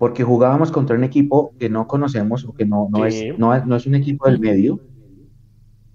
porque 0.00 0.24
jugábamos 0.24 0.72
contra 0.72 0.96
un 0.96 1.04
equipo 1.04 1.52
que 1.58 1.68
no 1.68 1.86
conocemos 1.86 2.46
o 2.46 2.54
que 2.54 2.64
no, 2.64 2.88
no, 2.90 3.04
es, 3.04 3.38
no, 3.38 3.76
es 3.76 3.86
un 3.86 3.94
equipo 3.94 4.24
del 4.30 4.40
medio 4.40 4.80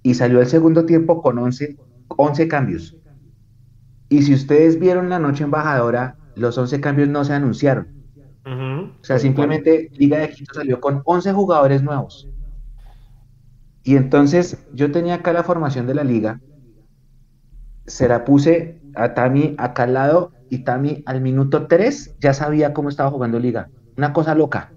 y 0.04 0.14
salió 0.14 0.42
el 0.42 0.46
segundo 0.46 0.86
tiempo 0.86 1.24
con 1.24 1.40
11, 1.40 1.76
11 2.10 2.48
cambios. 2.48 2.96
Y 4.08 4.22
si 4.22 4.36
ustedes 4.36 4.80
vieron 4.80 5.10
la 5.10 5.18
noche 5.18 5.44
embajadora, 5.44 6.18
los 6.36 6.56
11 6.56 6.80
cambios 6.82 7.10
no 7.10 7.26
se 7.26 7.34
anunciaron. 7.34 7.88
O 8.46 9.04
sea, 9.04 9.18
simplemente 9.18 9.90
Liga 9.94 10.20
de 10.20 10.30
Quito 10.30 10.54
salió 10.54 10.80
con 10.80 11.02
11 11.04 11.34
jugadores 11.34 11.82
nuevos. 11.82 12.30
Y 13.82 13.96
entonces 13.96 14.64
yo 14.72 14.92
tenía 14.92 15.16
acá 15.16 15.34
la 15.34 15.44
formación 15.44 15.88
de 15.88 15.96
la 15.96 16.04
liga, 16.04 16.42
se 17.88 18.08
la 18.08 18.24
puse 18.24 18.80
a 18.94 19.16
Tami 19.16 19.56
acá 19.58 19.86
al 19.86 19.96
lado 19.96 20.32
y 20.52 20.60
Tami 20.60 21.02
al 21.08 21.22
minuto 21.22 21.66
3 21.66 22.18
ya 22.20 22.36
sabía 22.36 22.72
cómo 22.72 22.90
estaba 22.90 23.10
jugando 23.10 23.40
liga. 23.40 23.72
Una 23.98 24.14
cosa 24.14 24.36
loca. 24.36 24.72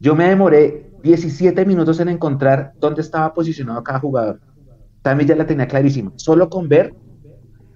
Yo 0.00 0.14
me 0.14 0.28
demoré 0.28 0.90
17 1.02 1.64
minutos 1.66 2.00
en 2.00 2.08
encontrar 2.08 2.72
dónde 2.80 3.02
estaba 3.02 3.32
posicionado 3.34 3.82
cada 3.82 3.98
jugador. 3.98 4.40
Tami 5.02 5.24
ya 5.24 5.36
la 5.36 5.46
tenía 5.46 5.66
clarísima, 5.66 6.12
solo 6.16 6.48
con 6.48 6.68
ver 6.68 6.94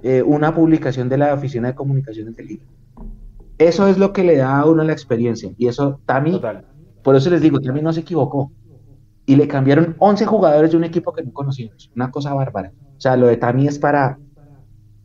eh, 0.02 0.22
una 0.22 0.54
publicación 0.54 1.08
de 1.08 1.18
la 1.18 1.34
Oficina 1.34 1.68
de 1.68 1.74
Comunicaciones 1.74 2.36
de 2.36 2.44
Liga. 2.44 2.64
Eso 3.58 3.88
es 3.88 3.98
lo 3.98 4.12
que 4.12 4.22
le 4.22 4.36
da 4.36 4.58
a 4.58 4.66
uno 4.66 4.84
la 4.84 4.92
experiencia. 4.92 5.50
Y 5.56 5.66
eso, 5.66 6.00
Tami, 6.06 6.40
por 7.02 7.16
eso 7.16 7.30
les 7.30 7.40
digo, 7.40 7.60
Tami 7.60 7.82
no 7.82 7.92
se 7.92 8.00
equivocó. 8.00 8.52
Y 9.24 9.34
le 9.34 9.48
cambiaron 9.48 9.96
11 9.98 10.26
jugadores 10.26 10.70
de 10.70 10.76
un 10.76 10.84
equipo 10.84 11.12
que 11.12 11.24
no 11.24 11.32
conocíamos. 11.32 11.90
Una 11.96 12.10
cosa 12.10 12.32
bárbara. 12.32 12.72
O 12.96 13.00
sea, 13.00 13.16
lo 13.16 13.26
de 13.26 13.36
Tami 13.36 13.66
es 13.66 13.78
para 13.78 14.18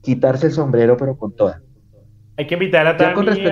quitarse 0.01 0.47
el 0.47 0.51
sombrero, 0.51 0.97
pero 0.97 1.17
con 1.17 1.31
toda. 1.31 1.61
Hay 2.41 2.47
que 2.47 2.55
invitar 2.55 2.87
a 2.87 2.97
Tami 2.97 3.45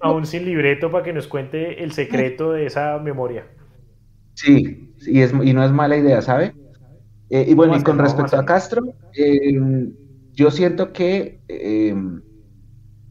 a 0.00 0.12
un, 0.12 0.24
sin 0.24 0.44
libreto 0.44 0.88
para 0.88 1.02
que 1.02 1.12
nos 1.12 1.26
cuente 1.26 1.82
el 1.82 1.90
secreto 1.90 2.52
de 2.52 2.66
esa 2.66 2.96
memoria. 3.00 3.44
Sí, 4.34 4.94
y, 5.04 5.20
es, 5.20 5.32
y 5.32 5.52
no 5.52 5.64
es 5.64 5.72
mala 5.72 5.96
idea, 5.96 6.22
¿sabe? 6.22 6.54
Eh, 7.28 7.44
y 7.48 7.54
bueno, 7.54 7.76
y 7.76 7.82
con 7.82 7.98
respecto 7.98 8.38
a 8.38 8.44
Castro, 8.44 8.84
eh, 9.18 9.58
yo 10.32 10.52
siento 10.52 10.92
que 10.92 11.40
eh, 11.48 11.92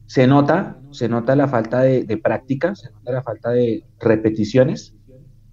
se 0.06 0.26
nota, 0.26 0.80
se 0.92 1.10
nota 1.10 1.36
la 1.36 1.50
falta 1.50 1.82
de, 1.82 2.18
práctica, 2.24 2.74
se 2.74 2.90
nota 2.92 3.12
la 3.12 3.22
falta 3.22 3.50
de 3.50 3.84
repeticiones, 4.00 4.96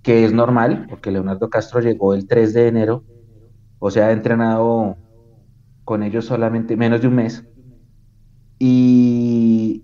que 0.00 0.24
es 0.24 0.32
normal, 0.32 0.86
porque 0.88 1.10
Leonardo 1.10 1.50
Castro 1.50 1.80
llegó 1.80 2.14
el 2.14 2.28
3 2.28 2.54
de 2.54 2.68
enero, 2.68 3.02
o 3.80 3.90
sea, 3.90 4.06
ha 4.06 4.12
entrenado 4.12 4.96
con 5.82 6.04
ellos 6.04 6.24
solamente 6.24 6.76
menos 6.76 7.00
de 7.00 7.08
un 7.08 7.16
mes. 7.16 7.44
Y 8.64 9.82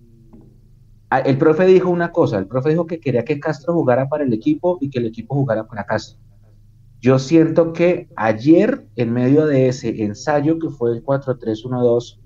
el 1.10 1.36
profe 1.36 1.66
dijo 1.66 1.90
una 1.90 2.12
cosa, 2.12 2.38
el 2.38 2.46
profe 2.46 2.68
dijo 2.68 2.86
que 2.86 3.00
quería 3.00 3.24
que 3.24 3.40
Castro 3.40 3.74
jugara 3.74 4.08
para 4.08 4.22
el 4.22 4.32
equipo 4.32 4.78
y 4.80 4.88
que 4.88 5.00
el 5.00 5.06
equipo 5.06 5.34
jugara 5.34 5.66
para 5.66 5.84
Castro. 5.84 6.20
Yo 7.00 7.18
siento 7.18 7.72
que 7.72 8.08
ayer, 8.14 8.86
en 8.94 9.12
medio 9.12 9.46
de 9.46 9.66
ese 9.66 10.04
ensayo 10.04 10.60
que 10.60 10.68
fue 10.70 10.92
el 10.92 11.04
4-3-1-2 11.04 12.20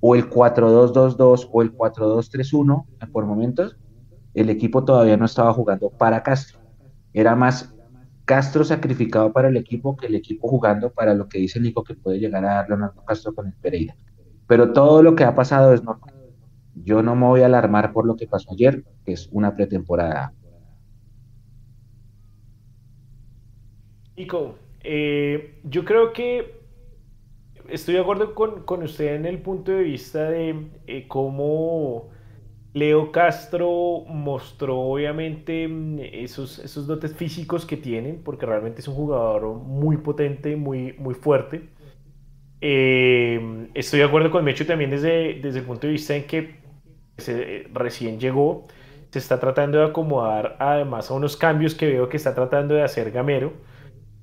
o 0.00 0.14
el 0.14 0.30
4-2-2-2 0.30 1.50
o 1.52 1.60
el 1.60 1.76
4-2-3-1, 1.76 2.86
por 3.12 3.26
momentos, 3.26 3.76
el 4.32 4.48
equipo 4.48 4.82
todavía 4.86 5.18
no 5.18 5.26
estaba 5.26 5.52
jugando 5.52 5.90
para 5.90 6.22
Castro. 6.22 6.60
Era 7.12 7.36
más 7.36 7.74
Castro 8.24 8.64
sacrificado 8.64 9.34
para 9.34 9.48
el 9.48 9.58
equipo 9.58 9.98
que 9.98 10.06
el 10.06 10.14
equipo 10.14 10.48
jugando 10.48 10.90
para 10.90 11.12
lo 11.12 11.28
que 11.28 11.40
dice 11.40 11.60
Nico 11.60 11.84
que 11.84 11.94
puede 11.94 12.18
llegar 12.18 12.42
a 12.46 12.54
dar 12.54 12.68
Leonardo 12.70 13.04
Castro 13.04 13.34
con 13.34 13.48
el 13.48 13.52
Pereira. 13.52 13.94
Pero 14.50 14.72
todo 14.72 15.00
lo 15.04 15.14
que 15.14 15.22
ha 15.22 15.36
pasado 15.36 15.72
es 15.72 15.84
normal. 15.84 16.12
Yo 16.74 17.04
no 17.04 17.14
me 17.14 17.26
voy 17.26 17.42
a 17.42 17.46
alarmar 17.46 17.92
por 17.92 18.04
lo 18.04 18.16
que 18.16 18.26
pasó 18.26 18.50
ayer, 18.50 18.82
que 19.06 19.12
es 19.12 19.28
una 19.30 19.54
pretemporada 19.54 20.32
Nico, 24.16 24.56
eh, 24.82 25.60
yo 25.62 25.84
creo 25.84 26.12
que 26.12 26.62
estoy 27.68 27.94
de 27.94 28.00
acuerdo 28.00 28.34
con, 28.34 28.82
usted 28.82 29.14
en 29.14 29.24
el 29.24 29.38
punto 29.38 29.70
de 29.70 29.84
vista 29.84 30.28
de 30.28 30.66
eh, 30.88 31.06
cómo 31.06 32.08
Leo 32.74 33.12
Castro 33.12 34.04
mostró 34.08 34.80
obviamente 34.80 35.68
mm, 35.68 36.00
esos, 36.00 36.58
esos 36.58 36.88
dotes 36.88 37.14
físicos 37.14 37.64
que 37.64 37.76
tiene, 37.76 38.14
porque 38.14 38.46
realmente 38.46 38.80
es 38.80 38.88
un 38.88 38.96
jugador 38.96 39.54
muy 39.54 39.98
potente, 39.98 40.56
muy, 40.56 40.94
muy 40.94 41.14
fuerte. 41.14 41.68
Eh, 42.60 43.68
estoy 43.74 44.00
de 44.00 44.04
acuerdo 44.04 44.30
con 44.30 44.44
Mecho 44.44 44.66
también 44.66 44.90
desde, 44.90 45.40
desde 45.40 45.60
el 45.60 45.64
punto 45.64 45.86
de 45.86 45.94
vista 45.94 46.14
en 46.14 46.24
que 46.24 46.60
se, 47.16 47.66
recién 47.72 48.20
llegó, 48.20 48.66
se 49.10 49.18
está 49.18 49.40
tratando 49.40 49.78
de 49.78 49.84
acomodar 49.86 50.56
además 50.58 51.10
a 51.10 51.14
unos 51.14 51.36
cambios 51.36 51.74
que 51.74 51.86
veo 51.86 52.08
que 52.08 52.16
está 52.16 52.34
tratando 52.34 52.74
de 52.74 52.82
hacer 52.82 53.10
Gamero. 53.10 53.52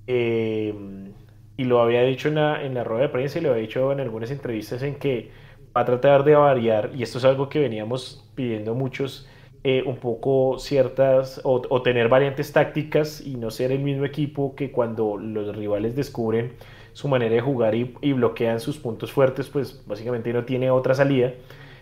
Em, 0.07 1.11
y 1.57 1.63
lo 1.65 1.81
había 1.81 2.03
dicho 2.03 2.29
en 2.29 2.35
la, 2.35 2.63
en 2.63 2.73
la 2.75 2.83
rueda 2.83 3.03
de 3.03 3.09
prensa 3.09 3.39
y 3.39 3.41
lo 3.41 3.49
había 3.49 3.63
dicho 3.63 3.91
en 3.91 3.99
algunas 3.99 4.31
entrevistas 4.31 4.83
en 4.83 4.95
que 4.95 5.31
va 5.75 5.81
a 5.81 5.85
tratar 5.85 6.23
de 6.23 6.35
variar, 6.35 6.91
y 6.95 7.03
esto 7.03 7.17
es 7.17 7.25
algo 7.25 7.49
que 7.49 7.59
veníamos 7.59 8.29
pidiendo 8.35 8.73
muchos, 8.75 9.27
eh, 9.63 9.83
un 9.85 9.97
poco 9.97 10.59
ciertas, 10.59 11.41
o, 11.43 11.81
tener 11.81 12.09
variantes 12.09 12.53
tácticas 12.53 13.21
y 13.21 13.35
no 13.35 13.51
ser 13.51 13.71
el 13.71 13.79
mismo 13.79 14.05
equipo 14.05 14.55
que 14.55 14.71
cuando 14.71 15.17
los 15.17 15.55
rivales 15.55 15.95
descubren 15.95 16.53
su 16.97 17.07
manera 17.07 17.35
de 17.35 17.41
jugar 17.41 17.75
y, 17.75 18.13
bloquean 18.13 18.59
sus 18.59 18.79
puntos 18.79 19.11
fuertes, 19.11 19.49
pues 19.49 19.83
básicamente 19.85 20.33
no 20.33 20.45
tiene 20.45 20.71
otra 20.71 20.95
salida. 20.95 21.31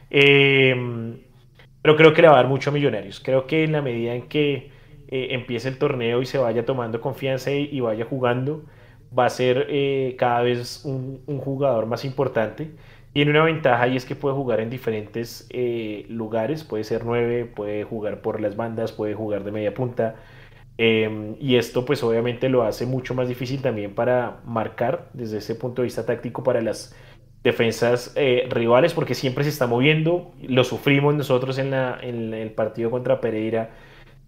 Em, 0.10 1.20
pero 1.82 1.96
creo 1.96 2.14
que 2.14 2.22
le 2.22 2.28
va 2.28 2.34
a 2.34 2.38
dar 2.38 2.48
mucho 2.48 2.70
a 2.70 2.74
Millonarios. 2.74 3.22
Creo 3.22 3.48
que 3.48 3.64
en 3.64 3.72
la 3.72 3.82
medida 3.82 4.14
en 4.14 4.28
que 4.28 4.72
eh, 5.08 5.28
empiece 5.32 5.70
el 5.70 5.78
torneo 5.78 6.22
y 6.22 6.26
se 6.26 6.38
vaya 6.38 6.66
tomando 6.66 7.00
confianza 7.00 7.50
y, 7.52 7.80
vaya 7.80 8.04
jugando, 8.04 8.64
va 9.18 9.26
a 9.28 9.30
ser 9.30 9.68
eh, 9.70 10.18
cada 10.20 10.42
vez 10.42 10.84
un, 10.84 11.22
jugador 11.40 11.86
más 11.86 12.04
importante. 12.04 12.72
Tiene 13.14 13.32
una 13.32 13.46
ventaja 13.46 13.88
y 13.88 13.96
es 13.96 14.04
que 14.04 14.16
puede 14.16 14.36
jugar 14.36 14.60
en 14.60 14.70
diferentes 14.70 15.48
eh, 15.50 16.06
lugares, 16.10 16.66
puede 16.66 16.84
ser 16.84 17.06
nueve, 17.06 17.46
puede 17.46 17.86
jugar 17.86 18.20
por 18.20 18.42
las 18.42 18.58
bandas, 18.58 18.92
puede 18.92 19.14
jugar 19.14 19.46
de 19.46 19.54
media 19.54 19.74
punta. 19.74 20.16
Em, 20.78 21.36
y 21.40 21.56
esto 21.56 21.86
pues 21.86 22.04
obviamente 22.04 22.50
lo 22.50 22.64
hace 22.64 22.86
mucho 22.86 23.16
más 23.16 23.30
difícil 23.30 23.62
también 23.62 23.96
para 23.96 24.42
marcar 24.46 25.10
desde 25.14 25.38
ese 25.38 25.56
punto 25.56 25.82
de 25.82 25.86
vista 25.86 26.06
táctico 26.06 26.44
para 26.44 26.62
las 26.62 26.96
defensas 27.44 28.14
rivales 28.50 28.94
porque 28.94 29.16
siempre 29.16 29.44
se 29.44 29.52
está 29.52 29.68
moviendo. 29.68 30.34
Lo 30.42 30.64
sufrimos 30.64 31.16
nosotros 31.16 31.58
en 31.60 31.74
el 31.74 32.52
partido 32.52 32.92
contra 32.92 33.22
Pereira 33.22 33.70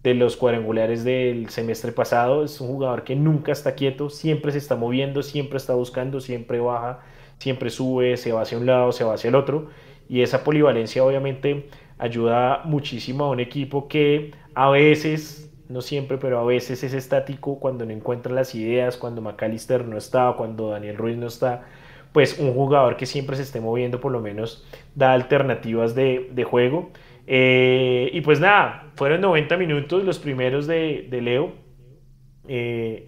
de 0.02 0.14
los 0.14 0.36
cuadrangulares 0.36 1.04
del 1.04 1.48
semestre 1.50 1.92
pasado. 1.92 2.44
Es 2.44 2.60
un 2.60 2.68
jugador 2.68 3.04
que 3.04 3.16
nunca 3.16 3.52
está 3.52 3.74
quieto, 3.74 4.10
siempre 4.10 4.52
se 4.52 4.58
está 4.58 4.76
moviendo, 4.76 5.22
siempre 5.22 5.56
está 5.58 5.74
buscando, 5.74 6.20
siempre 6.20 6.60
baja, 6.60 7.00
siempre 7.38 7.70
sube, 7.70 8.16
se 8.16 8.32
va 8.32 8.42
hacia 8.42 8.58
un 8.58 8.66
lado, 8.66 8.92
se 8.92 9.04
va 9.04 9.14
hacia 9.14 9.28
el 9.28 9.34
otro. 9.34 9.68
Y 10.08 10.22
esa 10.22 10.44
polivalencia 10.44 11.04
obviamente 11.04 11.68
ayuda 11.98 12.62
muchísimo 12.64 13.24
a 13.24 13.30
un 13.30 13.40
equipo 13.40 13.88
que 13.88 14.32
a 14.54 14.70
veces, 14.70 15.47
no 15.68 15.80
siempre, 15.82 16.18
pero 16.18 16.38
a 16.38 16.44
veces 16.44 16.82
es 16.82 16.94
estático 16.94 17.58
cuando 17.60 17.84
no 17.84 17.92
encuentra 17.92 18.32
las 18.32 18.54
ideas, 18.54 18.96
cuando 18.96 19.20
McAllister 19.22 19.86
no 19.86 19.98
está, 19.98 20.34
cuando 20.36 20.70
Daniel 20.70 20.96
Ruiz 20.96 21.16
no 21.16 21.26
está. 21.26 21.64
Pues 22.12 22.38
un 22.38 22.54
jugador 22.54 22.96
que 22.96 23.06
siempre 23.06 23.36
se 23.36 23.42
esté 23.42 23.60
moviendo 23.60 24.00
por 24.00 24.12
lo 24.12 24.20
menos 24.20 24.66
da 24.94 25.12
alternativas 25.12 25.94
de, 25.94 26.30
de 26.32 26.44
juego. 26.44 26.90
Eh, 27.30 28.08
y 28.14 28.22
pues 28.22 28.40
nada, 28.40 28.90
fueron 28.96 29.20
90 29.20 29.58
minutos 29.58 30.02
los 30.02 30.18
primeros 30.18 30.66
de, 30.66 31.06
Leo. 31.10 31.52
Eh, 32.48 33.06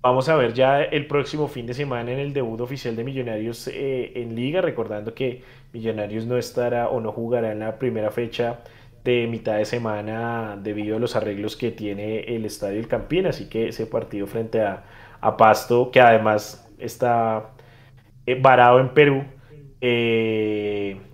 vamos 0.00 0.28
a 0.28 0.34
ver 0.34 0.54
ya 0.54 0.82
el 0.82 1.06
próximo 1.06 1.46
fin 1.46 1.64
de 1.64 1.74
semana 1.74 2.10
en 2.12 2.18
el 2.18 2.32
debut 2.32 2.60
oficial 2.60 2.96
de 2.96 3.04
Millonarios 3.04 3.68
eh, 3.68 4.12
en 4.16 4.34
liga, 4.34 4.60
recordando 4.60 5.14
que 5.14 5.42
Millonarios 5.72 6.26
no 6.26 6.36
estará 6.36 6.88
o 6.88 7.00
no 7.00 7.12
jugará 7.12 7.52
en 7.52 7.60
la 7.60 7.78
primera 7.78 8.10
fecha 8.10 8.64
de 9.04 9.26
mitad 9.26 9.56
de 9.56 9.64
semana 9.66 10.58
debido 10.60 10.96
a 10.96 10.98
los 10.98 11.14
arreglos 11.14 11.56
que 11.56 11.70
tiene 11.70 12.20
el 12.20 12.44
Estadio 12.46 12.80
El 12.80 12.88
Campín, 12.88 13.26
así 13.26 13.48
que 13.48 13.68
ese 13.68 13.86
partido 13.86 14.26
frente 14.26 14.62
a, 14.62 14.84
a 15.20 15.36
Pasto, 15.36 15.90
que 15.90 16.00
además 16.00 16.66
está 16.78 17.50
varado 18.40 18.80
en 18.80 18.88
Perú, 18.94 19.24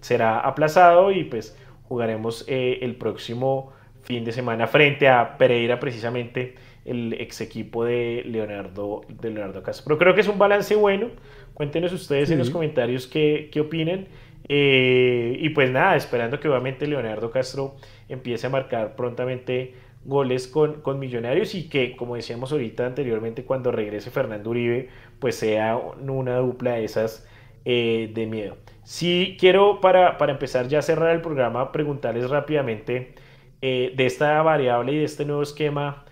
será 0.01 0.41
aplazado 0.41 1.11
y 1.11 1.25
pues 1.25 1.57
jugaremos 1.91 2.45
eh, 2.47 2.79
el 2.83 2.95
próximo 2.95 3.73
fin 4.03 4.25
de 4.25 4.33
semana 4.33 4.69
frente 4.69 5.09
a 5.09 5.37
Pereira, 5.39 5.81
precisamente 5.81 6.55
el 6.85 7.15
ex 7.15 7.41
equipo 7.41 7.85
de 7.85 8.23
Leonardo, 8.25 9.03
de 9.09 9.31
Leonardo 9.31 9.63
Castro. 9.63 9.85
Pero 9.87 9.99
creo 9.99 10.15
que 10.15 10.21
es 10.21 10.29
un 10.29 10.39
balance 10.39 10.75
bueno. 10.77 11.09
Cuéntenos 11.55 11.93
ustedes 11.93 12.31
en 12.31 12.39
los 12.39 12.49
comentarios 12.51 13.07
qué, 13.07 13.51
qué 13.53 13.61
opinan. 13.61 14.07
Eh, 14.53 15.37
y 15.39 15.51
pues 15.51 15.71
nada, 15.71 15.95
esperando 15.95 16.41
que 16.41 16.49
obviamente 16.49 16.89
Leonardo 16.89 17.31
Castro 17.31 17.77
empiece 18.09 18.49
a 18.49 18.51
marcar 18.51 18.97
prontamente 18.97 19.75
goles 20.05 20.49
con, 20.49 20.81
con, 20.81 20.99
Millonarios 20.99 21.55
y 21.55 21.69
que, 21.69 21.95
como 21.95 22.17
decíamos 22.17 22.51
ahorita 22.51 22.85
anteriormente, 22.85 23.45
cuando 23.45 23.71
regrese 23.71 24.11
Fernando 24.11 24.51
Uribe, 24.51 24.89
pues 25.21 25.37
sea 25.37 25.77
una 25.77 26.39
dupla 26.39 26.73
de 26.73 26.85
esas 26.85 27.29
eh, 27.65 28.11
de 28.13 28.27
miedo. 28.27 28.57
Sí, 28.83 29.37
quiero 29.39 29.81
para, 29.81 30.17
empezar 30.29 30.67
ya 30.67 30.81
a 30.81 30.83
cerrar 30.83 31.15
el 31.15 31.21
programa, 31.21 31.71
preguntarles 31.71 32.29
rápidamente 32.29 33.15
eh, 33.63 33.93
de 33.95 34.07
esta 34.07 34.43
variable 34.43 34.95
y 34.95 34.99
de 34.99 35.05
este 35.05 35.25
nuevo 35.25 35.43
esquema 35.43 36.05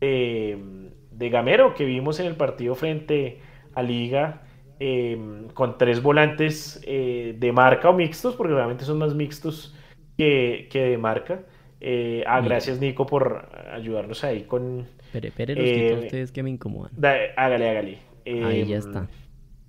de 0.00 1.28
Gamero 1.28 1.74
que 1.74 1.84
vimos 1.84 2.20
en 2.20 2.26
el 2.26 2.36
partido 2.36 2.76
frente 2.76 3.40
a 3.74 3.82
Liga. 3.82 4.42
Em, 4.80 5.48
con 5.48 5.78
tres 5.78 6.02
volantes 6.02 6.82
eh, 6.84 7.36
de 7.38 7.52
marca 7.52 7.88
o 7.88 7.92
mixtos, 7.92 8.34
porque 8.34 8.54
realmente 8.54 8.84
son 8.84 8.98
más 8.98 9.14
mixtos 9.14 9.76
que, 10.16 10.68
de 10.72 10.98
marca. 10.98 11.42
Eh, 11.80 12.24
ah, 12.26 12.40
gracias 12.40 12.80
Nico 12.80 13.06
por 13.06 13.48
ayudarnos 13.72 14.24
ahí 14.24 14.42
con... 14.42 14.86
Espere, 15.14 15.54
los 15.54 15.64
eh, 15.64 16.00
ustedes 16.04 16.32
que 16.32 16.42
me 16.42 16.50
incomodan. 16.50 16.92
hágale, 17.36 17.70
hágale. 17.70 17.98
ahí 18.26 18.66
ya 18.66 18.76
em, 18.76 18.80
está. 18.80 19.08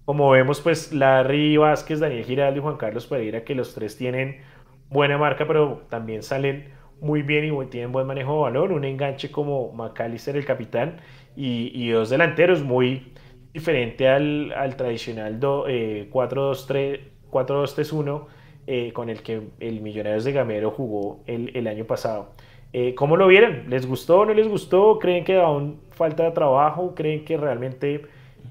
Como 0.05 0.29
vemos, 0.31 0.59
pues 0.59 0.91
Larry 0.91 1.57
Vázquez, 1.57 1.99
Daniel 1.99 2.25
Giraldo 2.25 2.59
y 2.59 2.63
Juan 2.63 2.77
Carlos 2.77 3.05
Pereira, 3.05 3.43
que 3.43 3.53
los 3.53 3.73
tres 3.75 3.97
tienen 3.97 4.41
buena 4.89 5.17
marca, 5.17 5.47
pero 5.47 5.83
también 5.89 6.23
salen 6.23 6.69
muy 7.01 7.23
bien 7.23 7.45
y 7.45 7.65
tienen 7.67 7.91
buen 7.91 8.07
manejo 8.07 8.35
de 8.35 8.41
balón. 8.41 8.71
Un 8.71 8.85
enganche 8.85 9.31
como 9.31 9.73
McAllister, 9.73 10.35
el 10.37 10.45
capitán, 10.45 10.97
y, 11.35 11.89
dos 11.89 12.09
delanteros 12.09 12.63
muy 12.63 13.13
diferente 13.53 14.07
al, 14.07 14.75
tradicional 14.77 15.39
4-2-3-1 15.39 18.25
eh, 18.67 18.67
eh, 18.67 18.93
con 18.93 19.09
el 19.09 19.21
que 19.21 19.49
el 19.59 19.81
Millonarios 19.81 20.23
de 20.23 20.31
Gamero 20.31 20.71
jugó 20.71 21.23
el, 21.25 21.67
año 21.67 21.85
pasado. 21.85 22.33
Eh, 22.73 22.95
¿Cómo 22.95 23.17
lo 23.17 23.27
vieron? 23.27 23.69
¿Les 23.69 23.85
gustó 23.85 24.21
o 24.21 24.25
no 24.25 24.33
les 24.33 24.47
gustó? 24.47 24.97
¿Creen 24.99 25.25
que 25.25 25.37
aún 25.37 25.81
falta 25.89 26.23
de 26.23 26.31
trabajo? 26.31 26.95
¿Creen 26.95 27.25
que 27.25 27.37
realmente 27.37 28.03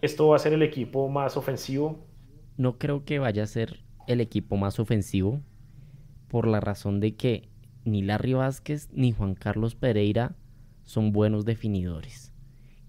esto 0.02 0.28
va 0.28 0.36
a 0.36 0.38
ser 0.38 0.52
el 0.52 0.62
equipo 0.62 1.08
más 1.08 1.36
ofensivo? 1.36 1.98
No 2.56 2.76
creo 2.76 3.04
que 3.04 3.18
vaya 3.18 3.44
a 3.44 3.46
ser 3.46 3.80
el 4.06 4.20
equipo 4.20 4.56
más 4.56 4.78
ofensivo 4.78 5.40
por 6.28 6.46
la 6.46 6.60
razón 6.60 7.00
de 7.00 7.16
que 7.16 7.48
ni 7.84 8.02
Larry 8.02 8.34
Vázquez 8.34 8.90
ni 8.92 9.12
Juan 9.12 9.34
Carlos 9.34 9.74
Pereira 9.74 10.36
son 10.82 11.12
buenos 11.12 11.46
definidores. 11.46 12.34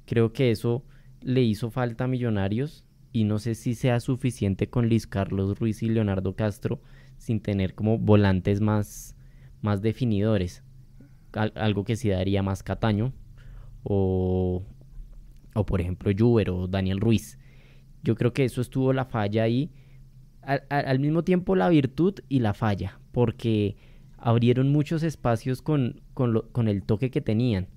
Creo 0.05 0.33
que 0.33 0.51
eso 0.51 0.83
le 1.21 1.41
hizo 1.41 1.69
falta 1.69 2.05
a 2.05 2.07
Millonarios 2.07 2.85
y 3.11 3.23
no 3.25 3.39
sé 3.39 3.55
si 3.55 3.75
sea 3.75 3.99
suficiente 3.99 4.69
con 4.69 4.87
Luis 4.87 5.07
Carlos 5.07 5.59
Ruiz 5.59 5.83
y 5.83 5.89
Leonardo 5.89 6.35
Castro 6.35 6.81
sin 7.17 7.39
tener 7.39 7.75
como 7.75 7.97
volantes 7.97 8.61
más, 8.61 9.15
más 9.61 9.81
definidores. 9.81 10.63
algo 11.33 11.83
que 11.83 11.95
sí 11.95 12.09
daría 12.09 12.43
más 12.43 12.63
Cataño 12.63 13.13
o, 13.83 14.63
o 15.53 15.65
por 15.65 15.81
ejemplo 15.81 16.11
Juber 16.17 16.49
o 16.49 16.67
Daniel 16.67 16.99
Ruiz. 16.99 17.37
Yo 18.03 18.15
creo 18.15 18.33
que 18.33 18.45
eso 18.45 18.61
estuvo 18.61 18.93
la 18.93 19.05
falla 19.05 19.43
ahí. 19.43 19.71
al 20.41 20.99
mismo 20.99 21.23
tiempo 21.23 21.55
la 21.55 21.69
virtud 21.69 22.15
y 22.27 22.39
la 22.39 22.53
falla, 22.53 22.99
porque 23.11 23.77
abrieron 24.17 24.71
muchos 24.71 25.03
espacios 25.03 25.61
con, 25.61 26.01
con, 26.13 26.67
el 26.67 26.83
toque 26.83 27.11
que 27.11 27.21
tenían. 27.21 27.67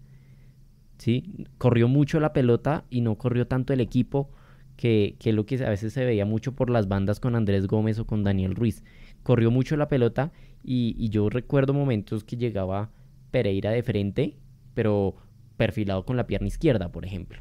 ¿Sí? 0.99 1.47
Corrió 1.59 1.89
mucho 1.89 2.21
la 2.21 2.33
pelota 2.33 2.85
y 2.91 3.01
no 3.01 3.17
corrió 3.17 3.47
tanto 3.47 3.73
el 3.73 3.81
equipo, 3.81 4.31
que, 4.77 5.17
que 5.21 5.33
lo 5.33 5.47
que 5.47 5.65
a 5.65 5.71
veces 5.71 5.93
se 5.93 6.05
veía 6.05 6.25
mucho 6.25 6.55
por 6.55 6.71
las 6.71 6.89
bandas 6.89 7.21
con 7.21 7.37
Andrés 7.37 7.67
Gómez 7.67 7.99
o 7.99 8.07
con 8.07 8.25
Daniel 8.25 8.55
Ruiz. 8.55 8.83
Corrió 9.23 9.51
mucho 9.51 9.77
la 9.77 9.89
pelota 9.89 10.33
y, 10.63 10.97
y 10.99 11.11
yo 11.11 11.31
recuerdo 11.31 11.73
momentos 11.75 12.25
que 12.25 12.37
llegaba 12.37 12.91
Pereira 13.31 13.71
de 13.71 13.83
frente, 13.83 14.37
pero 14.75 15.15
perfilado 15.57 16.05
con 16.05 16.17
la 16.17 16.27
pierna 16.27 16.49
izquierda, 16.49 16.91
por 16.91 17.05
ejemplo. 17.05 17.41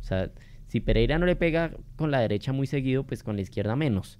O 0.00 0.02
sea, 0.02 0.30
si 0.66 0.80
Pereira 0.80 1.18
no 1.18 1.26
le 1.26 1.36
pega 1.36 1.70
con 1.96 2.10
la 2.10 2.20
derecha 2.20 2.52
muy 2.52 2.66
seguido, 2.66 3.04
pues 3.04 3.22
con 3.22 3.36
la 3.36 3.42
izquierda 3.42 3.76
menos. 3.76 4.18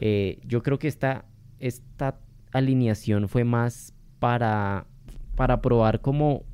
Eh, 0.00 0.40
yo 0.44 0.62
creo 0.62 0.78
que 0.78 0.88
esta, 0.88 1.26
esta 1.60 2.18
alineación 2.52 3.28
fue 3.28 3.44
más 3.44 3.94
para, 4.18 4.86
para 5.36 5.60
probar 5.60 6.00
como 6.00 6.44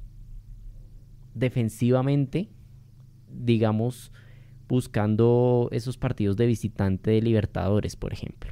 defensivamente, 1.34 2.48
digamos, 3.28 4.12
buscando 4.68 5.68
esos 5.72 5.98
partidos 5.98 6.36
de 6.36 6.46
visitante 6.46 7.10
de 7.10 7.22
Libertadores, 7.22 7.96
por 7.96 8.12
ejemplo. 8.12 8.50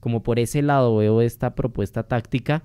Como 0.00 0.22
por 0.22 0.38
ese 0.38 0.62
lado 0.62 0.96
veo 0.96 1.20
esta 1.20 1.54
propuesta 1.54 2.04
táctica 2.04 2.64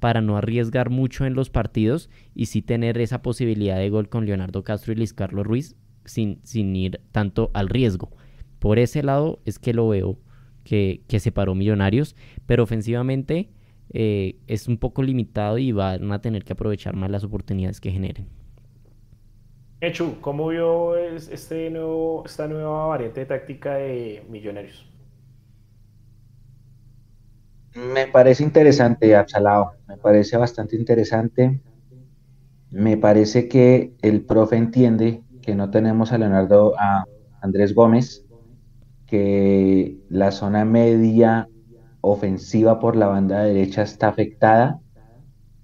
para 0.00 0.20
no 0.20 0.36
arriesgar 0.36 0.90
mucho 0.90 1.24
en 1.24 1.34
los 1.34 1.50
partidos 1.50 2.10
y 2.34 2.46
sí 2.46 2.62
tener 2.62 2.98
esa 2.98 3.22
posibilidad 3.22 3.78
de 3.78 3.90
gol 3.90 4.08
con 4.08 4.26
Leonardo 4.26 4.62
Castro 4.62 4.92
y 4.92 4.96
Luis 4.96 5.12
Carlos 5.12 5.46
Ruiz 5.46 5.76
sin, 6.04 6.38
sin 6.42 6.76
ir 6.76 7.00
tanto 7.12 7.50
al 7.54 7.68
riesgo. 7.68 8.10
Por 8.58 8.78
ese 8.78 9.02
lado 9.02 9.40
es 9.44 9.58
que 9.58 9.74
lo 9.74 9.88
veo 9.88 10.18
que, 10.64 11.02
que 11.08 11.20
separó 11.20 11.54
Millonarios, 11.54 12.16
pero 12.46 12.62
ofensivamente 12.62 13.48
eh, 13.90 14.36
es 14.46 14.68
un 14.68 14.78
poco 14.78 15.02
limitado 15.02 15.58
y 15.58 15.72
van 15.72 16.12
a 16.12 16.20
tener 16.20 16.44
que 16.44 16.52
aprovechar 16.52 16.96
más 16.96 17.10
las 17.10 17.24
oportunidades 17.24 17.80
que 17.80 17.92
generen. 17.92 18.28
Echu, 19.80 20.20
¿cómo 20.22 20.48
vio 20.48 20.96
este 20.96 21.68
nuevo, 21.70 22.24
esta 22.24 22.48
nueva 22.48 22.86
variante 22.86 23.20
de 23.20 23.26
táctica 23.26 23.74
de 23.74 24.24
Millonarios? 24.30 24.90
Me 27.74 28.06
parece 28.06 28.42
interesante, 28.42 29.14
Absalao. 29.14 29.72
Me 29.86 29.98
parece 29.98 30.38
bastante 30.38 30.76
interesante. 30.76 31.60
Me 32.70 32.96
parece 32.96 33.48
que 33.48 33.92
el 34.00 34.24
profe 34.24 34.56
entiende 34.56 35.22
que 35.42 35.54
no 35.54 35.70
tenemos 35.70 36.10
a 36.10 36.18
Leonardo, 36.18 36.72
a 36.78 37.04
Andrés 37.42 37.74
Gómez, 37.74 38.24
que 39.06 39.98
la 40.08 40.30
zona 40.30 40.64
media 40.64 41.50
ofensiva 42.00 42.80
por 42.80 42.96
la 42.96 43.08
banda 43.08 43.42
derecha 43.42 43.82
está 43.82 44.08
afectada 44.08 44.80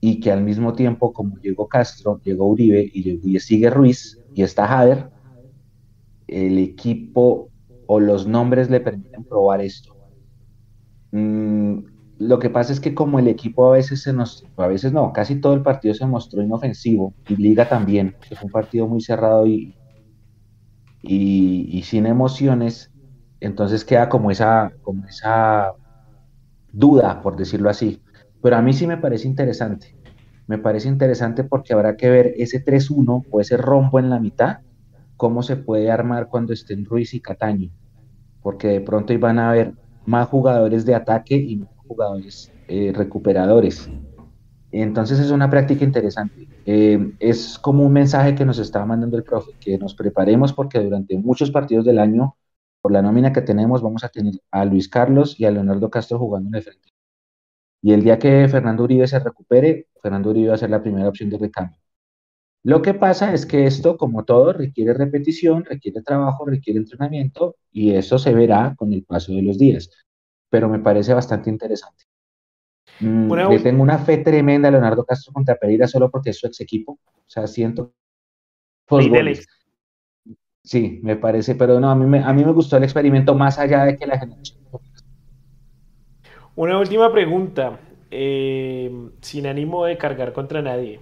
y 0.05 0.19
que 0.19 0.33
al 0.33 0.43
mismo 0.43 0.73
tiempo, 0.75 1.13
como 1.13 1.39
llegó 1.39 1.69
Castro, 1.69 2.21
llegó 2.25 2.47
Uribe 2.47 2.91
y, 2.93 3.39
sigue 3.39 3.71
Ruiz 3.71 4.19
y 4.35 4.43
está 4.43 4.67
Jader, 4.67 5.09
el 6.27 6.59
equipo 6.59 7.51
o 7.87 8.01
los 8.01 8.27
nombres 8.27 8.69
le 8.69 8.81
permiten 8.81 9.23
probar 9.23 9.61
esto. 9.61 9.95
Mm, 11.13 11.85
lo 12.19 12.39
que 12.41 12.51
pasa 12.51 12.73
es 12.73 12.81
que 12.81 12.97
como 12.97 13.21
el 13.21 13.29
equipo 13.29 13.69
a 13.69 13.75
veces 13.75 14.03
se 14.03 14.13
nos, 14.13 14.45
a 14.57 14.67
veces 14.67 14.93
no, 14.93 15.13
casi 15.13 15.41
todo 15.41 15.55
el 15.55 15.63
partido 15.63 15.95
se 15.95 16.05
mostró 16.05 16.43
inofensivo 16.43 17.15
y 17.29 17.37
Liga 17.37 17.69
también, 17.69 18.17
que 18.29 18.35
fue 18.35 18.47
un 18.47 18.51
partido 18.51 18.89
muy 18.89 19.03
cerrado 19.03 19.47
y, 19.47 19.73
y, 21.01 21.69
y, 21.79 21.83
sin 21.85 22.07
emociones, 22.07 22.91
entonces 23.39 23.85
queda 23.85 24.09
como 24.09 24.33
esa, 24.33 24.73
como 24.83 25.07
esa 25.07 25.71
duda, 26.73 27.23
por 27.23 27.37
decirlo 27.37 27.71
así. 27.71 28.03
Pero 28.43 28.57
a 28.57 28.63
mí 28.63 28.73
sí 28.73 28.87
me 28.87 28.97
parece 28.97 29.29
interesante. 29.29 29.97
Me 30.47 30.59
parece 30.59 30.89
interesante 30.89 31.45
porque 31.45 31.73
habrá 31.73 31.97
que 31.97 32.11
ver 32.11 32.35
ese 32.37 32.65
3-1 32.65 33.25
o 33.31 33.41
ese 33.41 33.57
rombo 33.57 33.99
en 33.99 34.11
la 34.11 34.19
mitad, 34.19 34.59
cómo 35.17 35.43
se 35.43 35.57
puede 35.57 35.91
armar 35.91 36.29
cuando 36.29 36.53
estén 36.53 36.85
Ruiz 36.85 37.15
y 37.15 37.21
Cataño. 37.21 37.71
Porque 38.43 38.69
de 38.69 38.81
pronto 38.81 39.13
iban 39.13 39.39
a 39.39 39.51
haber 39.51 39.75
más 40.05 40.29
jugadores 40.29 40.85
de 40.85 40.97
ataque 40.97 41.37
y 41.37 41.57
más 41.59 41.71
jugadores 41.87 42.53
eh, 42.67 42.93
recuperadores. 42.95 43.89
Entonces 44.73 45.21
es 45.21 45.31
una 45.31 45.49
práctica 45.49 45.85
interesante. 45.85 46.49
Eh, 46.67 47.13
es 47.21 47.59
como 47.59 47.85
un 47.85 47.93
mensaje 47.93 48.35
que 48.35 48.45
nos 48.45 48.59
estaba 48.59 48.87
mandando 48.87 49.17
el 49.17 49.23
profe, 49.23 49.53
que 49.61 49.79
nos 49.79 49.95
preparemos 49.95 50.53
porque 50.53 50.81
durante 50.81 51.17
muchos 51.17 51.51
partidos 51.51 51.85
del 51.85 51.99
año 51.99 52.37
por 52.81 52.91
la 52.91 53.03
nómina 53.03 53.33
que 53.33 53.43
tenemos, 53.43 53.81
vamos 53.81 54.03
a 54.03 54.09
tener 54.09 54.35
a 54.51 54.65
Luis 54.65 54.89
Carlos 54.89 55.39
y 55.39 55.45
a 55.45 55.53
Leonardo 55.53 55.89
Castro 55.89 56.19
jugando 56.19 56.49
en 56.49 56.55
el 56.57 56.63
frente. 56.63 56.92
Y 57.83 57.93
el 57.93 58.03
día 58.03 58.19
que 58.19 58.49
Fernando 58.49 58.85
Uribe 58.85 59.07
se 59.09 59.19
recupere, 59.19 59.89
Fernando 60.01 60.31
Uribe 60.31 60.49
va 60.49 60.55
a 60.55 60.59
ser 60.59 60.71
la 60.71 60.83
primera 60.83 61.09
opción 61.09 61.29
de 61.29 61.39
recambio. 61.39 61.79
Lo 62.65 62.81
que 62.81 62.95
pasa 62.95 63.35
es 63.35 63.45
que 63.45 63.67
esto, 63.67 63.97
como 63.97 64.25
todo, 64.25 64.53
requiere 64.53 64.95
repetición, 64.95 65.65
requiere 65.65 66.01
trabajo, 66.03 66.47
requiere 66.47 66.79
entrenamiento 66.79 67.57
y 67.73 67.95
eso 67.95 68.19
se 68.19 68.33
verá 68.33 68.75
con 68.77 68.93
el 68.93 69.03
paso 69.03 69.33
de 69.33 69.43
los 69.43 69.59
días. 69.59 69.91
Pero 70.49 70.69
me 70.69 70.79
parece 70.79 71.13
bastante 71.13 71.51
interesante. 71.51 72.05
Mm, 73.01 73.33
le 73.33 73.59
tengo 73.59 73.83
una 73.83 73.99
fe 73.99 74.19
tremenda 74.19 74.69
a 74.69 74.71
Leonardo 74.71 75.05
Castro 75.05 75.33
contra 75.33 75.57
Pereira 75.57 75.89
solo 75.89 76.09
porque 76.09 76.31
es 76.31 76.39
su 76.39 76.47
ex 76.47 76.61
equipo. 76.61 77.01
O 77.05 77.25
sea, 77.27 77.49
siento. 77.49 77.95
Sí, 80.63 81.01
me 81.03 81.17
parece, 81.17 81.57
pero 81.57 81.81
no, 81.81 81.91
a 81.91 81.97
mí 81.97 82.07
me, 82.07 82.21
a 82.23 82.33
mí 82.33 82.45
me 82.45 82.53
gustó 82.53 82.77
el 82.77 82.85
experimento 82.85 83.35
más 83.35 83.59
allá 83.59 83.85
de 83.85 83.97
que 83.97 84.07
la 84.07 84.21
generación. 84.21 84.63
Una 86.55 86.79
última 86.79 87.11
pregunta, 87.11 87.81
eh, 88.11 88.91
sin 89.23 89.47
ánimo 89.47 89.87
de 89.87 89.97
cargar 89.97 90.33
contra 90.33 90.61
nadie. 90.61 91.01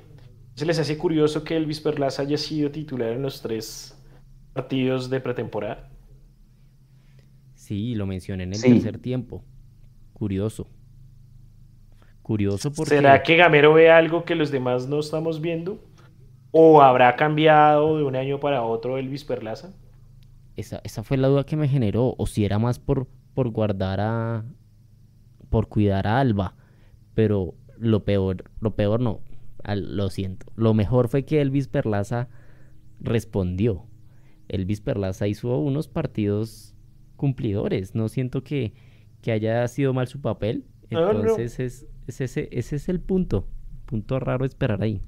¿Se 0.54 0.64
les 0.64 0.78
hace 0.78 0.96
curioso 0.96 1.42
que 1.42 1.56
Elvis 1.56 1.80
Perlaza 1.80 2.22
haya 2.22 2.36
sido 2.36 2.70
titular 2.70 3.12
en 3.12 3.22
los 3.22 3.42
tres 3.42 3.98
partidos 4.52 5.10
de 5.10 5.20
pretemporada? 5.20 5.90
Sí, 7.54 7.94
lo 7.94 8.06
mencioné 8.06 8.44
en 8.44 8.52
el 8.52 8.60
tercer 8.60 8.98
tiempo. 8.98 9.42
Curioso. 10.12 10.66
Curioso 12.22 12.72
porque... 12.72 12.96
¿Será 12.96 13.22
que 13.22 13.36
Gamero 13.36 13.74
ve 13.74 13.90
algo 13.90 14.24
que 14.24 14.34
los 14.34 14.50
demás 14.50 14.86
no 14.86 15.00
estamos 15.00 15.40
viendo? 15.40 15.80
¿O 16.52 16.82
habrá 16.82 17.16
cambiado 17.16 17.96
de 17.96 18.04
un 18.04 18.16
año 18.16 18.38
para 18.38 18.62
otro 18.62 18.98
Elvis 18.98 19.24
Perlaza? 19.24 19.72
Esa, 20.56 20.80
esa 20.84 21.02
fue 21.02 21.16
la 21.16 21.28
duda 21.28 21.44
que 21.44 21.56
me 21.56 21.68
generó. 21.68 22.14
O 22.18 22.26
si 22.26 22.44
era 22.44 22.58
más 22.58 22.78
por, 22.78 23.08
por 23.34 23.48
guardar 23.50 24.00
a. 24.00 24.44
por 25.50 25.68
cuidar 25.68 26.06
a 26.06 26.20
Alba. 26.20 26.54
Pero 27.14 27.54
lo 27.78 28.04
peor, 28.04 28.44
lo 28.60 28.74
peor 28.74 29.00
no. 29.00 29.20
lo 29.66 30.10
siento. 30.10 30.46
Lo 30.56 30.72
mejor 30.74 31.08
fue 31.08 31.24
que 31.24 31.40
Elvis 31.40 31.68
Perlaza 31.68 32.28
respondió. 33.00 33.84
Elvis 34.48 34.80
Perlaza 34.80 35.28
hizo 35.28 35.58
unos 35.58 35.88
partidos 35.88 36.74
cumplidores. 37.16 37.94
No 37.94 38.08
siento 38.08 38.42
que, 38.42 38.72
que 39.20 39.32
haya 39.32 39.66
sido 39.68 39.92
mal 39.92 40.08
su 40.08 40.20
papel. 40.20 40.64
Entonces 40.88 41.60
Es, 41.60 41.86
ese, 42.20 42.48
ese 42.50 42.76
es 42.76 42.88
el 42.88 43.00
punto. 43.00 43.46
Punto 43.86 44.18
raro 44.18 44.44
esperar 44.44 44.82
ahí. 44.82 45.02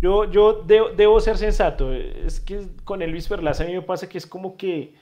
Yo, 0.00 0.30
yo 0.30 0.64
debo, 0.64 1.20
ser 1.20 1.36
sensato. 1.36 1.92
Es 1.92 2.40
que 2.40 2.68
con 2.84 3.02
el 3.02 3.10
Luis 3.10 3.28
Perlaza 3.28 3.64
a 3.64 3.66
mí 3.66 3.74
me 3.74 3.82
pasa 3.82 4.08
que 4.08 4.16
es 4.16 4.26
como 4.26 4.56
que 4.56 4.94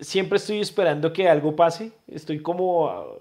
siempre 0.00 0.36
estoy 0.36 0.60
esperando 0.60 1.12
que 1.12 1.28
algo 1.28 1.56
pase. 1.56 1.92
Estoy 2.06 2.40
como... 2.40 3.20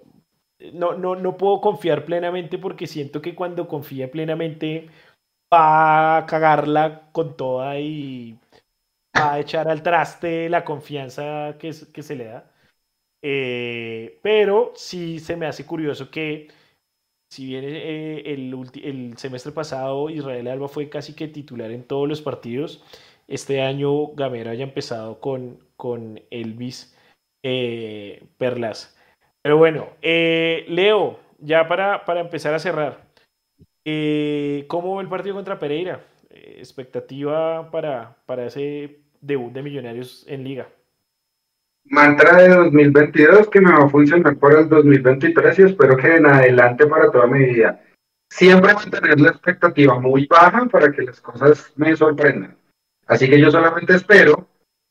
No, 0.74 0.94
no, 0.94 1.16
no 1.16 1.38
puedo 1.38 1.62
confiar 1.62 2.06
plenamente 2.06 2.58
porque 2.58 2.88
siento 2.88 3.22
que 3.22 3.36
cuando 3.36 3.68
confía 3.68 4.12
plenamente 4.12 4.90
va 5.54 6.18
a 6.18 6.26
cagarla 6.26 7.10
con 7.12 7.36
toda 7.36 7.80
y 7.80 8.38
va 9.18 9.34
a 9.34 9.40
echar 9.40 9.68
al 9.68 9.84
traste 9.84 10.50
la 10.50 10.64
confianza 10.66 11.58
que, 11.60 11.74
se 11.74 12.16
le 12.16 12.26
da. 12.26 12.52
Eh, 13.24 14.20
pero 14.24 14.74
sí 14.76 15.20
se 15.20 15.36
me 15.38 15.46
hace 15.48 15.66
curioso 15.66 16.10
que 16.10 16.50
si 17.32 17.46
bien 17.46 17.64
eh, 17.66 18.24
el, 18.26 18.54
el, 18.84 19.18
semestre 19.18 19.52
pasado 19.52 20.10
Israel 20.10 20.48
Alba 20.48 20.68
fue 20.68 20.90
casi 20.90 21.16
que 21.16 21.28
titular 21.28 21.72
en 21.72 21.84
todos 21.84 22.08
los 22.08 22.22
partidos, 22.22 22.84
este 23.28 23.62
año 23.62 24.08
Gamero 24.16 24.50
haya 24.52 24.64
empezado 24.64 25.20
con, 25.22 25.60
con 25.78 26.22
Elvis 26.30 26.96
eh, 27.44 28.24
Perlas. 28.38 28.98
Pero 29.42 29.58
bueno, 29.58 29.90
eh, 30.02 30.66
Leo, 30.68 31.20
ya 31.40 31.68
para, 31.68 32.06
para, 32.06 32.22
empezar 32.22 32.54
a 32.54 32.60
cerrar, 32.60 33.02
¿cómo 34.68 34.96
va 34.96 35.02
el 35.02 35.10
partido 35.10 35.36
contra 35.36 35.60
Pereira? 35.60 36.02
expectativa 36.34 37.70
para, 37.72 38.16
para 38.26 38.46
ese 38.46 39.00
debut 39.20 39.52
de 39.52 39.64
Millonarios 39.64 40.24
en 40.28 40.44
liga 40.44 40.68
mantra 41.86 42.38
de 42.38 42.50
2022 42.50 43.50
que 43.50 43.62
me 43.62 43.72
va 43.72 43.86
a 43.86 43.90
funcionar 43.90 44.38
para 44.38 44.62
el 44.62 44.70
2023 44.70 45.60
y 45.60 45.64
espero 45.64 45.98
que 45.98 46.16
en 46.16 46.26
adelante 46.26 46.86
para 46.88 47.12
toda 47.12 47.28
mi 47.28 47.46
vida. 47.46 47.82
Siempre 48.30 48.74
mantener 48.74 49.20
la 49.20 49.30
expectativa 49.30 50.00
muy 50.00 50.26
baja 50.26 50.66
para 50.66 50.92
que 50.92 51.02
las 51.02 51.20
cosas 51.20 51.74
me 51.76 51.96
sorprendan. 51.96 52.56
Así 53.08 53.30
que 53.30 53.40
yo 53.40 53.52
solamente 53.52 53.96
espero 53.96 54.48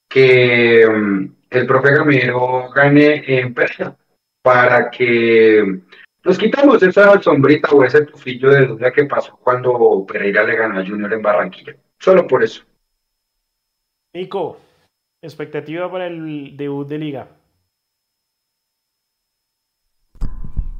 que 0.08 0.86
mm, 0.86 1.32
el 1.50 1.66
profe 1.66 1.94
Gamero 1.94 2.70
gane 2.74 3.24
en 3.26 3.54
Pereira 3.54 3.96
para 4.42 4.90
que 4.90 5.80
nos 6.24 6.38
quitamos 6.38 6.82
esa 6.82 7.20
sombrita 7.22 7.70
o 7.70 7.84
ese 7.84 8.04
tufillo 8.06 8.50
de 8.50 8.66
duda 8.66 8.92
que 8.92 9.04
pasó 9.04 9.38
cuando 9.42 10.04
Pereira 10.06 10.44
le 10.44 10.56
ganó 10.56 10.80
a 10.80 10.86
Junior 10.86 11.12
en 11.12 11.22
Barranquilla. 11.22 11.76
Solo 11.98 12.26
por 12.26 12.42
eso. 12.42 12.62
Nico, 14.12 14.58
Expectativa 15.22 15.90
para 15.90 16.06
el 16.06 16.56
debut 16.56 16.88
de 16.88 16.98
liga. 16.98 17.28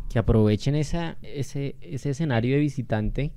Que 0.09 0.19
aprovechen 0.19 0.75
esa, 0.75 1.19
ese, 1.21 1.77
ese 1.83 2.11
escenario 2.11 2.55
de 2.55 2.61
visitante 2.61 3.33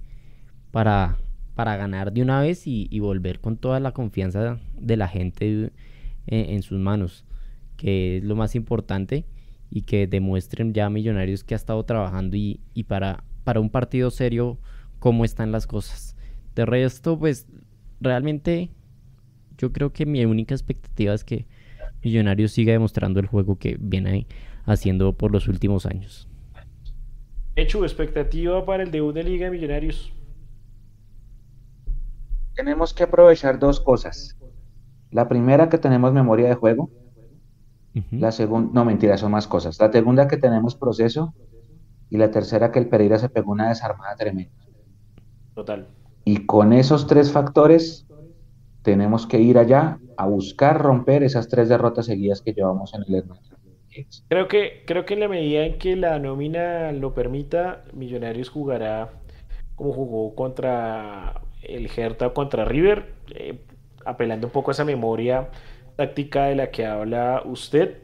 para, 0.71 1.17
para 1.55 1.75
ganar 1.75 2.13
de 2.13 2.21
una 2.21 2.41
vez 2.41 2.65
y, 2.65 2.99
volver 2.99 3.41
con 3.41 3.57
toda 3.57 3.81
la 3.81 3.91
confianza 3.91 4.59
de 4.75 4.97
la 4.97 5.09
gente 5.09 5.71
en, 6.25 6.63
sus 6.63 6.79
manos, 6.79 7.25
que 7.75 8.17
es 8.17 8.23
lo 8.23 8.37
más 8.37 8.55
importante 8.55 9.25
y 9.75 9.81
que 9.81 10.05
demuestren 10.05 10.71
ya 10.71 10.85
a 10.85 10.89
Millonarios 10.91 11.43
que 11.43 11.55
ha 11.55 11.57
estado 11.57 11.83
trabajando 11.83 12.37
y, 12.37 12.59
y 12.75 12.83
para, 12.83 13.23
para 13.43 13.59
un 13.59 13.71
partido 13.71 14.11
serio 14.11 14.59
cómo 14.99 15.25
están 15.25 15.51
las 15.51 15.65
cosas. 15.65 16.15
De 16.53 16.63
resto, 16.67 17.17
pues 17.17 17.47
realmente 17.99 18.69
yo 19.57 19.73
creo 19.73 19.91
que 19.91 20.05
mi 20.05 20.23
única 20.25 20.53
expectativa 20.53 21.15
es 21.15 21.23
que 21.23 21.47
Millonarios 22.03 22.51
siga 22.51 22.73
demostrando 22.73 23.19
el 23.19 23.25
juego 23.25 23.57
que 23.57 23.77
viene 23.79 24.27
haciendo 24.65 25.13
por 25.13 25.31
los 25.31 25.47
últimos 25.47 25.87
años. 25.87 26.29
Hecho, 27.55 27.83
expectativa 27.83 28.63
para 28.65 28.83
el 28.83 28.91
debut 28.91 29.15
de 29.15 29.23
Liga 29.23 29.45
de 29.45 29.51
Millonarios. 29.51 30.13
Tenemos 32.53 32.93
que 32.93 33.03
aprovechar 33.03 33.57
dos 33.57 33.79
cosas. 33.79 34.37
La 35.09 35.27
primera 35.27 35.69
que 35.69 35.79
tenemos 35.79 36.13
memoria 36.13 36.47
de 36.47 36.55
juego. 36.55 36.91
La 38.11 38.32
segunda, 38.32 38.72
no 38.74 38.86
mentira, 38.86 39.18
son 39.18 39.32
más 39.32 39.48
cosas. 39.48 39.80
La 39.80 39.91
segunda 39.91 40.28
que 40.28 40.38
tenemos 40.38 40.76
proceso. 40.76 41.34
Y 42.10 42.18
la 42.18 42.30
tercera 42.30 42.72
que 42.72 42.78
el 42.78 42.88
Pereira 42.88 43.18
se 43.18 43.30
pegó 43.30 43.52
una 43.52 43.70
desarmada 43.70 44.15
tremenda. 44.15 44.52
Total. 45.56 45.88
Y 46.26 46.45
con 46.45 46.72
esos 46.72 47.07
tres 47.07 47.32
factores 47.32 48.06
tenemos 48.84 49.26
que 49.26 49.40
ir 49.40 49.57
allá 49.57 49.99
a 50.18 50.28
buscar 50.28 50.80
romper 50.80 51.24
esas 51.24 51.49
tres 51.49 51.70
derrotas 51.70 52.06
seguidas 52.06 52.41
que 52.41 52.53
llevamos 52.53 52.94
en 52.94 53.03
el 53.07 53.15
Hermano. 53.15 53.41
Creo 54.28 54.48
que, 54.48 54.84
creo 54.86 55.06
que 55.06 55.14
en 55.14 55.20
la 55.22 55.28
medida 55.28 55.65
en 55.65 55.78
que 55.78 55.95
la 55.95 56.20
nómina 56.20 56.91
lo 56.91 57.14
permita, 57.14 57.84
Millonarios 57.94 58.49
jugará 58.49 59.11
como 59.76 59.94
jugó 59.94 60.36
contra 60.36 61.41
el 61.64 61.90
Hertha 61.95 62.28
o 62.28 62.34
contra 62.34 62.65
River, 62.65 63.14
eh, 63.34 63.60
apelando 64.06 64.48
un 64.48 64.53
poco 64.53 64.72
a 64.72 64.74
esa 64.74 64.86
memoria 64.86 65.49
táctica 65.95 66.45
de 66.45 66.56
la 66.56 66.72
que 66.72 66.86
habla 66.86 67.41
usted 67.45 67.98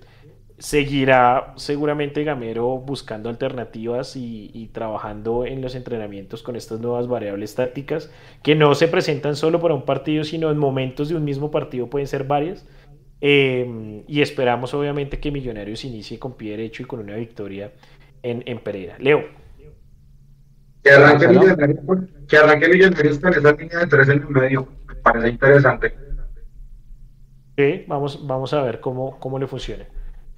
seguirá 0.60 1.54
seguramente 1.56 2.24
Gamero 2.24 2.78
buscando 2.78 3.30
alternativas 3.30 4.16
y, 4.16 4.70
trabajando 4.74 5.46
en 5.46 5.62
los 5.62 5.74
entrenamientos 5.74 6.44
con 6.44 6.56
estas 6.56 6.82
nuevas 6.82 7.08
variables 7.08 7.56
tácticas 7.56 8.12
que 8.44 8.56
no 8.56 8.76
se 8.76 8.90
presentan 8.90 9.36
solo 9.36 9.60
para 9.62 9.74
un 9.74 9.86
partido, 9.86 10.24
sino 10.24 10.52
en 10.52 10.58
momentos 10.58 11.10
de 11.10 11.16
un 11.16 11.24
mismo 11.24 11.50
partido 11.50 11.90
pueden 11.90 12.08
ser 12.08 12.26
varias. 12.26 12.68
Em, 13.22 14.04
y 14.08 14.22
esperamos 14.22 14.74
obviamente 14.74 15.20
que 15.20 15.32
Millonarios 15.32 15.84
inicie 15.84 16.20
con 16.20 16.38
pie 16.38 16.52
derecho 16.52 16.84
y 16.84 16.86
con 16.86 17.00
una 17.00 17.16
victoria 17.16 17.72
en, 18.22 18.44
en 18.46 18.60
Pereira. 18.60 18.96
Leo. 19.00 19.26
Que 20.84 20.92
arranque, 20.92 21.28
Millonarios, 21.28 21.80
que 22.28 22.38
arranque 22.38 22.70
Millonarios 22.70 23.20
con 23.20 23.34
esa 23.34 23.52
línea 23.54 23.80
de 23.80 23.88
tres 23.88 24.10
en 24.10 24.22
el 24.22 24.30
medio. 24.30 24.68
Me 24.88 24.96
parece 24.96 25.30
interesante. 25.30 26.09
Sí, 27.60 27.86
vamos, 27.88 28.26
vamos 28.26 28.54
a 28.54 28.64
ver 28.64 28.80
cómo, 28.80 29.20
cómo 29.20 29.38
le 29.38 29.48
funciona 29.48 29.86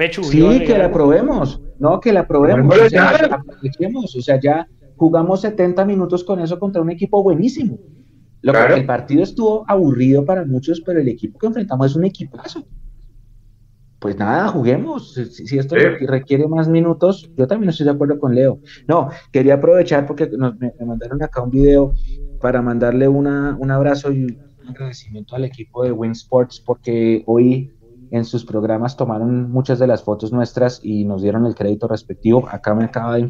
sí, 0.10 0.60
que 0.66 0.78
la 0.78 0.92
probemos, 0.92 1.62
no, 1.80 2.00
que 2.00 2.14
la 2.14 2.28
probemos, 2.28 2.78
o 2.78 2.90
sea, 2.90 3.10
aprovechemos, 3.32 4.16
o 4.16 4.22
sea, 4.22 4.40
ya 4.40 4.68
jugamos 4.96 5.42
70 5.42 5.86
minutos 5.86 6.24
con 6.24 6.40
eso 6.40 6.60
contra 6.60 6.82
un 6.82 6.90
equipo 6.90 7.22
buenísimo. 7.24 7.80
Lo 8.42 8.54
que 8.54 8.74
el 8.74 8.86
partido 8.86 9.22
estuvo 9.22 9.64
aburrido 9.68 10.26
para 10.26 10.46
muchos, 10.46 10.82
pero 10.82 11.00
el 11.00 11.08
equipo 11.08 11.38
que 11.38 11.48
enfrentamos 11.48 11.92
es 11.92 11.96
un 11.96 12.06
equipazo. 12.06 12.66
Pues 14.00 14.18
nada, 14.18 14.48
juguemos. 14.48 15.14
Si, 15.14 15.60
esto 15.60 15.76
requiere 15.76 16.48
más 16.48 16.68
minutos, 16.68 17.30
yo 17.38 17.46
también 17.46 17.70
estoy 17.70 17.86
de 17.86 17.92
acuerdo 17.92 18.18
con 18.18 18.34
Leo. 18.34 18.60
No, 18.88 19.10
quería 19.32 19.56
aprovechar 19.56 20.08
porque 20.08 20.28
nos, 20.28 20.58
me, 20.58 20.74
mandaron 20.84 21.22
acá 21.22 21.44
un 21.44 21.52
video 21.52 21.94
para 22.40 22.64
mandarle 22.64 23.08
una, 23.08 23.56
un 23.60 23.70
abrazo 23.70 24.12
y 24.12 24.40
agradecimiento 24.68 25.36
al 25.36 25.46
equipo 25.46 25.84
de 25.84 25.92
Win 25.92 26.12
Sports 26.12 26.60
porque 26.60 27.24
hoy 27.26 27.72
en 28.12 28.26
sus 28.26 28.46
programas 28.46 28.98
tomaron 28.98 29.50
muchas 29.52 29.80
de 29.80 29.88
las 29.88 30.04
fotos 30.04 30.32
nuestras 30.32 30.82
y 30.84 31.06
nos 31.06 31.22
dieron 31.22 31.46
el 31.46 31.56
crédito 31.56 31.88
respectivo. 31.88 32.48
Acá 32.50 32.76
me 32.76 32.86
acaba 32.86 33.16
de, 33.16 33.30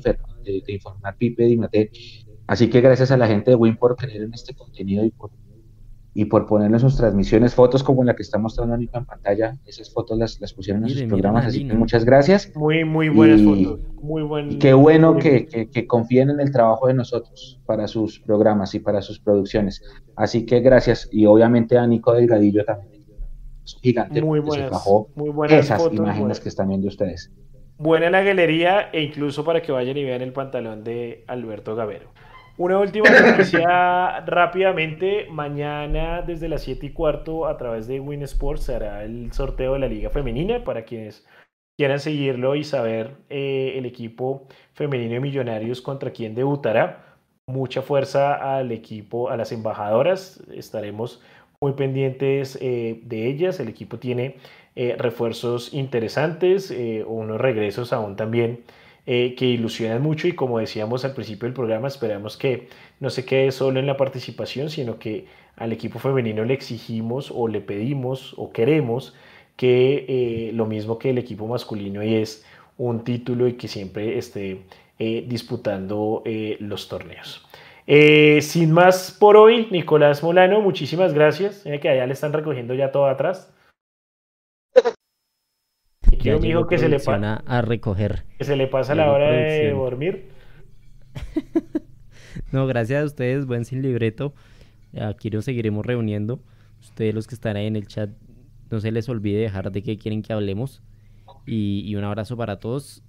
informar 0.68 1.16
Pipe 1.18 1.48
y 1.48 1.58
Mate. 1.58 1.92
Así 2.48 2.70
que 2.70 2.82
gracias 2.82 3.12
a 3.12 3.18
la 3.18 3.28
gente 3.28 3.52
de 3.52 3.56
Win 3.56 3.78
por 3.78 3.96
creer 3.96 4.24
en 4.24 4.34
este 4.34 4.56
contenido 4.56 5.06
y 5.06 5.12
por, 5.12 5.32
y 6.14 6.26
por 6.26 6.46
poner 6.46 6.72
en 6.72 6.80
sus 6.80 6.98
transmisiones 6.98 7.56
fotos 7.56 7.84
como 7.84 8.04
la 8.04 8.16
que 8.16 8.22
está 8.22 8.38
mostrando 8.38 8.74
ahorita 8.74 9.00
en 9.00 9.06
pantalla. 9.06 9.58
Esas 9.66 9.94
fotos 9.94 10.18
las, 10.18 10.42
las 10.42 10.54
pusieron 10.54 10.84
en 10.84 10.90
sus 10.90 11.04
programas, 11.04 11.46
así 11.46 11.68
que 11.68 11.74
muchas 11.74 12.04
gracias. 12.04 12.52
Muy, 12.56 12.84
muy 12.84 13.10
buenas 13.10 13.42
fotos. 13.42 13.80
Muy 14.02 14.24
buen, 14.24 14.52
y 14.52 14.60
qué 14.60 14.74
bueno 14.74 15.18
que, 15.18 15.46
que, 15.48 15.70
que, 15.70 15.88
confíen 15.88 16.30
en 16.30 16.40
el 16.40 16.52
trabajo 16.52 16.88
de 16.88 16.96
nosotros 16.96 17.62
para 17.66 17.88
sus 17.88 18.20
programas 18.20 18.74
y 18.76 18.80
para 18.80 19.02
sus 19.02 19.20
producciones. 19.20 19.84
Así 20.16 20.46
que 20.46 20.60
gracias. 20.60 21.08
Y 21.12 21.26
obviamente 21.26 21.78
a 21.78 21.88
Nico 21.88 22.14
Delgadillo 22.14 22.66
también 22.66 23.02
gigante. 23.82 24.22
Muy 24.22 24.40
buenas, 24.40 24.72
muy 25.16 25.30
buenas 25.30 25.66
esas 25.66 25.94
imágenes 25.94 26.40
que 26.40 26.50
están 26.50 26.70
viendo 26.70 26.88
ustedes. 26.88 27.32
Buena 27.78 28.10
la 28.10 28.22
galería 28.22 28.90
e 28.92 29.02
incluso 29.02 29.44
para 29.44 29.62
que 29.62 29.72
vayan 29.72 29.98
y 29.98 30.04
vean 30.04 30.22
el 30.22 30.34
pantalón 30.34 30.84
de 30.84 31.24
Alberto 31.28 31.76
Gavero. 31.76 32.12
Una 32.58 32.80
última 32.80 33.10
noticia 33.10 34.20
rápidamente. 34.26 35.28
Mañana 35.30 36.22
desde 36.22 36.50
las 36.50 36.64
7 36.64 36.88
y 36.88 36.90
cuarto 36.92 37.48
a 37.48 37.58
través 37.58 37.88
de 37.88 38.00
Win 38.00 38.24
Sports 38.24 38.64
se 38.64 38.76
hará 38.76 39.04
el 39.04 39.32
sorteo 39.32 39.74
de 39.74 39.80
la 39.80 39.88
Liga 39.88 40.10
Femenina 40.10 40.64
para 40.64 40.84
quienes 40.84 41.26
quieran 41.78 42.00
seguirlo 42.00 42.56
y 42.56 42.64
saber 42.64 43.16
eh, 43.30 43.76
el 43.78 43.86
equipo 43.86 44.48
femenino 44.74 45.14
de 45.14 45.20
Millonarios 45.22 45.82
contra 45.82 46.12
quién 46.12 46.36
debutará. 46.36 47.18
Mucha 47.48 47.82
fuerza 47.82 48.58
al 48.58 48.72
equipo, 48.72 49.30
a 49.30 49.38
las 49.38 49.52
embajadoras. 49.52 50.44
Estaremos 50.54 51.22
muy 51.62 51.74
pendientes 51.74 52.58
eh, 52.62 53.00
de 53.04 53.28
ellas. 53.28 53.60
El 53.60 53.70
equipo 53.70 53.98
tiene 53.98 54.36
eh, 54.76 54.96
refuerzos 54.98 55.74
interesantes, 55.74 56.74
unos 57.08 57.40
regresos 57.40 57.94
aún 57.94 58.16
también 58.16 58.64
que 59.06 59.46
ilusionan 59.46 60.02
mucho 60.02 60.28
y 60.28 60.34
como 60.34 60.60
decíamos 60.60 61.04
al 61.06 61.14
principio 61.14 61.48
del 61.48 61.54
programa, 61.54 61.88
esperamos 61.88 62.38
que 62.38 62.68
no 63.00 63.10
se 63.10 63.26
quede 63.26 63.52
solo 63.52 63.80
en 63.80 63.88
la 63.88 63.98
participación, 63.98 64.70
sino 64.70 65.00
que 65.00 65.26
al 65.56 65.74
equipo 65.74 66.00
femenino 66.00 66.46
le 66.46 66.54
exigimos 66.54 67.32
o 67.34 67.48
le 67.48 67.62
pedimos 67.62 68.34
o 68.38 68.52
queremos 68.52 69.16
que 69.58 70.06
eh, 70.08 70.52
lo 70.54 70.66
mismo 70.66 70.98
que 70.98 71.10
el 71.10 71.18
equipo 71.18 71.48
masculino 71.48 72.04
y 72.04 72.16
es 72.16 72.46
un 72.78 73.04
título 73.04 73.48
y 73.48 73.54
que 73.54 73.68
siempre 73.68 74.18
esté 74.18 74.62
eh, 75.00 75.26
disputando 75.28 76.24
los 76.60 76.88
torneos. 76.88 77.46
sin 77.88 78.72
más 78.72 79.16
por 79.20 79.36
hoy, 79.36 79.68
Nicolás 79.72 80.24
Molano, 80.24 80.62
muchísimas 80.62 81.14
gracias. 81.14 81.64
que 81.82 81.90
allá 81.90 82.06
le 82.06 82.14
están 82.14 82.34
recogiendo 82.34 82.74
ya 82.74 82.92
todo 82.92 83.08
atrás. 83.08 83.52
Quiero 86.22 86.40
mi 86.40 86.50
hijo 86.50 86.68
que 86.68 86.78
se 86.78 86.90
le 86.90 87.00
pasa 87.00 87.44
a 87.46 87.62
recoger. 87.62 88.24
Que 88.38 88.46
se 88.46 88.56
le 88.56 88.68
pasa 88.68 88.96
la 88.96 89.12
hora 89.12 89.32
de 89.32 89.72
dormir. 89.72 90.30
no, 92.52 92.68
gracias 92.68 93.02
a 93.02 93.06
ustedes, 93.06 93.46
buen 93.46 93.66
sin 93.66 93.82
libreto. 93.82 94.34
Aquí 95.00 95.30
nos 95.30 95.46
seguiremos 95.46 95.86
reuniendo. 95.86 96.42
Ustedes 96.80 97.14
los 97.14 97.28
que 97.28 97.36
están 97.36 97.58
ahí 97.58 97.68
en 97.68 97.76
el 97.76 97.88
chat, 97.88 98.10
no 98.70 98.80
se 98.80 98.92
les 98.92 99.08
olvide 99.10 99.40
dejar 99.40 99.72
de 99.72 99.84
qué 99.84 99.98
quieren 99.98 100.22
que 100.22 100.34
hablemos. 100.34 100.82
Y, 101.46 101.96
un 101.96 102.04
abrazo 102.04 102.38
para 102.38 102.60
todos. 102.60 103.04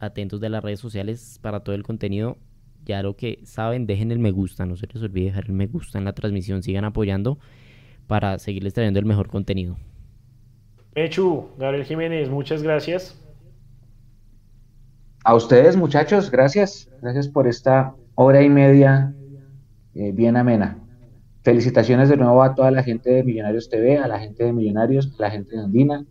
Atentos 0.00 0.40
de 0.40 0.48
las 0.48 0.62
redes 0.64 0.80
sociales 0.80 1.38
para 1.42 1.60
todo 1.60 1.74
el 1.74 1.82
contenido. 1.82 2.36
Ya 2.84 3.02
lo 3.02 3.14
que 3.14 3.38
saben, 3.44 3.86
dejen 3.86 4.10
el 4.10 4.18
me 4.18 4.32
gusta. 4.32 4.66
No 4.66 4.76
se 4.76 4.88
les 4.92 5.02
olvide 5.02 5.26
dejar 5.26 5.44
el 5.46 5.52
me 5.52 5.66
gusta 5.66 5.98
en 5.98 6.04
la 6.04 6.12
transmisión. 6.12 6.62
Sigan 6.62 6.84
apoyando 6.84 7.38
para 8.08 8.38
seguirles 8.38 8.74
trayendo 8.74 8.98
el 8.98 9.06
mejor 9.06 9.28
contenido. 9.28 9.76
Echu, 10.94 11.48
Gabriel 11.58 11.86
Jiménez, 11.86 12.28
muchas 12.28 12.62
gracias. 12.62 13.18
A 15.24 15.34
ustedes, 15.34 15.76
muchachos, 15.76 16.30
gracias. 16.30 16.90
Gracias 17.00 17.28
por 17.28 17.46
esta 17.46 17.94
hora 18.14 18.42
y 18.42 18.50
media 18.50 19.14
eh, 19.94 20.12
bien 20.12 20.36
amena. 20.36 20.78
Felicitaciones 21.42 22.10
de 22.10 22.18
nuevo 22.18 22.42
a 22.42 22.54
toda 22.54 22.70
la 22.70 22.82
gente 22.82 23.10
de 23.10 23.24
Millonarios 23.24 23.70
TV, 23.70 23.96
a 23.96 24.06
la 24.06 24.18
gente 24.18 24.44
de 24.44 24.52
Millonarios, 24.52 25.14
a 25.18 25.22
la 25.22 25.30
gente 25.30 25.56
de 25.56 25.62
Andina. 25.62 26.04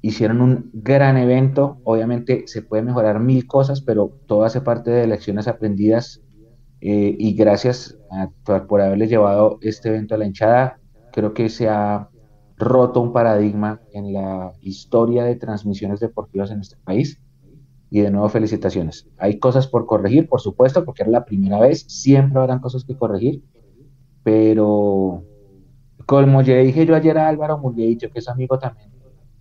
Hicieron 0.00 0.40
un 0.40 0.70
gran 0.72 1.18
evento. 1.18 1.78
Obviamente 1.84 2.44
se 2.46 2.62
puede 2.62 2.82
mejorar 2.82 3.20
mil 3.20 3.46
cosas, 3.46 3.82
pero 3.82 4.18
todo 4.26 4.44
hace 4.44 4.62
parte 4.62 4.90
de 4.90 5.06
lecciones 5.06 5.46
aprendidas. 5.46 6.22
Eh, 6.80 7.14
y 7.18 7.34
gracias 7.34 7.98
por 8.44 8.80
haberles 8.80 9.10
llevado 9.10 9.58
este 9.60 9.90
evento 9.90 10.14
a 10.14 10.18
la 10.18 10.26
hinchada. 10.26 10.78
Creo 11.12 11.34
que 11.34 11.48
se 11.48 11.68
ha 11.68 12.08
roto 12.56 13.00
un 13.00 13.12
paradigma 13.12 13.80
en 13.92 14.12
la 14.12 14.52
historia 14.60 15.24
de 15.24 15.36
transmisiones 15.36 16.00
deportivas 16.00 16.50
en 16.50 16.60
este 16.60 16.76
país. 16.84 17.20
Y 17.88 18.00
de 18.00 18.10
nuevo, 18.10 18.28
felicitaciones. 18.28 19.08
Hay 19.18 19.38
cosas 19.38 19.68
por 19.68 19.86
corregir, 19.86 20.28
por 20.28 20.40
supuesto, 20.40 20.84
porque 20.84 21.02
era 21.02 21.12
la 21.12 21.24
primera 21.24 21.60
vez. 21.60 21.84
Siempre 21.86 22.40
habrán 22.40 22.58
cosas 22.58 22.84
que 22.84 22.96
corregir 22.96 23.42
pero 24.26 25.22
como 26.04 26.42
ya 26.42 26.56
dije 26.56 26.84
yo 26.84 26.96
ayer 26.96 27.16
a 27.16 27.28
Álvaro 27.28 27.62
dicho 27.76 28.10
que 28.10 28.18
es 28.18 28.28
amigo 28.28 28.58
también 28.58 28.90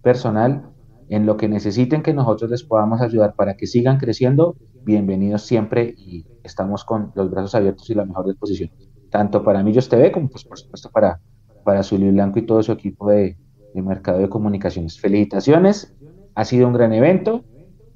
personal, 0.04 0.70
en 1.10 1.26
lo 1.26 1.38
que 1.38 1.50
necesiten 1.50 2.04
que 2.04 2.14
nosotros 2.14 2.52
les 2.52 2.64
podamos 2.64 3.02
ayudar 3.02 3.34
para 3.34 3.58
que 3.58 3.66
sigan 3.66 3.98
creciendo, 3.98 4.56
bienvenidos 4.84 5.42
siempre 5.42 5.96
y 5.98 6.28
estamos 6.44 6.86
con 6.86 7.12
los 7.16 7.32
brazos 7.32 7.56
abiertos 7.56 7.90
y 7.90 7.96
la 7.96 8.06
mejor 8.06 8.28
disposición, 8.28 8.70
tanto 9.10 9.44
para 9.44 9.64
Millos 9.64 9.90
TV 9.90 10.12
como 10.12 10.30
pues, 10.30 10.44
por 10.44 10.60
supuesto 10.60 10.92
para, 10.92 11.20
para 11.66 11.84
Zulio 11.84 12.14
Blanco 12.14 12.40
y 12.40 12.44
todo 12.44 12.64
su 12.64 12.72
equipo 12.72 13.10
de, 13.10 13.36
de 13.74 13.82
mercado 13.82 14.20
de 14.20 14.30
comunicaciones. 14.30 14.98
Felicitaciones, 14.98 15.94
ha 16.36 16.46
sido 16.46 16.68
un 16.68 16.74
gran 16.74 16.94
evento 16.94 17.44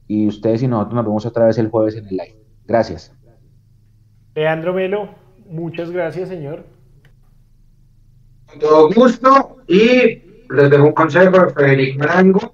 y 0.07 0.27
ustedes 0.27 0.63
y 0.63 0.67
nosotros 0.67 0.95
nos 0.95 1.05
vemos 1.05 1.25
otra 1.25 1.45
vez 1.45 1.57
el 1.57 1.69
jueves 1.69 1.95
en 1.95 2.07
el 2.07 2.17
live. 2.17 2.37
Gracias. 2.65 3.15
Leandro 4.35 4.73
Melo, 4.73 5.09
muchas 5.47 5.91
gracias, 5.91 6.29
señor. 6.29 6.65
Con 8.47 8.59
todo 8.59 8.89
gusto 8.91 9.57
y 9.67 10.21
les 10.49 10.69
dejo 10.69 10.85
un 10.85 10.93
consejo 10.93 11.45
de 11.45 11.53
Federico 11.53 11.99
Marango. 11.99 12.53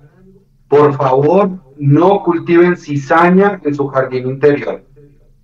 Por 0.67 0.93
favor, 0.95 1.49
no 1.77 2.23
cultiven 2.23 2.75
cizaña 2.75 3.61
en 3.63 3.73
su 3.73 3.87
jardín 3.87 4.27
interior. 4.27 4.83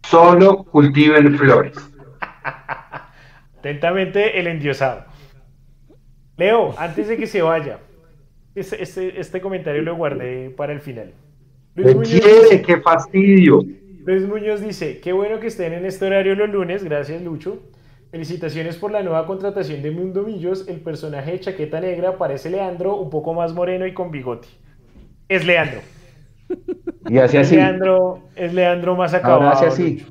Solo 0.03 0.63
cultiven 0.63 1.37
flores. 1.37 1.77
Atentamente 3.59 4.39
el 4.39 4.47
endiosado. 4.47 5.10
Leo, 6.41 6.73
antes 6.75 7.07
de 7.07 7.17
que 7.17 7.27
se 7.27 7.43
vaya, 7.43 7.77
este, 8.55 8.81
este, 8.81 9.19
este 9.19 9.39
comentario 9.41 9.83
lo 9.83 9.95
guardé 9.95 10.49
para 10.49 10.73
el 10.73 10.79
final. 10.79 11.13
quiere? 11.75 12.63
¡Qué 12.63 12.81
fastidio! 12.81 13.63
Luis 14.05 14.27
Muñoz 14.27 14.59
dice, 14.59 14.99
qué 15.01 15.13
bueno 15.13 15.39
que 15.39 15.47
estén 15.47 15.73
en 15.73 15.85
este 15.85 16.07
horario 16.07 16.33
los 16.33 16.49
lunes, 16.49 16.83
gracias 16.83 17.21
Lucho. 17.21 17.59
Felicitaciones 18.09 18.75
por 18.77 18.91
la 18.91 19.03
nueva 19.03 19.27
contratación 19.27 19.83
de 19.83 19.91
Mundo 19.91 20.23
Millos. 20.23 20.67
El 20.67 20.79
personaje 20.79 21.33
de 21.33 21.39
chaqueta 21.41 21.79
negra 21.79 22.17
parece 22.17 22.49
Leandro, 22.49 22.95
un 22.95 23.11
poco 23.11 23.35
más 23.35 23.53
moreno 23.53 23.85
y 23.85 23.93
con 23.93 24.09
bigote. 24.09 24.47
Es 25.29 25.45
Leandro. 25.45 25.81
Y 27.07 27.19
así 27.19 27.37
es 27.37 27.51
Leandro, 27.51 28.23
es 28.35 28.51
Leandro 28.51 28.95
más 28.95 29.13
acabado. 29.13 29.43
Ahora 29.43 29.51
hace 29.51 29.67
así. 29.67 30.05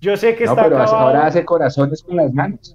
Yo 0.00 0.16
sé 0.16 0.34
que 0.34 0.44
está 0.44 0.62
acabado. 0.62 0.96
Ahora 0.96 1.26
hace 1.26 1.44
corazones 1.44 2.02
con 2.02 2.16
las 2.16 2.32
manos. 2.32 2.74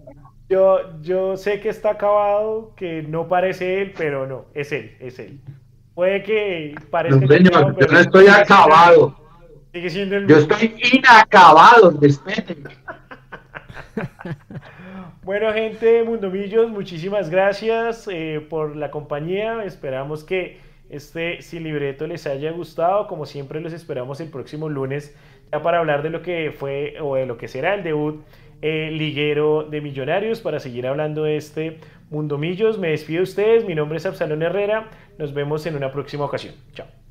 Yo, 0.50 1.02
yo 1.02 1.36
sé 1.36 1.60
que 1.60 1.68
está 1.70 1.92
acabado, 1.92 2.74
que 2.76 3.04
no 3.04 3.28
parece 3.28 3.82
él, 3.82 3.94
pero 3.98 4.26
no, 4.26 4.46
es 4.54 4.72
él, 4.72 4.96
es 5.00 5.20
él. 5.20 5.42
Puede 5.94 6.24
que 6.24 6.76
parezca. 6.90 7.20
No, 7.20 7.28
señor, 7.28 7.78
yo 7.78 7.88
no 7.88 8.00
estoy 8.00 8.28
acabado. 8.28 9.16
Sigue 9.74 9.90
siendo 9.90 10.16
el 10.16 10.28
Yo 10.28 10.38
estoy 10.38 10.76
inacabado, 10.94 12.00
bueno, 15.24 15.52
gente 15.54 15.86
de 15.86 16.04
Mundomillos, 16.04 16.70
muchísimas 16.70 17.30
gracias 17.30 18.08
eh, 18.12 18.46
por 18.50 18.76
la 18.76 18.92
compañía. 18.92 19.64
Esperamos 19.66 20.24
que 20.24 20.60
este 20.90 21.42
sin 21.42 21.64
libreto 21.64 22.08
les 22.08 22.26
haya 22.28 22.52
gustado. 22.52 23.08
Como 23.08 23.26
siempre, 23.26 23.60
los 23.60 23.74
esperamos 23.74 24.22
el 24.22 24.30
próximo 24.30 24.70
lunes 24.70 25.16
ya 25.52 25.62
para 25.62 25.80
hablar 25.80 26.04
de 26.04 26.12
lo 26.12 26.22
que 26.22 26.54
fue 26.58 26.96
o 27.02 27.16
de 27.16 27.26
lo 27.26 27.38
que 27.38 27.48
será 27.48 27.74
el 27.74 27.84
debut 27.84 28.24
liguero 28.62 29.64
de 29.64 29.82
Millonarios 29.82 30.42
para 30.42 30.60
seguir 30.60 30.88
hablando 30.88 31.24
de 31.24 31.38
este 31.38 31.80
Mundomillos. 32.10 32.78
Me 32.80 32.90
despido 32.90 33.20
de 33.20 33.24
ustedes. 33.24 33.66
Mi 33.66 33.76
nombre 33.76 33.98
es 33.98 34.06
Absalón 34.06 34.42
Herrera. 34.42 34.90
Nos 35.18 35.34
vemos 35.34 35.66
en 35.66 35.76
una 35.76 35.92
próxima 35.92 36.26
ocasión. 36.26 36.56
Chao. 36.74 37.07